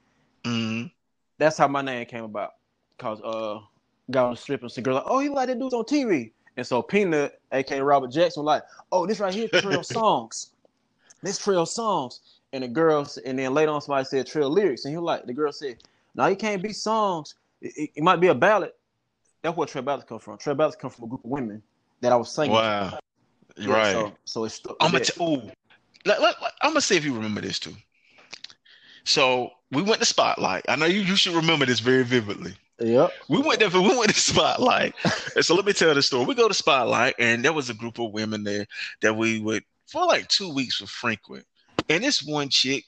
Mhm. 0.44 0.92
That's 1.38 1.58
how 1.58 1.68
my 1.68 1.82
name 1.82 2.06
came 2.06 2.24
about. 2.24 2.56
Cause 2.98 3.20
uh, 3.22 3.60
got 4.12 4.26
on 4.26 4.32
the 4.32 4.38
strip 4.38 4.62
and 4.62 4.72
some 4.72 4.84
girl 4.84 4.96
like, 4.96 5.04
oh, 5.06 5.20
he 5.20 5.30
like 5.30 5.48
that 5.48 5.60
dude's 5.60 5.74
on 5.74 5.84
TV. 5.84 6.32
And 6.58 6.66
so 6.66 6.82
Peanut, 6.82 7.40
aka 7.52 7.82
Robert 7.82 8.12
Jackson, 8.12 8.44
was 8.44 8.48
like, 8.48 8.64
oh, 8.92 9.06
this 9.06 9.20
right 9.20 9.34
here, 9.34 9.48
Trail 9.50 9.84
songs. 9.84 10.52
This 11.22 11.38
Trail 11.38 11.66
songs. 11.66 12.22
And 12.54 12.64
the 12.64 12.68
girls, 12.70 13.18
and 13.18 13.38
then 13.38 13.54
later 13.54 13.72
on 13.74 13.82
somebody 13.82 14.06
said 14.06 14.26
Trail 14.28 14.50
lyrics, 14.50 14.86
and 14.86 14.94
he 14.94 14.98
was 14.98 15.04
like, 15.06 15.26
the 15.26 15.34
girl 15.34 15.52
said, 15.52 15.78
no, 16.16 16.26
he 16.30 16.36
can't 16.36 16.62
be 16.64 16.72
songs. 16.72 17.36
It, 17.62 17.74
it- 17.76 17.90
it 17.96 18.04
might 18.04 18.22
be 18.22 18.28
a 18.28 18.36
ballad. 18.36 18.72
That's 19.42 19.56
where 19.58 19.68
Trail 19.68 19.84
ballads 19.84 20.06
come 20.06 20.20
from. 20.20 20.38
Trail 20.38 20.56
ballads 20.56 20.78
come 20.78 20.90
from 20.90 21.04
a 21.06 21.08
group 21.08 21.24
of 21.26 21.30
women 21.30 21.62
that 22.02 22.12
I 22.12 22.16
was 22.16 22.34
singing. 22.34 22.54
Wow. 22.54 23.00
Yeah, 23.58 23.72
right. 23.74 23.92
So, 23.94 24.14
so 24.26 24.46
it's. 24.46 24.62
I'm 24.82 24.92
gonna 24.92 25.06
t- 25.06 25.24
ooh. 25.24 25.52
Let, 26.06 26.22
let, 26.22 26.42
let- 26.42 26.54
I'm 26.62 26.72
gonna 26.72 26.82
see 26.82 26.98
if 26.98 27.06
you 27.06 27.14
remember 27.16 27.42
this 27.42 27.60
too. 27.60 27.76
So 29.06 29.52
we 29.72 29.82
went 29.82 30.00
to 30.00 30.06
Spotlight. 30.06 30.66
I 30.68 30.76
know 30.76 30.86
you, 30.86 31.02
you 31.02 31.16
should 31.16 31.36
remember 31.36 31.66
this 31.66 31.80
very 31.80 32.04
vividly. 32.04 32.56
Yep. 32.80 33.12
We 33.30 33.40
went 33.42 33.60
there. 33.60 33.70
For, 33.70 33.80
we 33.82 33.96
went 33.98 34.14
to 34.14 34.20
Spotlight. 34.20 34.96
so 35.42 35.56
let 35.56 35.66
me 35.66 35.74
tell 35.74 35.94
the 35.94 36.02
story. 36.02 36.26
We 36.26 36.36
go 36.36 36.48
to 36.48 36.54
Spotlight, 36.54 37.16
and 37.20 37.44
there 37.44 37.54
was 37.54 37.70
a 37.70 37.74
group 37.74 38.00
of 38.00 38.12
women 38.12 38.44
there 38.44 38.66
that 39.02 39.16
we 39.16 39.40
would 39.40 39.64
for 39.88 40.06
like 40.06 40.28
two 40.28 40.54
weeks 40.54 40.82
would 40.82 40.90
frequent. 40.90 41.46
And 41.90 42.04
this 42.04 42.24
one 42.24 42.50
chick, 42.50 42.84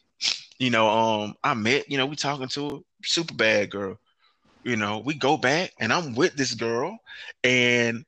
you 0.59 0.69
know, 0.69 0.89
um, 0.89 1.35
I 1.43 1.53
met. 1.53 1.89
You 1.89 1.97
know, 1.97 2.05
we 2.05 2.15
talking 2.15 2.47
to 2.49 2.67
a 2.67 2.79
super 3.05 3.33
bad 3.33 3.69
girl. 3.69 3.97
You 4.63 4.75
know, 4.75 4.99
we 4.99 5.13
go 5.13 5.37
back, 5.37 5.71
and 5.79 5.93
I'm 5.93 6.15
with 6.15 6.35
this 6.35 6.53
girl, 6.53 6.97
and 7.43 8.03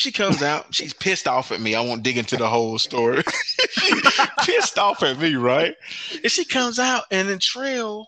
she 0.00 0.10
comes 0.10 0.42
out. 0.42 0.74
She's 0.74 0.94
pissed 0.94 1.28
off 1.28 1.52
at 1.52 1.60
me. 1.60 1.74
I 1.74 1.80
won't 1.82 2.02
dig 2.02 2.16
into 2.16 2.38
the 2.38 2.48
whole 2.48 2.78
story. 2.78 3.22
pissed 4.40 4.78
off 4.78 5.02
at 5.02 5.18
me, 5.18 5.34
right? 5.34 5.74
And 6.22 6.32
she 6.32 6.44
comes 6.46 6.78
out, 6.78 7.04
and 7.10 7.28
then 7.28 7.38
Trail 7.38 8.06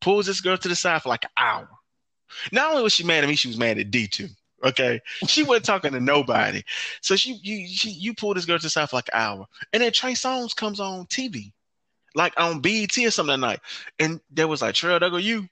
pulls 0.00 0.26
this 0.26 0.40
girl 0.40 0.56
to 0.56 0.68
the 0.68 0.76
side 0.76 1.02
for 1.02 1.08
like 1.08 1.24
an 1.24 1.30
hour. 1.36 1.68
Not 2.52 2.70
only 2.70 2.84
was 2.84 2.92
she 2.92 3.02
mad 3.02 3.24
at 3.24 3.28
me, 3.28 3.34
she 3.34 3.48
was 3.48 3.58
mad 3.58 3.78
at 3.78 3.90
D 3.90 4.06
too. 4.06 4.28
Okay, 4.64 5.00
she 5.26 5.42
wasn't 5.42 5.64
talking 5.64 5.90
to 5.90 6.00
nobody. 6.00 6.62
So 7.00 7.16
she, 7.16 7.40
you, 7.42 7.66
she, 7.66 7.90
you 7.90 8.14
pull 8.14 8.34
this 8.34 8.44
girl 8.44 8.58
to 8.58 8.62
the 8.62 8.70
side 8.70 8.88
for 8.88 8.96
like 8.96 9.10
an 9.12 9.20
hour, 9.20 9.46
and 9.72 9.82
then 9.82 9.90
Trey 9.90 10.12
Songz 10.12 10.54
comes 10.54 10.78
on 10.78 11.06
TV, 11.06 11.52
like 12.14 12.32
on 12.36 12.60
BET 12.60 12.96
or 12.98 13.10
something 13.10 13.40
that 13.40 13.44
night, 13.44 13.60
and 13.98 14.20
there 14.30 14.46
was 14.46 14.62
like 14.62 14.76
Trail, 14.76 15.00
there 15.00 15.10
go 15.10 15.16
you, 15.16 15.48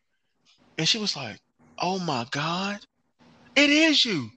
and 0.79 0.89
she 0.89 0.99
was 0.99 1.17
like, 1.17 1.41
"Oh 1.81 1.99
my 1.99 2.27
God, 2.31 2.79
it 3.57 3.71
is 3.71 4.05
you." 4.05 4.31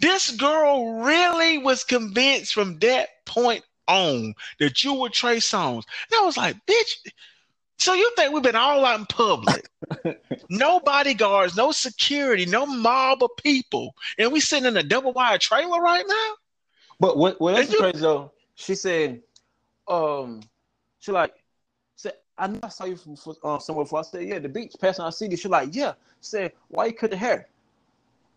This 0.00 0.30
girl 0.32 1.00
really 1.00 1.58
was 1.58 1.84
convinced 1.84 2.52
from 2.52 2.78
that 2.78 3.08
point 3.24 3.64
on 3.86 4.34
that 4.58 4.84
you 4.84 4.94
were 4.94 5.08
Trey 5.08 5.38
Songz. 5.38 5.84
And 6.10 6.20
I 6.20 6.24
was 6.24 6.36
like, 6.36 6.56
bitch, 6.66 7.10
so 7.78 7.94
you 7.94 8.10
think 8.16 8.32
we've 8.32 8.42
been 8.42 8.56
all 8.56 8.84
out 8.84 9.00
in 9.00 9.06
public? 9.06 9.68
no 10.50 10.80
bodyguards, 10.80 11.56
no 11.56 11.72
security, 11.72 12.44
no 12.44 12.66
mob 12.66 13.22
of 13.22 13.30
people. 13.42 13.94
And 14.18 14.32
we 14.32 14.40
sitting 14.40 14.66
in 14.66 14.76
a 14.76 14.82
double 14.82 15.12
wide 15.12 15.40
trailer 15.40 15.80
right 15.80 16.04
now? 16.06 16.34
But 17.00 17.16
what 17.16 17.40
what 17.40 17.54
else 17.54 17.72
you- 17.72 17.78
crazy 17.78 18.00
though? 18.00 18.32
She 18.56 18.74
said, 18.74 19.22
um, 19.86 20.42
she 20.98 21.12
like 21.12 21.32
said, 21.94 22.14
I 22.36 22.48
know 22.48 22.58
I 22.62 22.68
saw 22.68 22.84
you 22.86 22.96
from 22.96 23.16
uh, 23.44 23.60
somewhere 23.60 23.84
before. 23.84 24.00
I 24.00 24.02
said, 24.02 24.26
yeah, 24.26 24.40
the 24.40 24.48
beach, 24.48 24.74
passing 24.80 25.04
our 25.04 25.12
city. 25.12 25.36
She 25.36 25.46
like, 25.46 25.68
yeah. 25.72 25.94
Said, 26.20 26.52
why 26.66 26.86
you 26.86 26.92
cut 26.92 27.10
the 27.10 27.16
hair? 27.16 27.48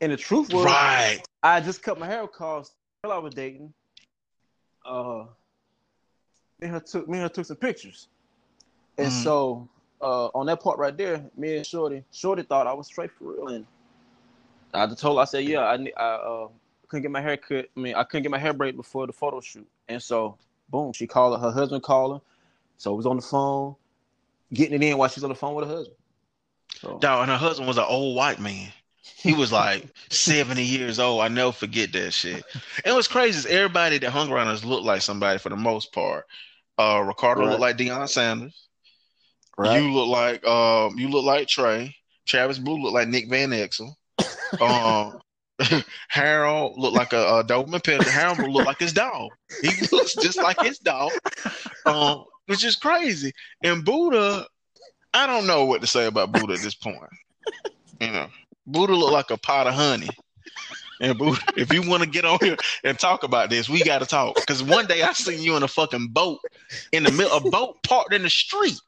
And 0.01 0.11
the 0.11 0.17
truth 0.17 0.51
was, 0.51 0.65
Right. 0.65 1.21
I 1.43 1.61
just 1.61 1.83
cut 1.83 1.99
my 1.99 2.07
hair 2.07 2.27
cause 2.27 2.73
the 3.03 3.07
girl 3.07 3.17
I 3.17 3.19
was 3.19 3.33
dating. 3.33 3.71
Uh, 4.83 5.25
me 6.59 6.67
and 6.67 6.71
her 6.71 6.79
took 6.79 7.07
me 7.07 7.17
and 7.19 7.23
her 7.23 7.29
took 7.29 7.45
some 7.45 7.57
pictures, 7.57 8.07
and 8.97 9.07
Mhm. 9.07 9.11
so 9.23 9.69
uh, 10.01 10.27
on 10.33 10.47
that 10.47 10.59
part 10.59 10.79
right 10.79 10.97
there, 10.97 11.23
me 11.37 11.57
and 11.57 11.65
Shorty, 11.65 12.03
Shorty 12.11 12.41
thought 12.41 12.65
I 12.65 12.73
was 12.73 12.87
straight 12.87 13.11
for 13.11 13.25
real, 13.25 13.47
and 13.49 13.67
I 14.73 14.87
just 14.87 14.99
told 14.99 15.17
her, 15.17 15.21
I 15.21 15.25
said, 15.25 15.45
yeah, 15.45 15.59
I 15.61 15.75
I 15.97 16.03
uh, 16.03 16.47
couldn't 16.87 17.03
get 17.03 17.11
my 17.11 17.21
hair 17.21 17.37
cut. 17.37 17.69
I 17.77 17.79
mean, 17.79 17.93
I 17.93 18.03
couldn't 18.03 18.23
get 18.23 18.31
my 18.31 18.39
hair 18.39 18.53
braided 18.53 18.77
before 18.77 19.05
the 19.05 19.13
photo 19.13 19.39
shoot, 19.39 19.67
and 19.87 20.01
so 20.01 20.37
boom, 20.69 20.93
she 20.93 21.05
called 21.05 21.39
her, 21.39 21.45
her 21.47 21.51
husband 21.51 21.83
called 21.83 22.15
her, 22.15 22.21
so 22.77 22.93
it 22.93 22.97
was 22.97 23.05
on 23.05 23.17
the 23.17 23.21
phone, 23.21 23.75
getting 24.51 24.81
it 24.81 24.83
in 24.83 24.97
while 24.97 25.09
she's 25.09 25.23
on 25.23 25.29
the 25.29 25.35
phone 25.35 25.53
with 25.53 25.67
her 25.67 25.75
husband. 25.75 25.97
So, 26.79 26.97
Dog, 26.97 27.21
and 27.21 27.31
her 27.31 27.37
husband 27.37 27.67
was 27.67 27.77
an 27.77 27.85
old 27.87 28.15
white 28.15 28.39
man. 28.39 28.71
He 29.01 29.33
was 29.33 29.51
like 29.51 29.85
70 30.09 30.63
years 30.63 30.99
old. 30.99 31.21
I 31.21 31.27
never 31.27 31.51
forget 31.51 31.91
that 31.93 32.11
shit. 32.11 32.43
And 32.85 32.95
what's 32.95 33.07
crazy 33.07 33.37
is 33.39 33.45
everybody 33.45 33.97
that 33.99 34.09
hung 34.11 34.31
around 34.31 34.47
us 34.47 34.63
looked 34.63 34.85
like 34.85 35.01
somebody 35.01 35.37
for 35.39 35.49
the 35.49 35.55
most 35.55 35.91
part. 35.93 36.25
Uh, 36.77 37.03
Ricardo 37.05 37.41
Right. 37.41 37.49
looked 37.49 37.61
like 37.61 37.77
Deion 37.77 38.07
Sanders. 38.09 38.67
right? 39.57 39.79
You 39.81 39.91
look 39.91 40.07
like 40.07 40.45
um, 40.45 40.97
you 40.97 41.07
look 41.09 41.25
like 41.25 41.47
Trey. 41.47 41.95
Travis 42.25 42.57
Blue 42.59 42.81
looked 42.81 42.93
like 42.93 43.07
Nick 43.07 43.29
Van 43.29 43.49
Exel. 43.51 43.93
Um, 44.59 45.19
Harold 46.09 46.77
looked 46.77 46.95
like 46.95 47.13
a, 47.13 47.37
a 47.39 47.43
Doberman 47.43 47.81
Pinscher. 47.81 48.03
Harold 48.09 48.39
looked 48.51 48.65
like 48.67 48.79
his 48.79 48.91
dog. 48.93 49.29
He 49.61 49.69
looks 49.91 50.13
just 50.15 50.37
like 50.37 50.59
his 50.61 50.77
dog, 50.79 51.11
um, 51.85 52.25
which 52.47 52.65
is 52.65 52.75
crazy. 52.75 53.31
And 53.63 53.85
Buddha, 53.85 54.45
I 55.13 55.25
don't 55.27 55.47
know 55.47 55.65
what 55.65 55.81
to 55.81 55.87
say 55.87 56.05
about 56.07 56.31
Buddha 56.33 56.53
at 56.53 56.59
this 56.59 56.75
point. 56.75 56.97
You 58.01 58.11
know, 58.11 58.27
Buddha 58.71 58.93
look 58.93 59.11
like 59.11 59.31
a 59.31 59.37
pot 59.37 59.67
of 59.67 59.73
honey. 59.73 60.09
And 60.99 61.17
Buddha, 61.17 61.41
if 61.57 61.73
you 61.73 61.87
want 61.87 62.03
to 62.03 62.09
get 62.09 62.25
on 62.25 62.37
here 62.41 62.57
and 62.83 62.97
talk 62.97 63.23
about 63.23 63.49
this, 63.49 63.67
we 63.67 63.83
got 63.83 63.99
to 63.99 64.05
talk. 64.05 64.35
Because 64.35 64.61
one 64.61 64.85
day 64.85 65.01
I 65.01 65.13
seen 65.13 65.41
you 65.41 65.55
in 65.57 65.63
a 65.63 65.67
fucking 65.67 66.09
boat 66.09 66.39
in 66.91 67.03
the 67.03 67.11
middle, 67.11 67.35
a 67.35 67.49
boat 67.49 67.81
parked 67.83 68.13
in 68.13 68.21
the 68.23 68.29
street. 68.29 68.79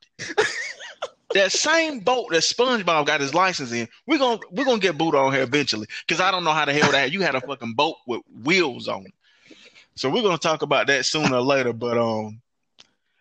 That 1.34 1.51
same 1.51 1.99
boat 1.99 2.27
that 2.29 2.43
SpongeBob 2.43 3.07
got 3.07 3.19
his 3.19 3.34
license 3.34 3.71
in, 3.71 3.88
we're 4.05 4.19
gonna 4.19 4.39
we're 4.51 4.65
gonna 4.65 4.79
get 4.79 4.99
Buddha 4.99 5.17
on 5.17 5.34
here 5.34 5.41
eventually. 5.41 5.88
Because 6.07 6.22
I 6.22 6.30
don't 6.30 6.43
know 6.43 6.51
how 6.51 6.65
the 6.65 6.73
hell 6.73 6.91
that 6.91 7.11
you 7.11 7.22
had 7.22 7.34
a 7.34 7.41
fucking 7.41 7.73
boat 7.73 7.95
with 8.05 8.22
wheels 8.43 8.88
on. 8.88 9.07
So 9.95 10.11
we're 10.11 10.22
gonna 10.22 10.38
talk 10.38 10.61
about 10.61 10.85
that 10.88 11.05
sooner 11.05 11.38
or 11.38 11.41
later. 11.41 11.73
But 11.73 11.97
um, 11.97 12.39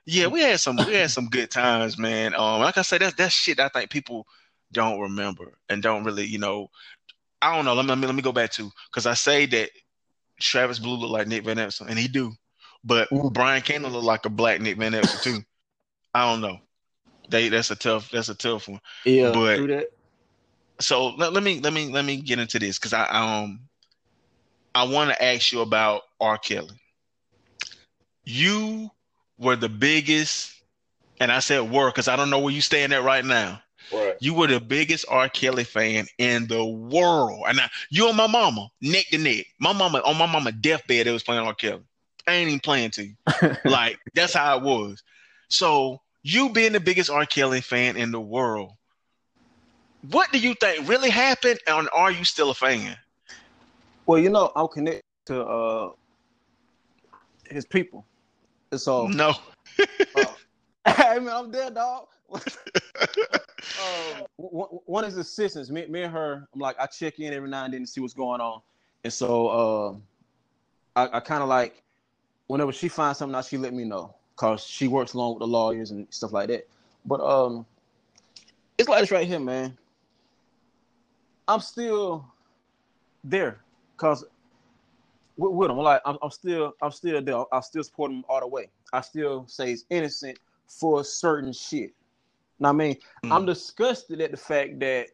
yeah, 0.04 0.26
we 0.26 0.40
had 0.40 0.60
some 0.60 0.76
we 0.76 0.92
had 0.92 1.10
some 1.10 1.28
good 1.28 1.50
times, 1.50 1.96
man. 1.96 2.34
Um, 2.34 2.60
like 2.60 2.76
I 2.76 2.82
said, 2.82 3.00
that's 3.00 3.14
that's 3.14 3.34
shit 3.34 3.58
I 3.58 3.68
think 3.68 3.88
people 3.88 4.26
don't 4.72 5.00
remember 5.00 5.58
and 5.68 5.82
don't 5.82 6.04
really, 6.04 6.24
you 6.24 6.38
know. 6.38 6.70
I 7.40 7.54
don't 7.56 7.64
know. 7.64 7.74
Let 7.74 7.84
me 7.98 8.06
let 8.06 8.14
me, 8.14 8.22
go 8.22 8.32
back 8.32 8.52
to 8.52 8.70
because 8.90 9.04
I 9.06 9.14
say 9.14 9.46
that 9.46 9.70
Travis 10.40 10.78
Blue 10.78 10.96
look 10.96 11.10
like 11.10 11.26
Nick 11.26 11.44
Van 11.44 11.56
Exel, 11.56 11.88
and 11.88 11.98
he 11.98 12.06
do, 12.08 12.32
but 12.84 13.08
Mm. 13.10 13.32
Brian 13.32 13.62
Kendall 13.62 13.90
look 13.90 14.04
like 14.04 14.24
a 14.24 14.30
black 14.30 14.60
Nick 14.60 14.76
Van 14.78 14.92
Exel 14.92 15.22
too. 15.22 15.38
I 16.14 16.30
don't 16.30 16.40
know. 16.40 16.58
They 17.28 17.48
that's 17.48 17.70
a 17.70 17.76
tough 17.76 18.10
that's 18.10 18.28
a 18.28 18.34
tough 18.34 18.68
one. 18.68 18.80
yeah, 19.04 19.32
but- 19.32 19.56
do 19.56 19.66
that. 19.68 19.88
So 20.80 21.08
let, 21.10 21.32
let 21.32 21.42
me 21.42 21.60
let 21.60 21.72
me 21.72 21.90
let 21.90 22.04
me 22.04 22.16
get 22.16 22.38
into 22.38 22.58
this 22.58 22.78
because 22.78 22.92
I 22.92 23.06
um 23.06 23.60
I 24.74 24.84
want 24.84 25.10
to 25.10 25.22
ask 25.22 25.52
you 25.52 25.60
about 25.60 26.02
R. 26.20 26.38
Kelly. 26.38 26.80
You 28.24 28.90
were 29.38 29.56
the 29.56 29.68
biggest, 29.68 30.54
and 31.20 31.30
I 31.30 31.40
said 31.40 31.70
were 31.70 31.90
because 31.90 32.08
I 32.08 32.16
don't 32.16 32.30
know 32.30 32.38
where 32.38 32.54
you 32.54 32.60
stand 32.60 32.92
at 32.92 33.02
right 33.02 33.24
now. 33.24 33.60
Right. 33.92 34.16
You 34.20 34.34
were 34.34 34.46
the 34.46 34.60
biggest 34.60 35.04
R. 35.08 35.28
Kelly 35.28 35.64
fan 35.64 36.06
in 36.18 36.46
the 36.46 36.64
world. 36.64 37.44
And 37.46 37.58
now 37.58 37.66
you 37.90 38.08
and 38.08 38.16
my 38.16 38.26
mama, 38.26 38.68
neck 38.80 39.06
to 39.10 39.18
neck. 39.18 39.46
My 39.58 39.72
mama 39.72 39.98
on 40.04 40.16
my 40.16 40.26
mama 40.26 40.52
deathbed, 40.52 41.06
it 41.06 41.12
was 41.12 41.22
playing 41.22 41.46
R. 41.46 41.54
Kelly. 41.54 41.82
I 42.26 42.34
ain't 42.34 42.48
even 42.48 42.60
playing 42.60 42.90
to 42.92 43.04
you. 43.04 43.14
like 43.64 43.98
that's 44.14 44.34
how 44.34 44.56
it 44.56 44.62
was. 44.62 45.02
So 45.48 46.00
you 46.22 46.50
being 46.50 46.72
the 46.72 46.80
biggest 46.80 47.10
R. 47.10 47.26
Kelly 47.26 47.60
fan 47.60 47.96
in 47.96 48.12
the 48.12 48.20
world, 48.20 48.72
what 50.10 50.30
do 50.32 50.38
you 50.38 50.54
think 50.54 50.88
really 50.88 51.10
happened? 51.10 51.58
And 51.66 51.88
are 51.92 52.10
you 52.10 52.24
still 52.24 52.50
a 52.50 52.54
fan? 52.54 52.96
Well, 54.06 54.18
you 54.18 54.30
know, 54.30 54.52
I'll 54.56 54.68
connect 54.68 55.02
to 55.26 55.42
uh 55.42 55.90
his 57.50 57.66
people. 57.66 58.06
And 58.70 58.80
so 58.80 59.06
No. 59.08 59.34
I 60.86 61.18
mean, 61.18 61.28
I'm 61.28 61.50
dead, 61.50 61.74
dog. 61.74 62.06
um, 62.34 64.24
one, 64.36 65.04
is 65.04 65.16
assistants. 65.16 65.70
Me, 65.70 65.86
me 65.86 66.02
and 66.02 66.12
her, 66.12 66.48
I'm 66.52 66.60
like, 66.60 66.76
I 66.78 66.86
check 66.86 67.18
in 67.20 67.32
every 67.32 67.48
now 67.48 67.64
and 67.64 67.74
then 67.74 67.82
to 67.82 67.86
see 67.86 68.00
what's 68.00 68.14
going 68.14 68.40
on. 68.40 68.60
And 69.04 69.12
so 69.12 69.50
um 69.50 70.02
I, 70.94 71.16
I 71.16 71.20
kind 71.20 71.42
of 71.42 71.48
like, 71.48 71.82
whenever 72.46 72.72
she 72.72 72.88
finds 72.88 73.18
something 73.18 73.34
out, 73.34 73.46
she 73.46 73.56
let 73.56 73.72
me 73.72 73.84
know 73.84 74.14
because 74.34 74.64
she 74.64 74.88
works 74.88 75.14
along 75.14 75.34
with 75.34 75.40
the 75.40 75.46
lawyers 75.46 75.90
and 75.90 76.06
stuff 76.10 76.32
like 76.32 76.48
that. 76.48 76.68
But 77.04 77.20
um, 77.20 77.66
it's 78.78 78.88
like 78.88 79.00
this 79.00 79.10
right 79.10 79.26
here, 79.26 79.40
man. 79.40 79.76
I'm 81.48 81.60
still 81.60 82.26
there 83.24 83.60
because 83.96 84.24
with, 85.36 85.52
with 85.52 85.70
him, 85.70 85.78
like 85.78 86.00
I'm, 86.04 86.18
I'm 86.22 86.30
still, 86.30 86.74
I'm 86.82 86.90
still 86.90 87.20
there. 87.22 87.44
I 87.52 87.60
still 87.60 87.82
support 87.82 88.10
him 88.10 88.24
all 88.28 88.40
the 88.40 88.46
way. 88.46 88.68
I 88.92 89.00
still 89.00 89.46
say 89.48 89.70
he's 89.70 89.84
innocent 89.90 90.38
for 90.78 91.04
certain 91.04 91.52
shit. 91.52 91.94
Now, 92.58 92.70
I 92.70 92.72
mean, 92.72 92.96
I'm 93.24 93.44
Mm. 93.44 93.46
disgusted 93.46 94.20
at 94.20 94.30
the 94.30 94.36
fact 94.36 94.78
that 94.80 95.08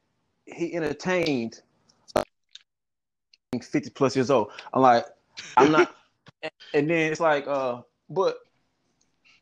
he 0.46 0.74
entertained 0.74 1.60
50 3.60 3.90
plus 3.90 4.14
years 4.14 4.30
old. 4.30 4.50
I'm 4.72 4.82
like, 4.82 5.06
I'm 5.56 5.72
not, 5.72 5.94
and 6.74 6.88
then 6.90 7.10
it's 7.12 7.20
like, 7.20 7.46
uh, 7.46 7.82
but 8.10 8.38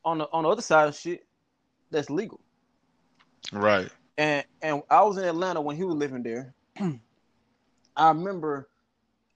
on 0.04 0.18
the 0.18 0.28
on 0.32 0.44
the 0.44 0.48
other 0.48 0.62
side 0.62 0.88
of 0.88 0.96
shit, 0.96 1.26
that's 1.90 2.10
legal. 2.10 2.40
Right. 3.52 3.90
And 4.18 4.44
and 4.62 4.82
I 4.88 5.02
was 5.02 5.16
in 5.18 5.24
Atlanta 5.24 5.60
when 5.60 5.76
he 5.76 5.84
was 5.84 5.96
living 5.96 6.22
there. 6.22 6.54
I 7.96 8.08
remember 8.08 8.68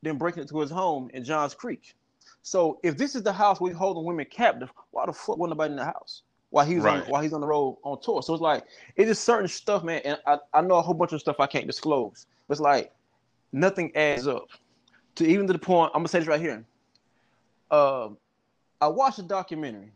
them 0.02 0.18
breaking 0.18 0.42
into 0.42 0.58
his 0.60 0.70
home 0.70 1.10
in 1.12 1.24
Johns 1.24 1.54
Creek. 1.54 1.94
So 2.42 2.78
if 2.82 2.96
this 2.96 3.14
is 3.14 3.22
the 3.22 3.32
house 3.32 3.60
we 3.60 3.70
holding 3.70 4.04
women 4.04 4.26
captive, 4.30 4.72
why 4.92 5.06
the 5.06 5.12
fuck 5.12 5.36
wasn't 5.36 5.58
nobody 5.58 5.72
in 5.72 5.76
the 5.76 5.84
house? 5.84 6.22
While 6.50 6.66
he's 6.66 6.82
Right. 6.82 7.02
on 7.02 7.08
while 7.10 7.22
he's 7.22 7.32
on 7.32 7.40
the 7.40 7.46
road 7.46 7.78
on 7.84 8.00
tour. 8.00 8.22
So 8.22 8.34
it's 8.34 8.42
like 8.42 8.64
it 8.96 9.08
is 9.08 9.18
certain 9.18 9.48
stuff, 9.48 9.84
man. 9.84 10.02
And 10.04 10.18
I, 10.26 10.38
I 10.52 10.60
know 10.60 10.76
a 10.76 10.82
whole 10.82 10.94
bunch 10.94 11.12
of 11.12 11.20
stuff 11.20 11.36
I 11.38 11.46
can't 11.46 11.66
disclose. 11.66 12.26
But 12.48 12.54
it's 12.54 12.60
like 12.60 12.92
nothing 13.52 13.94
adds 13.96 14.26
up. 14.26 14.46
To 15.16 15.26
even 15.26 15.46
to 15.46 15.52
the 15.52 15.58
point, 15.58 15.92
I'm 15.94 16.00
gonna 16.00 16.08
say 16.08 16.18
this 16.18 16.28
right 16.28 16.40
here. 16.40 16.64
Um, 17.70 18.18
I 18.80 18.88
watched 18.88 19.18
the 19.18 19.22
documentary, 19.22 19.92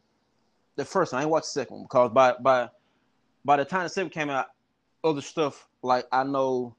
the 0.77 0.85
first 0.85 1.13
one. 1.13 1.21
I 1.21 1.23
ain't 1.23 1.31
watched 1.31 1.47
the 1.47 1.61
second 1.61 1.77
one 1.77 1.85
because 1.85 2.11
by 2.13 2.35
by 2.41 2.69
by 3.45 3.57
the 3.57 3.65
time 3.65 3.83
the 3.83 3.89
second 3.89 4.11
came 4.11 4.31
out, 4.31 4.47
other 5.03 5.21
stuff 5.21 5.69
like 5.83 6.07
I 6.13 6.23
know 6.25 6.75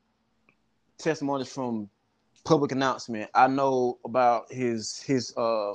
testimonies 0.97 1.51
from 1.51 1.89
public 2.45 2.71
announcement. 2.71 3.29
I 3.35 3.47
know 3.47 3.97
about 4.05 4.51
his 4.51 5.01
his 5.01 5.35
uh, 5.35 5.73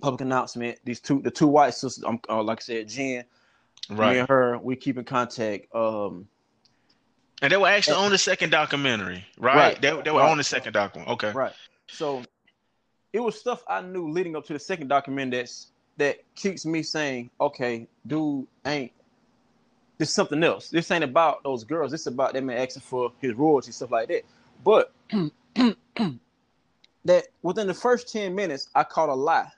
public 0.00 0.20
announcement. 0.20 0.78
These 0.84 1.00
two 1.00 1.20
the 1.20 1.30
two 1.30 1.46
white 1.46 1.74
sisters. 1.74 2.04
Um, 2.04 2.20
uh, 2.28 2.42
like 2.42 2.60
I 2.60 2.62
said, 2.62 2.88
Jen, 2.88 3.24
me 3.90 3.96
Right. 3.96 4.16
and 4.18 4.28
her, 4.28 4.58
we 4.58 4.76
keep 4.76 4.98
in 4.98 5.04
contact. 5.04 5.74
Um, 5.74 6.28
And 7.40 7.52
they 7.52 7.56
were 7.56 7.68
actually 7.68 7.96
on 7.96 8.10
the 8.10 8.18
second 8.18 8.50
documentary, 8.50 9.26
right? 9.38 9.56
Right. 9.56 9.80
They, 9.80 9.90
they 10.02 10.10
were 10.10 10.20
Right. 10.20 10.30
on 10.30 10.38
the 10.38 10.44
second 10.44 10.72
documentary. 10.72 11.14
Okay. 11.14 11.32
Right. 11.32 11.52
So 11.88 12.22
it 13.12 13.20
was 13.20 13.38
stuff 13.38 13.62
I 13.68 13.82
knew 13.82 14.10
leading 14.10 14.36
up 14.36 14.46
to 14.46 14.52
the 14.52 14.58
second 14.58 14.88
document 14.88 15.32
that's 15.32 15.68
that 15.98 16.18
keeps 16.34 16.64
me 16.64 16.82
saying, 16.82 17.30
okay, 17.40 17.86
dude 18.06 18.46
ain't 18.64 18.92
this 19.98 20.10
something 20.10 20.42
else. 20.42 20.70
This 20.70 20.90
ain't 20.90 21.04
about 21.04 21.42
those 21.44 21.64
girls. 21.64 21.90
This 21.92 22.00
is 22.02 22.06
about 22.08 22.32
them 22.32 22.48
asking 22.50 22.82
for 22.82 23.12
his 23.20 23.34
royalties, 23.34 23.76
stuff 23.76 23.90
like 23.90 24.08
that. 24.08 24.22
But 24.64 24.92
that 27.04 27.24
within 27.42 27.66
the 27.66 27.74
first 27.74 28.10
10 28.12 28.34
minutes, 28.34 28.68
I 28.74 28.84
caught 28.84 29.10
a 29.10 29.14
lie 29.14 29.50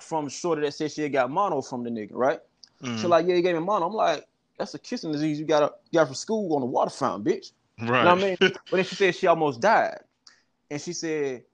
from 0.00 0.28
Shorty 0.28 0.62
that 0.62 0.72
said 0.72 0.92
she 0.92 1.02
had 1.02 1.12
got 1.12 1.30
mono 1.30 1.62
from 1.62 1.82
the 1.82 1.90
nigga, 1.90 2.12
right? 2.12 2.40
Mhm. 2.82 3.00
So 3.00 3.08
like, 3.08 3.26
yeah, 3.26 3.34
he 3.36 3.42
gave 3.42 3.54
me 3.54 3.60
mono. 3.60 3.86
I'm 3.86 3.94
like, 3.94 4.26
that's 4.58 4.74
a 4.74 4.78
kissing 4.78 5.12
disease 5.12 5.38
you 5.38 5.46
got 5.46 5.62
a, 5.62 5.72
you 5.90 5.98
got 6.00 6.06
from 6.06 6.14
school 6.14 6.54
on 6.54 6.60
the 6.60 6.66
water 6.66 6.90
fountain, 6.90 7.24
bitch. 7.24 7.52
right. 7.80 7.98
You 8.00 8.04
know 8.04 8.14
what 8.14 8.24
I 8.24 8.26
mean? 8.28 8.36
but 8.40 8.76
then 8.76 8.84
she 8.84 8.94
said 8.94 9.14
she 9.14 9.26
almost 9.26 9.60
died. 9.60 9.98
And 10.70 10.80
she 10.80 10.92
said, 10.92 11.44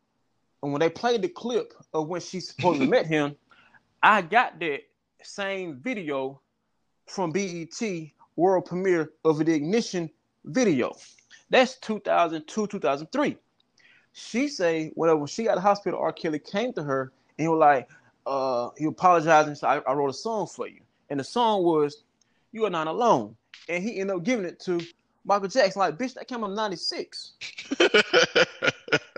and 0.63 0.73
when 0.73 0.81
they 0.81 0.89
played 0.89 1.23
the 1.23 1.29
clip 1.29 1.75
of 1.93 2.09
when 2.09 2.21
she 2.21 2.41
supposedly 2.41 2.87
met 2.87 3.07
him, 3.07 3.37
I 4.03 4.23
got 4.23 4.59
that 4.61 4.81
same 5.23 5.77
video 5.77 6.41
from 7.07 7.31
BET 7.33 7.81
world 8.37 8.65
premiere 8.67 9.13
of 9.25 9.39
the 9.45 9.53
ignition 9.53 10.11
video. 10.45 10.93
That's 11.51 11.77
2002, 11.79 12.67
2003. 12.69 13.37
She 14.13 14.49
say 14.49 14.91
whenever 14.95 15.27
she 15.27 15.45
got 15.45 15.53
to 15.53 15.55
the 15.57 15.61
hospital, 15.61 16.01
R. 16.01 16.13
Kelly 16.13 16.39
came 16.39 16.73
to 16.75 16.83
her 16.83 17.13
and 17.39 17.45
he 17.45 17.49
was 17.49 17.59
like, 17.59 17.89
uh, 18.27 18.71
he 18.77 18.85
apologized 18.85 19.49
and 19.49 19.57
said, 19.59 19.69
I, 19.69 19.91
I 19.91 19.93
wrote 19.95 20.11
a 20.11 20.15
song 20.15 20.47
for 20.47 20.69
you. 20.69 20.81
And 21.11 21.21
the 21.21 21.25
song 21.25 21.63
was 21.65 22.05
You 22.53 22.65
Are 22.67 22.71
Not 22.71 22.87
Alone. 22.87 23.37
And 23.69 23.83
he 23.83 23.99
ended 23.99 24.17
up 24.17 24.23
giving 24.25 24.45
it 24.45 24.61
to 24.61 24.81
Michael 25.25 25.49
Jackson. 25.49 25.81
Like, 25.81 25.99
bitch, 25.99 26.15
that 26.15 26.29
came 26.29 26.43
out 26.45 26.51
in 26.51 26.57
96. 26.57 27.33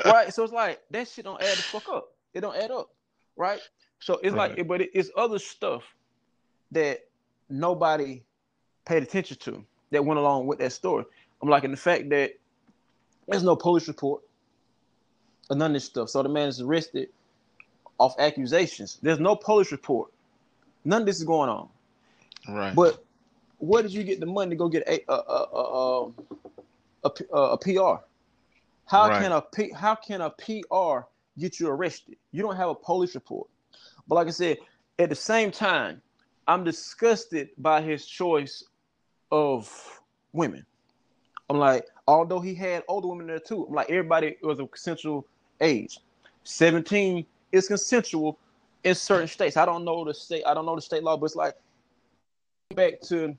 right? 0.05 0.33
So 0.33 0.45
it's 0.45 0.53
like 0.53 0.81
that 0.91 1.09
shit 1.09 1.25
don't 1.25 1.41
add 1.41 1.59
the 1.59 1.63
fuck 1.63 1.89
up. 1.89 2.13
It 2.33 2.41
don't 2.41 2.57
add 2.57 2.71
up, 2.71 2.91
right? 3.37 3.61
So 4.01 4.15
it's 4.23 4.35
Right. 4.35 4.57
like, 4.57 4.67
but 4.69 4.81
it's 4.81 5.11
other 5.17 5.39
stuff 5.39 5.83
that 6.73 7.01
nobody 7.49 8.23
paid 8.85 9.03
attention 9.03 9.37
to 9.39 9.65
that 9.91 10.05
went 10.05 10.19
along 10.19 10.47
with 10.47 10.59
that 10.59 10.73
story. 10.73 11.05
I'm 11.43 11.49
like, 11.49 11.65
in 11.65 11.71
the 11.71 11.77
fact 11.77 12.11
that 12.11 12.33
there's 13.29 13.43
no 13.43 13.57
police 13.57 13.89
report 13.89 14.23
or 15.51 15.57
none 15.57 15.71
of 15.71 15.75
this 15.75 15.85
stuff. 15.85 16.11
So 16.11 16.23
the 16.23 16.29
man 16.29 16.49
is 16.49 16.61
arrested 16.61 17.09
off 17.99 18.15
accusations. 18.19 18.99
There's 19.03 19.21
no 19.21 19.37
police 19.37 19.73
report. 19.73 20.13
None 20.85 21.03
of 21.03 21.07
this 21.07 21.19
is 21.19 21.25
going 21.25 21.49
on. 21.51 21.69
right. 22.49 22.75
But 22.75 23.05
where 23.59 23.83
did 23.83 23.93
you 23.93 24.05
get 24.05 24.21
the 24.21 24.27
money 24.27 24.51
to 24.51 24.57
go 24.57 24.69
get 24.69 24.87
a 24.89 25.01
a 25.11 25.15
a 25.15 25.45
a 25.53 26.05
um, 26.05 26.15
a 27.05 27.11
PR? 27.59 27.81
Uh, 27.81 27.97
how 28.87 29.09
Right. 29.09 29.21
can 29.21 29.33
a 29.33 29.41
P, 29.41 29.71
how 29.73 29.95
can 29.95 30.21
a 30.21 30.31
PR 30.31 31.07
get 31.39 31.59
you 31.59 31.69
arrested? 31.69 32.17
You 32.33 32.43
don't 32.43 32.57
have 32.57 32.69
a 32.69 32.75
police 32.75 33.15
report. 33.15 33.49
But 34.07 34.17
like 34.17 34.27
I 34.29 34.31
said, 34.31 34.59
at 34.99 35.09
the 35.09 35.15
same 35.15 35.51
time, 35.51 36.03
I'm 36.47 36.65
disgusted 36.65 37.49
by 37.59 37.81
his 37.81 38.07
choice 38.07 38.65
of 39.33 40.01
women. 40.33 40.67
I'm 41.49 41.59
like, 41.59 41.87
although 42.07 42.41
he 42.41 42.55
had 42.55 42.83
older 42.89 43.09
women 43.09 43.27
there 43.27 43.39
too, 43.39 43.67
I'm 43.69 43.75
like 43.75 43.91
everybody 43.91 44.37
was 44.43 44.59
a 44.61 44.67
consensual 44.67 45.27
age. 45.61 45.99
17 46.45 47.25
is 47.55 47.69
consensual 47.69 48.39
in 48.83 48.95
certain 48.95 49.29
states. 49.29 49.57
I 49.57 49.65
don't 49.65 49.85
know 49.85 50.05
the 50.05 50.13
state, 50.15 50.43
I 50.47 50.55
don't 50.55 50.67
know 50.67 50.75
the 50.75 50.83
state 50.83 51.03
law, 51.03 51.17
but 51.17 51.27
it's 51.27 51.37
like 51.37 51.55
back 52.75 53.01
to 53.03 53.37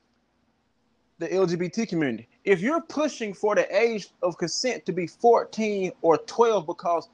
the 1.19 1.27
LGBT 1.27 1.87
community. 1.87 2.27
If 2.43 2.61
you're 2.61 2.81
pushing 2.81 3.33
for 3.33 3.55
the 3.55 3.67
age 3.75 4.07
of 4.21 4.37
consent 4.37 4.85
to 4.85 4.91
be 4.93 5.07
14 5.07 5.91
or 6.01 6.17
12 6.17 6.65
because 6.65 7.09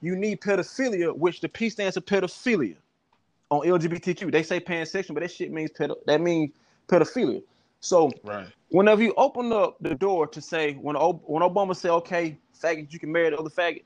you 0.00 0.16
need 0.16 0.40
pedophilia, 0.40 1.16
which 1.16 1.40
the 1.40 1.48
P 1.48 1.68
stands 1.68 1.96
for 1.96 2.00
pedophilia 2.00 2.76
on 3.50 3.66
LGBTQ. 3.66 4.32
They 4.32 4.42
say 4.42 4.60
pansexual, 4.60 5.14
but 5.14 5.20
that 5.20 5.30
shit 5.30 5.52
means 5.52 5.70
pedo- 5.72 5.96
that 6.06 6.20
means 6.20 6.50
pedophilia. 6.88 7.42
So 7.80 8.10
right. 8.22 8.46
whenever 8.70 9.02
you 9.02 9.12
open 9.16 9.52
up 9.52 9.76
the 9.80 9.94
door 9.94 10.26
to 10.28 10.40
say 10.40 10.74
when 10.74 10.96
O- 10.96 11.22
when 11.26 11.42
Obama 11.42 11.74
said, 11.76 11.90
"Okay, 11.92 12.38
faggot, 12.58 12.92
you 12.92 12.98
can 12.98 13.10
marry 13.12 13.30
the 13.30 13.38
other 13.38 13.50
faggot," 13.50 13.82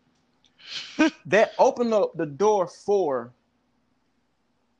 that 1.26 1.52
opened 1.58 1.92
up 1.94 2.16
the 2.16 2.26
door 2.26 2.66
for 2.66 3.32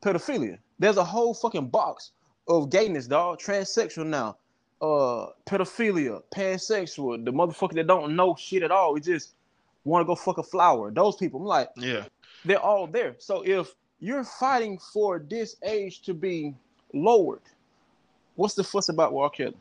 pedophilia. 0.02 0.58
There's 0.78 0.96
a 0.96 1.04
whole 1.04 1.34
fucking 1.34 1.68
box 1.68 2.12
of 2.48 2.70
gayness, 2.70 3.06
dog. 3.06 3.38
Transsexual 3.40 4.06
now, 4.06 4.36
uh, 4.82 5.28
pedophilia, 5.46 6.22
pansexual, 6.34 7.24
the 7.24 7.32
motherfucker 7.32 7.74
that 7.74 7.86
don't 7.86 8.14
know 8.16 8.34
shit 8.36 8.62
at 8.62 8.70
all. 8.70 8.94
We 8.94 9.00
just 9.00 9.34
want 9.84 10.02
to 10.02 10.06
go 10.06 10.14
fuck 10.14 10.38
a 10.38 10.42
flower. 10.42 10.90
Those 10.90 11.16
people, 11.16 11.40
I'm 11.40 11.46
like, 11.46 11.70
Yeah. 11.76 12.04
they're 12.44 12.58
all 12.58 12.86
there. 12.86 13.14
So 13.18 13.42
if 13.42 13.74
you're 14.00 14.24
fighting 14.24 14.78
for 14.78 15.18
this 15.18 15.56
age 15.62 16.02
to 16.02 16.14
be 16.14 16.54
lowered, 16.92 17.42
what's 18.36 18.54
the 18.54 18.64
fuss 18.64 18.88
about. 18.88 19.12
Kelly? 19.34 19.56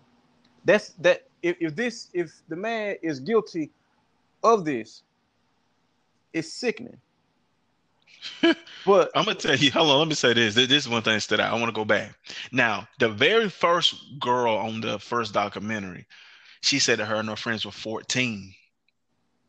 That's 0.65 0.90
that. 0.99 1.27
If, 1.41 1.57
if 1.60 1.76
this, 1.76 2.10
if 2.14 2.31
the 2.48 2.56
man 2.56 2.95
is 3.02 3.19
guilty 3.19 3.69
of 4.44 4.64
this, 4.64 5.03
it's 6.34 6.51
sickening. 6.53 6.97
but 8.85 9.11
I'm 9.15 9.26
gonna 9.26 9.35
tell 9.35 9.55
you. 9.55 9.72
Hold 9.72 9.89
on. 9.89 9.99
Let 9.99 10.07
me 10.07 10.15
say 10.15 10.34
this. 10.34 10.55
This 10.55 10.68
this 10.68 10.85
is 10.85 10.89
one 10.89 11.01
thing 11.01 11.15
that 11.15 11.22
stood 11.22 11.39
out. 11.39 11.53
I 11.53 11.60
want 11.60 11.68
to 11.68 11.73
go 11.73 11.85
back. 11.85 12.15
Now, 12.51 12.88
the 12.99 13.10
very 13.10 13.49
first 13.49 13.95
girl 14.19 14.55
on 14.55 14.81
the 14.81 14.99
first 14.99 15.34
documentary, 15.34 16.05
she 16.61 16.80
said 16.80 16.99
that 16.99 17.05
her 17.05 17.15
and 17.15 17.30
her 17.30 17.35
friends 17.35 17.65
were 17.65 17.72
14. 17.72 18.53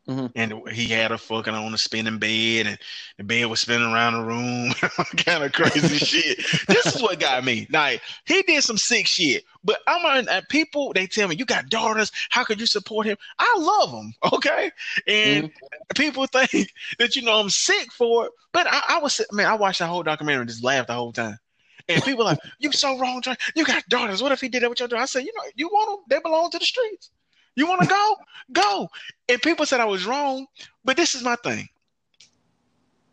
Mhm. 0.07 0.31
And 0.35 0.69
he 0.69 0.85
had 0.85 1.09
her 1.09 1.17
fucking 1.17 1.53
on 1.55 1.73
a 1.73 1.77
spinning 1.79 2.19
bed, 2.19 2.67
and 2.67 2.77
the 3.17 3.23
bed 3.23 3.47
was 3.47 3.61
spinning 3.61 3.91
around 3.91 4.13
the 4.13 4.21
room, 4.23 4.73
kind 5.25 5.43
of 5.43 5.51
crazy 5.51 5.97
shit. 6.05 6.37
This 6.67 6.85
is 6.85 7.01
what 7.01 7.19
got 7.19 7.43
me. 7.43 7.67
Like 7.71 8.01
he 8.25 8.43
did 8.43 8.63
some 8.63 8.77
sick 8.77 9.07
shit, 9.07 9.43
but 9.63 9.79
I'm 9.87 10.05
on 10.05 10.29
and 10.29 10.47
people. 10.49 10.93
They 10.93 11.07
tell 11.07 11.27
me 11.27 11.35
you 11.37 11.45
got 11.45 11.69
daughters. 11.69 12.11
How 12.29 12.43
could 12.43 12.59
you 12.59 12.67
support 12.67 13.07
him? 13.07 13.17
I 13.39 13.55
love 13.57 13.89
him, 13.91 14.13
okay. 14.33 14.71
And 15.07 15.49
people 15.95 16.27
think 16.27 16.71
that 16.99 17.15
you 17.15 17.23
know 17.23 17.39
I'm 17.39 17.49
sick 17.49 17.91
for 17.91 18.27
it, 18.27 18.31
but 18.53 18.67
I, 18.69 18.81
I 18.89 18.99
was 18.99 19.19
man. 19.31 19.47
I 19.47 19.55
watched 19.55 19.79
the 19.79 19.87
whole 19.87 20.03
documentary 20.03 20.41
and 20.41 20.49
just 20.49 20.63
laughed 20.63 20.87
the 20.89 20.93
whole 20.93 21.13
time. 21.13 21.39
And 21.87 22.03
people 22.03 22.25
like, 22.25 22.39
you're 22.59 22.71
so 22.71 22.97
wrong, 22.97 23.21
Trey. 23.21 23.35
You 23.55 23.63
got 23.63 23.87
daughters. 23.89 24.21
What 24.21 24.31
if 24.31 24.41
he 24.41 24.49
did 24.49 24.63
that 24.63 24.69
with 24.69 24.79
your 24.79 24.87
daughter? 24.87 25.03
I 25.03 25.05
said, 25.05 25.23
you 25.23 25.31
know, 25.35 25.43
you 25.55 25.67
want 25.67 25.89
them? 26.09 26.17
They 26.17 26.21
belong 26.21 26.49
to 26.51 26.57
the 26.59 26.65
streets. 26.65 27.11
You 27.55 27.67
want 27.67 27.81
to 27.81 27.87
go? 27.87 28.15
go. 28.51 28.89
And 29.29 29.41
people 29.41 29.65
said 29.65 29.79
I 29.79 29.85
was 29.85 30.05
wrong, 30.05 30.45
but 30.83 30.97
this 30.97 31.15
is 31.15 31.23
my 31.23 31.35
thing. 31.35 31.67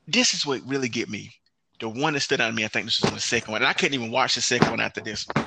This 0.06 0.35
is 0.35 0.44
what 0.44 0.60
really 0.66 0.89
get 0.89 1.09
me. 1.09 1.32
The 1.81 1.89
one 1.89 2.14
that 2.14 2.20
stood 2.20 2.40
out 2.40 2.48
to 2.48 2.52
me, 2.52 2.64
I 2.64 2.69
think 2.69 2.86
this 2.86 3.01
was 3.01 3.12
the 3.12 3.20
second 3.20 3.52
one, 3.52 3.62
and 3.62 3.69
I 3.69 3.73
couldn't 3.73 3.94
even 3.94 4.10
watch 4.12 4.35
the 4.35 4.40
second 4.40 4.70
one 4.70 4.81
after 4.81 5.01
this 5.01 5.27
one. 5.32 5.47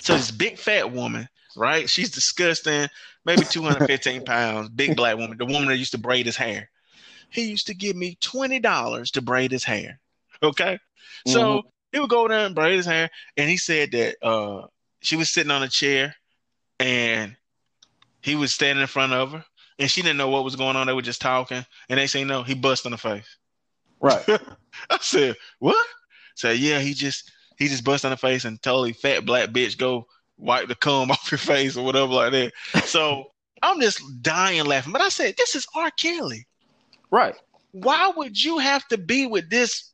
So 0.00 0.14
this 0.14 0.30
big 0.30 0.58
fat 0.58 0.92
woman, 0.92 1.28
right? 1.56 1.88
She's 1.88 2.10
disgusting, 2.10 2.88
maybe 3.24 3.44
215 3.44 4.24
pounds, 4.26 4.68
big 4.70 4.96
black 4.96 5.16
woman, 5.16 5.36
the 5.36 5.44
woman 5.44 5.68
that 5.68 5.76
used 5.76 5.92
to 5.92 5.98
braid 5.98 6.26
his 6.26 6.36
hair. 6.36 6.70
He 7.30 7.50
used 7.50 7.66
to 7.66 7.74
give 7.74 7.96
me 7.96 8.16
$20 8.22 9.10
to 9.12 9.22
braid 9.22 9.50
his 9.50 9.64
hair. 9.64 10.00
Okay. 10.42 10.78
So 11.26 11.62
he 11.92 11.98
would 11.98 12.08
go 12.08 12.28
there 12.28 12.46
and 12.46 12.54
braid 12.54 12.76
his 12.76 12.86
hair, 12.86 13.10
and 13.36 13.50
he 13.50 13.58
said 13.58 13.92
that 13.92 14.16
uh, 14.22 14.66
she 15.00 15.16
was 15.16 15.28
sitting 15.28 15.50
on 15.50 15.62
a 15.62 15.68
chair 15.68 16.14
and 16.80 17.36
he 18.20 18.34
was 18.34 18.54
standing 18.54 18.82
in 18.82 18.88
front 18.88 19.12
of 19.12 19.32
her, 19.32 19.44
and 19.78 19.90
she 19.90 20.02
didn't 20.02 20.18
know 20.18 20.28
what 20.28 20.44
was 20.44 20.56
going 20.56 20.76
on. 20.76 20.86
They 20.86 20.92
were 20.92 21.02
just 21.02 21.20
talking, 21.20 21.64
and 21.88 21.98
they 21.98 22.06
say 22.06 22.24
no, 22.24 22.42
he 22.42 22.54
bust 22.54 22.84
in 22.84 22.92
the 22.92 22.98
face. 22.98 23.36
right, 24.00 24.24
I 24.90 24.98
said, 25.00 25.36
What? 25.58 25.86
Said, 26.34 26.58
yeah, 26.58 26.78
he 26.78 26.94
just 26.94 27.32
he 27.58 27.66
just 27.68 27.84
bust 27.84 28.04
in 28.04 28.10
the 28.10 28.16
face 28.16 28.44
and 28.44 28.62
totally 28.62 28.92
fat 28.92 29.26
black 29.26 29.48
bitch 29.48 29.76
go 29.76 30.06
wipe 30.36 30.68
the 30.68 30.74
cum 30.74 31.10
off 31.10 31.30
your 31.30 31.38
face 31.38 31.76
or 31.76 31.84
whatever 31.84 32.12
like 32.12 32.32
that. 32.32 32.52
So 32.84 33.32
I'm 33.62 33.80
just 33.80 34.00
dying 34.22 34.64
laughing. 34.64 34.92
But 34.92 35.02
I 35.02 35.08
said, 35.08 35.36
this 35.36 35.54
is 35.54 35.66
R. 35.74 35.90
Kelly. 35.90 36.46
Right. 37.10 37.34
Why 37.72 38.12
would 38.16 38.42
you 38.42 38.58
have 38.58 38.86
to 38.88 38.98
be 38.98 39.26
with 39.26 39.50
this? 39.50 39.92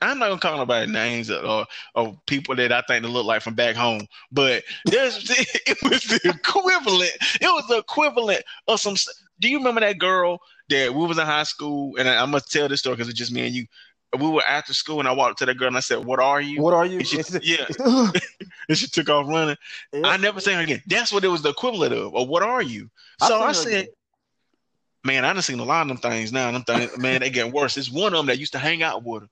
I'm 0.00 0.18
not 0.18 0.28
gonna 0.28 0.40
call 0.40 0.58
nobody 0.58 0.90
names 0.90 1.30
or, 1.30 1.66
or 1.94 2.18
people 2.26 2.54
that 2.56 2.72
I 2.72 2.82
think 2.82 3.02
they 3.02 3.08
look 3.08 3.26
like 3.26 3.42
from 3.42 3.54
back 3.54 3.74
home, 3.74 4.06
but 4.30 4.62
there's 4.84 5.28
it 5.30 5.78
was 5.82 6.04
the 6.04 6.20
equivalent. 6.24 7.12
It 7.40 7.46
was 7.46 7.66
the 7.68 7.78
equivalent 7.78 8.42
of 8.68 8.80
some. 8.80 8.94
Do 9.40 9.48
you 9.48 9.58
remember 9.58 9.80
that 9.80 9.98
girl 9.98 10.40
that 10.68 10.94
we 10.94 11.06
was 11.06 11.18
in 11.18 11.26
high 11.26 11.42
school? 11.42 11.96
And 11.98 12.08
I, 12.08 12.22
am 12.22 12.30
gonna 12.30 12.42
tell 12.48 12.68
this 12.68 12.80
story 12.80 12.96
because 12.96 13.08
it's 13.08 13.18
just 13.18 13.32
me 13.32 13.46
and 13.46 13.54
you. 13.54 13.66
We 14.18 14.26
were 14.26 14.42
after 14.42 14.72
school, 14.72 15.00
and 15.00 15.08
I 15.08 15.12
walked 15.12 15.38
to 15.40 15.46
that 15.46 15.58
girl 15.58 15.68
and 15.68 15.76
I 15.76 15.80
said, 15.80 16.02
"What 16.02 16.18
are 16.18 16.40
you?" 16.40 16.62
What 16.62 16.72
are 16.72 16.86
you? 16.86 16.98
And 16.98 17.06
she, 17.06 17.20
yeah, 17.42 17.66
and 18.68 18.78
she 18.78 18.86
took 18.86 19.10
off 19.10 19.28
running. 19.28 19.56
Yeah. 19.92 20.06
I 20.06 20.16
never 20.16 20.40
seen 20.40 20.54
her 20.54 20.62
again. 20.62 20.82
That's 20.86 21.12
what 21.12 21.24
it 21.24 21.28
was 21.28 21.42
the 21.42 21.50
equivalent 21.50 21.92
of. 21.92 22.14
Or 22.14 22.26
what 22.26 22.42
are 22.42 22.62
you? 22.62 22.88
So 23.20 23.38
I, 23.38 23.48
I 23.48 23.52
said, 23.52 23.88
man, 25.04 25.24
I 25.26 25.32
done 25.32 25.42
seen 25.42 25.60
a 25.60 25.64
lot 25.64 25.82
of 25.82 25.88
them 25.88 25.96
things 25.98 26.32
now. 26.32 26.50
Them 26.50 26.62
things, 26.62 26.96
man, 26.96 27.20
they 27.20 27.28
getting 27.28 27.52
worse. 27.52 27.76
It's 27.76 27.90
one 27.90 28.14
of 28.14 28.18
them 28.18 28.26
that 28.26 28.38
used 28.38 28.52
to 28.52 28.58
hang 28.58 28.82
out 28.82 29.04
with 29.04 29.24
her. 29.24 29.28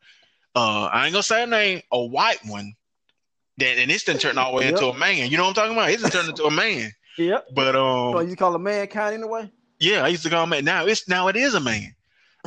Uh, 0.56 0.88
I 0.90 1.04
ain't 1.04 1.12
gonna 1.12 1.22
say 1.22 1.42
a 1.42 1.46
name, 1.46 1.82
a 1.92 2.02
white 2.02 2.40
one. 2.46 2.74
That 3.58 3.78
and 3.78 3.90
it's 3.90 4.04
done 4.04 4.18
turned 4.18 4.38
all 4.38 4.52
the 4.52 4.56
way 4.58 4.64
yep. 4.64 4.74
into 4.74 4.86
a 4.86 4.96
man. 4.96 5.30
You 5.30 5.36
know 5.36 5.44
what 5.44 5.50
I'm 5.50 5.54
talking 5.54 5.72
about? 5.72 5.90
It's 5.90 6.02
done 6.02 6.10
turned 6.10 6.28
into 6.30 6.44
a 6.44 6.50
man. 6.50 6.90
Yep. 7.18 7.48
But 7.54 7.76
um, 7.76 8.12
so 8.12 8.20
you 8.20 8.36
call 8.36 8.54
a 8.54 8.58
man 8.58 8.78
mankind 8.78 9.14
anyway? 9.14 9.50
Yeah, 9.78 10.02
I 10.02 10.08
used 10.08 10.22
to 10.22 10.30
call 10.30 10.44
him 10.44 10.50
man. 10.50 10.64
Now 10.64 10.86
it's 10.86 11.08
now 11.08 11.28
it 11.28 11.36
is 11.36 11.54
a 11.54 11.60
man. 11.60 11.94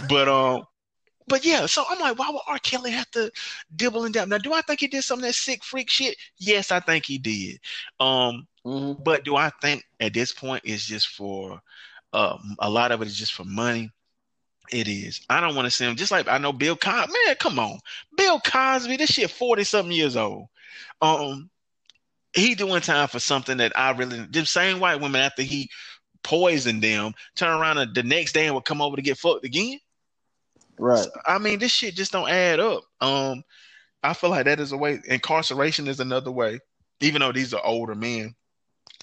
But 0.10 0.28
um, 0.28 0.64
but 1.28 1.46
yeah, 1.46 1.68
so 1.68 1.84
I'm 1.88 2.00
like, 2.00 2.18
why 2.18 2.32
would 2.32 2.42
R. 2.48 2.58
Kelly 2.60 2.92
have 2.92 3.10
to 3.12 3.32
dibble 3.76 4.06
and 4.06 4.14
dab? 4.14 4.28
Now, 4.28 4.40
do 4.40 4.54
I 4.54 4.62
think 4.62 4.80
he 4.80 4.88
did 4.88 5.04
some 5.04 5.20
of 5.20 5.26
that 5.26 5.36
sick 5.36 5.64
freak 5.64 5.90
shit? 5.90 6.18
Yes, 6.38 6.72
I 6.72 6.80
think 6.80 7.06
he 7.06 7.20
did. 7.20 7.60
Um, 8.00 8.48
mm-hmm. 8.66 9.04
but 9.04 9.24
do 9.24 9.36
I 9.36 9.52
think 9.62 9.84
at 10.00 10.14
this 10.16 10.34
point 10.34 10.64
it's 10.66 10.86
just 10.86 11.10
for 11.10 11.62
um, 12.14 12.56
a 12.58 12.70
lot 12.70 12.92
of 12.92 13.02
it 13.04 13.08
is 13.08 13.18
just 13.18 13.34
for 13.34 13.46
money? 13.46 13.92
It 14.72 14.88
is. 14.88 15.22
I 15.30 15.42
don't 15.42 15.56
want 15.56 15.66
to 15.66 15.72
see 15.72 15.86
him 15.86 15.96
just 15.96 16.12
like 16.12 16.28
I 16.28 16.38
know 16.38 16.54
Bill 16.54 16.76
Cosby. 16.76 17.12
Man, 17.26 17.36
come 17.36 17.60
on, 17.60 17.80
Bill 18.16 18.40
Cosby. 18.40 18.98
This 18.98 19.10
shit 19.10 19.32
forty 19.32 19.64
something 19.64 19.92
years 19.92 20.16
old. 20.16 20.48
Um, 21.02 21.50
he 22.34 22.56
doing 22.56 22.82
time 22.82 23.08
for 23.08 23.20
something 23.20 23.58
that 23.58 23.72
I 23.76 23.92
really 23.92 24.26
the 24.30 24.46
same 24.46 24.80
white 24.80 25.02
women 25.02 25.22
after 25.22 25.42
he 25.42 25.70
poisoned 26.24 26.84
them 26.84 27.14
turn 27.36 27.60
around 27.60 27.78
and 27.78 27.96
the 27.96 28.04
next 28.04 28.34
day 28.34 28.46
and 28.46 28.56
would 28.56 28.66
come 28.66 28.82
over 28.82 28.96
to 28.96 29.02
get 29.02 29.18
fucked 29.18 29.46
again. 29.46 29.80
Right. 30.78 31.04
So, 31.04 31.12
I 31.26 31.38
mean, 31.38 31.60
this 31.60 31.72
shit 31.72 31.96
just 31.96 32.12
don't 32.12 32.30
add 32.30 32.60
up. 32.60 32.84
Um, 33.02 33.44
I 34.04 34.14
feel 34.14 34.30
like 34.30 34.46
that 34.46 34.60
is 34.60 34.72
a 34.72 34.78
way. 34.78 35.00
Incarceration 35.06 35.88
is 35.88 36.00
another 36.00 36.32
way, 36.32 36.60
even 37.02 37.22
though 37.22 37.32
these 37.32 37.54
are 37.54 37.66
older 37.66 37.96
men. 37.96 38.36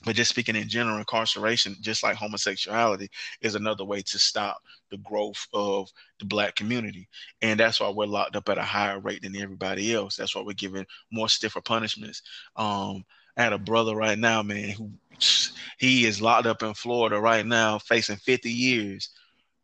But 0.05 0.14
just 0.14 0.31
speaking 0.31 0.56
in 0.56 0.68
general, 0.68 0.98
incarceration, 0.98 1.77
just 1.81 2.02
like 2.02 2.16
homosexuality, 2.16 3.09
is 3.40 3.55
another 3.55 3.85
way 3.85 4.02
to 4.02 4.18
stop 4.18 4.59
the 4.90 4.98
growth 4.98 5.47
of 5.52 5.90
the 6.18 6.27
black 6.27 6.55
community. 6.55 7.09
And 7.43 7.59
that's 7.59 7.81
why 7.81 7.89
we're 7.89 8.06
locked 8.06 8.36
up 8.36 8.48
at 8.48 8.59
a 8.59 8.62
higher 8.62 9.01
rate 9.01 9.23
than 9.23 9.36
everybody 9.36 9.94
else. 9.94 10.16
That's 10.16 10.35
why 10.35 10.43
we're 10.43 10.52
given 10.52 10.86
more 11.10 11.28
stiffer 11.28 11.60
punishments. 11.60 12.23
Um, 12.56 13.05
I 13.36 13.43
had 13.43 13.52
a 13.52 13.59
brother 13.59 13.97
right 13.97 14.18
now, 14.18 14.43
man, 14.43 14.70
who 14.70 14.90
he 15.78 16.05
is 16.05 16.20
locked 16.20 16.47
up 16.47 16.62
in 16.62 16.74
Florida 16.74 17.18
right 17.18 17.44
now, 17.44 17.78
facing 17.78 18.16
50 18.16 18.51
years. 18.51 19.10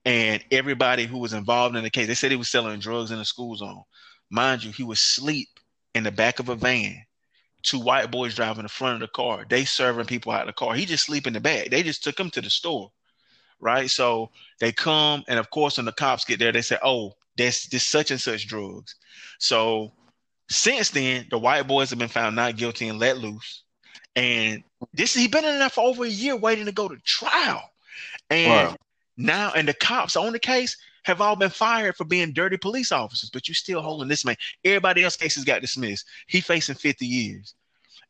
And 0.04 0.42
everybody 0.50 1.04
who 1.06 1.18
was 1.18 1.34
involved 1.34 1.76
in 1.76 1.84
the 1.84 1.90
case, 1.90 2.08
they 2.08 2.14
said 2.14 2.30
he 2.30 2.36
was 2.36 2.50
selling 2.50 2.80
drugs 2.80 3.12
in 3.12 3.18
the 3.18 3.24
school 3.24 3.54
zone. 3.54 3.82
Mind 4.30 4.64
you, 4.64 4.72
he 4.72 4.82
was 4.82 4.98
asleep 4.98 5.48
in 5.94 6.02
the 6.04 6.10
back 6.10 6.40
of 6.40 6.48
a 6.48 6.56
van 6.56 7.04
two 7.62 7.80
white 7.80 8.10
boys 8.10 8.34
driving 8.34 8.64
the 8.64 8.68
front 8.68 8.94
of 8.94 9.00
the 9.00 9.12
car. 9.12 9.44
They 9.48 9.64
serving 9.64 10.06
people 10.06 10.32
out 10.32 10.42
of 10.42 10.46
the 10.48 10.52
car. 10.52 10.74
He 10.74 10.84
just 10.84 11.06
sleep 11.06 11.26
in 11.26 11.32
the 11.32 11.40
back. 11.40 11.70
They 11.70 11.82
just 11.82 12.02
took 12.04 12.18
him 12.18 12.30
to 12.30 12.40
the 12.40 12.50
store, 12.50 12.90
right? 13.60 13.90
So 13.90 14.30
they 14.60 14.72
come, 14.72 15.24
and 15.28 15.38
of 15.38 15.50
course, 15.50 15.76
when 15.76 15.86
the 15.86 15.92
cops 15.92 16.24
get 16.24 16.38
there, 16.38 16.52
they 16.52 16.62
say, 16.62 16.78
"Oh, 16.82 17.16
there's 17.36 17.64
this 17.64 17.86
such 17.86 18.10
and 18.10 18.20
such 18.20 18.46
drugs." 18.46 18.94
So 19.38 19.92
since 20.50 20.90
then, 20.90 21.26
the 21.30 21.38
white 21.38 21.66
boys 21.66 21.90
have 21.90 21.98
been 21.98 22.08
found 22.08 22.36
not 22.36 22.56
guilty 22.56 22.88
and 22.88 22.98
let 22.98 23.18
loose. 23.18 23.62
And 24.14 24.62
this 24.92 25.14
he 25.14 25.28
been 25.28 25.44
in 25.44 25.58
there 25.58 25.70
for 25.70 25.84
over 25.84 26.04
a 26.04 26.08
year 26.08 26.36
waiting 26.36 26.66
to 26.66 26.72
go 26.72 26.88
to 26.88 26.96
trial. 27.04 27.62
And 28.28 28.70
wow. 28.70 28.76
Now, 29.16 29.52
and 29.54 29.68
the 29.68 29.74
cops 29.74 30.16
on 30.16 30.32
the 30.32 30.38
case 30.38 30.76
have 31.04 31.20
all 31.20 31.36
been 31.36 31.50
fired 31.50 31.96
for 31.96 32.04
being 32.04 32.32
dirty 32.32 32.56
police 32.56 32.92
officers, 32.92 33.30
but 33.30 33.48
you're 33.48 33.54
still 33.54 33.82
holding 33.82 34.08
this 34.08 34.24
man. 34.24 34.36
Everybody 34.64 35.02
else 35.04 35.16
cases 35.16 35.44
got 35.44 35.60
dismissed. 35.60 36.06
He 36.26 36.40
facing 36.40 36.76
50 36.76 37.06
years. 37.06 37.54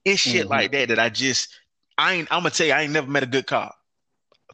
It's 0.04 0.20
shit 0.20 0.42
mm-hmm. 0.42 0.50
like 0.50 0.72
that 0.72 0.88
that 0.88 0.98
I 0.98 1.08
just 1.08 1.48
I 1.96 2.14
ain't 2.14 2.28
I'm 2.30 2.40
gonna 2.40 2.50
tell 2.50 2.66
you, 2.66 2.72
I 2.72 2.82
ain't 2.82 2.92
never 2.92 3.06
met 3.06 3.22
a 3.22 3.26
good 3.26 3.46
cop. 3.46 3.74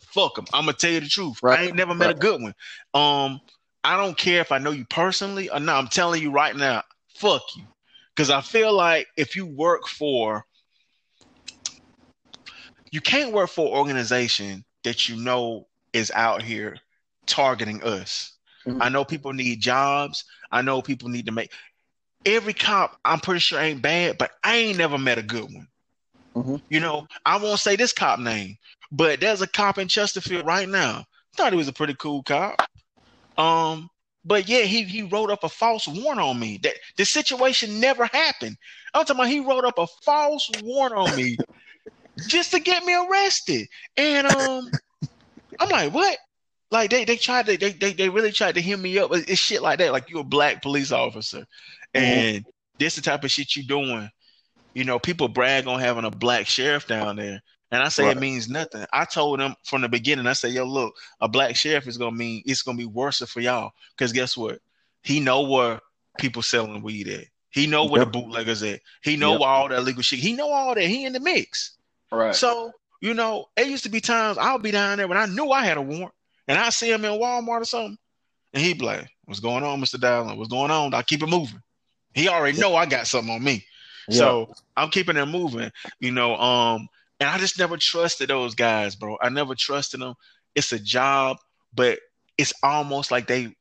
Fuck 0.01 0.39
him. 0.39 0.47
I'm 0.53 0.65
gonna 0.65 0.75
tell 0.75 0.91
you 0.91 1.01
the 1.01 1.09
truth. 1.09 1.43
Right. 1.43 1.59
I 1.59 1.63
ain't 1.65 1.77
never 1.77 1.95
met 1.95 2.07
right. 2.07 2.17
a 2.17 2.19
good 2.19 2.43
one. 2.43 2.55
Um, 2.95 3.41
I 3.83 3.97
don't 3.97 4.17
care 4.17 4.41
if 4.41 4.53
I 4.53 4.59
know 4.59 4.71
you 4.71 4.85
personally 4.85 5.49
or 5.51 5.61
not. 5.61 5.79
I'm 5.79 5.89
telling 5.89 6.23
you 6.23 6.31
right 6.31 6.55
now, 6.55 6.83
fuck 7.15 7.43
you. 7.57 7.65
Cause 8.17 8.31
I 8.31 8.41
feel 8.41 8.73
like 8.73 9.07
if 9.17 9.37
you 9.37 9.47
work 9.47 9.87
for 9.87 10.45
you 12.91 13.01
can't 13.01 13.33
work 13.33 13.51
for 13.51 13.67
an 13.67 13.79
organization 13.79 14.65
that 14.83 15.09
you 15.09 15.17
know 15.17 15.69
is 15.93 16.11
out 16.15 16.43
here 16.43 16.77
targeting 17.27 17.83
us. 17.83 18.33
Mm-hmm. 18.67 18.83
I 18.83 18.89
know 18.89 19.05
people 19.05 19.33
need 19.33 19.61
jobs. 19.61 20.25
I 20.51 20.63
know 20.63 20.83
people 20.83 21.09
need 21.09 21.27
to 21.27 21.33
make 21.33 21.53
every 22.25 22.55
cop. 22.55 22.99
I'm 23.05 23.21
pretty 23.21 23.41
sure 23.41 23.61
ain't 23.61 23.83
bad, 23.83 24.19
but 24.19 24.33
I 24.43 24.57
ain't 24.57 24.79
never 24.79 24.99
met 24.99 25.19
a 25.19 25.23
good 25.23 25.45
one. 25.45 25.69
Mm-hmm. 26.35 26.57
You 26.69 26.81
know, 26.81 27.07
I 27.25 27.39
won't 27.39 27.61
say 27.61 27.77
this 27.77 27.93
cop 27.93 28.19
name, 28.19 28.57
but 28.93 29.21
there's 29.21 29.43
a 29.43 29.47
cop 29.47 29.79
in 29.79 29.89
Chesterfield 29.89 30.47
right 30.47 30.69
now. 30.69 31.05
Thought 31.37 31.53
he 31.53 31.59
was 31.59 31.69
a 31.69 31.73
pretty 31.73 31.95
cool 31.95 32.23
cop. 32.23 32.61
Um, 33.37 33.89
but 34.25 34.49
yeah, 34.49 34.63
he 34.63 34.83
he 34.83 35.03
wrote 35.03 35.31
up 35.31 35.45
a 35.45 35.49
false 35.49 35.89
warrant 35.89 36.21
on 36.21 36.39
me. 36.39 36.59
That 36.63 36.75
the 36.97 37.05
situation 37.05 37.81
never 37.81 38.07
happened. 38.07 38.57
I'm 38.93 39.05
talking 39.05 39.17
about 39.17 39.31
he 39.31 39.41
wrote 39.41 39.65
up 39.65 39.79
a 39.79 39.87
false 40.05 40.51
warrant 40.63 40.97
on 40.97 41.17
me 41.17 41.37
just 42.29 42.51
to 42.51 42.61
get 42.61 42.85
me 42.85 42.95
arrested. 42.95 43.69
And 43.97 44.27
um, 44.27 44.71
I'm 45.59 45.69
like, 45.69 45.93
what? 45.93 46.19
Like 46.71 46.91
they 46.91 47.05
they 47.05 47.17
tried 47.17 47.47
to 47.47 47.57
they 47.57 47.73
they, 47.73 47.93
they 47.93 48.09
really 48.09 48.33
tried 48.33 48.57
to 48.57 48.61
hear 48.61 48.77
me 48.77 48.99
up. 48.99 49.11
It's 49.13 49.41
shit 49.41 49.63
like 49.63 49.79
that. 49.79 49.93
Like 49.93 50.11
you're 50.11 50.21
a 50.21 50.25
black 50.25 50.63
police 50.63 50.93
officer, 50.93 51.47
mm-hmm. 51.95 51.97
and 51.97 52.47
this 52.79 52.97
the 52.97 53.03
type 53.03 53.25
of 53.25 53.31
shit 53.31 53.57
you 53.57 53.65
doing. 53.65 54.11
You 54.75 54.85
know, 54.85 54.99
people 54.99 55.29
brag 55.29 55.67
on 55.67 55.81
having 55.81 56.05
a 56.05 56.11
black 56.11 56.47
sheriff 56.47 56.87
down 56.87 57.17
there. 57.17 57.43
And 57.71 57.83
I 57.83 57.89
say 57.89 58.05
right. 58.05 58.17
it 58.17 58.21
means 58.21 58.49
nothing. 58.49 58.85
I 58.93 59.05
told 59.05 59.41
them 59.41 59.55
from 59.65 59.83
the 59.83 59.89
beginning, 59.89 60.27
I 60.27 60.33
said, 60.33 60.53
yo, 60.53 60.65
look, 60.65 60.95
a 61.21 61.29
black 61.29 61.57
sheriff 61.57 61.87
is 61.87 61.99
gonna 61.99 62.17
mean 62.17 62.43
it's 62.47 62.63
gonna 62.63 62.79
be 62.79 62.87
worse 62.87 63.19
for 63.19 63.41
y'all. 63.41 63.73
Cause 63.97 64.13
guess 64.13 64.37
what? 64.37 64.61
He 65.03 65.21
know 65.21 65.43
where 65.43 65.81
people 66.19 66.43
selling 66.43 66.83
weed 66.83 67.09
at. 67.09 67.25
He 67.51 67.67
know 67.67 67.87
where 67.87 68.03
yep. 68.03 68.13
the 68.13 68.19
bootleggers 68.19 68.63
at. 68.63 68.81
He 69.03 69.17
know 69.17 69.33
yep. 69.33 69.41
where 69.41 69.49
all 69.49 69.69
that 69.69 69.85
legal 69.85 70.03
shit. 70.03 70.19
He 70.19 70.33
know 70.33 70.51
all 70.51 70.75
that. 70.75 70.85
He 70.85 71.05
in 71.05 71.13
the 71.13 71.21
mix. 71.21 71.77
Right. 72.11 72.35
So, 72.35 72.73
you 73.01 73.15
know, 73.15 73.47
it 73.57 73.67
used 73.67 73.85
to 73.85 73.91
be 73.91 74.01
times 74.01 74.39
I'll 74.39 74.59
be 74.59 74.71
down 74.71 74.99
there 74.99 75.09
when 75.09 75.19
I 75.19 75.27
knew 75.27 75.51
I 75.51 75.65
had 75.65 75.77
a 75.77 75.83
warrant 75.83 76.13
and 76.47 76.59
I 76.59 76.71
see 76.71 76.91
him 76.91 77.05
in 77.05 77.13
Walmart 77.13 77.63
or 77.63 77.65
something, 77.65 77.99
and 78.53 78.63
he 78.63 78.75
be 78.75 78.85
like, 78.85 79.09
"What's 79.25 79.41
going 79.41 79.65
on, 79.65 79.81
Mister 79.81 79.99
Dallin? 79.99 80.37
What's 80.37 80.51
going 80.51 80.71
on?" 80.71 80.95
I 80.95 81.03
keep 81.03 81.23
it 81.23 81.29
moving. 81.29 81.61
He 82.15 82.29
already 82.29 82.59
know 82.59 82.75
I 82.75 82.87
got 82.87 83.07
something 83.07 83.33
on 83.33 83.45
me, 83.45 83.65
yeah. 84.09 84.17
so 84.17 84.55
I'm 84.77 84.91
keeping 84.91 85.17
it 85.17 85.27
moving. 85.27 85.71
You 86.01 86.13
know, 86.13 86.37
um, 86.37 86.89
and 87.21 87.29
I 87.29 87.39
just 87.39 87.59
never 87.59 87.77
trusted 87.77 88.31
those 88.31 88.55
guys, 88.55 88.97
bro. 88.97 89.19
I 89.21 89.29
never 89.29 89.55
trusted 89.55 90.01
them. 90.01 90.15
It's 90.55 90.73
a 90.73 90.79
job, 90.79 91.37
but 91.75 91.99
it's 92.39 92.53
almost 92.63 93.11
like 93.11 93.27
they 93.27 93.55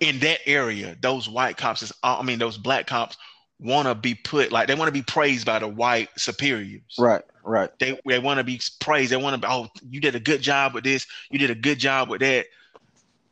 in 0.00 0.18
that 0.20 0.40
area. 0.46 0.96
Those 1.00 1.28
white 1.28 1.56
cops, 1.56 1.82
is, 1.82 1.92
I 2.02 2.22
mean, 2.22 2.38
those 2.38 2.58
black 2.58 2.86
cops 2.86 3.16
want 3.58 3.88
to 3.88 3.94
be 3.94 4.14
put 4.14 4.52
like 4.52 4.68
they 4.68 4.74
want 4.74 4.88
to 4.88 4.92
be 4.92 5.02
praised 5.02 5.46
by 5.46 5.58
the 5.58 5.68
white 5.68 6.08
superiors. 6.16 6.94
Right, 6.98 7.22
right. 7.44 7.70
They 7.78 7.98
they 8.06 8.18
want 8.18 8.38
to 8.38 8.44
be 8.44 8.60
praised. 8.80 9.12
They 9.12 9.16
want 9.16 9.34
to 9.34 9.46
be, 9.46 9.52
oh, 9.52 9.68
you 9.88 10.00
did 10.00 10.14
a 10.14 10.20
good 10.20 10.42
job 10.42 10.74
with 10.74 10.84
this. 10.84 11.06
You 11.30 11.38
did 11.38 11.50
a 11.50 11.54
good 11.54 11.78
job 11.78 12.08
with 12.08 12.20
that. 12.20 12.46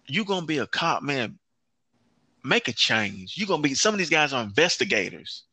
You 0.06 0.24
gonna 0.24 0.46
be 0.46 0.58
a 0.58 0.66
cop, 0.66 1.02
man. 1.02 1.38
Make 2.44 2.68
a 2.68 2.72
change. 2.72 3.36
You 3.36 3.46
gonna 3.46 3.62
be. 3.62 3.74
Some 3.74 3.94
of 3.94 3.98
these 3.98 4.10
guys 4.10 4.32
are 4.32 4.42
investigators. 4.42 5.44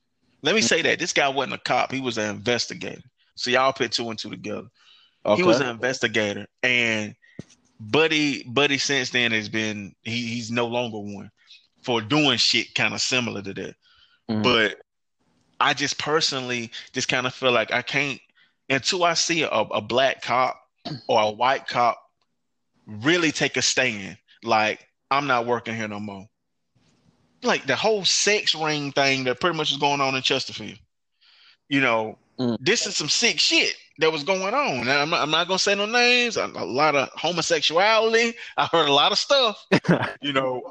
Let 0.41 0.55
me 0.55 0.61
say 0.61 0.81
that 0.81 0.99
this 0.99 1.13
guy 1.13 1.29
wasn't 1.29 1.55
a 1.55 1.59
cop. 1.59 1.91
He 1.91 2.01
was 2.01 2.17
an 2.17 2.29
investigator. 2.29 3.01
So 3.35 3.51
y'all 3.51 3.73
put 3.73 3.91
two 3.91 4.09
and 4.09 4.17
two 4.17 4.29
together. 4.29 4.67
Okay. 5.25 5.41
He 5.41 5.47
was 5.47 5.59
an 5.59 5.67
investigator, 5.67 6.47
and 6.63 7.15
Buddy, 7.79 8.43
Buddy, 8.43 8.77
since 8.77 9.09
then 9.09 9.31
has 9.31 9.49
been 9.49 9.93
he, 10.03 10.27
he's 10.27 10.51
no 10.51 10.67
longer 10.67 10.99
one 10.99 11.29
for 11.81 12.01
doing 12.01 12.37
shit 12.37 12.73
kind 12.75 12.93
of 12.93 13.01
similar 13.01 13.41
to 13.41 13.53
that. 13.53 13.75
Mm-hmm. 14.29 14.41
But 14.41 14.77
I 15.59 15.73
just 15.73 15.97
personally 15.97 16.71
just 16.93 17.07
kind 17.07 17.27
of 17.27 17.33
feel 17.33 17.51
like 17.51 17.73
I 17.73 17.81
can't 17.81 18.19
until 18.69 19.03
I 19.03 19.13
see 19.15 19.41
a, 19.43 19.49
a 19.49 19.81
black 19.81 20.21
cop 20.21 20.59
or 21.07 21.21
a 21.21 21.31
white 21.31 21.67
cop 21.67 21.99
really 22.85 23.31
take 23.31 23.57
a 23.57 23.61
stand. 23.61 24.17
Like 24.43 24.79
I'm 25.11 25.27
not 25.27 25.45
working 25.45 25.75
here 25.75 25.87
no 25.87 25.99
more. 25.99 26.27
like 27.43 27.65
the 27.65 27.75
whole 27.75 28.03
sex 28.05 28.53
ring 28.55 28.91
thing 28.91 29.23
that 29.23 29.39
pretty 29.39 29.57
much 29.57 29.71
is 29.71 29.77
going 29.77 30.01
on 30.01 30.15
in 30.15 30.21
Chesterfield. 30.21 30.79
You 31.69 31.81
know, 31.81 32.17
Mm. 32.39 32.55
this 32.61 32.87
is 32.87 32.95
some 32.95 33.09
sick 33.09 33.37
shit 33.37 33.75
that 33.97 34.13
was 34.13 34.23
going 34.23 34.53
on. 34.53 34.79
And 34.79 34.89
I'm 34.89 35.09
not, 35.09 35.21
I'm 35.21 35.29
not 35.29 35.47
gonna 35.49 35.59
say 35.59 35.75
no 35.75 35.85
names. 35.85 36.37
A, 36.37 36.45
a 36.45 36.63
lot 36.63 36.95
of 36.95 37.09
homosexuality. 37.15 38.33
I 38.55 38.65
heard 38.71 38.87
a 38.87 38.93
lot 38.93 39.11
of 39.11 39.17
stuff. 39.19 39.61
you 40.21 40.31
know, 40.31 40.61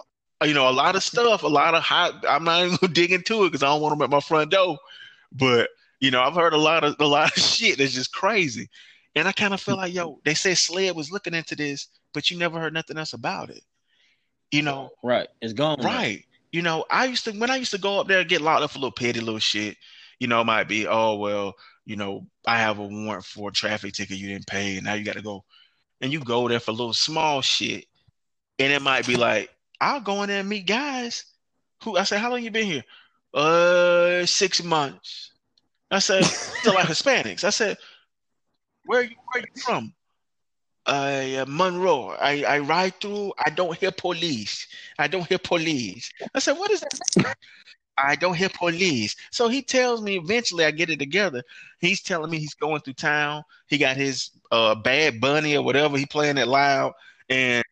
you 0.43 0.55
know, 0.55 0.67
a 0.67 0.73
lot 0.73 0.97
of 0.97 1.03
stuff, 1.03 1.43
a 1.43 1.47
lot 1.47 1.75
of 1.75 1.83
hot. 1.83 2.25
I'm 2.27 2.45
not 2.45 2.65
even 2.65 2.79
gonna 2.81 2.93
dig 2.95 3.13
into 3.13 3.45
it 3.45 3.49
because 3.49 3.63
I 3.63 3.67
don't 3.67 3.83
want 3.83 3.99
them 3.99 4.03
at 4.03 4.09
my 4.09 4.21
front 4.21 4.51
door. 4.51 4.79
But 5.31 5.69
you 6.01 6.11
know, 6.11 6.23
I've 6.23 6.35
heard 6.35 6.53
a 6.53 6.59
lot 6.59 6.85
of 6.85 6.97
a 6.99 7.07
lot 7.07 7.37
of 7.37 7.43
shit 7.43 7.79
that's 7.79 7.93
just 7.93 8.13
crazy. 8.13 8.69
And 9.15 9.27
I 9.27 9.33
kind 9.33 9.55
of 9.55 9.61
feel 9.61 9.77
like, 9.77 9.93
yo, 9.93 10.21
they 10.25 10.35
said 10.35 10.57
SLED 10.59 10.95
was 10.95 11.11
looking 11.11 11.35
into 11.35 11.57
this, 11.57 11.89
but 12.15 12.31
you 12.31 12.39
never 12.39 12.61
heard 12.61 12.75
nothing 12.75 12.99
else 12.99 13.15
about 13.15 13.51
it. 13.51 13.63
You 14.53 14.63
know, 14.63 14.91
right. 15.03 15.29
It's 15.41 15.53
gone. 15.53 15.81
Right. 15.83 16.25
You 16.53 16.63
know, 16.63 16.85
I 16.91 17.07
used 17.07 17.25
to 17.25 17.33
when 17.33 17.51
I 17.51 17.57
used 17.57 17.73
to 17.73 17.79
go 17.79 18.01
up 18.01 18.09
there 18.09 18.21
and 18.21 18.29
get 18.29 18.41
locked 18.41 18.63
up 18.63 18.71
for 18.71 18.79
little 18.79 18.93
petty 18.93 19.21
little 19.21 19.41
shit. 19.41 19.77
You 20.21 20.27
know, 20.27 20.41
it 20.41 20.45
might 20.45 20.69
be, 20.69 20.87
oh 20.87 21.17
well, 21.17 21.55
you 21.85 21.97
know, 21.97 22.27
I 22.47 22.59
have 22.59 22.79
a 22.79 22.87
warrant 22.87 23.25
for 23.25 23.51
a 23.51 23.53
traffic 23.53 23.93
ticket 23.93 24.19
you 24.19 24.29
didn't 24.29 24.47
pay, 24.47 24.77
and 24.77 24.85
now 24.85 24.95
you 24.95 25.05
got 25.05 25.17
to 25.17 25.23
go, 25.23 25.45
and 26.01 26.13
you 26.13 26.21
go 26.21 26.49
there 26.49 26.61
for 26.61 26.71
a 26.71 26.75
little 26.75 26.93
small 26.93 27.41
shit, 27.41 27.87
and 28.59 28.73
it 28.73 28.83
might 28.83 29.07
be 29.07 29.17
like, 29.17 29.51
I'll 29.81 30.01
go 30.01 30.23
in 30.23 30.29
there 30.29 30.41
and 30.41 30.49
meet 30.49 30.67
guys 30.67 31.25
who 31.83 31.97
I 31.97 32.05
say, 32.05 32.19
how 32.19 32.31
long 32.31 32.43
you 32.43 32.51
been 32.51 32.67
here? 32.67 32.85
Uh, 33.33 34.27
six 34.27 34.63
months. 34.63 35.33
I 35.91 36.01
said, 36.01 36.25
they're 36.63 36.75
like 36.75 36.87
Hispanics. 36.87 37.45
I 37.45 37.51
said, 37.51 37.79
where 38.85 39.01
are 39.01 39.05
you 39.05 39.17
where 39.33 39.43
you 39.43 39.63
from? 39.63 39.95
Uh, 40.87 41.45
Monroe. 41.47 42.17
I, 42.19 42.45
I 42.45 42.59
ride 42.61 43.01
through. 43.01 43.33
I 43.39 43.51
don't 43.51 43.77
hear 43.77 43.91
police. 43.91 44.67
I 44.99 45.07
don't 45.07 45.27
hear 45.27 45.39
police. 45.39 46.11
I 46.35 46.39
said, 46.39 46.57
what 46.59 46.71
is 46.71 46.81
that? 46.81 47.37
I 47.99 48.15
don't 48.17 48.35
hear 48.35 48.49
police. 48.49 49.17
So 49.31 49.49
he 49.49 49.61
tells 49.61 50.03
me 50.03 50.17
eventually 50.17 50.65
I 50.65 50.71
get 50.71 50.89
it 50.89 50.99
together. 50.99 51.43
He's 51.81 52.01
telling 52.01 52.31
me 52.31 52.39
he's 52.39 52.55
going 52.55 52.81
through 52.81 52.95
town. 52.95 53.43
He 53.67 53.77
got 53.77 53.97
his 53.97 54.31
uh 54.51 54.75
bad 54.77 55.21
bunny 55.21 55.57
or 55.57 55.63
whatever. 55.63 55.99
He 55.99 56.07
playing 56.07 56.39
it 56.39 56.49
loud, 56.49 56.93
and 57.29 57.65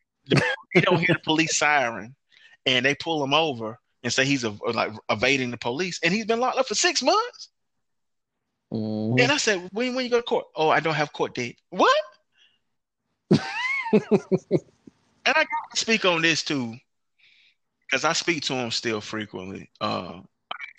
he 0.75 0.81
don't 0.81 0.99
hear 0.99 1.15
the 1.15 1.21
police 1.25 1.57
siren, 1.57 2.15
and 2.67 2.85
they 2.85 2.95
pull 2.97 3.23
him 3.23 3.33
over 3.33 3.79
and 4.03 4.13
say 4.13 4.25
he's 4.25 4.45
a, 4.45 4.51
like 4.73 4.93
evading 5.09 5.53
the 5.53 5.57
police, 5.57 6.01
and 6.03 6.13
he's 6.13 6.27
been 6.27 6.41
locked 6.41 6.59
up 6.59 6.67
for 6.67 6.75
six 6.75 7.03
months. 7.03 7.51
Mhm. 8.73 9.21
And 9.21 9.33
I 9.33 9.37
said, 9.37 9.69
when 9.73 9.95
when 9.95 10.05
you 10.05 10.11
go 10.11 10.19
to 10.19 10.23
court? 10.23 10.47
Oh, 10.55 10.69
I 10.69 10.81
don't 10.81 10.95
have 10.95 11.13
court 11.13 11.35
date. 11.35 11.59
What? 11.71 11.97
and 13.31 13.41
I 15.27 15.33
got 15.33 15.47
to 15.75 15.77
speak 15.77 16.05
on 16.05 16.23
this 16.23 16.43
too, 16.43 16.75
because 17.87 18.05
I 18.05 18.13
speak 18.13 18.43
to 18.45 18.55
him 18.55 18.71
still 18.71 19.01
frequently. 19.01 19.71
Uh, 19.81 20.21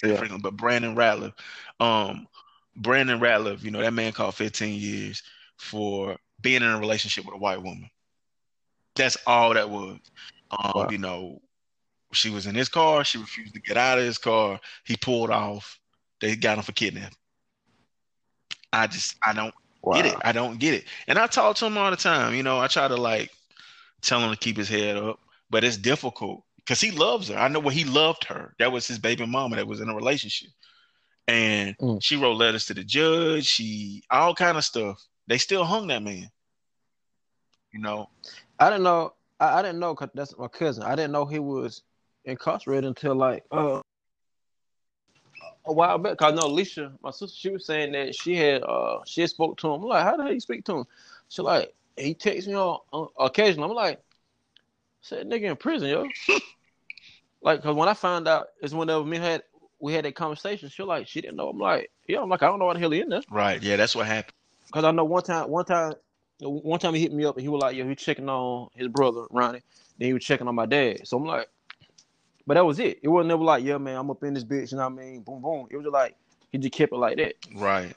Yeah. 0.04 0.18
frequently, 0.18 0.40
but 0.40 0.58
Brandon 0.58 0.96
Ratliff, 0.96 1.34
um, 1.80 2.28
Brandon 2.76 3.20
Ratliff, 3.20 3.64
you 3.64 3.72
know 3.72 3.82
that 3.82 3.94
man 3.94 4.12
called 4.12 4.36
15 4.36 4.80
years 4.80 5.24
for 5.58 6.18
being 6.42 6.62
in 6.62 6.70
a 6.70 6.80
relationship 6.80 7.26
with 7.26 7.36
a 7.36 7.40
white 7.40 7.62
woman. 7.62 7.90
That's 8.96 9.18
all 9.26 9.54
that 9.54 9.70
was. 9.70 10.00
Um, 10.52 10.72
Wow. 10.76 10.88
You 10.90 10.98
know, 10.98 11.42
she 12.14 12.30
was 12.30 12.48
in 12.48 12.56
his 12.56 12.70
car. 12.70 13.04
She 13.04 13.18
refused 13.18 13.54
to 13.54 13.62
get 13.62 13.78
out 13.78 13.98
of 13.98 14.06
his 14.06 14.18
car. 14.18 14.60
He 14.86 14.96
pulled 14.96 15.30
off. 15.30 15.80
They 16.22 16.36
got 16.36 16.58
him 16.58 16.64
for 16.64 16.72
kidnapping. 16.72 17.18
I 18.74 18.88
just, 18.88 19.16
I 19.26 19.34
don't 19.34 19.54
Wow. 19.84 19.96
get 19.96 20.06
it. 20.08 20.16
I 20.24 20.32
don't 20.32 20.60
get 20.60 20.74
it. 20.74 20.86
And 21.08 21.18
I 21.18 21.28
talk 21.28 21.56
to 21.58 21.66
him 21.66 21.78
all 21.78 21.92
the 21.92 21.98
time. 21.98 22.36
You 22.36 22.44
know, 22.44 22.60
I 22.60 22.68
try 22.68 22.88
to 22.88 22.98
like 22.98 23.32
tell 24.02 24.20
him 24.20 24.32
to 24.32 24.38
keep 24.38 24.58
his 24.58 24.70
head 24.70 24.98
up, 24.98 25.20
but 25.50 25.64
it's 25.64 25.78
difficult 25.78 26.44
because 26.58 26.82
he 26.82 26.92
loves 26.92 27.30
her. 27.30 27.38
I 27.38 27.48
know 27.48 27.60
what 27.60 27.74
he 27.74 27.86
loved 27.86 28.26
her. 28.26 28.54
That 28.60 28.72
was 28.72 28.88
his 28.88 29.00
baby 29.00 29.26
mama 29.26 29.56
that 29.56 29.68
was 29.68 29.80
in 29.80 29.90
a 29.90 29.96
relationship. 29.96 30.50
And 31.28 31.76
Mm. 31.80 32.02
she 32.02 32.16
wrote 32.16 32.38
letters 32.38 32.66
to 32.66 32.74
the 32.74 32.84
judge, 32.84 33.46
she 33.46 34.04
all 34.10 34.34
kind 34.36 34.58
of 34.58 34.64
stuff. 34.64 35.02
They 35.28 35.38
still 35.38 35.66
hung 35.66 35.88
that 35.88 36.04
man. 36.04 36.30
You 37.74 37.80
know, 37.80 38.10
I 38.60 38.70
didn't 38.70 38.84
know. 38.84 39.14
I, 39.40 39.60
I 39.60 39.62
didn't 39.62 39.80
know 39.80 39.94
because 39.94 40.10
that's 40.14 40.38
my 40.38 40.48
cousin. 40.48 40.84
I 40.84 40.96
didn't 40.96 41.12
know 41.12 41.26
he 41.26 41.40
was 41.40 41.84
incarcerated 42.26 42.86
until 42.86 43.16
like 43.16 43.44
uh, 43.52 43.82
a 45.68 45.74
while 45.74 45.98
back. 45.98 46.18
Cause 46.18 46.32
I 46.32 46.36
know 46.36 46.48
Alicia, 46.48 46.94
my 47.02 47.12
sister, 47.12 47.38
she 47.38 47.50
was 47.50 47.66
saying 47.66 47.92
that 47.94 48.16
she 48.16 48.36
had 48.36 48.64
uh 48.64 49.00
she 49.06 49.22
had 49.22 49.30
spoke 49.30 49.58
to 49.60 49.68
him. 49.68 49.82
I'm 49.82 49.88
like, 49.88 50.04
how 50.04 50.18
the 50.18 50.24
hell 50.24 50.34
you 50.34 50.40
speak 50.40 50.66
to 50.66 50.78
him? 50.78 50.86
She 51.30 51.42
like 51.42 51.74
he 51.98 52.14
texts 52.14 52.48
me 52.48 52.56
on, 52.56 52.80
on 52.92 53.08
occasionally. 53.20 53.70
I'm 53.70 53.76
like, 53.76 54.02
said 55.02 55.28
nigga 55.28 55.44
in 55.44 55.56
prison, 55.56 55.90
yo. 55.90 56.08
like, 57.42 57.62
cause 57.62 57.76
when 57.76 57.90
I 57.90 57.94
found 57.94 58.28
out 58.28 58.48
is 58.62 58.74
whenever 58.74 59.04
me 59.04 59.18
had 59.18 59.44
we 59.80 59.94
had 59.94 60.06
that 60.06 60.16
conversation. 60.16 60.70
She 60.70 60.84
like 60.84 61.08
she 61.08 61.22
didn't 61.22 61.38
know. 61.38 61.50
I'm 61.50 61.60
like, 61.60 61.92
yeah. 62.08 62.22
I'm 62.22 62.30
like, 62.30 62.44
I 62.44 62.48
don't 62.48 62.60
know 62.60 62.66
why 62.66 62.74
the 62.74 62.80
hell 62.80 62.92
he 62.92 63.02
in 63.02 63.10
there. 63.10 63.22
right? 63.30 63.62
Yeah, 63.62 63.76
that's 63.76 63.96
what 63.96 64.08
happened. 64.08 64.34
Cause 64.72 64.84
I 64.84 64.92
know 64.92 65.06
one 65.06 65.24
time, 65.24 65.50
one 65.50 65.66
time, 65.66 65.94
one 66.40 66.80
time 66.80 66.94
he 66.94 67.02
hit 67.02 67.14
me 67.14 67.26
up 67.26 67.36
and 67.36 67.42
he 67.42 67.48
was 67.48 67.62
like, 67.62 67.76
"Yo, 67.76 67.88
he 67.88 67.96
checking 67.96 68.28
on 68.28 68.70
his 68.74 68.90
brother 68.90 69.24
Ronnie." 69.32 69.62
Then 69.98 70.08
he 70.08 70.14
was 70.14 70.24
checking 70.24 70.48
on 70.48 70.56
my 70.56 70.66
dad. 70.66 71.08
So 71.08 71.18
I'm 71.18 71.26
like, 71.26 71.48
but 72.48 72.54
that 72.54 72.66
was 72.66 72.80
it. 72.80 73.00
It 73.04 73.10
wasn't 73.10 73.28
never 73.28 73.44
like, 73.44 73.64
"Yeah, 73.64 73.78
man, 73.78 73.98
I'm 73.98 74.10
up 74.10 74.24
in 74.24 74.34
this 74.34 74.46
bitch," 74.46 74.72
you 74.72 74.78
know 74.78 74.90
what 74.90 75.00
I 75.00 75.06
mean? 75.06 75.22
Boom, 75.22 75.42
boom. 75.42 75.68
It 75.70 75.76
was 75.76 75.84
just 75.84 75.94
like 75.94 76.16
he 76.50 76.58
just 76.58 76.74
kept 76.74 76.94
it 76.94 76.98
like 76.98 77.18
that. 77.18 77.36
Right. 77.54 77.94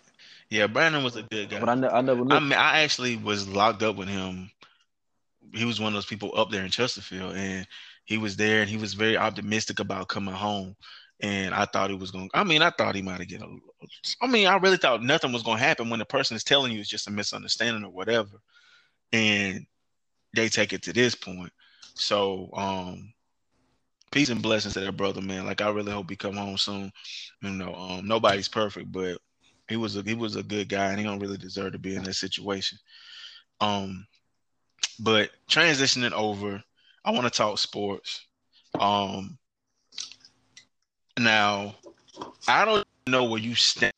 Yeah, 0.51 0.67
Brandon 0.67 1.05
was 1.05 1.15
a 1.15 1.23
good 1.23 1.49
guy. 1.49 1.61
But 1.61 1.69
I, 1.69 1.75
ne- 1.77 1.89
I 1.89 2.01
never 2.01 2.25
knew. 2.25 2.35
I 2.35 2.41
mean, 2.41 2.55
I 2.55 2.81
actually 2.81 3.17
was 3.17 3.49
locked 3.49 3.85
up 3.85 3.95
with 3.95 4.09
him. 4.09 4.51
He 5.55 5.65
was 5.65 5.81
one 5.81 5.89
of 5.89 5.95
those 5.95 6.07
people 6.07 6.33
up 6.37 6.51
there 6.51 6.65
in 6.65 6.71
Chesterfield, 6.71 7.37
and 7.37 7.67
he 8.05 8.19
was 8.19 8.37
there, 8.37 8.61
and 8.61 8.69
he 8.69 8.77
was 8.77 8.95
very 8.95 9.17
optimistic 9.17 9.79
about 9.79 10.09
coming 10.09 10.35
home. 10.35 10.75
And 11.21 11.55
I 11.55 11.67
thought 11.67 11.91
he 11.91 11.97
was 11.97 12.11
going. 12.11 12.29
I 12.35 12.43
mean, 12.43 12.63
I 12.63 12.71
thought 12.71 12.97
he 12.97 13.03
might 13.03 13.21
have 13.21 13.29
get 13.29 13.43
a. 13.43 13.57
I 14.21 14.27
mean, 14.27 14.49
I 14.49 14.57
really 14.57 14.79
thought 14.79 15.03
nothing 15.03 15.33
was 15.33 15.45
going 15.45 15.59
to 15.59 15.65
happen 15.65 15.91
when 15.91 16.01
the 16.01 16.05
person 16.05 16.35
is 16.35 16.43
telling 16.43 16.73
you 16.73 16.81
it's 16.81 16.89
just 16.89 17.07
a 17.07 17.13
misunderstanding 17.13 17.85
or 17.85 17.91
whatever, 17.91 18.41
and 19.13 19.65
they 20.35 20.49
take 20.49 20.73
it 20.73 20.83
to 20.83 20.93
this 20.93 21.15
point. 21.15 21.53
So, 21.95 22.51
um, 22.55 23.13
peace 24.11 24.29
and 24.29 24.43
blessings 24.43 24.75
to 24.75 24.81
that 24.81 24.97
brother, 24.97 25.21
man. 25.21 25.47
Like 25.47 25.61
I 25.61 25.71
really 25.71 25.93
hope 25.93 26.11
he 26.11 26.17
come 26.17 26.37
home 26.37 26.57
soon. 26.57 26.93
You 27.43 27.51
know, 27.51 27.75
um, 27.75 28.07
nobody's 28.07 28.49
perfect, 28.49 28.91
but 28.93 29.19
he 29.69 29.77
was 29.77 29.97
a 29.97 30.03
he 30.03 30.15
was 30.15 30.37
a 30.37 30.43
good 30.43 30.69
guy, 30.69 30.91
and 30.91 30.99
he 30.99 31.05
don't 31.05 31.21
really 31.21 31.39
deserve 31.39 31.73
to 31.73 31.79
be 31.79 31.95
in 31.95 32.03
that 32.05 32.15
situation. 32.15 32.79
Um, 33.61 34.07
but 34.99 35.31
transitioning 35.49 36.13
over, 36.13 36.63
I 37.05 37.11
want 37.11 37.25
to 37.25 37.31
talk 37.31 37.59
sports. 37.59 38.27
Um, 38.79 39.39
now 41.19 41.77
I 42.49 42.65
don't 42.65 42.87
know 43.07 43.25
where 43.25 43.41
you 43.41 43.55
stand 43.55 43.93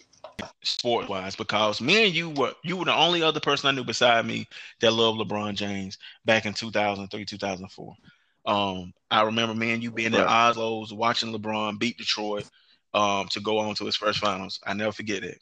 sport 0.62 1.09
wise 1.09 1.36
because 1.36 1.80
me 1.80 2.06
and 2.06 2.14
you 2.14 2.30
were 2.30 2.52
you 2.64 2.76
were 2.76 2.84
the 2.84 2.94
only 2.94 3.22
other 3.22 3.40
person 3.40 3.68
I 3.68 3.72
knew 3.72 3.84
beside 3.84 4.26
me 4.26 4.48
that 4.80 4.93
loved 4.93 5.20
LeBron 5.20 5.55
James 5.55 5.98
back 6.24 6.47
in 6.47 6.55
2003 6.55 7.24
2004. 7.24 7.97
Um, 8.44 8.93
I 9.10 9.23
remember 9.23 9.55
me 9.55 9.73
and 9.73 9.82
you 9.82 9.90
being 9.90 10.14
in 10.14 10.20
Oslo's 10.20 10.93
watching 10.93 11.32
LeBron 11.32 11.78
beat 11.78 11.98
Detroit 11.98 12.48
um, 12.94 13.28
to 13.31 13.40
go 13.40 13.59
on 13.59 13.74
to 13.77 13.85
his 13.85 13.97
first 13.97 14.19
finals. 14.19 14.59
I 14.66 14.74
never 14.74 14.93
forget 14.93 15.23
it. 15.23 15.39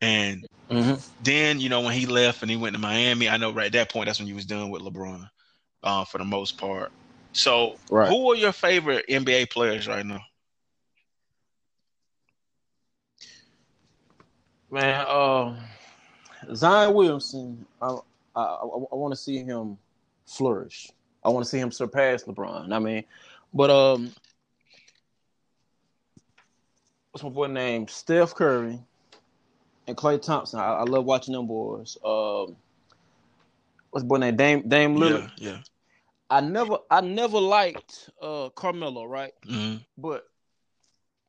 And 0.00 0.46
Mhm. 0.70 1.08
then 1.24 1.60
you 1.60 1.68
know 1.68 1.80
when 1.80 1.94
he 1.94 2.06
left 2.06 2.42
and 2.42 2.50
he 2.50 2.56
went 2.56 2.74
to 2.74 2.80
Miami, 2.80 3.28
I 3.28 3.36
know 3.36 3.52
right 3.52 3.66
at 3.66 3.72
that 3.72 3.90
point 3.90 4.06
that's 4.06 4.18
when 4.18 4.28
you 4.28 4.34
was 4.34 4.46
done 4.46 4.70
with 4.70 4.82
LeBron, 4.82 5.28
uh, 5.82 6.04
for 6.04 6.18
the 6.18 6.24
most 6.24 6.58
part. 6.58 6.90
So, 7.32 7.78
Right. 7.90 8.08
who 8.08 8.30
are 8.32 8.36
your 8.36 8.52
favorite 8.52 9.04
NBA 9.08 9.50
players 9.50 9.88
right 9.88 10.04
now? 10.04 10.20
Man, 14.70 15.04
uh, 15.06 15.60
Zion 16.54 16.94
Williamson, 16.94 17.66
I 17.80 17.98
I, 18.34 18.42
I, 18.42 18.62
I 18.64 18.94
want 18.94 19.12
to 19.12 19.16
see 19.20 19.38
him 19.44 19.76
flourish. 20.26 20.90
I 21.24 21.28
want 21.28 21.44
to 21.44 21.50
see 21.50 21.58
him 21.58 21.70
surpass 21.70 22.24
LeBron. 22.24 22.72
I 22.72 22.78
mean, 22.78 23.04
but 23.54 23.70
um, 23.70 24.12
what's 27.10 27.22
my 27.22 27.30
boy 27.30 27.46
name? 27.46 27.86
Steph 27.88 28.34
Curry 28.34 28.80
and 29.86 29.96
Klay 29.96 30.20
Thompson. 30.20 30.60
I, 30.60 30.74
I 30.74 30.82
love 30.84 31.04
watching 31.04 31.34
them 31.34 31.46
boys. 31.46 31.96
Um, 32.04 32.56
what's 33.90 34.04
boy 34.04 34.18
name? 34.18 34.36
Dame 34.36 34.68
Dame 34.68 34.96
Lillard. 34.96 35.30
Yeah, 35.36 35.50
yeah. 35.50 35.58
I 36.30 36.40
never 36.40 36.78
I 36.90 37.00
never 37.02 37.38
liked 37.38 38.10
uh 38.20 38.48
Carmelo, 38.50 39.04
right? 39.04 39.32
hmm 39.46 39.76
But 39.98 40.24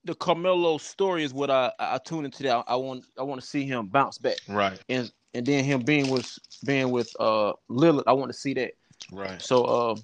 the 0.06 0.16
Carmelo 0.16 0.78
story 0.78 1.24
is 1.24 1.34
what 1.34 1.50
I 1.50 1.72
I 1.80 1.98
tune 1.98 2.26
into. 2.26 2.44
That 2.44 2.64
I 2.68 2.76
want 2.76 3.06
I 3.20 3.24
want 3.24 3.42
to 3.42 3.48
see 3.48 3.66
him 3.66 3.88
bounce 3.88 4.18
back, 4.18 4.38
Right, 4.48 4.80
and 4.90 5.12
and 5.34 5.46
then 5.46 5.64
him 5.64 5.82
being 5.82 6.10
with 6.10 6.38
being 6.66 6.90
with 6.90 7.14
uh 7.20 7.54
Lillard. 7.70 8.04
I 8.08 8.14
want 8.14 8.32
to 8.32 8.38
see 8.38 8.54
that. 8.56 8.72
Right. 9.12 9.42
So 9.42 9.64
uh, 9.64 9.96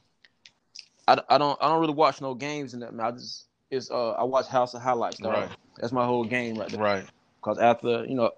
I, 1.07 1.21
I 1.29 1.37
don't 1.37 1.57
I 1.61 1.67
don't 1.67 1.81
really 1.81 1.93
watch 1.93 2.21
no 2.21 2.33
games 2.33 2.73
in 2.73 2.81
that. 2.81 2.93
Man. 2.93 3.05
I 3.05 3.11
just 3.11 3.45
it's 3.71 3.89
uh 3.91 4.11
I 4.11 4.23
watch 4.23 4.47
House 4.47 4.73
of 4.73 4.81
Highlights. 4.81 5.21
Right. 5.21 5.49
That's 5.77 5.93
my 5.93 6.05
whole 6.05 6.23
game 6.23 6.55
right 6.57 6.69
there. 6.69 6.79
Right. 6.79 7.05
Because 7.41 7.57
after 7.59 8.05
you 8.05 8.15
know 8.15 8.31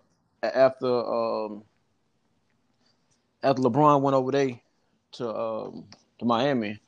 after 0.44 0.88
um 0.88 1.64
after 3.44 3.62
LeBron 3.62 4.02
went 4.02 4.16
over 4.16 4.32
there 4.32 4.60
to 5.14 5.36
um 5.36 5.86
to 6.20 6.26
Miami, 6.26 6.80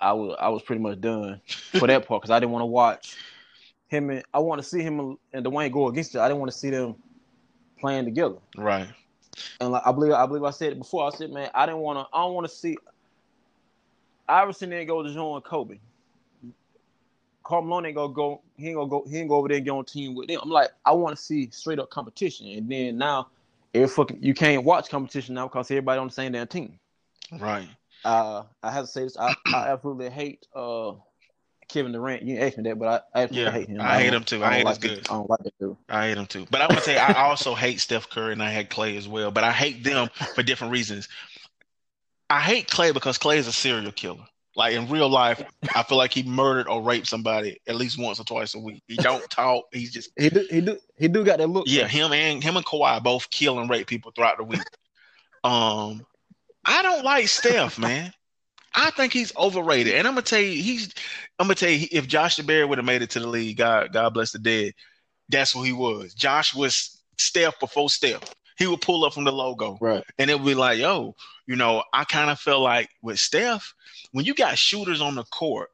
I 0.00 0.12
was 0.12 0.36
I 0.40 0.48
was 0.48 0.62
pretty 0.62 0.82
much 0.82 1.00
done 1.00 1.40
for 1.46 1.86
that 1.86 2.06
part 2.06 2.22
because 2.22 2.30
I 2.30 2.40
didn't 2.40 2.52
want 2.52 2.62
to 2.62 2.66
watch 2.66 3.16
him 3.88 4.10
and 4.10 4.24
I 4.32 4.38
want 4.38 4.62
to 4.62 4.66
see 4.66 4.82
him 4.82 5.18
and 5.32 5.44
Dwyane 5.44 5.72
go 5.72 5.88
against 5.88 6.14
it. 6.14 6.20
I 6.20 6.28
didn't 6.28 6.40
want 6.40 6.52
to 6.52 6.58
see 6.58 6.70
them 6.70 6.96
playing 7.78 8.04
together. 8.04 8.36
Right. 8.56 8.88
And 9.60 9.72
like 9.72 9.82
I 9.84 9.92
believe 9.92 10.12
I 10.12 10.26
believe 10.26 10.44
I 10.44 10.50
said 10.50 10.72
it 10.72 10.78
before. 10.78 11.06
I 11.06 11.16
said, 11.16 11.30
man, 11.30 11.50
I 11.54 11.66
didn't 11.66 11.80
want 11.80 11.98
to. 11.98 12.16
I 12.16 12.22
don't 12.22 12.34
want 12.34 12.48
to 12.48 12.54
see. 12.54 12.76
Iverson 14.28 14.70
didn't 14.70 14.86
go 14.86 15.02
to 15.02 15.12
join 15.12 15.40
Kobe. 15.42 15.78
Carmelo 17.42 17.84
ain't 17.84 17.96
gonna 17.96 18.12
go. 18.12 18.42
He 18.56 18.68
ain't 18.68 18.76
gonna 18.76 18.88
go. 18.88 19.04
He 19.08 19.18
ain't 19.18 19.28
go 19.28 19.36
over 19.36 19.48
there 19.48 19.56
and 19.56 19.64
get 19.64 19.72
on 19.72 19.84
team 19.84 20.14
with 20.14 20.28
them. 20.28 20.40
I'm 20.42 20.50
like, 20.50 20.70
I 20.84 20.92
want 20.92 21.16
to 21.16 21.22
see 21.22 21.50
straight 21.50 21.78
up 21.78 21.90
competition. 21.90 22.46
And 22.46 22.70
then 22.70 22.96
now, 22.96 23.28
every 23.74 23.88
fucking 23.88 24.22
you 24.22 24.34
can't 24.34 24.64
watch 24.64 24.88
competition 24.88 25.34
now 25.34 25.48
because 25.48 25.70
everybody 25.70 25.98
on 25.98 26.08
the 26.08 26.12
same 26.12 26.32
damn 26.32 26.46
team. 26.46 26.78
Right. 27.38 27.68
Uh, 28.04 28.44
I 28.62 28.70
have 28.70 28.84
to 28.84 28.90
say 28.90 29.02
this. 29.02 29.16
I, 29.18 29.34
I 29.52 29.68
absolutely 29.68 30.10
hate 30.10 30.46
uh 30.54 30.92
Kevin 31.72 31.92
Durant. 31.92 32.22
You 32.22 32.38
asked 32.38 32.56
me 32.58 32.64
that, 32.64 32.78
but 32.78 32.88
I, 33.14 33.18
I 33.20 33.22
absolutely 33.22 33.52
Yeah, 33.52 33.58
hate 33.58 33.68
him. 33.68 33.80
I 33.80 33.98
hate 34.00 34.12
him 34.12 34.24
too. 34.24 34.42
I 34.44 34.48
I 34.48 34.54
hate 34.56 34.64
like 34.64 34.82
his 34.82 34.90
goods. 34.92 35.08
I 35.10 35.14
don't 35.14 35.30
like 35.30 35.40
that 35.40 35.58
dude. 35.58 35.76
I 35.88 36.08
hate 36.08 36.18
him 36.18 36.26
too. 36.26 36.46
But 36.50 36.60
I'm 36.60 36.68
gonna 36.68 36.80
say 36.80 36.96
I 36.98 37.22
also 37.22 37.54
hate 37.54 37.80
Steph 37.80 38.08
Curry 38.08 38.32
and 38.32 38.42
I 38.42 38.52
hate 38.52 38.70
Klay 38.70 38.96
as 38.96 39.08
well. 39.08 39.30
But 39.30 39.44
I 39.44 39.52
hate 39.52 39.84
them 39.84 40.08
for 40.34 40.42
different 40.42 40.72
reasons. 40.72 41.08
I 42.28 42.40
hate 42.40 42.68
Klay 42.68 42.94
because 42.94 43.18
Klay 43.18 43.36
is 43.36 43.46
a 43.46 43.52
serial 43.52 43.92
killer. 43.92 44.24
Like 44.56 44.74
in 44.74 44.88
real 44.88 45.08
life, 45.08 45.42
I 45.74 45.82
feel 45.84 45.96
like 45.96 46.12
he 46.12 46.22
murdered 46.24 46.68
or 46.68 46.82
raped 46.82 47.06
somebody 47.06 47.60
at 47.68 47.76
least 47.76 47.98
once 47.98 48.18
or 48.20 48.24
twice 48.24 48.54
a 48.54 48.58
week. 48.58 48.82
He 48.88 48.96
don't 48.96 49.28
talk. 49.30 49.64
He's 49.72 49.92
just 49.92 50.10
He 50.16 50.28
do. 50.28 50.46
He 50.50 50.60
do. 50.60 50.78
He 50.98 51.08
do 51.08 51.24
got 51.24 51.38
that 51.38 51.46
look. 51.46 51.66
yeah. 51.68 51.86
Him 51.86 52.12
and 52.12 52.42
him 52.42 52.56
and 52.56 52.66
Kawhi 52.66 53.02
both 53.02 53.30
kill 53.30 53.60
and 53.60 53.70
rape 53.70 53.86
people 53.86 54.12
throughout 54.14 54.38
the 54.38 54.44
week. 54.44 54.62
Um, 55.44 56.04
I 56.64 56.82
don't 56.82 57.04
like 57.04 57.28
Steph, 57.28 57.78
man. 57.78 58.12
I 58.74 58.90
think 58.90 59.12
he's 59.12 59.34
overrated, 59.36 59.94
and 59.94 60.06
I'm 60.06 60.14
gonna 60.14 60.22
tell 60.22 60.40
you, 60.40 60.62
he's. 60.62 60.94
I'm 61.38 61.46
gonna 61.46 61.54
tell 61.56 61.70
you, 61.70 61.88
if 61.90 62.06
Josh 62.06 62.36
DeBerry 62.36 62.68
would 62.68 62.78
have 62.78 62.84
made 62.84 63.02
it 63.02 63.10
to 63.10 63.20
the 63.20 63.26
league, 63.26 63.56
God, 63.56 63.92
God 63.92 64.14
bless 64.14 64.30
the 64.32 64.38
dead, 64.38 64.72
that's 65.28 65.52
who 65.52 65.62
he 65.62 65.72
was. 65.72 66.14
Josh 66.14 66.54
was 66.54 67.02
Steph 67.18 67.58
before 67.58 67.90
Steph. 67.90 68.22
He 68.58 68.66
would 68.66 68.80
pull 68.82 69.04
up 69.04 69.14
from 69.14 69.24
the 69.24 69.32
logo, 69.32 69.78
Right. 69.80 70.04
and 70.18 70.30
it 70.30 70.38
would 70.38 70.46
be 70.46 70.54
like, 70.54 70.78
yo, 70.78 71.16
you 71.46 71.56
know, 71.56 71.82
I 71.94 72.04
kind 72.04 72.30
of 72.30 72.38
feel 72.38 72.60
like 72.60 72.90
with 73.02 73.18
Steph, 73.18 73.72
when 74.12 74.24
you 74.26 74.34
got 74.34 74.58
shooters 74.58 75.00
on 75.00 75.14
the 75.14 75.24
court, 75.24 75.70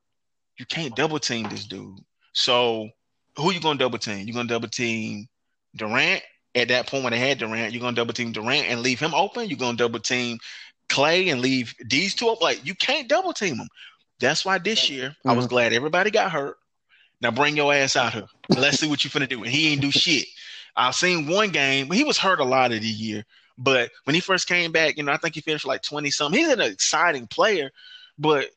you 0.59 0.65
can't 0.67 0.95
double 0.97 1.19
team 1.19 1.49
this 1.49 1.65
dude. 1.67 1.99
So 2.33 2.89
who 3.37 3.51
you 3.53 3.61
gonna 3.61 3.79
double 3.79 3.99
team? 3.99 4.27
You 4.27 4.33
gonna 4.33 4.49
double 4.49 4.69
team 4.69 5.27
Durant 5.75 6.23
at 6.55 6.69
that 6.69 6.87
point 6.87 7.05
when 7.05 7.13
they 7.13 7.19
had 7.19 7.39
Durant? 7.39 7.73
you're 7.73 7.81
gonna 7.83 7.97
double 7.97 8.15
team 8.15 8.33
Durant 8.33 8.67
and 8.69 8.81
leave 8.83 9.01
him 9.01 9.15
open? 9.15 9.49
You're 9.49 9.59
gonna 9.59 9.77
double 9.77 10.01
team 10.01 10.39
Klay 10.89 11.31
and 11.31 11.41
leave 11.41 11.75
these 11.85 12.15
two 12.15 12.29
up? 12.29 12.41
Like 12.41 12.65
you 12.65 12.75
can't 12.75 13.09
double 13.09 13.33
team 13.33 13.59
them. 13.59 13.69
That's 14.21 14.45
why 14.45 14.59
this 14.59 14.89
year 14.89 15.15
I 15.25 15.33
was 15.33 15.45
mm-hmm. 15.45 15.55
glad 15.55 15.73
everybody 15.73 16.11
got 16.11 16.33
hurt. 16.33 16.57
Now 17.21 17.31
bring 17.31 17.57
your 17.57 17.73
ass 17.73 17.97
out 17.97 18.13
here. 18.13 18.27
Let's 18.51 18.79
see 18.79 18.89
what 18.89 19.03
you're 19.03 19.11
finna 19.11 19.29
do. 19.29 19.43
And 19.43 19.53
he 19.53 19.73
ain't 19.73 19.81
do 19.81 19.91
shit. 19.91 20.27
I've 20.77 20.95
seen 20.95 21.27
one 21.27 21.51
game. 21.51 21.91
He 21.91 22.05
was 22.05 22.19
hurt 22.19 22.41
a 22.41 22.45
lot 22.45 22.73
of 22.73 22.83
the 22.83 22.87
year, 22.87 23.25
but 23.57 23.91
when 24.05 24.15
he 24.15 24.21
first 24.21 24.47
came 24.47 24.73
back, 24.73 24.97
you 24.97 25.03
know, 25.03 25.13
I 25.13 25.17
think 25.17 25.35
he 25.35 25.41
finished 25.41 25.67
like 25.67 25.83
twenty 25.83 26.11
something. 26.11 26.39
He's 26.39 26.53
an 26.53 26.61
exciting 26.61 27.27
player, 27.27 27.71
but 28.19 28.51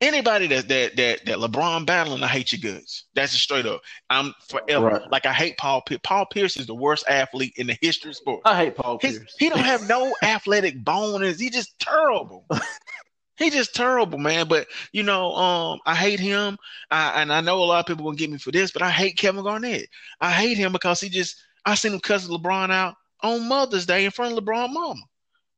anybody 0.00 0.46
that 0.48 0.68
that 0.68 0.96
that 0.96 1.24
that 1.26 1.38
LeBron 1.38 1.86
battling, 1.86 2.22
I 2.22 2.28
hate 2.28 2.52
your 2.52 2.72
goods. 2.72 3.04
That's 3.14 3.32
just 3.32 3.44
straight 3.44 3.66
up. 3.66 3.80
I'm 4.10 4.34
forever 4.48 4.86
Right. 4.86 5.10
like 5.10 5.26
I 5.26 5.32
hate 5.32 5.56
Paul. 5.58 5.82
Pierce. 5.82 6.00
Paul 6.02 6.26
Pierce 6.26 6.56
is 6.56 6.66
the 6.66 6.74
worst 6.74 7.04
athlete 7.08 7.54
in 7.56 7.66
the 7.66 7.76
history 7.80 8.10
of 8.10 8.16
sports. 8.16 8.42
I 8.44 8.56
hate 8.56 8.76
Paul 8.76 8.98
His, 9.00 9.18
Pierce. 9.18 9.34
he 9.38 9.48
don't 9.48 9.58
have 9.60 9.88
no 9.88 10.14
athletic 10.22 10.82
bonus. 10.84 11.38
He 11.40 11.50
just 11.50 11.78
terrible. 11.78 12.46
he 13.38 13.50
just 13.50 13.74
terrible, 13.74 14.18
man. 14.18 14.48
But 14.48 14.66
you 14.92 15.02
know, 15.02 15.34
um, 15.34 15.80
I 15.86 15.94
hate 15.94 16.20
him. 16.20 16.56
I, 16.90 17.22
and 17.22 17.32
I 17.32 17.40
know 17.40 17.62
a 17.62 17.64
lot 17.64 17.80
of 17.80 17.86
people 17.86 18.04
gonna 18.04 18.16
get 18.16 18.30
me 18.30 18.38
for 18.38 18.50
this, 18.52 18.70
but 18.70 18.82
I 18.82 18.90
hate 18.90 19.16
Kevin 19.18 19.42
Garnett. 19.44 19.88
I 20.20 20.30
hate 20.30 20.56
him 20.58 20.72
because 20.72 21.00
he 21.00 21.08
just 21.08 21.36
I 21.64 21.74
seen 21.74 21.92
him 21.94 22.00
cuss 22.00 22.28
LeBron 22.28 22.70
out 22.70 22.94
on 23.22 23.48
Mother's 23.48 23.86
Day 23.86 24.04
in 24.04 24.10
front 24.10 24.36
of 24.36 24.44
LeBron 24.44 24.72
mama. 24.72 25.00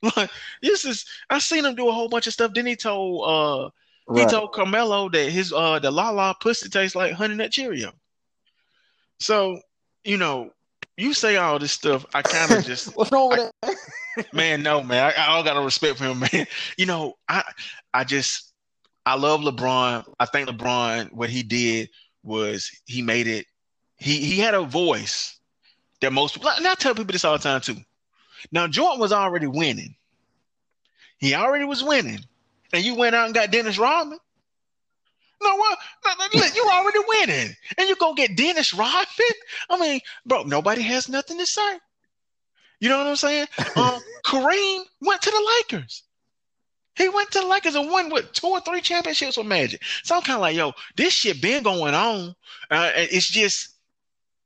Like 0.16 0.30
this 0.62 0.84
is 0.84 1.04
I 1.28 1.40
seen 1.40 1.64
him 1.64 1.74
do 1.74 1.88
a 1.88 1.92
whole 1.92 2.08
bunch 2.08 2.28
of 2.28 2.32
stuff. 2.32 2.54
Then 2.54 2.66
he 2.66 2.76
told 2.76 3.28
uh 3.28 3.70
he 4.14 4.24
Right. 4.24 4.26
told 4.26 4.52
Carmelo 4.52 5.08
that 5.10 5.30
his 5.30 5.52
uh 5.52 5.78
the 5.78 5.90
La 5.90 6.10
La 6.10 6.32
pussy 6.34 6.68
tastes 6.68 6.96
like 6.96 7.12
honey 7.12 7.34
nut 7.34 7.52
Cheerio. 7.52 7.92
So, 9.20 9.60
you 10.04 10.16
know, 10.16 10.50
you 10.96 11.14
say 11.14 11.36
all 11.36 11.58
this 11.58 11.72
stuff, 11.72 12.04
I 12.14 12.22
kind 12.22 12.52
of 12.52 12.62
just 12.64 12.96
What's 12.96 13.12
wrong 13.12 13.30
with 13.30 13.50
that? 13.62 13.76
man, 14.32 14.62
no, 14.62 14.82
man. 14.82 15.12
I, 15.16 15.22
I 15.22 15.26
all 15.28 15.44
got 15.44 15.56
a 15.56 15.60
respect 15.64 15.98
for 15.98 16.04
him, 16.04 16.20
man. 16.20 16.46
You 16.76 16.86
know, 16.86 17.14
I 17.28 17.42
I 17.92 18.04
just 18.04 18.52
I 19.06 19.16
love 19.16 19.40
LeBron. 19.40 20.04
I 20.18 20.26
think 20.26 20.48
LeBron, 20.48 21.12
what 21.12 21.30
he 21.30 21.42
did 21.42 21.90
was 22.22 22.70
he 22.86 23.02
made 23.02 23.26
it. 23.26 23.46
He 23.96 24.18
he 24.24 24.38
had 24.38 24.54
a 24.54 24.62
voice 24.62 25.38
that 26.00 26.12
most 26.12 26.34
people. 26.34 26.50
And 26.50 26.66
I 26.66 26.74
tell 26.74 26.94
people 26.94 27.12
this 27.12 27.24
all 27.24 27.36
the 27.36 27.42
time 27.42 27.60
too. 27.60 27.76
Now 28.52 28.66
Jordan 28.68 29.00
was 29.00 29.12
already 29.12 29.46
winning. 29.46 29.96
He 31.18 31.34
already 31.34 31.64
was 31.64 31.82
winning, 31.82 32.20
and 32.72 32.84
you 32.84 32.94
went 32.94 33.14
out 33.14 33.26
and 33.26 33.34
got 33.34 33.50
Dennis 33.50 33.78
Rodman. 33.78 34.18
No, 35.42 35.56
what? 35.56 35.78
No, 36.04 36.12
no, 36.18 36.40
look, 36.40 36.54
you 36.54 36.68
already 36.68 36.98
winning, 37.06 37.54
and 37.76 37.88
you 37.88 37.96
go 37.96 38.14
get 38.14 38.36
Dennis 38.36 38.74
Rodman. 38.74 39.06
I 39.70 39.78
mean, 39.78 40.00
bro, 40.26 40.42
nobody 40.42 40.82
has 40.82 41.08
nothing 41.08 41.38
to 41.38 41.46
say. 41.46 41.78
You 42.80 42.88
know 42.88 42.98
what 42.98 43.06
I'm 43.06 43.16
saying? 43.16 43.46
Um, 43.76 44.00
Kareem 44.24 44.82
went 45.00 45.22
to 45.22 45.30
the 45.30 45.56
Lakers. 45.58 46.02
He 46.96 47.08
went 47.08 47.30
to 47.30 47.40
the 47.40 47.46
Lakers 47.46 47.76
and 47.76 47.88
won 47.88 48.10
what 48.10 48.34
two 48.34 48.48
or 48.48 48.60
three 48.60 48.80
championships 48.80 49.36
with 49.36 49.46
Magic. 49.46 49.80
So 50.02 50.16
I'm 50.16 50.22
kind 50.22 50.36
of 50.36 50.40
like, 50.40 50.56
yo, 50.56 50.72
this 50.96 51.12
shit 51.12 51.40
been 51.40 51.62
going 51.62 51.94
on. 51.94 52.34
Uh, 52.70 52.90
it's 52.96 53.28
just 53.28 53.68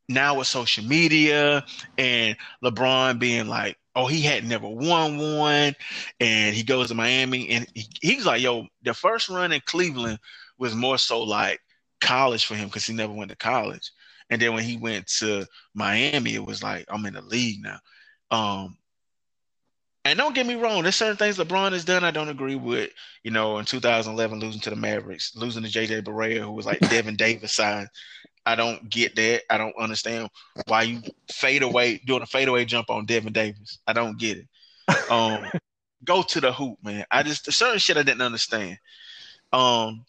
now 0.09 0.37
with 0.37 0.47
social 0.47 0.85
media 0.85 1.65
and 1.97 2.37
LeBron 2.63 3.19
being 3.19 3.47
like, 3.49 3.79
oh, 3.95 4.07
he 4.07 4.23
had 4.23 4.45
never 4.45 4.69
won 4.69 5.19
one, 5.19 5.75
and 6.21 6.55
he 6.55 6.63
goes 6.63 6.89
to 6.89 6.95
Miami 6.95 7.51
and 7.51 7.67
he, 7.75 7.87
he's 8.01 8.27
like, 8.27 8.43
yo, 8.43 8.67
the 8.83 8.95
first 8.95 9.29
run 9.29 9.53
in 9.53 9.61
Cleveland 9.67 10.19
was 10.59 10.75
more 10.75 10.99
so 10.99 11.23
like 11.23 11.61
college 12.01 12.45
for 12.45 12.55
him 12.55 12.69
because 12.69 12.87
he 12.87 12.95
never 12.95 13.13
went 13.13 13.31
to 13.31 13.37
college. 13.37 13.91
And 14.31 14.41
then 14.41 14.55
when 14.55 14.65
he 14.65 14.77
went 14.77 15.07
to 15.19 15.47
Miami, 15.75 16.35
it 16.35 16.45
was 16.45 16.63
like, 16.63 16.87
I'm 16.89 17.05
in 17.07 17.15
the 17.15 17.23
league 17.23 17.63
now. 17.63 17.79
Um, 18.31 18.77
and 20.05 20.19
don't 20.19 20.35
get 20.35 20.47
me 20.47 20.57
wrong, 20.57 20.83
there's 20.83 20.97
certain 20.97 21.17
things 21.17 21.39
LeBron 21.39 21.73
has 21.73 21.85
done 21.85 22.03
I 22.03 22.11
don't 22.11 22.29
agree 22.29 22.57
with. 22.57 22.91
You 23.23 23.31
know, 23.31 23.59
in 23.59 23.65
2011, 23.65 24.41
losing 24.41 24.61
to 24.63 24.71
the 24.71 24.77
Mavericks, 24.77 25.37
losing 25.37 25.63
to 25.63 25.69
JJ 25.69 26.03
Barea, 26.03 26.41
who 26.41 26.53
was 26.53 26.67
like 26.67 26.81
Devin 26.91 27.17
Davis 27.17 27.55
size. 27.55 27.87
I 28.45 28.55
don't 28.55 28.89
get 28.91 29.15
that. 29.17 29.43
I 29.51 29.59
don't 29.59 29.77
understand 29.79 30.29
why 30.67 30.83
you 30.83 31.03
fade 31.31 31.63
away, 31.63 32.01
doing 32.05 32.23
a 32.23 32.27
fadeaway 32.27 32.65
jump 32.65 32.91
on 32.91 33.07
Devin 33.07 33.33
Davis. 33.33 33.79
I 33.87 33.93
don't 33.93 34.19
get 34.19 34.39
it. 34.39 35.11
Um, 35.11 35.45
go 36.05 36.23
to 36.23 36.41
the 36.41 36.53
hoop, 36.53 36.79
man. 36.83 37.05
I 37.11 37.23
just 37.23 37.51
certain 37.53 37.79
shit 37.79 37.97
I 37.97 38.03
didn't 38.03 38.23
understand. 38.23 38.79
Um, 39.53 40.05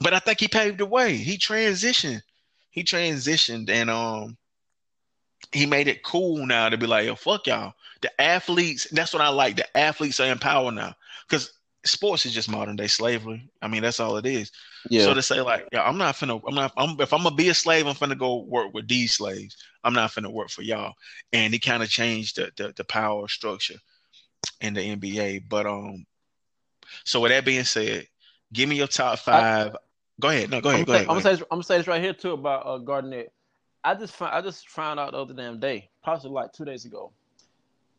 but 0.00 0.14
I 0.14 0.18
think 0.18 0.40
he 0.40 0.48
paved 0.48 0.78
the 0.78 0.86
way. 0.86 1.16
He 1.16 1.36
transitioned. 1.36 2.22
He 2.70 2.82
transitioned 2.84 3.68
and 3.68 3.90
um 3.90 4.36
he 5.52 5.66
made 5.66 5.88
it 5.88 6.04
cool 6.04 6.46
now 6.46 6.68
to 6.68 6.78
be 6.78 6.86
like, 6.86 7.06
yo, 7.06 7.14
fuck 7.14 7.46
y'all. 7.46 7.72
The 8.02 8.20
athletes, 8.20 8.86
that's 8.92 9.12
what 9.12 9.22
I 9.22 9.30
like. 9.30 9.56
The 9.56 9.76
athletes 9.76 10.20
are 10.20 10.30
in 10.30 10.38
power 10.38 10.70
now. 10.70 10.94
Because 11.28 11.52
sports 11.84 12.26
is 12.26 12.32
just 12.32 12.50
modern 12.50 12.76
day 12.76 12.86
slavery. 12.86 13.48
I 13.62 13.68
mean, 13.68 13.82
that's 13.82 14.00
all 14.00 14.16
it 14.16 14.26
is. 14.26 14.50
Yeah. 14.88 15.04
So 15.04 15.14
to 15.14 15.22
say 15.22 15.40
like, 15.40 15.66
yeah, 15.72 15.82
I'm 15.82 15.98
not 15.98 16.14
finna, 16.14 16.40
I'm 16.46 16.54
not, 16.54 16.72
I'm, 16.76 17.00
if 17.00 17.12
I'm 17.12 17.22
gonna 17.22 17.34
be 17.34 17.48
a 17.48 17.54
slave, 17.54 17.86
I'm 17.86 17.94
finna 17.94 18.18
go 18.18 18.42
work 18.42 18.72
with 18.74 18.88
these 18.88 19.14
slaves. 19.14 19.56
I'm 19.84 19.94
not 19.94 20.10
finna 20.10 20.32
work 20.32 20.50
for 20.50 20.62
y'all. 20.62 20.94
And 21.32 21.54
it 21.54 21.60
kind 21.60 21.82
of 21.82 21.88
changed 21.88 22.36
the, 22.36 22.50
the 22.56 22.72
the 22.76 22.84
power 22.84 23.28
structure 23.28 23.78
in 24.60 24.74
the 24.74 24.96
NBA. 24.96 25.44
But 25.48 25.66
um, 25.66 26.06
so 27.04 27.20
with 27.20 27.30
that 27.30 27.44
being 27.44 27.64
said, 27.64 28.06
give 28.52 28.68
me 28.68 28.76
your 28.76 28.86
top 28.86 29.18
five. 29.18 29.74
go 30.20 30.28
ahead. 30.28 30.50
No, 30.50 30.60
go 30.60 30.70
ahead. 30.70 30.80
I'm, 30.80 30.84
Go 30.84 30.92
gonna 30.92 31.02
ahead. 31.02 31.06
say, 31.06 31.06
Go 31.06 31.12
I'm, 31.12 31.16
ahead. 31.18 31.22
gonna 31.22 31.22
say 31.22 31.30
this, 31.30 31.40
I'm 31.50 31.56
gonna 31.56 31.62
say 31.64 31.78
this 31.78 31.86
right 31.86 32.02
here 32.02 32.14
too 32.14 32.32
about 32.32 32.66
uh, 32.66 32.78
Garnett. 32.78 33.32
I 33.82 33.94
just 33.94 34.14
found, 34.14 34.34
I 34.34 34.42
just 34.42 34.68
found 34.68 35.00
out 35.00 35.12
the 35.12 35.18
other 35.18 35.32
damn 35.34 35.58
day, 35.58 35.88
possibly 36.02 36.32
like 36.34 36.52
two 36.52 36.66
days 36.66 36.84
ago, 36.84 37.12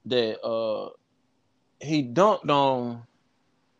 that 0.05 0.39
uh 0.45 0.89
he 1.79 2.03
dunked 2.03 2.49
on 2.49 3.01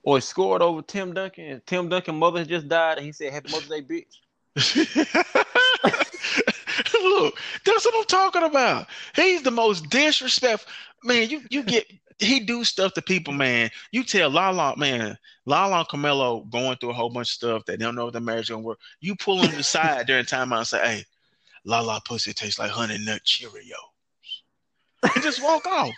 or 0.04 0.18
he 0.18 0.22
scored 0.22 0.62
over 0.62 0.82
Tim 0.82 1.14
Duncan. 1.14 1.46
And 1.46 1.66
Tim 1.66 1.90
Duncan 1.90 2.16
mother 2.16 2.46
just 2.46 2.68
died, 2.68 2.98
and 2.98 3.06
he 3.06 3.12
said, 3.12 3.34
"Happy 3.34 3.52
Mother's 3.52 3.70
Day, 3.70 3.82
bitch." 3.82 4.20
Look, 6.94 7.36
that's 7.66 7.86
what 7.86 7.96
I'm 7.96 8.06
talking 8.06 8.44
about. 8.44 8.88
He's 9.16 9.44
the 9.44 9.52
most 9.52 9.90
disrespectful 9.90 10.72
man. 11.04 11.30
You 11.30 11.42
you 11.50 11.64
get 11.64 11.86
he 12.20 12.40
do 12.40 12.64
stuff 12.64 12.94
to 12.94 13.02
people, 13.02 13.34
man. 13.34 13.70
You 13.92 14.04
tell 14.04 14.30
Lala, 14.30 14.78
man, 14.78 15.18
Lala 15.46 15.80
and 15.80 15.88
Carmelo 15.88 16.42
going 16.42 16.78
through 16.78 16.92
a 16.92 16.94
whole 16.94 17.10
bunch 17.10 17.30
of 17.30 17.34
stuff 17.34 17.66
that 17.66 17.80
they 17.80 17.86
don't 17.86 17.96
know 17.96 18.08
if 18.08 18.14
the 18.14 18.20
marriage 18.20 18.50
gonna 18.50 18.62
work. 18.62 18.80
You 19.00 19.16
pull 19.16 19.42
him 19.42 19.60
aside 19.60 20.08
during 20.08 20.26
timeout 20.26 20.58
and 20.60 20.68
say, 20.68 20.80
"Hey, 20.80 21.06
Lala 21.66 22.02
pussy 22.06 22.34
tastes 22.34 22.60
like 22.60 22.72
honey 22.72 22.98
nut 23.00 23.22
Cheerios," 23.26 23.74
and 25.04 25.24
just 25.24 25.44
walk 25.44 25.66
off. 25.66 25.94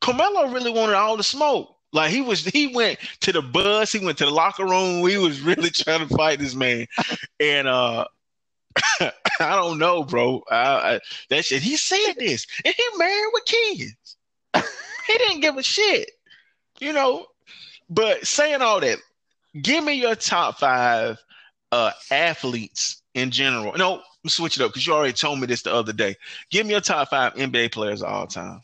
Carmelo 0.00 0.48
really 0.48 0.70
wanted 0.70 0.94
all 0.94 1.16
the 1.16 1.22
smoke. 1.22 1.76
Like 1.92 2.10
he 2.10 2.22
was, 2.22 2.44
he 2.44 2.68
went 2.68 2.98
to 3.20 3.32
the 3.32 3.42
bus, 3.42 3.92
he 3.92 4.04
went 4.04 4.18
to 4.18 4.24
the 4.24 4.30
locker 4.30 4.64
room. 4.64 5.06
He 5.06 5.18
was 5.18 5.40
really 5.40 5.70
trying 5.70 6.06
to 6.06 6.14
fight 6.14 6.38
this 6.38 6.54
man, 6.54 6.86
and 7.38 7.68
uh, 7.68 8.06
I 9.00 9.12
don't 9.56 9.78
know, 9.78 10.04
bro. 10.04 10.42
I, 10.50 10.56
I, 10.94 11.00
that 11.30 11.44
shit. 11.44 11.62
He 11.62 11.76
said 11.76 12.14
this, 12.18 12.46
and 12.64 12.74
he 12.74 12.84
married 12.96 13.30
with 13.32 13.44
kids. 13.44 14.16
he 15.06 15.18
didn't 15.18 15.40
give 15.40 15.56
a 15.56 15.62
shit, 15.62 16.10
you 16.80 16.92
know. 16.92 17.26
But 17.90 18.26
saying 18.26 18.62
all 18.62 18.80
that, 18.80 18.98
give 19.60 19.84
me 19.84 19.94
your 19.94 20.14
top 20.14 20.58
five 20.58 21.18
uh 21.72 21.92
athletes 22.10 23.02
in 23.14 23.30
general. 23.30 23.74
No, 23.76 24.00
switch 24.26 24.56
it 24.56 24.62
up 24.62 24.70
because 24.70 24.86
you 24.86 24.94
already 24.94 25.12
told 25.12 25.40
me 25.40 25.46
this 25.46 25.62
the 25.62 25.74
other 25.74 25.92
day. 25.92 26.16
Give 26.50 26.66
me 26.66 26.72
your 26.72 26.80
top 26.80 27.10
five 27.10 27.34
NBA 27.34 27.72
players 27.72 28.02
of 28.02 28.08
all 28.08 28.26
time. 28.26 28.62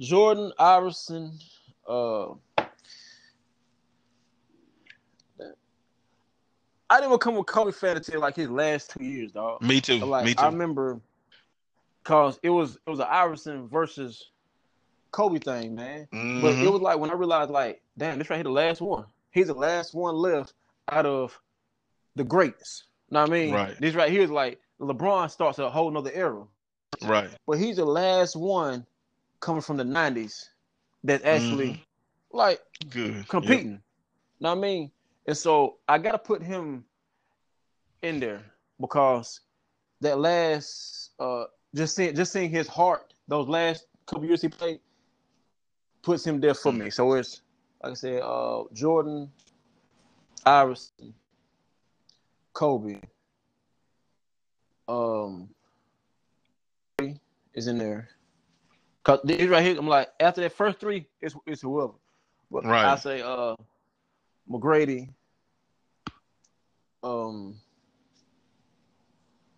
Jordan 0.00 0.52
Iverson. 0.58 1.38
Uh, 1.86 2.30
I 6.88 7.00
didn't 7.00 7.12
become 7.12 7.36
a 7.36 7.44
Kobe 7.44 7.70
fan 7.70 7.96
until 7.96 8.20
like 8.20 8.34
his 8.34 8.50
last 8.50 8.90
two 8.90 9.04
years, 9.04 9.30
dog. 9.30 9.62
Me 9.62 9.80
too. 9.80 9.98
Like 9.98 10.24
me 10.24 10.34
too. 10.34 10.42
I 10.42 10.46
remember, 10.46 11.00
cause 12.02 12.40
it 12.42 12.50
was 12.50 12.78
it 12.86 12.90
was 12.90 12.98
an 12.98 13.06
Iverson 13.08 13.68
versus 13.68 14.30
Kobe 15.12 15.38
thing, 15.38 15.76
man. 15.76 16.08
Mhm. 16.12 16.42
But 16.42 16.54
it 16.54 16.70
was 16.70 16.80
like 16.80 16.98
when 16.98 17.10
I 17.10 17.14
realized, 17.14 17.50
like, 17.50 17.82
damn, 17.96 18.18
this 18.18 18.28
right 18.30 18.36
here 18.36 18.44
the 18.44 18.50
last 18.50 18.80
one. 18.80 19.04
He's 19.30 19.46
the 19.46 19.54
last 19.54 19.94
one 19.94 20.16
left 20.16 20.54
out 20.90 21.06
of 21.06 21.38
the 22.16 22.24
greats. 22.24 22.84
You 23.08 23.14
know 23.14 23.20
what 23.20 23.30
I 23.30 23.32
mean? 23.32 23.54
Right. 23.54 23.80
This 23.80 23.94
right 23.94 24.10
here 24.10 24.22
is 24.22 24.30
like 24.30 24.60
LeBron 24.80 25.30
starts 25.30 25.58
a 25.58 25.70
whole 25.70 25.90
nother 25.90 26.10
era, 26.12 26.44
right. 27.02 27.30
but 27.46 27.58
he's 27.58 27.76
the 27.76 27.84
last 27.84 28.34
one 28.34 28.84
coming 29.40 29.62
from 29.62 29.76
the 29.76 29.84
'90s 29.84 30.48
that's 31.02 31.24
actually 31.24 31.70
Mhm. 31.72 31.84
like 32.32 32.60
Good. 32.90 33.26
competing. 33.28 33.82
Know 34.40 34.50
what 34.50 34.58
I 34.58 34.60
mean? 34.60 34.92
And 35.26 35.36
so 35.36 35.78
I 35.88 35.98
got 35.98 36.12
to 36.12 36.18
put 36.18 36.42
him 36.42 36.84
in 38.02 38.20
there 38.20 38.42
because 38.80 39.40
that 40.00 40.18
last, 40.18 41.10
uh, 41.18 41.44
just 41.74 41.94
seeing 41.96 42.14
just 42.14 42.32
seeing 42.32 42.50
his 42.50 42.66
heart, 42.68 43.12
those 43.28 43.48
last 43.48 43.86
couple 44.06 44.24
years 44.24 44.42
he 44.42 44.48
played, 44.48 44.80
puts 46.02 46.26
him 46.26 46.40
there 46.40 46.54
for 46.54 46.72
me. 46.72 46.90
So 46.90 47.12
it's 47.14 47.42
like 47.82 47.92
I 47.92 47.94
said, 47.94 48.22
uh, 48.22 48.64
Jordan, 48.72 49.30
Iverson, 50.44 51.14
Kobe, 52.52 53.00
um, 54.88 55.48
is 57.54 57.66
in 57.66 57.78
there. 57.78 58.08
Cause 59.02 59.20
this 59.24 59.48
right 59.48 59.64
here, 59.64 59.78
I'm 59.78 59.88
like 59.88 60.08
after 60.20 60.40
that 60.42 60.52
first 60.52 60.78
three, 60.78 61.06
it's 61.20 61.34
it's 61.46 61.62
whoever. 61.62 61.94
But 62.50 62.64
Right. 62.64 62.84
I 62.84 62.96
say 62.96 63.22
uh 63.22 63.56
McGrady, 64.50 65.08
um 67.02 67.56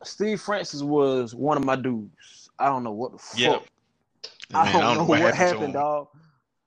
Steve 0.05 0.41
Francis 0.41 0.83
was 0.83 1.35
one 1.35 1.57
of 1.57 1.65
my 1.65 1.77
dudes. 1.77 2.51
I 2.59 2.67
don't 2.67 2.83
know 2.85 2.93
what 2.93 3.13
the 3.13 3.19
fuck. 3.19 3.39
Yeah. 3.39 3.59
I 4.55 4.65
Man, 4.65 4.81
don't, 4.81 4.97
know 4.99 5.05
what, 5.05 5.31
to 5.31 5.35
happened, 5.37 5.65
him. 5.67 5.73
dog. 5.73 6.09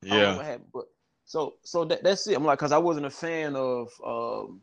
I 0.04 0.08
don't 0.08 0.20
know 0.20 0.26
Yeah. 0.32 0.36
what 0.38 0.46
happened, 0.46 0.70
but 0.74 0.86
so 1.26 1.56
so 1.64 1.86
that, 1.86 2.04
that's 2.04 2.28
it. 2.28 2.36
I'm 2.36 2.44
like, 2.44 2.60
cause 2.60 2.72
I 2.72 2.78
wasn't 2.78 3.06
a 3.06 3.10
fan 3.10 3.56
of 3.56 3.90
um, 4.06 4.62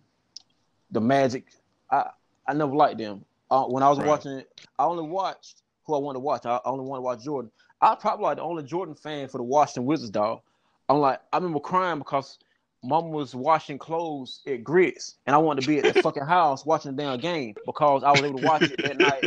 the 0.90 1.00
Magic. 1.00 1.44
I 1.90 2.10
I 2.46 2.54
never 2.54 2.74
liked 2.74 2.98
them. 2.98 3.24
Uh, 3.50 3.64
when 3.64 3.82
I 3.82 3.88
was 3.88 3.98
Right. 3.98 4.08
watching 4.08 4.32
it, 4.32 4.48
I 4.78 4.84
only 4.84 5.04
watched 5.04 5.62
who 5.86 5.94
I 5.94 5.98
wanted 5.98 6.16
to 6.16 6.20
watch. 6.20 6.46
I 6.46 6.58
only 6.64 6.84
wanted 6.84 6.98
to 6.98 7.02
watch 7.02 7.22
Jordan. 7.22 7.50
I 7.82 7.94
probably 7.96 8.24
like 8.24 8.36
the 8.36 8.42
only 8.42 8.62
Jordan 8.62 8.94
fan 8.94 9.28
for 9.28 9.38
the 9.38 9.44
Washington 9.44 9.84
Wizards, 9.86 10.10
dog. 10.10 10.40
I'm 10.88 10.98
like, 10.98 11.20
I 11.32 11.36
remember 11.36 11.60
crying 11.60 11.98
because 11.98 12.38
mom 12.84 13.10
was 13.10 13.34
washing 13.34 13.78
clothes 13.78 14.40
at 14.46 14.62
Grits, 14.62 15.16
and 15.26 15.34
I 15.34 15.38
wanted 15.38 15.62
to 15.62 15.66
be 15.66 15.78
at 15.78 15.86
the 15.86 15.92
fucking 16.00 16.24
house 16.24 16.64
watching 16.64 16.94
the 16.94 17.02
damn 17.02 17.18
game 17.18 17.56
because 17.66 18.04
I 18.04 18.12
was 18.12 18.24
able 18.24 18.34
to 18.34 18.44
watch 18.44 18.70
it 18.70 18.80
that 18.82 18.96
night 18.96 19.24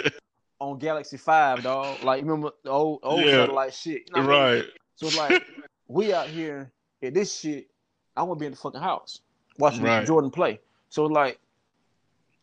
on 0.60 0.80
Galaxy 0.80 1.18
Five, 1.18 1.64
dog. 1.64 2.02
Like, 2.04 2.22
remember 2.22 2.52
the 2.64 2.70
old 2.72 3.02
old 3.04 3.26
Yeah. 3.26 3.42
satellite 3.42 3.74
shit? 3.74 4.04
You 4.08 4.14
know 4.14 4.28
what 4.28 4.36
I 4.38 4.46
mean? 4.54 4.56
Right. 4.64 4.66
So 4.96 5.08
it's 5.08 5.16
like 5.16 5.42
we 5.88 6.14
out 6.14 6.30
here 6.30 6.72
at 7.04 7.14
this 7.14 7.38
shit. 7.38 7.68
I 8.16 8.24
want 8.24 8.40
to 8.40 8.44
be 8.44 8.46
in 8.48 8.54
the 8.54 8.58
fucking 8.58 8.80
house 8.82 9.20
watching 9.58 9.84
Right. 9.84 10.06
Jordan 10.06 10.32
play. 10.32 10.62
So 10.90 11.06
like, 11.06 11.40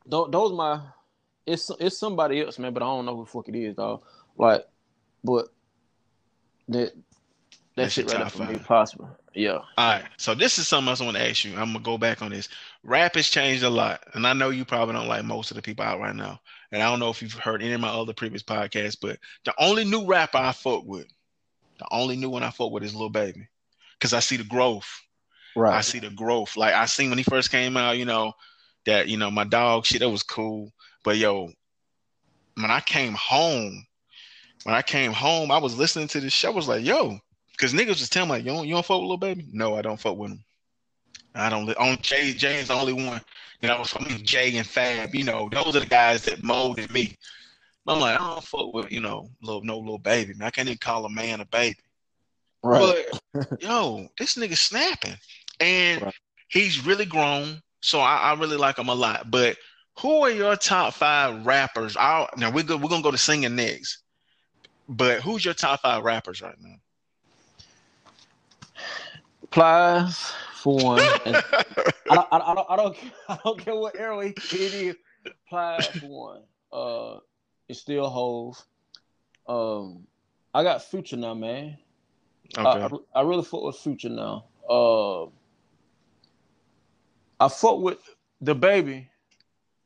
those, 0.06 0.28
those 0.30 0.52
my 0.52 0.80
it's 1.46 1.70
it's 1.80 1.96
somebody 1.96 2.42
else, 2.42 2.58
man. 2.58 2.74
But 2.74 2.82
I 2.82 2.86
don't 2.86 3.06
know 3.06 3.16
who 3.16 3.24
the 3.24 3.30
fuck 3.30 3.48
it 3.48 3.56
is, 3.56 3.74
dog. 3.74 4.02
Like, 4.36 4.66
but 5.24 5.48
that 6.72 6.92
that 7.76 7.92
shit 7.92 8.12
right 8.12 8.30
for 8.30 8.44
me, 8.44 8.58
possible. 8.58 9.08
Yeah. 9.34 9.52
All 9.52 9.64
right. 9.78 10.04
So 10.18 10.34
this 10.34 10.58
is 10.58 10.68
something 10.68 10.88
else 10.88 11.00
I 11.00 11.04
want 11.04 11.16
to 11.16 11.28
ask 11.28 11.44
you. 11.44 11.52
I'm 11.52 11.72
gonna 11.72 11.80
go 11.80 11.96
back 11.96 12.20
on 12.20 12.30
this. 12.30 12.48
Rap 12.84 13.14
has 13.14 13.28
changed 13.28 13.62
a 13.62 13.70
lot, 13.70 14.02
and 14.14 14.26
I 14.26 14.32
know 14.32 14.50
you 14.50 14.64
probably 14.64 14.94
don't 14.94 15.08
like 15.08 15.24
most 15.24 15.50
of 15.50 15.56
the 15.56 15.62
people 15.62 15.84
out 15.84 16.00
right 16.00 16.14
now. 16.14 16.40
And 16.70 16.82
I 16.82 16.90
don't 16.90 17.00
know 17.00 17.10
if 17.10 17.22
you've 17.22 17.32
heard 17.32 17.62
any 17.62 17.72
of 17.72 17.80
my 17.80 17.88
other 17.88 18.12
previous 18.12 18.42
podcasts, 18.42 18.96
but 19.00 19.18
the 19.44 19.54
only 19.58 19.84
new 19.84 20.04
rapper 20.04 20.38
I 20.38 20.52
fuck 20.52 20.84
with, 20.84 21.06
the 21.78 21.86
only 21.90 22.16
new 22.16 22.30
one 22.30 22.42
I 22.42 22.50
fuck 22.50 22.70
with 22.70 22.82
is 22.82 22.94
Lil 22.94 23.08
Baby, 23.08 23.48
because 23.98 24.12
I 24.12 24.20
see 24.20 24.36
the 24.36 24.44
growth. 24.44 24.88
Right. 25.56 25.74
I 25.74 25.80
see 25.82 25.98
the 25.98 26.10
growth. 26.10 26.56
Like 26.56 26.74
I 26.74 26.86
seen 26.86 27.10
when 27.10 27.18
he 27.18 27.24
first 27.24 27.50
came 27.50 27.76
out, 27.76 27.98
you 27.98 28.04
know, 28.04 28.32
that 28.84 29.08
you 29.08 29.16
know 29.16 29.30
my 29.30 29.44
dog 29.44 29.86
shit 29.86 30.00
that 30.00 30.10
was 30.10 30.22
cool. 30.22 30.72
But 31.04 31.16
yo, 31.16 31.50
when 32.54 32.70
I 32.70 32.80
came 32.80 33.14
home, 33.14 33.86
when 34.64 34.74
I 34.74 34.82
came 34.82 35.12
home, 35.12 35.50
I 35.50 35.58
was 35.58 35.76
listening 35.76 36.08
to 36.08 36.20
this 36.20 36.32
show. 36.32 36.50
I 36.50 36.54
was 36.54 36.68
like, 36.68 36.84
yo, 36.84 37.18
because 37.52 37.72
niggas 37.72 37.88
was 37.88 38.08
telling 38.08 38.28
me 38.28 38.36
like, 38.36 38.44
you 38.44 38.50
don't 38.52 38.66
you 38.66 38.74
don't 38.74 38.84
fuck 38.84 38.96
with 38.98 39.02
little 39.02 39.16
baby? 39.16 39.46
No, 39.52 39.74
I 39.76 39.82
don't 39.82 40.00
fuck 40.00 40.16
with 40.16 40.32
him. 40.32 40.44
I 41.34 41.48
don't. 41.48 41.68
On 41.76 41.96
Jay, 42.02 42.32
Jay's 42.32 42.68
the 42.68 42.74
only 42.74 42.92
one. 42.92 43.20
You 43.60 43.68
know, 43.68 43.82
so 43.84 43.98
I 44.00 44.08
mean, 44.08 44.24
Jay 44.24 44.56
and 44.56 44.66
Fab. 44.66 45.14
You 45.14 45.24
know, 45.24 45.48
those 45.50 45.76
are 45.76 45.80
the 45.80 45.86
guys 45.86 46.24
that 46.24 46.42
molded 46.42 46.92
me. 46.92 47.16
I'm 47.86 48.00
like, 48.00 48.20
I 48.20 48.24
don't 48.34 48.44
fuck 48.44 48.72
with 48.74 48.92
you 48.92 49.00
know, 49.00 49.28
little 49.42 49.62
no 49.62 49.78
little 49.78 49.98
baby. 49.98 50.34
Man, 50.34 50.46
I 50.46 50.50
can't 50.50 50.68
even 50.68 50.78
call 50.78 51.04
a 51.04 51.10
man 51.10 51.40
a 51.40 51.44
baby. 51.46 51.78
right. 52.62 53.04
But 53.36 53.62
yo, 53.62 54.08
this 54.18 54.34
nigga 54.34 54.56
snapping, 54.56 55.16
and 55.60 56.02
Right. 56.02 56.14
he's 56.48 56.84
really 56.84 57.06
grown. 57.06 57.60
So 57.80 57.98
I, 58.00 58.16
I 58.30 58.34
really 58.34 58.56
like 58.56 58.78
him 58.78 58.88
a 58.88 58.94
lot. 58.94 59.30
But 59.30 59.56
who 59.98 60.22
are 60.22 60.30
your 60.30 60.54
top 60.56 60.94
five 60.94 61.44
rappers? 61.44 61.96
I'll, 61.96 62.28
now 62.36 62.50
we're 62.52 62.62
go, 62.62 62.76
we're 62.76 62.88
gonna 62.88 63.02
go 63.02 63.10
to 63.10 63.18
singing 63.18 63.56
next. 63.56 63.98
But 64.88 65.20
who's 65.20 65.44
your 65.44 65.54
top 65.54 65.80
five 65.80 66.04
rappers 66.04 66.42
right 66.42 66.56
now? 66.60 66.76
Plies 69.50 70.32
for 70.54 70.76
one. 70.76 70.98
I 71.26 71.42
don't, 72.10 72.28
I, 72.30 72.38
don't- 72.38 72.48
I 72.48 72.54
don't, 72.54 72.66
I 72.70 72.76
don't, 72.76 72.96
I 73.28 73.38
don't 73.44 73.58
care 73.58 73.74
what 73.80 73.96
era 73.96 74.18
it 74.26 74.34
is. 74.52 74.96
Plies 75.48 75.86
for 75.86 76.06
one. 76.06 76.42
Uh, 76.72 77.18
it's 77.68 77.80
still 77.80 78.08
Hove. 78.08 78.62
Um, 79.46 80.06
I 80.54 80.62
got 80.62 80.82
Future 80.82 81.16
now, 81.16 81.34
man. 81.34 81.78
Okay. 82.56 82.96
I, 83.14 83.20
I, 83.20 83.22
really 83.22 83.44
fuck 83.44 83.62
with 83.62 83.76
Future 83.76 84.08
now. 84.10 84.44
Uh, 84.68 85.24
I 87.40 87.48
fuck 87.48 87.78
with 87.78 87.98
DaBaby 88.44 89.08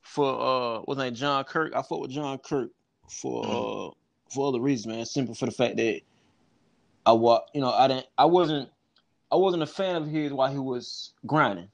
for 0.03 0.79
uh, 0.79 0.81
what's 0.85 0.99
name 0.99 1.15
John 1.15 1.45
Kirk. 1.45 1.75
I 1.75 1.83
fought 1.83 2.01
with 2.03 2.11
John 2.11 2.39
Kirk 2.39 2.71
for 3.09 3.45
uh 3.47 3.95
for 4.29 4.49
other 4.49 4.61
reasons, 4.61 4.95
man. 4.95 5.07
Simple 5.07 5.35
for 5.35 5.47
the 5.47 5.53
fact 5.53 5.77
that 5.77 6.01
I 7.05 7.13
wa 7.13 7.41
you 7.55 7.61
know, 7.61 7.71
I 7.73 7.89
didn't, 7.89 8.07
I 8.19 8.25
wasn't, 8.25 8.69
I 9.31 9.37
wasn't 9.37 9.63
a 9.63 9.67
fan 9.67 9.97
of 9.97 10.07
his 10.07 10.33
while 10.33 10.51
he 10.51 10.59
was 10.59 11.13
grinding. 11.27 11.69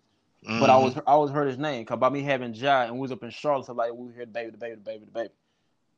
But 0.45 0.71
I 0.71 0.77
was 0.77 0.97
I 0.97 1.13
always 1.13 1.31
heard 1.31 1.47
his 1.47 1.57
name 1.59 1.83
because 1.83 2.01
by 2.01 2.09
me 2.09 2.23
having 2.23 2.53
Jai 2.53 2.87
and 2.87 2.95
we 2.95 3.01
was 3.01 3.13
up 3.13 3.23
in 3.23 3.31
Charlotte, 3.31 3.67
so 3.67 3.75
like 3.75 3.93
we 3.95 4.13
heard 4.13 4.33
DaBaby, 4.33 4.51
the 4.51 4.59
baby, 4.59 4.77
DaBaby, 4.77 5.01
the 5.01 5.07
baby. 5.13 5.31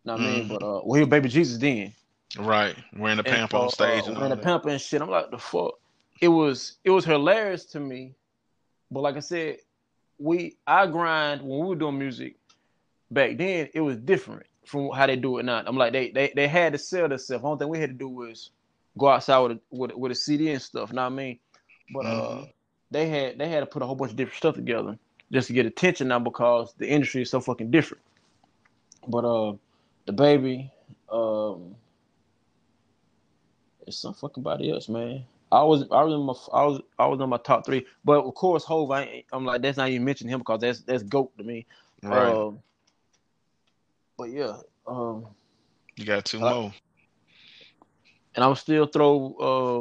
You 0.04 0.12
know 0.12 0.12
what 0.12 0.20
I 0.20 0.24
mean? 0.24 0.48
But 0.48 0.62
uh, 0.62 0.80
well, 0.84 0.94
he 0.96 1.00
was 1.00 1.08
baby 1.08 1.28
Jesus 1.30 1.56
then. 1.56 1.94
right 2.38 2.76
wearing 2.98 3.16
the 3.16 3.24
And 3.24 3.34
pamp 3.34 3.54
on 3.54 3.70
stage 3.70 4.04
uh, 4.04 4.08
and 4.08 4.16
wearing 4.18 4.30
the 4.30 4.36
pamper 4.36 4.68
and 4.68 4.78
shit. 4.78 5.00
I'm 5.00 5.08
like 5.08 5.30
the 5.30 5.38
fuck. 5.38 5.78
It 6.20 6.28
was 6.28 6.76
it 6.84 6.90
was 6.90 7.06
hilarious 7.06 7.64
to 7.66 7.80
me, 7.80 8.14
but 8.90 9.00
like 9.00 9.16
I 9.16 9.20
said, 9.20 9.58
we 10.18 10.58
I 10.66 10.86
grind 10.88 11.40
when 11.40 11.60
we 11.60 11.66
were 11.68 11.76
doing 11.76 11.98
music 11.98 12.36
back 13.10 13.38
then. 13.38 13.70
It 13.72 13.80
was 13.80 13.96
different 13.96 14.44
from 14.66 14.90
how 14.90 15.06
they 15.06 15.16
do 15.16 15.38
it 15.38 15.44
now. 15.44 15.62
I'm 15.66 15.76
like 15.76 15.92
they 15.92 16.10
they, 16.10 16.32
they 16.34 16.48
had 16.48 16.72
to 16.72 16.78
sell 16.78 17.08
themselves. 17.08 17.42
The 17.42 17.48
only 17.48 17.58
thing 17.58 17.68
we 17.68 17.78
had 17.80 17.90
to 17.90 17.94
do 17.94 18.08
was 18.08 18.50
go 18.98 19.08
outside 19.08 19.38
with 19.40 19.52
a, 19.52 19.60
with, 19.70 19.92
with 19.94 20.12
a 20.12 20.14
CD 20.14 20.50
and 20.50 20.62
stuff. 20.62 20.92
Know 20.92 21.02
what 21.02 21.12
I 21.12 21.16
mean? 21.16 21.38
But 21.90 22.06
uh, 22.06 22.44
Mhm. 22.44 22.52
they 22.90 23.08
had 23.08 23.38
they 23.38 23.48
had 23.48 23.60
to 23.60 23.66
put 23.66 23.82
a 23.82 23.86
whole 23.86 23.96
bunch 23.96 24.12
of 24.12 24.16
different 24.16 24.36
stuff 24.38 24.54
together 24.56 24.98
just 25.32 25.48
to 25.48 25.52
get 25.54 25.66
attention 25.66 26.08
now 26.08 26.18
because 26.18 26.74
the 26.78 26.88
industry 26.88 27.22
is 27.22 27.30
so 27.30 27.40
fucking 27.40 27.70
different. 27.70 28.02
But 29.06 29.24
uh, 29.24 29.54
DaBaby, 30.06 30.70
um, 31.10 31.74
it's 33.86 33.98
some 33.98 34.14
fucking 34.14 34.42
body 34.42 34.70
else, 34.70 34.88
man. 34.88 35.24
I 35.52 35.62
was 35.62 35.84
I 35.90 36.02
was 36.02 36.14
in 36.14 36.20
my 36.22 36.34
I 36.58 36.64
was 36.64 36.80
I 36.98 37.06
was 37.06 37.20
on 37.20 37.28
my 37.28 37.36
top 37.38 37.64
three, 37.66 37.86
but 38.04 38.24
of 38.24 38.34
course 38.34 38.64
Hove. 38.64 38.90
I, 38.90 39.24
I'm 39.32 39.44
like 39.44 39.62
that's 39.62 39.76
not 39.76 39.88
even 39.88 40.04
mentioning 40.04 40.32
him 40.32 40.40
because 40.40 40.60
that's 40.60 40.80
that's 40.80 41.02
goat 41.04 41.32
to 41.38 41.44
me. 41.44 41.66
right 42.02 42.38
Um, 42.38 42.60
but 44.16 44.30
yeah, 44.30 44.56
um, 44.86 45.26
you 45.96 46.04
got 46.04 46.24
two 46.24 46.40
more 46.40 46.72
and 48.34 48.44
I 48.44 48.48
would 48.48 48.58
still 48.58 48.86
throw 48.86 49.36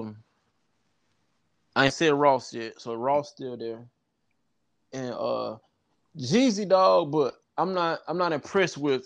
um, 0.05 0.17
I 1.75 1.85
ain't 1.85 1.93
said 1.93 2.13
Ross 2.13 2.53
yet, 2.53 2.79
so 2.79 2.93
Ross 2.93 3.31
still 3.31 3.57
there, 3.57 3.85
and 4.93 5.13
uh, 5.13 5.57
Jeezy 6.17 6.67
dog, 6.67 7.11
but 7.11 7.35
I'm 7.57 7.73
not 7.73 7.99
I'm 8.07 8.17
not 8.17 8.31
impressed 8.33 8.77
with 8.77 9.05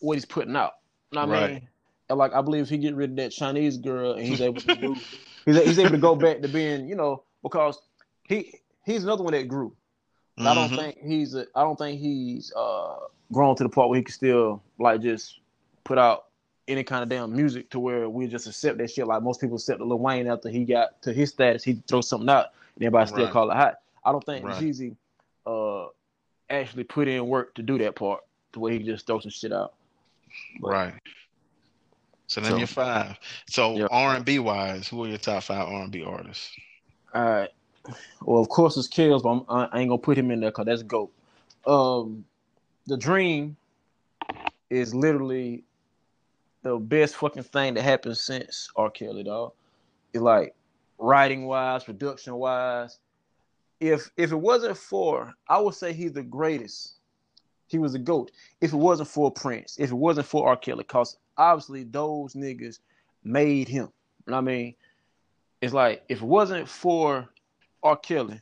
what 0.00 0.14
he's 0.14 0.24
putting 0.24 0.56
out. 0.56 0.72
You 1.12 1.18
know 1.20 1.26
what 1.26 1.36
I 1.36 1.40
mean? 1.48 1.68
And 2.08 2.18
like 2.18 2.32
I 2.34 2.40
believe 2.42 2.62
if 2.64 2.68
he 2.70 2.78
get 2.78 2.94
rid 2.94 3.10
of 3.10 3.16
that 3.16 3.30
Chinese 3.30 3.76
girl 3.78 4.12
and 4.14 4.26
he's 4.26 4.40
able 4.40 4.62
to 4.62 4.70
do, 4.80 4.96
he's, 5.46 5.58
he's 5.62 5.78
able 5.78 5.92
to 5.92 5.98
go 5.98 6.14
back 6.14 6.40
to 6.42 6.48
being, 6.48 6.88
you 6.88 6.96
know, 6.96 7.24
because 7.42 7.78
he 8.28 8.60
he's 8.84 9.04
another 9.04 9.22
one 9.22 9.32
that 9.32 9.48
grew. 9.48 9.76
But 10.42 10.46
I 10.50 10.54
don't 10.54 10.70
Mhm. 10.70 10.76
think 10.76 10.98
he's 11.04 11.34
a, 11.34 11.46
I 11.54 11.62
don't 11.62 11.76
think 11.78 12.00
he's 12.00 12.52
uh 12.56 12.96
grown 13.32 13.56
to 13.56 13.62
the 13.62 13.68
point 13.68 13.88
where 13.90 13.98
he 13.98 14.02
can 14.04 14.12
still 14.12 14.62
like 14.78 15.00
just 15.02 15.38
put 15.84 15.98
out 15.98 16.26
any 16.68 16.84
kind 16.84 17.02
of 17.02 17.08
damn 17.08 17.34
music 17.34 17.68
to 17.70 17.80
where 17.80 18.08
we 18.08 18.26
just 18.26 18.46
accept 18.46 18.78
that 18.78 18.90
shit 18.90 19.06
like 19.06 19.22
most 19.22 19.40
people 19.40 19.56
accept 19.56 19.80
Lil 19.80 19.98
Wayne 19.98 20.28
after 20.28 20.48
he 20.48 20.64
got 20.64 21.00
to 21.02 21.12
his 21.12 21.30
status, 21.30 21.64
he 21.64 21.82
throw 21.88 22.00
something 22.00 22.28
out 22.28 22.46
and 22.76 22.84
everybody 22.84 23.06
still 23.08 23.24
Right. 23.24 23.32
call 23.32 23.50
it 23.50 23.56
hot. 23.56 23.80
I 24.04 24.12
don't 24.12 24.24
think 24.24 24.44
Right. 24.44 24.62
Jeezy 24.62 24.94
uh 25.46 25.86
actually 26.48 26.84
put 26.84 27.08
in 27.08 27.26
work 27.26 27.54
to 27.54 27.62
do 27.62 27.78
that 27.78 27.94
part 27.96 28.20
to 28.52 28.60
where 28.60 28.72
he 28.72 28.80
just 28.80 29.06
throw 29.06 29.18
some 29.20 29.30
shit 29.30 29.52
out. 29.52 29.74
But- 30.60 30.70
Right. 30.70 30.94
So 32.26 32.40
then 32.40 32.52
So- 32.52 32.58
you're 32.58 32.66
five. 32.68 33.16
So 33.48 33.76
Yeah. 33.76 33.88
R 33.90 34.14
and 34.14 34.24
B 34.24 34.38
wise, 34.38 34.86
who 34.86 35.04
are 35.04 35.08
your 35.08 35.18
top 35.18 35.42
five 35.44 35.66
R 35.68 35.82
and 35.82 35.90
B 35.90 36.04
artists? 36.04 36.50
All 37.14 37.24
right. 37.24 37.50
Well, 38.22 38.40
of 38.40 38.48
course 38.48 38.76
it's 38.76 38.86
Kels, 38.88 39.22
but 39.22 39.30
I'm, 39.30 39.68
I 39.72 39.80
ain't 39.80 39.88
gonna 39.88 39.98
put 39.98 40.16
him 40.18 40.30
in 40.30 40.38
there 40.40 40.50
because 40.50 40.66
that's 40.66 40.82
goat. 40.84 41.10
Um, 41.66 42.24
the 42.90 42.96
Dream 42.96 43.56
is 44.68 44.92
literally 44.92 45.62
the 46.62 46.76
best 46.76 47.14
fucking 47.14 47.44
thing 47.44 47.74
that 47.74 47.82
happened 47.82 48.16
since 48.16 48.68
R. 48.74 48.90
Kelly, 48.90 49.22
dog. 49.22 49.52
It's 50.12 50.20
like 50.20 50.56
writing 50.98 51.46
wise, 51.46 51.84
production 51.84 52.34
wise. 52.34 52.98
If 53.78 54.10
if 54.16 54.32
it 54.32 54.36
wasn't 54.36 54.76
for, 54.76 55.32
I 55.48 55.60
would 55.60 55.74
say 55.74 55.92
he's 55.92 56.14
the 56.14 56.24
greatest. 56.24 56.94
He 57.68 57.78
was 57.78 57.94
a 57.94 57.98
goat. 58.00 58.32
If 58.60 58.72
it 58.72 58.76
wasn't 58.76 59.08
for 59.08 59.30
Prince, 59.30 59.76
if 59.78 59.92
it 59.92 59.94
wasn't 59.94 60.26
for 60.26 60.48
R. 60.48 60.56
Kelly, 60.56 60.82
cause 60.82 61.16
obviously 61.38 61.84
those 61.84 62.34
niggas 62.34 62.80
made 63.22 63.68
him. 63.68 63.88
I 64.26 64.40
mean? 64.40 64.74
It's 65.60 65.72
like 65.72 66.02
if 66.08 66.22
it 66.22 66.26
wasn't 66.26 66.68
for 66.68 67.28
R. 67.84 67.96
Kelly, 67.96 68.40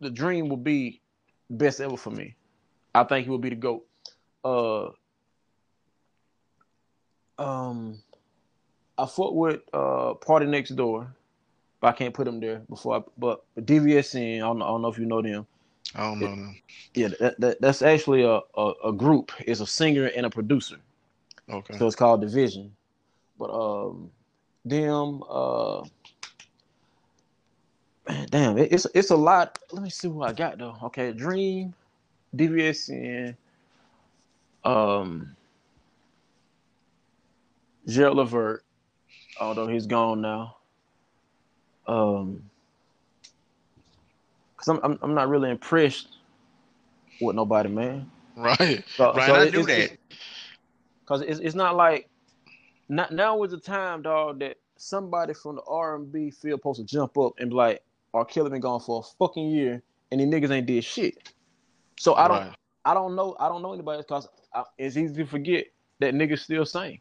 the 0.00 0.10
dream 0.10 0.48
would 0.48 0.64
be 0.64 1.00
best 1.48 1.80
ever 1.80 1.96
for 1.96 2.10
me. 2.10 2.34
I 2.94 3.04
think 3.04 3.24
he 3.24 3.30
would 3.30 3.40
be 3.40 3.50
the 3.50 3.56
GOAT. 3.56 3.84
Uh 4.44 4.90
um 7.38 7.98
I 8.96 9.06
fought 9.06 9.34
with 9.34 9.60
uh 9.72 10.14
Party 10.14 10.46
Next 10.46 10.70
Door, 10.70 11.14
but 11.80 11.88
I 11.88 11.92
can't 11.92 12.14
put 12.14 12.26
him 12.26 12.40
there 12.40 12.62
before 12.68 12.96
I 12.96 13.02
but 13.16 13.44
DVSN, 13.58 14.36
I 14.36 14.40
don't, 14.40 14.58
know, 14.58 14.64
I 14.64 14.68
don't 14.68 14.82
know 14.82 14.88
if 14.88 14.98
you 14.98 15.06
know 15.06 15.22
them. 15.22 15.46
I 15.94 16.00
don't 16.00 16.20
know 16.20 16.28
them. 16.28 16.60
Yeah, 16.94 17.08
that, 17.20 17.40
that, 17.40 17.60
that's 17.60 17.82
actually 17.82 18.22
a, 18.22 18.40
a, 18.56 18.72
a 18.86 18.92
group. 18.92 19.32
It's 19.40 19.60
a 19.60 19.66
singer 19.66 20.06
and 20.06 20.26
a 20.26 20.30
producer. 20.30 20.76
Okay. 21.50 21.78
So 21.78 21.86
it's 21.86 21.96
called 21.96 22.20
Division. 22.20 22.74
But 23.38 23.50
um 23.50 24.10
them 24.64 25.22
uh 25.28 25.84
man, 28.08 28.26
damn, 28.30 28.58
it, 28.58 28.72
it's 28.72 28.86
it's 28.94 29.10
a 29.10 29.16
lot. 29.16 29.58
Let 29.72 29.82
me 29.82 29.90
see 29.90 30.08
what 30.08 30.28
I 30.28 30.32
got 30.32 30.58
though. 30.58 30.76
Okay, 30.84 31.12
Dream, 31.12 31.74
DVSN, 32.36 33.36
um 34.64 35.34
Gerald 37.86 38.18
Levert, 38.18 38.64
although 39.40 39.66
he's 39.66 39.86
gone 39.86 40.20
now. 40.20 40.56
Um 41.86 42.42
cause 44.56 44.68
I'm 44.68 44.80
I'm, 44.82 44.98
I'm 45.02 45.14
not 45.14 45.28
really 45.28 45.50
impressed 45.50 46.16
with 47.20 47.34
nobody, 47.36 47.68
man. 47.68 48.10
Right. 48.36 48.84
So, 48.96 49.12
Right, 49.14 49.26
so 49.26 49.34
I 49.34 49.44
it- 49.44 49.52
knew 49.54 49.60
it's- 49.60 49.88
that. 49.90 49.98
Cause 51.06 51.22
it's 51.22 51.40
it's 51.40 51.54
not 51.54 51.74
like 51.74 52.08
not 52.90 53.12
now 53.12 53.42
is 53.42 53.50
the 53.52 53.58
time, 53.58 54.02
dog, 54.02 54.40
that 54.40 54.58
somebody 54.76 55.32
from 55.32 55.56
the 55.56 55.62
R 55.66 55.96
and 55.96 56.12
B 56.12 56.30
field 56.30 56.60
supposed 56.60 56.80
to 56.80 56.84
jump 56.86 57.16
up 57.16 57.32
and 57.38 57.48
be 57.48 57.56
like, 57.56 57.82
"R. 58.12 58.26
Kelly 58.26 58.50
been 58.50 58.60
gone 58.60 58.80
for 58.80 59.00
a 59.00 59.16
fucking 59.18 59.48
year, 59.50 59.82
and 60.12 60.20
these 60.20 60.28
niggas 60.28 60.50
ain't 60.50 60.66
did 60.66 60.84
shit." 60.84 61.32
So 61.98 62.14
I 62.14 62.28
don't 62.28 62.38
Right. 62.38 62.54
I 62.84 62.94
don't 62.94 63.14
know 63.14 63.36
I 63.38 63.48
don't 63.48 63.62
know 63.62 63.72
anybody 63.72 64.02
because 64.02 64.28
it's 64.78 64.96
easy 64.96 65.14
to 65.14 65.26
forget 65.26 65.66
that 66.00 66.14
niggas 66.14 66.40
still 66.40 66.64
sing. 66.64 67.00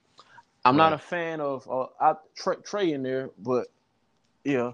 I'm 0.66 0.76
not 0.76 0.92
a 0.92 0.98
fan 0.98 1.40
of 1.40 1.68
uh, 1.70 1.86
I 2.02 2.16
Trey, 2.36 2.56
Trey 2.64 2.92
in 2.92 3.04
there, 3.04 3.30
but 3.40 3.68
yeah, 4.44 4.72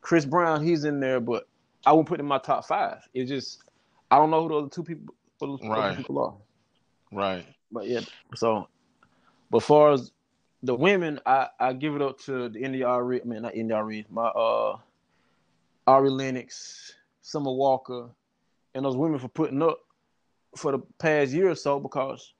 Chris 0.00 0.24
Brown 0.24 0.64
he's 0.64 0.84
in 0.84 0.98
there, 0.98 1.20
but 1.20 1.46
I 1.84 1.92
won't 1.92 2.08
put 2.08 2.18
him 2.18 2.26
in 2.26 2.28
my 2.28 2.38
top 2.38 2.66
five. 2.66 3.06
It's 3.14 3.30
just 3.30 3.62
I 4.10 4.16
don't 4.16 4.30
know 4.30 4.42
who 4.42 4.48
the 4.48 4.54
other 4.56 4.68
two 4.68 4.82
people, 4.82 5.14
other 5.40 5.56
Right. 5.68 5.96
people 5.96 6.18
are. 6.18 6.34
Right. 7.16 7.46
But 7.70 7.86
yeah, 7.86 8.00
so 8.34 8.66
but 9.50 9.60
far 9.62 9.92
as 9.92 10.10
the 10.62 10.74
women, 10.74 11.20
I, 11.26 11.48
I 11.60 11.72
give 11.74 11.94
it 11.94 12.02
up 12.02 12.18
to 12.20 12.48
the 12.48 12.58
India 12.58 12.88
Arie, 12.88 13.20
I 13.20 13.24
mean 13.24 13.42
not 13.42 13.54
India 13.54 13.76
Arie, 13.76 14.06
my 14.10 14.26
uh 14.26 14.78
Ari 15.86 16.10
Lennox, 16.10 16.94
Summer 17.22 17.52
Walker, 17.52 18.08
and 18.76 18.84
those 18.84 18.96
women 18.96 19.18
for 19.18 19.28
putting 19.28 19.62
up 19.62 19.78
for 20.54 20.70
the 20.72 20.78
past 20.98 21.32
year 21.32 21.50
or 21.50 21.54
so 21.54 21.80
because 21.80 22.34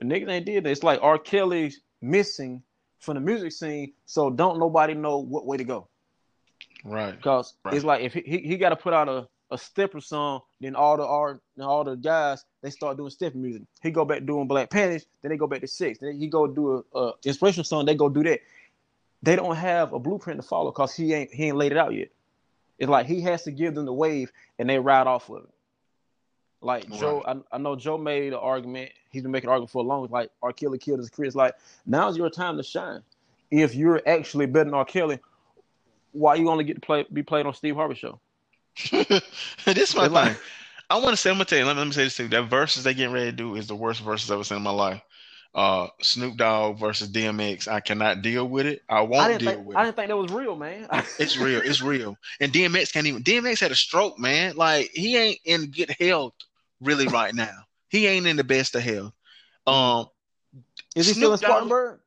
the 0.00 0.04
niggas 0.04 0.28
ain't 0.28 0.46
did 0.46 0.64
that. 0.64 0.70
It's 0.70 0.82
like 0.82 0.98
R. 1.02 1.18
Kelly's 1.18 1.80
missing 2.02 2.62
from 2.98 3.14
the 3.14 3.20
music 3.20 3.52
scene, 3.52 3.92
so 4.04 4.30
don't 4.30 4.58
nobody 4.58 4.94
know 4.94 5.18
what 5.18 5.46
way 5.46 5.56
to 5.56 5.64
go. 5.64 5.88
Right. 6.84 7.16
Because 7.16 7.54
Right. 7.64 7.74
it's 7.74 7.84
like 7.84 8.02
if 8.02 8.14
he, 8.14 8.22
he, 8.26 8.38
he 8.38 8.56
got 8.56 8.70
to 8.70 8.76
put 8.76 8.92
out 8.92 9.08
a, 9.08 9.28
a 9.50 9.58
stepper 9.58 10.00
song, 10.00 10.40
then 10.60 10.74
all 10.74 10.96
the 10.96 11.04
art 11.06 11.40
and 11.56 11.64
all 11.64 11.84
the 11.84 11.96
guys 11.96 12.44
they 12.62 12.70
start 12.70 12.96
doing 12.96 13.10
stepper 13.10 13.38
music. 13.38 13.62
He 13.82 13.90
go 13.90 14.04
back 14.04 14.24
doing 14.26 14.46
Black 14.48 14.70
Panties, 14.70 15.06
then 15.22 15.30
they 15.30 15.36
go 15.36 15.46
back 15.46 15.60
to 15.60 15.68
six. 15.68 15.98
Then 15.98 16.18
he 16.18 16.26
go 16.26 16.46
do 16.46 16.84
a, 16.94 16.98
a 16.98 17.12
inspirational 17.24 17.64
song. 17.64 17.86
They 17.86 17.94
go 17.94 18.08
do 18.08 18.22
that. 18.24 18.40
They 19.22 19.36
don't 19.36 19.56
have 19.56 19.92
a 19.92 19.98
blueprint 19.98 20.40
to 20.40 20.46
follow 20.46 20.72
because 20.72 20.94
he 20.94 21.12
ain't 21.14 21.32
he 21.32 21.46
ain't 21.46 21.56
laid 21.56 21.72
it 21.72 21.78
out 21.78 21.94
yet. 21.94 22.08
It's 22.78 22.88
like 22.88 23.06
he 23.06 23.20
has 23.22 23.44
to 23.44 23.50
give 23.50 23.74
them 23.74 23.84
the 23.84 23.92
wave 23.92 24.32
and 24.58 24.68
they 24.68 24.78
ride 24.78 25.06
off 25.06 25.28
of 25.30 25.44
it. 25.44 25.50
Like 26.62 26.90
Joe, 26.90 27.22
I, 27.26 27.36
I 27.52 27.58
know 27.58 27.74
Joe 27.74 27.96
made 27.96 28.28
an 28.28 28.38
argument. 28.38 28.90
He's 29.10 29.22
been 29.22 29.30
making 29.30 29.48
an 29.48 29.52
argument 29.52 29.70
for 29.70 29.82
a 29.82 29.86
long. 29.86 30.06
Like 30.10 30.30
R. 30.42 30.52
Kelly 30.52 30.78
killed 30.78 30.98
his 30.98 31.08
career. 31.08 31.26
It's 31.26 31.36
like 31.36 31.54
now's 31.86 32.16
your 32.16 32.28
time 32.28 32.56
to 32.58 32.62
shine. 32.62 33.02
If 33.50 33.74
you're 33.74 34.02
actually 34.06 34.46
better 34.46 34.66
than 34.66 34.74
R. 34.74 34.84
Kelly, 34.84 35.20
why 36.12 36.34
you 36.34 36.50
only 36.50 36.64
get 36.64 36.74
to 36.74 36.80
play 36.80 37.06
be 37.12 37.22
played 37.22 37.46
on 37.46 37.54
Steve 37.54 37.76
Harvey 37.76 37.94
show? 37.94 38.20
this 38.90 39.90
is 39.90 39.96
my 39.96 40.08
thing. 40.08 40.36
I 40.90 40.96
want 40.96 41.10
to 41.10 41.16
say, 41.16 41.30
I'm 41.30 41.36
gonna 41.36 41.44
tell 41.46 41.58
you. 41.58 41.64
Let 41.64 41.74
me, 41.74 41.78
let 41.78 41.86
me 41.86 41.92
say 41.92 42.04
this 42.04 42.16
too. 42.16 42.28
That 42.28 42.50
verses 42.50 42.84
they 42.84 42.94
getting 42.94 43.14
ready 43.14 43.30
to 43.30 43.36
do 43.36 43.54
is 43.56 43.66
the 43.66 43.76
worst 43.76 44.02
verses 44.02 44.30
I've 44.30 44.34
ever 44.34 44.44
seen 44.44 44.58
in 44.58 44.62
my 44.62 44.70
life. 44.70 45.00
Uh, 45.54 45.88
Snoop 46.02 46.36
Dogg 46.36 46.78
versus 46.78 47.08
DMX. 47.08 47.68
I 47.68 47.80
cannot 47.80 48.22
deal 48.22 48.46
with 48.46 48.66
it. 48.66 48.82
I 48.88 48.98
I 48.98 49.00
won't 49.00 49.28
didn't 49.28 49.40
deal 49.40 49.50
think 49.54 49.66
with 49.66 49.76
I 49.76 49.80
it. 49.80 49.82
I 49.82 49.84
didn't 49.86 49.96
think 49.96 50.08
that 50.08 50.16
was 50.16 50.32
real, 50.32 50.56
man. 50.56 50.86
It's 51.18 51.38
real. 51.38 51.60
It's 51.64 51.80
real. 51.80 52.16
And 52.40 52.52
DMX 52.52 52.92
can't 52.92 53.06
even. 53.06 53.22
DMX 53.22 53.60
had 53.60 53.72
a 53.72 53.76
stroke, 53.76 54.18
man. 54.18 54.56
Like 54.56 54.90
he 54.92 55.16
ain't 55.16 55.38
in 55.44 55.70
good 55.70 55.94
health 55.98 56.34
really 56.80 57.06
right 57.08 57.34
now. 57.34 57.64
He 57.88 58.06
ain't 58.06 58.26
in 58.26 58.36
the 58.36 58.44
best 58.44 58.74
of 58.74 58.82
health. 58.82 59.12
Um, 59.66 60.06
Is 60.96 61.06
he 61.06 61.12
still 61.14 61.32
in 61.32 61.38
Snoop 61.38 61.50
Spartanburg? 61.50 62.00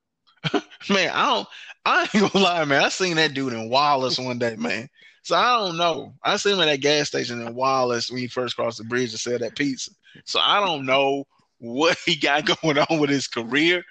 man, 0.89 1.11
I 1.13 1.25
don't. 1.33 1.47
I 1.85 2.01
ain't 2.13 2.33
gonna 2.33 2.43
lie, 2.43 2.65
man. 2.65 2.83
I 2.83 2.89
seen 2.89 3.15
that 3.17 3.33
dude 3.33 3.53
in 3.53 3.69
Wallace 3.69 4.17
one 4.17 4.39
day, 4.39 4.55
man. 4.55 4.89
So 5.23 5.35
I 5.35 5.57
don't 5.57 5.77
know. 5.77 6.13
I 6.23 6.37
seen 6.37 6.55
him 6.55 6.61
at 6.61 6.65
that 6.65 6.81
gas 6.81 7.07
station 7.07 7.41
in 7.41 7.55
Wallace 7.55 8.09
when 8.09 8.19
he 8.19 8.27
first 8.27 8.55
crossed 8.55 8.77
the 8.77 8.83
bridge 8.83 9.11
to 9.11 9.17
sell 9.17 9.39
that 9.39 9.55
pizza. 9.55 9.91
So 10.25 10.39
I 10.41 10.65
don't 10.65 10.85
know 10.85 11.25
what 11.59 11.97
he 12.05 12.15
got 12.15 12.45
going 12.61 12.77
on 12.77 12.99
with 12.99 13.09
his 13.09 13.27
career, 13.27 13.83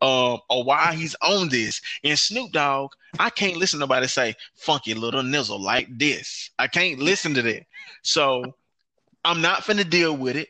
um, 0.00 0.38
or 0.48 0.64
why 0.64 0.94
he's 0.94 1.14
on 1.22 1.48
this. 1.48 1.80
And 2.04 2.18
Snoop 2.18 2.52
Dogg, 2.52 2.92
I 3.18 3.30
can't 3.30 3.56
listen 3.56 3.78
to 3.78 3.82
nobody 3.82 4.06
say 4.06 4.34
"funky 4.54 4.94
little 4.94 5.22
nizzle" 5.22 5.60
like 5.60 5.88
this. 5.90 6.50
I 6.58 6.68
can't 6.68 6.98
listen 6.98 7.34
to 7.34 7.42
that. 7.42 7.64
So 8.02 8.54
I'm 9.28 9.42
not 9.42 9.62
finna 9.62 9.88
deal 9.88 10.16
with 10.16 10.36
it. 10.36 10.48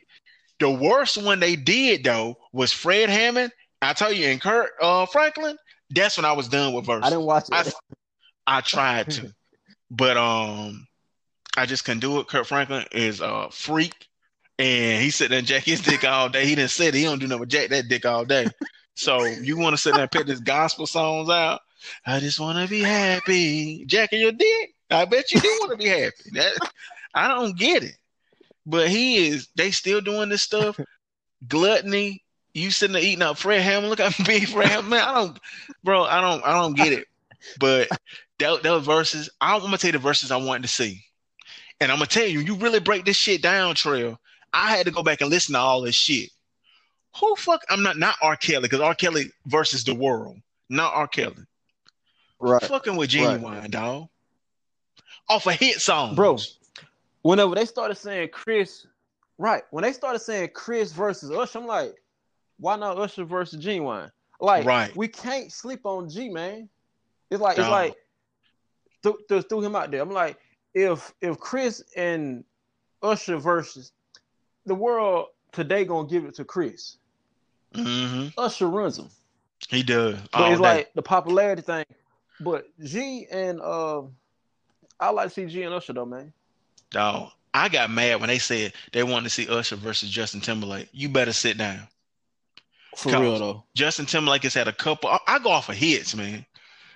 The 0.59 0.69
worst 0.69 1.21
one 1.21 1.41
they 1.41 1.57
did 1.57 2.05
though 2.05 2.37
was 2.53 2.71
Fred 2.71 3.09
Hammond. 3.09 3.51
I 3.81 3.93
tell 3.93 4.11
you, 4.11 4.27
and 4.27 4.41
Kirk 4.41 4.71
uh, 4.81 5.05
Franklin. 5.05 5.57
That's 5.89 6.17
when 6.17 6.25
I 6.25 6.33
was 6.33 6.47
done 6.47 6.73
with 6.73 6.85
verses. 6.85 7.05
I 7.05 7.09
didn't 7.09 7.25
watch 7.25 7.45
I, 7.51 7.61
it. 7.61 7.73
I 8.47 8.61
tried 8.61 9.09
to, 9.11 9.33
but 9.91 10.17
um, 10.17 10.87
I 11.57 11.65
just 11.65 11.83
couldn't 11.83 12.01
do 12.01 12.19
it. 12.19 12.27
Kirk 12.27 12.45
Franklin 12.45 12.85
is 12.91 13.21
a 13.21 13.49
freak, 13.51 14.07
and 14.57 15.01
he 15.01 15.09
sit 15.09 15.29
there 15.29 15.39
and 15.39 15.47
jack 15.47 15.63
his 15.63 15.81
dick 15.81 16.05
all 16.05 16.29
day. 16.29 16.45
He 16.45 16.55
didn't 16.55 16.71
say 16.71 16.91
he 16.91 17.03
don't 17.03 17.19
do 17.19 17.27
nothing 17.27 17.41
but 17.41 17.49
jack 17.49 17.69
that 17.69 17.89
dick 17.89 18.05
all 18.05 18.23
day. 18.23 18.47
So 18.95 19.23
you 19.23 19.57
want 19.57 19.75
to 19.75 19.81
sit 19.81 19.93
there 19.93 20.03
and 20.03 20.11
pick 20.11 20.27
his 20.27 20.41
gospel 20.41 20.85
songs 20.85 21.29
out? 21.29 21.61
I 22.05 22.19
just 22.19 22.39
want 22.39 22.59
to 22.59 22.69
be 22.69 22.81
happy, 22.81 23.85
jacking 23.85 24.19
your 24.19 24.33
dick. 24.33 24.75
I 24.89 25.05
bet 25.05 25.31
you 25.31 25.39
do 25.39 25.57
want 25.61 25.71
to 25.71 25.77
be 25.77 25.87
happy. 25.89 26.31
That 26.33 26.53
I 27.13 27.29
don't 27.29 27.57
get 27.57 27.83
it, 27.83 27.95
but 28.69 28.87
he 28.89 29.27
is. 29.27 29.47
They 29.55 29.71
still 29.71 30.01
doing 30.01 30.29
this 30.29 30.43
stuff. 30.43 30.79
Gluttony. 31.47 32.23
You 32.53 32.71
sitting 32.71 32.93
there 32.93 33.03
eating 33.03 33.21
up 33.21 33.37
Fred 33.37 33.61
Hammond. 33.61 33.89
Look 33.89 33.99
at 33.99 34.15
big 34.25 34.47
Fred 34.47 34.67
Hammond. 34.69 34.89
Man, 34.89 35.07
I 35.07 35.13
don't, 35.13 35.39
bro. 35.83 36.03
I 36.03 36.21
don't. 36.21 36.43
I 36.45 36.53
don't 36.53 36.75
get 36.75 36.93
it. 36.93 37.07
but 37.59 37.87
that, 38.39 38.63
those 38.63 38.85
verses, 38.85 39.29
I'm 39.39 39.61
gonna 39.61 39.77
tell 39.77 39.89
you 39.89 39.93
the 39.93 39.99
verses 39.99 40.31
I 40.31 40.37
wanted 40.37 40.63
to 40.63 40.67
see. 40.69 41.03
And 41.79 41.91
I'm 41.91 41.97
gonna 41.97 42.07
tell 42.07 42.25
you, 42.25 42.39
you 42.39 42.55
really 42.55 42.79
break 42.79 43.05
this 43.05 43.17
shit 43.17 43.41
down, 43.41 43.75
Trail. 43.75 44.19
I 44.51 44.75
had 44.75 44.85
to 44.87 44.91
go 44.91 45.03
back 45.03 45.21
and 45.21 45.29
listen 45.29 45.53
to 45.53 45.59
all 45.59 45.81
this 45.81 45.95
shit. 45.95 46.29
Who 47.19 47.35
fuck? 47.35 47.61
I'm 47.69 47.83
not 47.83 47.97
not 47.97 48.15
R. 48.21 48.35
Kelly 48.35 48.63
because 48.63 48.81
R. 48.81 48.95
Kelly 48.95 49.31
versus 49.45 49.83
the 49.83 49.95
world, 49.95 50.37
not 50.69 50.93
R. 50.93 51.07
Kelly. 51.07 51.35
Right. 52.39 52.63
Fucking 52.63 52.95
with 52.95 53.09
Ginuwine 53.11 53.69
dog. 53.71 54.07
Off 55.27 55.45
a 55.45 55.53
hit 55.53 55.79
song, 55.81 56.15
Bro, 56.15 56.39
whenever 57.21 57.55
they 57.55 57.65
started 57.65 57.95
saying 57.95 58.29
Chris, 58.31 58.85
right, 59.37 59.63
when 59.71 59.83
they 59.83 59.93
started 59.93 60.19
saying 60.19 60.49
Chris 60.53 60.91
versus 60.91 61.31
Usher, 61.31 61.59
I'm 61.59 61.67
like, 61.67 61.95
why 62.59 62.75
not 62.75 62.97
Usher 62.97 63.23
versus 63.23 63.63
Ginuwine? 63.63 64.11
Like, 64.41 64.65
Right. 64.65 64.95
we 64.95 65.07
can't 65.07 65.51
sleep 65.51 65.81
on 65.85 66.09
G, 66.09 66.29
man. 66.29 66.69
It's 67.29 67.41
like, 67.41 67.57
it's 67.57 67.67
like, 67.69 67.95
th- 69.03 69.15
th- 69.27 69.45
threw 69.49 69.61
him 69.61 69.75
out 69.75 69.91
there. 69.91 70.01
I'm 70.01 70.11
like, 70.11 70.37
if 70.73 71.13
if 71.21 71.39
Chris 71.39 71.83
and 71.95 72.43
Usher 73.01 73.37
versus 73.37 73.91
the 74.65 74.75
world 74.75 75.27
today 75.51 75.83
gonna 75.85 76.07
give 76.07 76.25
it 76.25 76.35
to 76.35 76.45
Chris. 76.45 76.97
hmm 77.75 78.27
Usher 78.37 78.67
runs 78.67 78.97
him. 78.99 79.09
He 79.67 79.83
does. 79.83 80.15
But 80.31 80.41
all 80.41 80.51
it's 80.51 80.61
day. 80.61 80.67
like 80.67 80.93
the 80.93 81.01
popularity 81.01 81.61
thing. 81.61 81.85
But 82.39 82.65
G 82.83 83.27
and 83.31 83.59
uh, 83.61 84.03
I 84.99 85.09
like 85.09 85.27
to 85.27 85.33
see 85.33 85.45
G 85.47 85.63
and 85.63 85.73
Usher 85.73 85.93
though, 85.93 86.05
man. 86.05 86.31
Dog, 86.91 87.31
I 87.53 87.69
got 87.69 87.91
mad 87.91 88.19
when 88.19 88.29
they 88.29 88.39
said 88.39 88.73
they 88.91 89.03
wanted 89.03 89.25
to 89.25 89.29
see 89.29 89.47
Usher 89.47 89.75
versus 89.75 90.09
Justin 90.09 90.41
Timberlake. 90.41 90.89
You 90.91 91.09
better 91.09 91.33
sit 91.33 91.57
down. 91.57 91.87
For 92.95 93.11
real 93.19 93.39
though. 93.39 93.63
Justin 93.75 94.05
Timberlake 94.05 94.43
has 94.43 94.53
had 94.53 94.67
a 94.67 94.73
couple. 94.73 95.09
I, 95.09 95.19
I 95.27 95.39
go 95.39 95.49
off 95.49 95.69
of 95.69 95.75
hits, 95.75 96.15
man. 96.15 96.45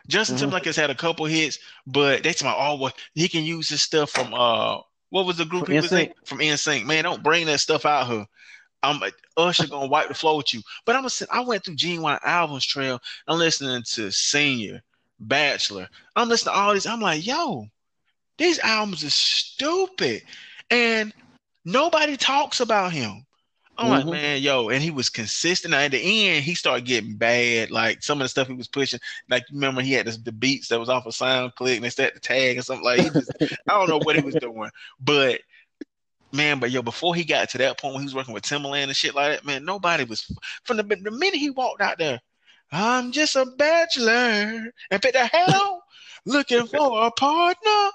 Justin 0.07 0.35
Mhm. 0.35 0.39
Timberlake 0.39 0.65
has 0.65 0.75
had 0.75 0.89
a 0.89 0.95
couple 0.95 1.25
hits, 1.25 1.59
but 1.87 2.19
about 2.19 2.57
oh, 2.59 2.75
well, 2.75 2.93
he 3.13 3.29
can 3.29 3.43
use 3.43 3.69
his 3.69 3.81
stuff 3.81 4.09
from 4.09 4.33
uh, 4.33 4.79
what 5.09 5.25
was 5.25 5.37
the 5.37 5.45
group 5.45 5.65
From 5.65 5.73
he 5.73 5.79
was 5.79 5.91
in? 5.91 6.13
From 6.25 6.39
NSYNC. 6.39 6.85
Man, 6.85 7.03
don't 7.03 7.23
bring 7.23 7.45
that 7.45 7.59
stuff 7.59 7.85
out 7.85 8.07
here. 8.07 8.25
I'm 8.81 9.01
Usher 9.37 9.67
gonna 9.67 9.87
wipe 9.87 10.09
the 10.09 10.13
floor 10.13 10.37
with 10.37 10.53
you. 10.53 10.61
But 10.85 10.95
I'm 10.95 11.01
gonna 11.03 11.09
say 11.09 11.25
I 11.31 11.41
went 11.41 11.63
through 11.63 11.77
Ginuwine 11.77 12.19
albums 12.23 12.65
trail. 12.65 12.99
I'm 13.27 13.39
listening 13.39 13.83
to 13.93 14.11
Senior, 14.11 14.81
Bachelor. 15.19 15.87
I'm 16.15 16.27
listening 16.27 16.53
to 16.53 16.59
all 16.59 16.73
these. 16.73 16.85
I'm 16.85 16.99
like, 16.99 17.25
yo, 17.25 17.67
these 18.37 18.59
albums 18.59 19.03
are 19.03 19.09
stupid, 19.09 20.23
and 20.69 21.13
nobody 21.65 22.17
talks 22.17 22.59
about 22.59 22.91
him. 22.91 23.25
I'm 23.77 23.89
like, 23.89 24.05
Mhm. 24.05 24.11
man, 24.11 24.41
yo, 24.41 24.69
and 24.69 24.83
he 24.83 24.91
was 24.91 25.09
consistent. 25.09 25.73
At 25.73 25.91
the 25.91 26.27
end, 26.29 26.43
he 26.43 26.53
started 26.53 26.85
getting 26.85 27.15
bad. 27.15 27.71
Like 27.71 28.03
some 28.03 28.21
of 28.21 28.25
the 28.25 28.29
stuff 28.29 28.47
he 28.47 28.53
was 28.53 28.67
pushing. 28.67 28.99
Like 29.29 29.43
you 29.49 29.55
remember, 29.55 29.81
he 29.81 29.93
had 29.93 30.05
this, 30.05 30.17
the 30.17 30.31
beats 30.31 30.67
that 30.67 30.79
was 30.79 30.89
off 30.89 31.05
a 31.05 31.09
of 31.09 31.15
SoundClick, 31.15 31.75
and 31.77 31.83
they 31.83 31.89
set 31.89 32.13
the 32.13 32.19
tag 32.19 32.57
and 32.57 32.65
something 32.65 32.85
like. 32.85 32.99
He 32.99 33.09
just, 33.09 33.31
I 33.67 33.73
don't 33.73 33.89
know 33.89 33.97
what 33.97 34.15
he 34.15 34.21
was 34.21 34.35
doing, 34.35 34.69
but 34.99 35.41
man, 36.31 36.59
but 36.59 36.71
yo, 36.71 36.81
before 36.81 37.15
he 37.15 37.23
got 37.23 37.49
to 37.49 37.57
that 37.59 37.79
point 37.79 37.95
when 37.95 38.03
he 38.03 38.05
was 38.05 38.15
working 38.15 38.33
with 38.33 38.43
Timbaland 38.43 38.83
and 38.85 38.95
shit 38.95 39.15
like 39.15 39.31
that, 39.37 39.45
man, 39.45 39.65
nobody 39.65 40.03
was 40.03 40.31
from 40.63 40.77
the, 40.77 40.83
the 40.83 41.11
minute 41.11 41.35
he 41.39 41.49
walked 41.49 41.81
out 41.81 41.97
there. 41.97 42.19
I'm 42.71 43.11
just 43.11 43.35
a 43.35 43.45
bachelor, 43.57 44.71
and 44.91 45.01
pick 45.01 45.13
the 45.13 45.25
hell 45.25 45.83
looking 46.25 46.67
for 46.67 47.05
a 47.05 47.11
partner. 47.11 47.89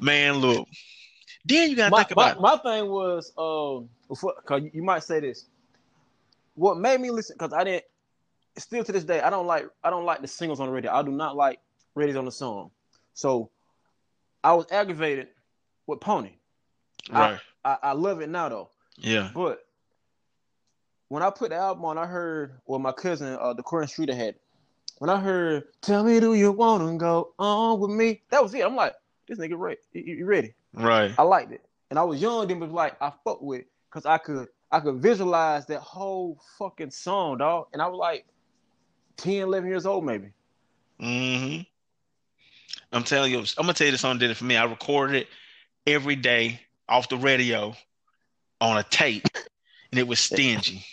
Man, 0.00 0.38
look. 0.38 0.68
Then 1.44 1.70
you 1.70 1.76
gotta 1.76 1.90
my, 1.90 1.98
think 1.98 2.10
about 2.12 2.40
my, 2.40 2.56
my 2.56 2.62
thing 2.62 2.90
was 2.90 3.32
um 3.38 3.88
because 4.08 4.62
you 4.72 4.82
might 4.82 5.02
say 5.02 5.20
this 5.20 5.46
what 6.54 6.78
made 6.78 7.00
me 7.00 7.10
listen 7.10 7.36
because 7.38 7.52
i 7.52 7.64
didn't 7.64 7.84
still 8.58 8.84
to 8.84 8.92
this 8.92 9.04
day 9.04 9.20
i 9.20 9.30
don't 9.30 9.46
like 9.46 9.66
i 9.82 9.88
don't 9.90 10.04
like 10.04 10.20
the 10.20 10.28
singles 10.28 10.60
on 10.60 10.66
the 10.66 10.72
radio 10.72 10.92
i 10.92 11.02
do 11.02 11.10
not 11.10 11.36
like 11.36 11.58
radios 11.94 12.16
on 12.16 12.24
the 12.24 12.30
song 12.30 12.70
so 13.14 13.50
i 14.44 14.52
was 14.52 14.66
aggravated 14.70 15.28
with 15.86 16.00
pony 16.00 16.32
right. 17.10 17.40
I, 17.64 17.76
I 17.82 17.92
love 17.92 18.20
it 18.20 18.28
now 18.28 18.48
though 18.48 18.70
Yeah. 18.98 19.30
but 19.34 19.60
when 21.08 21.22
i 21.22 21.30
put 21.30 21.50
the 21.50 21.56
album 21.56 21.84
on 21.84 21.96
i 21.96 22.06
heard 22.06 22.60
well 22.66 22.78
my 22.78 22.92
cousin 22.92 23.38
uh 23.40 23.54
the 23.54 23.62
Corin 23.62 23.88
streeter 23.88 24.14
had 24.14 24.34
it. 24.34 24.40
when 24.98 25.08
i 25.08 25.18
heard 25.18 25.64
tell 25.80 26.04
me 26.04 26.20
do 26.20 26.34
you 26.34 26.52
want 26.52 26.82
to 26.86 26.98
go 26.98 27.32
on 27.38 27.80
with 27.80 27.90
me 27.90 28.22
that 28.30 28.42
was 28.42 28.52
it 28.54 28.64
i'm 28.66 28.76
like 28.76 28.94
this 29.30 29.38
nigga 29.38 29.58
ready 29.58 29.78
you, 29.92 30.26
ready 30.26 30.52
Right. 30.74 31.14
I 31.18 31.22
liked 31.22 31.52
it, 31.52 31.64
and 31.88 31.98
I 31.98 32.02
was 32.02 32.20
young 32.20 32.46
then, 32.48 32.60
but 32.60 32.70
like 32.70 33.00
I 33.00 33.12
fuck 33.24 33.40
with 33.40 33.64
because 33.88 34.06
I 34.06 34.18
could 34.18 34.48
I 34.70 34.80
could 34.80 34.96
visualize 34.96 35.66
that 35.66 35.80
whole 35.80 36.38
fucking 36.58 36.90
song, 36.90 37.38
dog. 37.38 37.66
And 37.72 37.82
I 37.82 37.88
was 37.88 37.98
like 37.98 38.26
10, 39.16 39.32
11 39.42 39.68
years 39.68 39.86
old, 39.86 40.04
maybe. 40.04 40.28
Mm-hmm. 41.00 41.62
I'm 42.92 43.04
telling 43.04 43.32
you, 43.32 43.38
I'm 43.38 43.46
gonna 43.58 43.72
tell 43.72 43.86
you 43.86 43.92
the 43.92 43.98
song 43.98 44.18
did 44.18 44.30
it 44.30 44.36
for 44.36 44.44
me. 44.44 44.56
I 44.56 44.64
recorded 44.64 45.16
it 45.16 45.28
every 45.86 46.16
day 46.16 46.60
off 46.88 47.08
the 47.08 47.16
radio 47.16 47.74
on 48.60 48.78
a 48.78 48.82
tape, 48.84 49.28
and 49.90 49.98
it 49.98 50.06
was 50.06 50.20
stingy. 50.20 50.84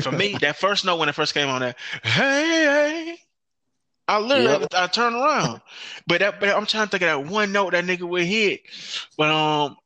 For 0.00 0.10
me, 0.10 0.36
that 0.40 0.56
first 0.56 0.84
note 0.84 0.96
when 0.96 1.08
it 1.08 1.14
first 1.14 1.34
came 1.34 1.48
on 1.48 1.60
that, 1.60 1.76
hey, 2.02 3.14
hey, 3.14 3.18
I 4.08 4.18
literally 4.18 4.60
Yep. 4.60 4.74
I 4.74 4.86
turn 4.88 5.14
around. 5.14 5.60
But 6.06 6.20
that 6.20 6.40
but 6.40 6.50
I'm 6.50 6.66
trying 6.66 6.86
to 6.86 6.90
think 6.90 7.02
of 7.02 7.24
that 7.24 7.32
one 7.32 7.52
note 7.52 7.72
that 7.72 7.84
nigga 7.84 8.02
would 8.02 8.24
hit. 8.24 8.62
But 9.16 9.30
um 9.30 9.76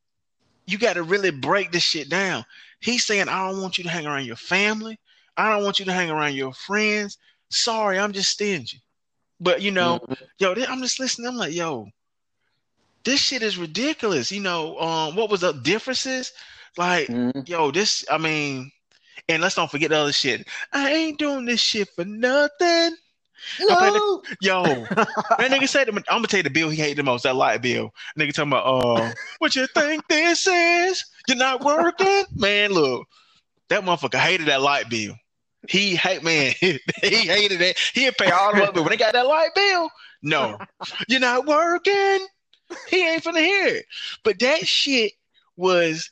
you 0.67 0.79
gotta 0.79 1.03
really 1.03 1.31
break 1.31 1.71
this 1.73 1.85
shit 1.85 2.09
down. 2.09 2.45
He's 2.81 3.07
saying, 3.07 3.29
I 3.29 3.49
don't 3.49 3.63
want 3.63 3.79
you 3.79 3.85
to 3.85 3.91
hang 3.91 4.07
around 4.07 4.25
your 4.27 4.37
family. 4.37 4.99
I 5.37 5.51
don't 5.51 5.65
want 5.65 5.79
you 5.79 5.85
to 5.85 5.93
hang 5.93 6.11
around 6.11 6.35
your 6.35 6.53
friends. 6.53 7.19
Sorry, 7.51 7.99
I'm 7.99 8.13
just 8.13 8.31
stingy. 8.31 8.83
But 9.39 9.63
you 9.63 9.71
know, 9.71 10.01
yo, 10.39 10.55
I'm 10.69 10.81
just 10.81 10.99
listening. 10.99 11.29
I'm 11.29 11.37
like, 11.37 11.55
yo, 11.55 11.89
this 13.05 13.21
shit 13.21 13.43
is 13.43 13.59
ridiculous. 13.59 14.33
You 14.33 14.41
know, 14.41 14.79
um, 14.81 15.17
what 15.17 15.31
was 15.31 15.43
the 15.43 15.53
differences? 15.53 16.33
Like, 16.77 17.09
Mhm. 17.09 17.49
yo, 17.49 17.71
this, 17.71 18.05
I 18.11 18.19
mean, 18.19 18.71
and 19.29 19.43
let's 19.43 19.55
don't 19.55 19.71
forget 19.71 19.91
the 19.91 19.99
other 19.99 20.13
shit. 20.13 20.47
I 20.73 20.93
ain't 20.93 21.19
doing 21.19 21.45
this 21.45 21.61
shit 21.61 21.89
for 21.95 22.05
nothing. 22.05 22.97
No! 23.61 24.23
Yo, 24.41 24.87
that 24.95 25.51
nigga 25.51 25.69
said, 25.69 25.89
I'm 25.89 26.03
gonna 26.09 26.27
tell 26.27 26.39
you 26.39 26.45
the 26.45 26.51
bill 26.51 26.71
he 26.71 26.77
hated 26.77 26.99
the 26.99 27.03
most, 27.03 27.23
that 27.23 27.37
light 27.37 27.63
bill. 27.63 27.91
Nigga 28.19 28.33
talking 28.33 28.53
about, 28.53 28.67
uh, 28.67 29.13
what 29.39 29.55
you 29.57 29.67
think 29.69 30.07
this 30.09 30.47
is? 30.47 31.05
You're 31.29 31.37
not 31.37 31.65
working? 31.65 32.25
Man, 32.35 32.73
look, 32.73 33.07
that 33.69 33.83
motherfucker 33.85 34.19
hated 34.19 34.49
that 34.49 34.63
light 34.63 34.89
bill. 34.89 35.15
He 35.69 35.97
hate 35.97 36.23
man, 36.23 36.55
he 36.61 36.79
hated 37.03 37.61
it. 37.61 37.79
He'd 37.95 38.17
pay 38.17 38.31
all 38.31 38.55
the 38.55 38.73
bill. 38.73 38.85
When 38.85 38.91
they 38.91 38.97
got 38.97 39.15
that 39.15 39.27
light 39.27 39.55
bill, 39.55 39.91
no, 40.23 40.59
you're 41.09 41.21
not 41.21 41.47
working. 41.47 42.27
He 42.89 43.09
ain't 43.09 43.23
finna 43.23 43.41
hear 43.41 43.67
it. 43.69 43.87
But 44.25 44.39
that 44.41 44.67
shit 44.67 45.13
was 45.57 46.11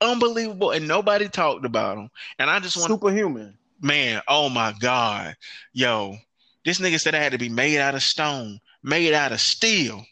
unbelievable, 0.00 0.70
and 0.72 0.86
nobody 0.86 1.28
talked 1.28 1.64
about 1.64 1.98
him. 1.98 2.10
And 2.38 2.50
I 2.50 2.60
just 2.60 2.76
want 2.76 2.88
Superhuman. 2.88 3.56
man, 3.80 4.22
oh 4.28 4.48
my 4.48 4.74
God. 4.78 5.36
Yo, 5.72 6.16
this 6.64 6.78
nigga 6.78 7.00
said 7.00 7.14
I 7.14 7.18
had 7.18 7.32
to 7.32 7.38
be 7.38 7.48
made 7.48 7.78
out 7.78 7.94
of 7.94 8.02
stone, 8.02 8.58
made 8.82 9.12
out 9.14 9.32
of 9.32 9.40
steel 9.40 10.04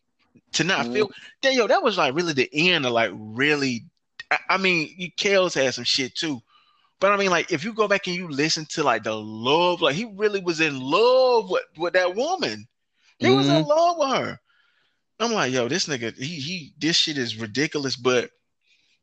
to 0.53 0.65
not 0.65 0.87
Mhm. 0.87 0.93
feel. 0.93 1.11
Then, 1.43 1.55
yo, 1.57 1.67
that 1.67 1.83
was 1.83 1.97
like 1.97 2.15
really 2.15 2.33
the 2.33 2.49
end 2.53 2.87
of 2.87 2.93
like 2.93 3.11
really. 3.15 3.85
I, 4.31 4.39
I 4.51 4.57
mean, 4.59 4.95
you 4.97 5.11
Kels 5.13 5.55
had 5.55 5.75
some 5.75 5.85
shit 5.85 6.15
too. 6.15 6.41
But 7.01 7.13
I 7.13 7.17
mean, 7.17 7.31
like, 7.31 7.51
if 7.51 7.65
you 7.65 7.73
go 7.73 7.89
back 7.89 8.07
and 8.07 8.15
you 8.15 8.29
listen 8.29 8.67
to 8.71 8.83
like 8.83 9.05
the 9.05 9.15
love, 9.15 9.81
like 9.81 9.95
he 9.95 10.05
really 10.05 10.41
was 10.41 10.61
in 10.61 10.79
love 10.79 11.49
with, 11.51 11.63
with 11.79 11.95
that 11.95 12.15
woman. 12.15 12.67
He 13.19 13.29
was 13.31 13.49
in 13.49 13.65
love 13.65 13.97
with 13.99 14.09
her. 14.19 14.41
I'm 15.19 15.33
like, 15.33 15.53
yo, 15.53 15.69
this 15.69 15.87
nigga, 15.87 16.17
he 16.17 16.37
he 16.37 16.73
this 16.79 16.97
shit 16.97 17.19
is 17.19 17.37
ridiculous, 17.37 17.97
but 17.97 18.31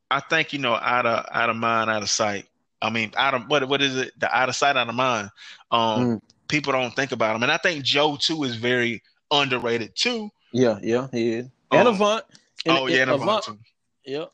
I 0.10 0.20
think, 0.20 0.54
you 0.54 0.60
know, 0.60 0.74
out 0.74 1.06
of 1.06 1.26
out 1.32 1.50
of 1.50 1.56
mind, 1.56 1.90
out 1.90 2.02
of 2.04 2.10
sight. 2.10 2.46
I 2.82 2.90
mean, 2.90 3.12
out 3.18 3.34
of 3.34 3.48
what 3.48 3.68
what 3.68 3.82
is 3.82 3.96
it? 3.96 4.20
The 4.20 4.36
out 4.36 4.50
of 4.50 4.56
sight, 4.56 4.76
out 4.78 4.90
of 4.90 4.96
mind. 4.96 5.30
Um, 5.72 5.80
Mm. 5.80 6.22
People 6.48 6.74
don't 6.74 6.96
think 6.96 7.12
about 7.12 7.36
him. 7.36 7.44
And 7.44 7.52
I 7.52 7.58
think 7.58 7.84
Joe 7.84 8.18
too 8.20 8.44
is 8.44 8.56
very 8.56 9.02
underrated 9.32 9.96
too. 9.96 10.30
Yeah, 10.52 10.80
yeah, 10.82 11.08
he 11.12 11.34
is. 11.34 11.48
And 11.72 11.88
Um, 11.88 11.96
Avant. 11.96 12.24
And- 12.66 12.78
oh 12.78 12.88
yeah, 12.88 13.02
and 13.04 13.12
and 13.12 13.22
Avant 13.22 13.44
too. 13.44 13.60
Yeah. 14.06 14.26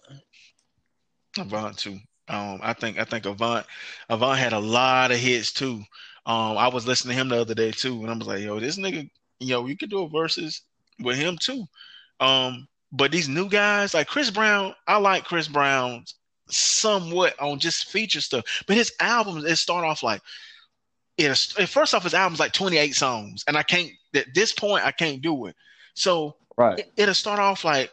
Avant 1.37 1.77
too. 1.77 1.99
Um, 2.27 2.59
I 2.61 2.73
think 2.73 2.99
I 2.99 3.03
think 3.03 3.25
Avant 3.25 3.65
Avant 4.09 4.37
had 4.37 4.53
a 4.53 4.59
lot 4.59 5.11
of 5.11 5.17
hits 5.17 5.51
too. 5.51 5.83
Um, 6.25 6.57
I 6.57 6.67
was 6.69 6.87
listening 6.87 7.15
to 7.15 7.21
him 7.21 7.29
the 7.29 7.41
other 7.41 7.55
day 7.55 7.71
too, 7.71 8.01
and 8.01 8.09
I 8.09 8.15
was 8.15 8.27
like, 8.27 8.41
yo, 8.41 8.59
this 8.59 8.77
nigga, 8.77 9.09
yo, 9.39 9.65
you 9.65 9.75
could 9.75 9.89
do 9.89 10.03
a 10.03 10.09
verses 10.09 10.61
with 10.99 11.17
him 11.17 11.37
too. 11.37 11.65
Um, 12.21 12.67
but 12.93 13.11
these 13.11 13.27
new 13.27 13.49
guys, 13.49 13.93
like 13.93 14.07
Chris 14.07 14.29
Brown, 14.29 14.73
I 14.87 14.97
like 14.97 15.25
Chris 15.25 15.49
Brown 15.49 16.05
somewhat 16.47 17.37
on 17.41 17.59
just 17.59 17.89
feature 17.89 18.21
stuff, 18.21 18.45
but 18.67 18.77
his 18.77 18.93
albums 19.01 19.43
it 19.43 19.57
start 19.57 19.83
off 19.83 20.03
like 20.03 20.21
it's 21.17 21.53
first 21.69 21.93
off 21.93 22.03
his 22.03 22.13
album's 22.13 22.39
like 22.39 22.53
28 22.53 22.95
songs, 22.95 23.43
and 23.47 23.57
I 23.57 23.63
can't 23.63 23.89
at 24.15 24.27
this 24.33 24.53
point 24.53 24.85
I 24.85 24.91
can't 24.91 25.21
do 25.21 25.47
it. 25.47 25.55
So 25.93 26.35
Right. 26.57 26.79
it, 26.79 26.91
it'll 26.97 27.13
start 27.15 27.39
off 27.39 27.63
like, 27.63 27.91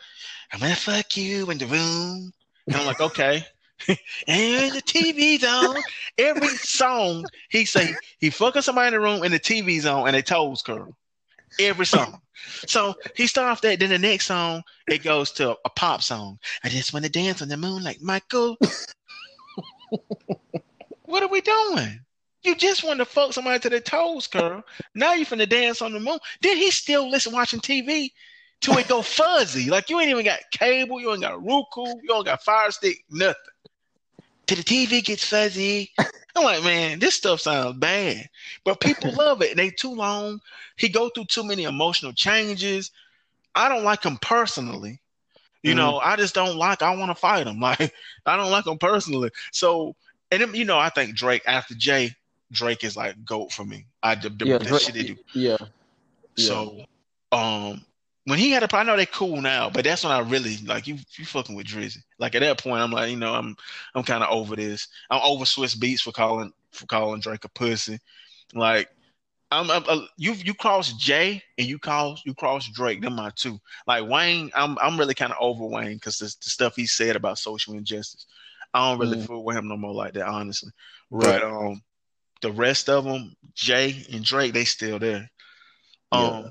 I'm 0.52 0.60
gonna 0.60 0.74
fuck 0.74 1.16
you 1.16 1.50
in 1.50 1.58
the 1.58 1.66
room. 1.66 2.32
And 2.70 2.80
I'm 2.80 2.86
like, 2.86 3.00
okay. 3.00 3.44
and 3.88 4.74
the 4.74 4.82
TV's 4.82 5.44
on. 5.44 5.82
Every 6.18 6.56
song 6.56 7.28
he 7.48 7.64
say 7.64 7.98
he 8.18 8.30
fucking 8.30 8.62
somebody 8.62 8.88
in 8.88 8.94
the 8.94 9.00
room 9.00 9.22
and 9.22 9.32
the 9.32 9.40
TV's 9.40 9.86
on 9.86 10.06
and 10.06 10.14
they 10.14 10.22
toes 10.22 10.62
curl. 10.62 10.94
every 11.58 11.86
song. 11.86 12.20
So 12.66 12.94
he 13.14 13.26
started 13.26 13.50
off 13.52 13.60
that. 13.62 13.80
Then 13.80 13.90
the 13.90 13.98
next 13.98 14.26
song, 14.26 14.62
it 14.88 15.02
goes 15.02 15.32
to 15.32 15.56
a 15.64 15.70
pop 15.70 16.02
song. 16.02 16.38
I 16.64 16.68
just 16.68 16.92
want 16.92 17.04
to 17.04 17.10
dance 17.10 17.42
on 17.42 17.48
the 17.48 17.56
moon 17.56 17.82
like 17.82 18.00
Michael. 18.00 18.56
what 21.02 21.22
are 21.22 21.28
we 21.28 21.40
doing? 21.40 22.00
You 22.42 22.54
just 22.56 22.84
want 22.84 22.98
to 22.98 23.04
fuck 23.04 23.32
somebody 23.32 23.58
to 23.60 23.68
their 23.68 23.80
toes, 23.80 24.26
girl. 24.26 24.62
Now 24.94 25.12
you 25.14 25.26
finna 25.26 25.48
dance 25.48 25.82
on 25.82 25.92
the 25.92 26.00
moon. 26.00 26.18
Then 26.40 26.56
he 26.56 26.70
still 26.70 27.10
listen 27.10 27.32
watching 27.32 27.60
TV 27.60 28.12
till 28.60 28.78
it 28.78 28.88
go 28.88 29.02
fuzzy. 29.02 29.70
Like 29.70 29.90
you 29.90 30.00
ain't 30.00 30.10
even 30.10 30.24
got 30.24 30.40
cable, 30.50 31.00
you 31.00 31.12
ain't 31.12 31.22
got 31.22 31.44
Roku, 31.44 31.86
you 31.86 32.08
don't 32.08 32.24
got 32.24 32.42
Fire 32.42 32.70
Stick, 32.70 33.04
nothing. 33.10 33.34
Till 34.46 34.56
the 34.56 34.64
TV 34.64 35.04
gets 35.04 35.24
fuzzy. 35.24 35.92
I'm 36.36 36.44
like, 36.44 36.62
man, 36.62 36.98
this 36.98 37.16
stuff 37.16 37.40
sounds 37.40 37.78
bad, 37.78 38.28
but 38.64 38.80
people 38.80 39.12
love 39.18 39.42
it. 39.42 39.50
And 39.50 39.58
they 39.58 39.70
too 39.70 39.94
long. 39.94 40.40
He 40.76 40.88
go 40.88 41.08
through 41.08 41.26
too 41.26 41.44
many 41.44 41.64
emotional 41.64 42.12
changes. 42.12 42.90
I 43.54 43.68
don't 43.68 43.84
like 43.84 44.04
him 44.04 44.16
personally. 44.22 45.00
You 45.62 45.72
mm-hmm. 45.72 45.78
know, 45.78 45.98
I 45.98 46.16
just 46.16 46.34
don't 46.34 46.56
like. 46.56 46.82
I 46.82 46.94
want 46.96 47.10
to 47.10 47.14
fight 47.14 47.46
him. 47.46 47.60
Like 47.60 47.92
I 48.26 48.36
don't 48.36 48.50
like 48.50 48.66
him 48.66 48.78
personally. 48.78 49.30
So, 49.52 49.94
and 50.30 50.42
then, 50.42 50.54
you 50.54 50.64
know, 50.64 50.78
I 50.78 50.88
think 50.90 51.14
Drake 51.14 51.42
after 51.46 51.74
Jay, 51.74 52.14
Drake 52.52 52.84
is 52.84 52.96
like 52.96 53.24
goat 53.24 53.52
for 53.52 53.64
me. 53.64 53.86
I 54.02 54.14
the, 54.14 54.32
yeah, 54.44 54.58
the 54.58 54.64
Drake, 54.64 54.80
shit 54.80 54.94
they 54.94 55.02
do. 55.02 55.16
Yeah. 55.34 55.58
So, 56.36 56.84
um, 57.32 57.84
when 58.24 58.38
he 58.38 58.50
had 58.50 58.62
a, 58.62 58.76
I 58.76 58.82
know 58.82 58.96
they 58.96 59.06
cool 59.06 59.40
now, 59.40 59.70
but 59.70 59.84
that's 59.84 60.04
when 60.04 60.12
I 60.12 60.20
really 60.20 60.58
like 60.58 60.86
you. 60.86 60.98
You 61.16 61.24
fucking 61.24 61.56
with 61.56 61.66
Drizzy. 61.66 62.02
Like 62.18 62.34
at 62.34 62.40
that 62.40 62.62
point, 62.62 62.82
I'm 62.82 62.90
like, 62.90 63.10
you 63.10 63.16
know, 63.16 63.34
I'm 63.34 63.56
I'm 63.94 64.02
kind 64.02 64.22
of 64.22 64.30
over 64.30 64.56
this. 64.56 64.88
I'm 65.10 65.20
over 65.22 65.44
Swizz 65.44 65.76
Beatz 65.76 66.00
for 66.00 66.12
calling 66.12 66.52
for 66.72 66.86
calling 66.86 67.20
Drake 67.20 67.44
a 67.44 67.48
pussy. 67.48 67.98
Like 68.54 68.88
I'm, 69.50 69.70
I'm 69.70 69.84
uh, 69.88 70.02
you 70.16 70.32
you 70.32 70.54
cross 70.54 70.92
Jay 70.92 71.42
and 71.58 71.66
you 71.66 71.78
cross 71.78 72.22
you 72.24 72.34
cross 72.34 72.68
Drake. 72.68 73.00
Them 73.00 73.16
my 73.16 73.30
two. 73.34 73.58
Like 73.86 74.08
Wayne, 74.08 74.50
I'm 74.54 74.78
I'm 74.80 74.98
really 74.98 75.14
kind 75.14 75.32
of 75.32 75.38
over 75.40 75.64
Wayne 75.66 75.94
because 75.94 76.18
the, 76.18 76.26
the, 76.26 76.50
stuff 76.50 76.76
he 76.76 76.86
said 76.86 77.16
about 77.16 77.38
social 77.38 77.74
injustice. 77.74 78.26
I 78.72 78.90
don't 78.90 79.00
really 79.00 79.18
mm. 79.18 79.26
fool 79.26 79.44
with 79.44 79.56
him 79.56 79.66
no 79.66 79.76
more 79.76 79.94
like 79.94 80.14
that, 80.14 80.28
honestly. 80.28 80.70
Right. 81.10 81.40
But 81.40 81.42
um, 81.42 81.82
the 82.42 82.52
rest 82.52 82.88
of 82.88 83.04
them, 83.04 83.34
Jay 83.54 84.04
and 84.12 84.24
Drake, 84.24 84.52
they 84.52 84.64
still 84.64 84.98
there. 84.98 85.30
Um, 86.12 86.22
yeah. 86.22 86.48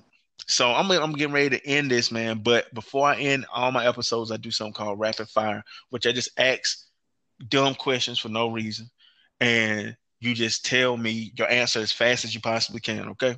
so 0.48 0.72
I'm 0.72 0.90
I'm 0.92 1.14
getting 1.14 1.34
ready 1.34 1.58
to 1.58 1.68
end 1.68 1.92
this, 1.92 2.12
man. 2.12 2.42
But 2.44 2.74
before 2.74 3.08
I 3.08 3.18
end 3.18 3.46
all 3.54 3.72
my 3.72 3.86
episodes, 3.86 4.32
I 4.32 4.38
do 4.38 4.52
something 4.52 4.74
called 4.74 5.00
rapid 5.00 5.30
fire, 5.30 5.64
which 5.90 6.08
I 6.08 6.12
just 6.12 6.30
ask 6.38 6.86
dumb 7.48 7.76
questions 7.76 8.20
for 8.20 8.30
no 8.30 8.50
reason, 8.50 8.90
and 9.40 9.96
you 10.20 10.34
just 10.34 10.66
tell 10.66 10.98
me 10.98 11.32
your 11.38 11.50
answer 11.50 11.80
as 11.80 11.92
fast 11.92 12.26
as 12.26 12.34
you 12.34 12.42
possibly 12.42 12.82
can. 12.82 13.10
Okay. 13.10 13.36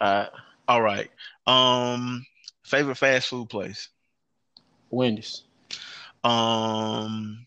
All 0.00 0.08
right. 0.08 0.30
All 0.68 0.82
right. 0.82 1.10
Um, 1.46 2.26
favorite 2.64 2.96
fast 2.96 3.28
food 3.28 3.48
place? 3.48 3.88
Wendy's. 4.90 5.42
Um, 6.24 7.46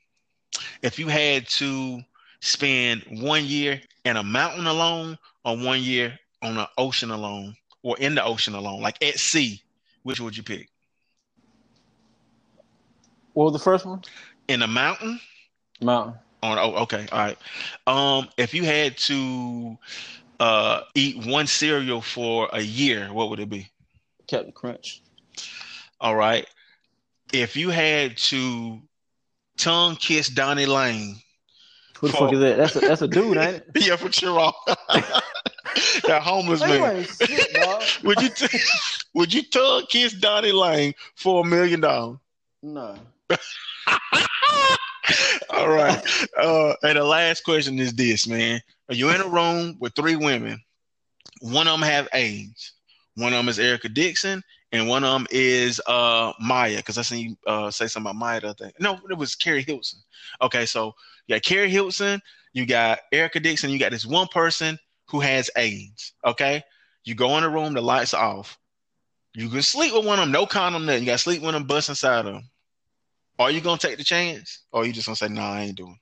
if 0.81 0.99
you 0.99 1.07
had 1.07 1.47
to 1.47 2.01
spend 2.41 3.03
one 3.09 3.45
year 3.45 3.81
in 4.05 4.17
a 4.17 4.23
mountain 4.23 4.67
alone 4.67 5.17
or 5.43 5.57
one 5.57 5.81
year 5.81 6.17
on 6.41 6.57
an 6.57 6.67
ocean 6.77 7.11
alone 7.11 7.55
or 7.83 7.97
in 7.97 8.15
the 8.15 8.23
ocean 8.23 8.55
alone, 8.55 8.81
like 8.81 9.01
at 9.03 9.15
sea, 9.15 9.61
which 10.03 10.19
would 10.19 10.35
you 10.35 10.43
pick? 10.43 10.69
What 13.33 13.45
was 13.45 13.53
the 13.53 13.59
first 13.59 13.85
one? 13.85 14.01
In 14.47 14.61
a 14.61 14.67
mountain? 14.67 15.19
Mountain. 15.81 16.15
On 16.41 16.57
oh, 16.57 16.83
okay, 16.83 17.05
all 17.11 17.19
right. 17.19 17.37
Um, 17.85 18.29
if 18.37 18.53
you 18.53 18.63
had 18.63 18.97
to 18.97 19.77
uh 20.39 20.81
eat 20.95 21.25
one 21.25 21.47
cereal 21.47 22.01
for 22.01 22.49
a 22.53 22.61
year, 22.61 23.11
what 23.11 23.29
would 23.29 23.39
it 23.39 23.49
be? 23.49 23.69
Captain 24.27 24.53
Crunch. 24.53 25.01
All 25.99 26.15
right. 26.15 26.47
If 27.33 27.57
you 27.57 27.69
had 27.69 28.17
to 28.17 28.79
tongue 29.57 29.97
kiss 29.97 30.29
Donnie 30.29 30.65
Lane 30.65 31.17
who 31.99 32.07
the 32.07 32.13
fuck 32.13 32.33
is 32.33 32.39
that? 32.39 32.57
That's 32.57 32.75
a 32.75 32.79
that's 32.79 33.01
a 33.01 33.07
dude, 33.07 33.37
ain't 33.37 33.55
it? 33.55 33.69
yeah, 33.75 33.95
for 33.95 34.11
sure. 34.11 34.53
that 34.77 36.21
homeless 36.21 36.61
man. 36.61 37.03
Shit, 37.03 37.99
would 38.03 38.21
you 38.21 38.29
t- 38.29 38.59
would 39.13 39.33
you 39.33 39.43
tug 39.43 39.89
kiss 39.89 40.13
Donnie 40.13 40.51
Lane 40.51 40.93
for 41.15 41.43
a 41.45 41.47
million 41.47 41.81
dollars? 41.81 42.17
No. 42.63 42.95
All 45.49 45.69
right. 45.69 46.01
Uh, 46.37 46.73
and 46.83 46.97
the 46.97 47.03
last 47.03 47.43
question 47.43 47.79
is 47.79 47.93
this, 47.93 48.27
man. 48.27 48.61
Are 48.89 48.95
you 48.95 49.09
in 49.09 49.21
a 49.21 49.27
room 49.27 49.75
with 49.79 49.93
three 49.95 50.15
women? 50.15 50.61
One 51.41 51.67
of 51.67 51.79
them 51.79 51.89
have 51.89 52.07
AIDS. 52.13 52.73
One 53.15 53.33
of 53.33 53.39
them 53.39 53.49
is 53.49 53.59
Erica 53.59 53.89
Dixon, 53.89 54.41
and 54.71 54.87
one 54.87 55.03
of 55.03 55.11
them 55.11 55.27
is 55.31 55.81
uh 55.87 56.33
Maya. 56.39 56.77
Because 56.77 56.97
I 56.97 57.01
seen 57.01 57.29
you 57.29 57.37
uh, 57.47 57.71
say 57.71 57.87
something 57.87 58.09
about 58.09 58.19
Maya 58.19 58.41
the 58.41 58.49
other 58.49 58.65
day. 58.67 58.71
No, 58.79 58.99
it 59.09 59.17
was 59.17 59.35
Keri 59.35 59.63
Hilson. 59.63 59.99
Okay, 60.41 60.65
so 60.65 60.93
you 61.27 61.35
got 61.35 61.43
Keri 61.43 61.69
Hilson, 61.69 62.21
you 62.53 62.65
got 62.65 62.99
Erica 63.11 63.39
Dixon, 63.39 63.69
you 63.69 63.79
got 63.79 63.91
this 63.91 64.05
one 64.05 64.27
person 64.27 64.77
who 65.07 65.19
has 65.19 65.49
AIDS. 65.57 66.13
Okay, 66.25 66.63
you 67.03 67.15
go 67.15 67.37
in 67.37 67.43
the 67.43 67.49
room, 67.49 67.73
the 67.73 67.81
lights 67.81 68.13
are 68.13 68.23
off. 68.23 68.57
You 69.33 69.49
can 69.49 69.61
sleep 69.61 69.93
with 69.93 70.05
one 70.05 70.19
of 70.19 70.25
them, 70.25 70.31
no 70.31 70.45
condom 70.45 70.85
there. 70.85 70.97
You 70.97 71.05
got 71.05 71.13
to 71.13 71.17
sleep 71.19 71.41
with 71.41 71.53
them, 71.53 71.65
bust 71.65 71.89
inside 71.89 72.25
of 72.25 72.33
them. 72.33 72.49
Are 73.37 73.51
you 73.51 73.61
gonna 73.61 73.77
take 73.77 73.97
the 73.97 74.03
chance, 74.03 74.65
or 74.71 74.81
are 74.81 74.85
you 74.85 74.91
just 74.91 75.07
gonna 75.07 75.15
say, 75.15 75.29
"No, 75.29 75.41
nah, 75.41 75.53
I 75.53 75.61
ain't 75.61 75.77
doing"? 75.77 75.97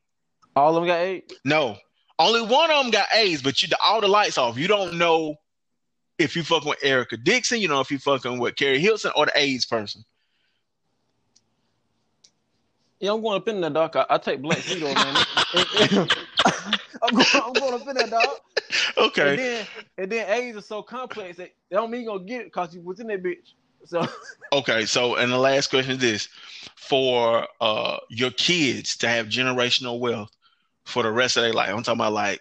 All 0.56 0.76
of 0.76 0.82
them 0.82 0.88
got 0.88 1.00
AIDS. 1.00 1.34
No, 1.46 1.78
only 2.18 2.42
one 2.42 2.72
of 2.72 2.84
them 2.84 2.92
got 2.92 3.08
AIDS, 3.14 3.44
but 3.44 3.62
you 3.62 3.70
all 3.84 4.02
the 4.02 4.08
lights 4.08 4.40
off. 4.40 4.58
You 4.58 4.68
don't 4.68 4.96
know 4.96 5.36
if 6.18 6.36
you 6.36 6.44
fucking 6.44 6.70
with 6.70 6.84
Erica 6.84 7.18
Dixon. 7.18 7.60
You 7.60 7.68
know 7.68 7.80
if 7.80 7.92
you 7.92 8.00
fucking 8.00 8.40
with 8.40 8.56
Keri 8.56 8.80
Hilson 8.80 9.12
or 9.16 9.26
the 9.26 9.32
AIDS 9.36 9.66
person. 9.66 10.04
Yeah, 13.00 13.14
I'm 13.14 13.22
going 13.22 13.38
up 13.38 13.48
in 13.48 13.62
there, 13.62 13.70
dog. 13.70 13.96
I, 13.96 14.06
I 14.10 14.18
take 14.18 14.42
black 14.42 14.58
Zito, 14.58 14.94
man. 14.96 16.08
I'm 17.04 17.14
going, 17.14 17.26
I'm 17.36 17.54
going 17.54 17.74
up 17.76 17.88
in 17.88 17.96
there, 17.96 18.08
dog. 18.08 18.28
Okay. 18.98 19.30
And 19.30 19.40
then, 19.40 19.68
and 20.00 20.12
then 20.12 20.30
AIDS 20.30 20.58
is 20.58 20.66
so 20.66 20.82
complex 20.82 21.38
that 21.38 21.52
they 21.70 21.76
don't 21.76 21.92
mean 21.92 22.02
you 22.02 22.08
gonna 22.08 22.24
get 22.24 22.42
it 22.42 22.46
because 22.46 22.74
you 22.74 22.82
was 22.82 23.00
in 23.00 23.08
that 23.08 23.24
bitch. 23.24 23.54
So. 23.86 24.08
Okay, 24.54 24.86
so 24.86 25.16
and 25.16 25.30
the 25.30 25.38
last 25.38 25.70
question 25.70 25.92
is 25.94 25.98
this: 25.98 26.30
for 26.78 27.46
uh 27.60 27.98
your 28.10 28.32
kids 28.32 28.96
to 28.98 29.10
have 29.10 29.28
generational 29.28 30.00
wealth 30.00 30.32
for 30.86 31.04
the 31.04 31.12
rest 31.12 31.36
of 31.36 31.44
their 31.44 31.52
life. 31.52 31.70
I'm 31.70 31.84
talking 31.84 32.00
about 32.00 32.14
like 32.14 32.40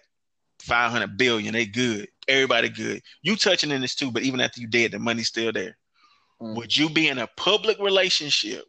500 0.59 1.17
billion. 1.17 1.53
They 1.53 1.65
good. 1.65 2.07
Everybody 2.27 2.69
good. 2.69 3.01
You 3.21 3.35
touching 3.35 3.71
in 3.71 3.81
this 3.81 3.95
too, 3.95 4.11
but 4.11 4.23
even 4.23 4.41
after 4.41 4.61
you 4.61 4.67
dead, 4.67 4.91
the 4.91 4.99
money's 4.99 5.27
still 5.27 5.51
there. 5.51 5.77
Mm. 6.41 6.55
Would 6.55 6.75
you 6.75 6.89
be 6.89 7.07
in 7.07 7.17
a 7.17 7.27
public 7.37 7.79
relationship 7.79 8.65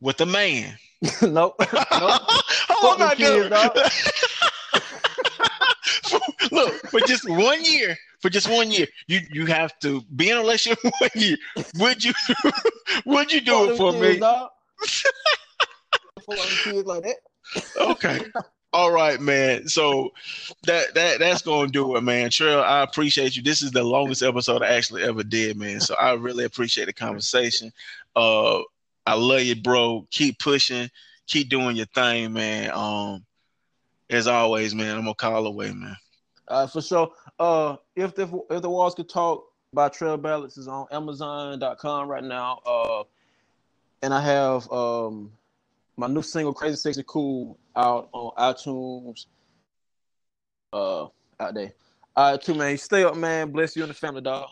with 0.00 0.20
a 0.20 0.26
man 0.26 0.76
nope. 1.22 1.54
nope. 1.60 1.62
How 1.90 2.94
am 2.94 3.02
I 3.02 3.14
doing? 3.16 3.50
Look, 6.52 6.74
for 6.90 7.00
just 7.00 7.28
one 7.28 7.64
year, 7.64 7.96
for 8.20 8.30
just 8.30 8.48
one 8.48 8.70
year, 8.70 8.86
you 9.08 9.20
you 9.30 9.46
have 9.46 9.76
to 9.80 10.02
be 10.14 10.30
in 10.30 10.36
a 10.36 10.40
relationship 10.40 10.78
one 10.98 11.10
year. 11.14 11.36
Would 11.78 12.04
you 12.04 12.12
would 13.04 13.32
you 13.32 13.40
do 13.40 13.70
it 13.70 13.76
for 13.76 13.92
me? 13.92 14.20
like 16.82 17.02
that. 17.02 17.16
okay. 17.76 18.20
All 18.72 18.90
right, 18.90 19.20
man. 19.20 19.68
So 19.68 20.12
that 20.64 20.94
that 20.94 21.18
that's 21.18 21.42
gonna 21.42 21.70
do 21.70 21.96
it, 21.96 22.02
man. 22.02 22.30
Trail, 22.30 22.60
I 22.60 22.82
appreciate 22.82 23.36
you. 23.36 23.42
This 23.42 23.62
is 23.62 23.70
the 23.70 23.82
longest 23.82 24.22
episode 24.22 24.62
I 24.62 24.74
actually 24.74 25.02
ever 25.02 25.22
did, 25.22 25.56
man. 25.56 25.80
So 25.80 25.94
I 25.94 26.12
really 26.14 26.44
appreciate 26.44 26.86
the 26.86 26.92
conversation. 26.92 27.72
Uh 28.14 28.60
I 29.06 29.14
love 29.14 29.42
you, 29.42 29.54
bro. 29.54 30.06
Keep 30.10 30.40
pushing, 30.40 30.90
keep 31.26 31.48
doing 31.48 31.76
your 31.76 31.86
thing, 31.86 32.32
man. 32.32 32.70
Um, 32.74 33.24
as 34.10 34.26
always, 34.26 34.74
man, 34.74 34.96
I'm 34.96 35.02
gonna 35.02 35.14
call 35.14 35.46
away, 35.46 35.72
man. 35.72 35.96
Uh, 36.48 36.66
for 36.66 36.82
sure. 36.82 37.12
Uh, 37.38 37.76
if 37.94 38.14
the 38.14 38.24
if 38.50 38.62
the 38.62 38.70
walls 38.70 38.94
could 38.94 39.08
talk 39.08 39.44
by 39.72 39.88
Trail 39.88 40.16
Ballads 40.16 40.58
is 40.58 40.68
on 40.68 40.86
Amazon.com 40.90 42.08
right 42.08 42.24
now. 42.24 42.60
Uh, 42.66 43.04
and 44.02 44.12
I 44.12 44.20
have 44.20 44.70
um 44.72 45.30
my 45.96 46.06
new 46.06 46.22
single 46.22 46.52
"Crazy 46.52 46.76
Sexy 46.76 47.04
Cool" 47.06 47.58
out 47.74 48.08
on 48.12 48.32
iTunes. 48.38 49.26
Uh, 50.72 51.06
out 51.40 51.54
there. 51.54 51.72
All 52.14 52.32
right, 52.32 52.40
too 52.40 52.54
man. 52.54 52.76
Stay 52.78 53.04
up, 53.04 53.16
man. 53.16 53.50
Bless 53.50 53.76
you 53.76 53.82
and 53.82 53.90
the 53.90 53.94
family, 53.94 54.20
dog. 54.20 54.48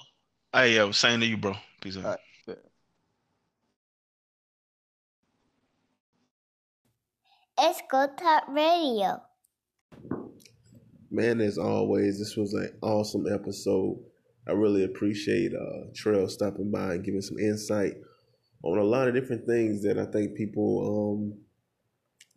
Hey, 0.53 0.77
yo, 0.77 0.93
same 0.93 1.21
to 1.21 1.27
you, 1.27 1.37
bro. 1.37 1.55
Peace 1.81 1.97
out. 1.97 2.19
It's 7.57 7.81
Go 7.89 8.09
Talk 8.19 8.49
Radio. 8.49 9.23
Man, 11.11 11.41
as 11.41 11.57
always, 11.57 12.19
this 12.19 12.37
was 12.37 12.53
an 12.53 12.77
awesome 12.83 13.27
episode. 13.33 13.97
I 14.49 14.53
really 14.53 14.83
appreciate 14.83 15.53
uh, 15.55 15.85
Trail 15.95 16.29
stopping 16.29 16.73
by 16.73 16.95
and 16.95 17.05
giving 17.05 17.21
some 17.21 17.39
insight 17.39 17.95
on 18.65 18.79
a 18.79 18.83
lot 18.83 19.07
of 19.07 19.15
different 19.15 19.47
things 19.47 19.83
that 19.83 19.99
I 19.99 20.07
think 20.07 20.35
people 20.35 21.21
um, 21.21 21.39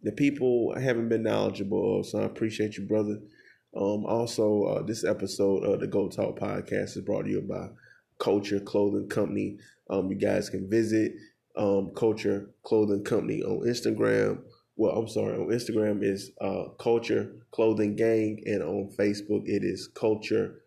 the 0.03 0.11
people 0.11 0.75
haven't 0.79 1.09
been 1.09 1.23
knowledgeable 1.23 1.99
of. 1.99 2.05
So 2.05 2.19
I 2.19 2.25
appreciate 2.25 2.77
you, 2.77 2.85
brother. 2.85 3.19
Um, 3.75 4.05
also, 4.05 4.63
uh, 4.63 4.83
this 4.83 5.03
episode 5.03 5.63
of 5.63 5.79
the 5.79 5.87
Go 5.87 6.09
Talk 6.09 6.39
podcast 6.39 6.97
is 6.97 7.01
brought 7.01 7.23
to 7.23 7.29
you 7.29 7.41
by 7.41 7.69
Culture 8.19 8.59
Clothing 8.59 9.07
Company. 9.07 9.57
Um, 9.89 10.09
you 10.11 10.17
guys 10.17 10.49
can 10.49 10.69
visit 10.69 11.13
um, 11.55 11.91
Culture 11.95 12.49
Clothing 12.63 13.03
Company 13.03 13.41
on 13.41 13.65
Instagram. 13.67 14.41
Well, 14.75 14.95
I'm 14.95 15.07
sorry, 15.07 15.35
on 15.35 15.47
Instagram 15.47 16.03
is 16.03 16.31
uh, 16.41 16.65
Culture 16.79 17.31
Clothing 17.51 17.95
Gang, 17.95 18.43
and 18.45 18.61
on 18.61 18.91
Facebook 18.97 19.43
it 19.45 19.63
is 19.63 19.87
Culture 19.87 20.61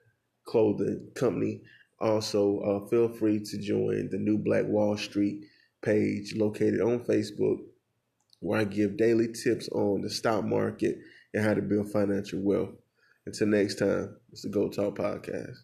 Clothing 0.46 1.08
Company. 1.14 1.60
Also, 2.00 2.60
uh, 2.60 2.88
feel 2.88 3.08
free 3.08 3.40
to 3.40 3.58
join 3.58 4.08
the 4.10 4.18
New 4.18 4.38
Black 4.38 4.64
Wall 4.66 4.96
Street 4.96 5.44
page 5.82 6.34
located 6.34 6.80
on 6.80 7.00
Facebook, 7.00 7.58
where 8.40 8.60
I 8.60 8.64
give 8.64 8.96
daily 8.96 9.28
tips 9.32 9.68
on 9.68 10.00
the 10.00 10.10
stock 10.10 10.44
market 10.44 10.98
and 11.34 11.44
how 11.44 11.54
to 11.54 11.62
build 11.62 11.92
financial 11.92 12.40
wealth. 12.40 12.70
Until 13.26 13.48
next 13.48 13.76
time, 13.76 14.16
it's 14.32 14.42
the 14.42 14.48
Go 14.48 14.68
Talk 14.68 14.96
Podcast. 14.96 15.56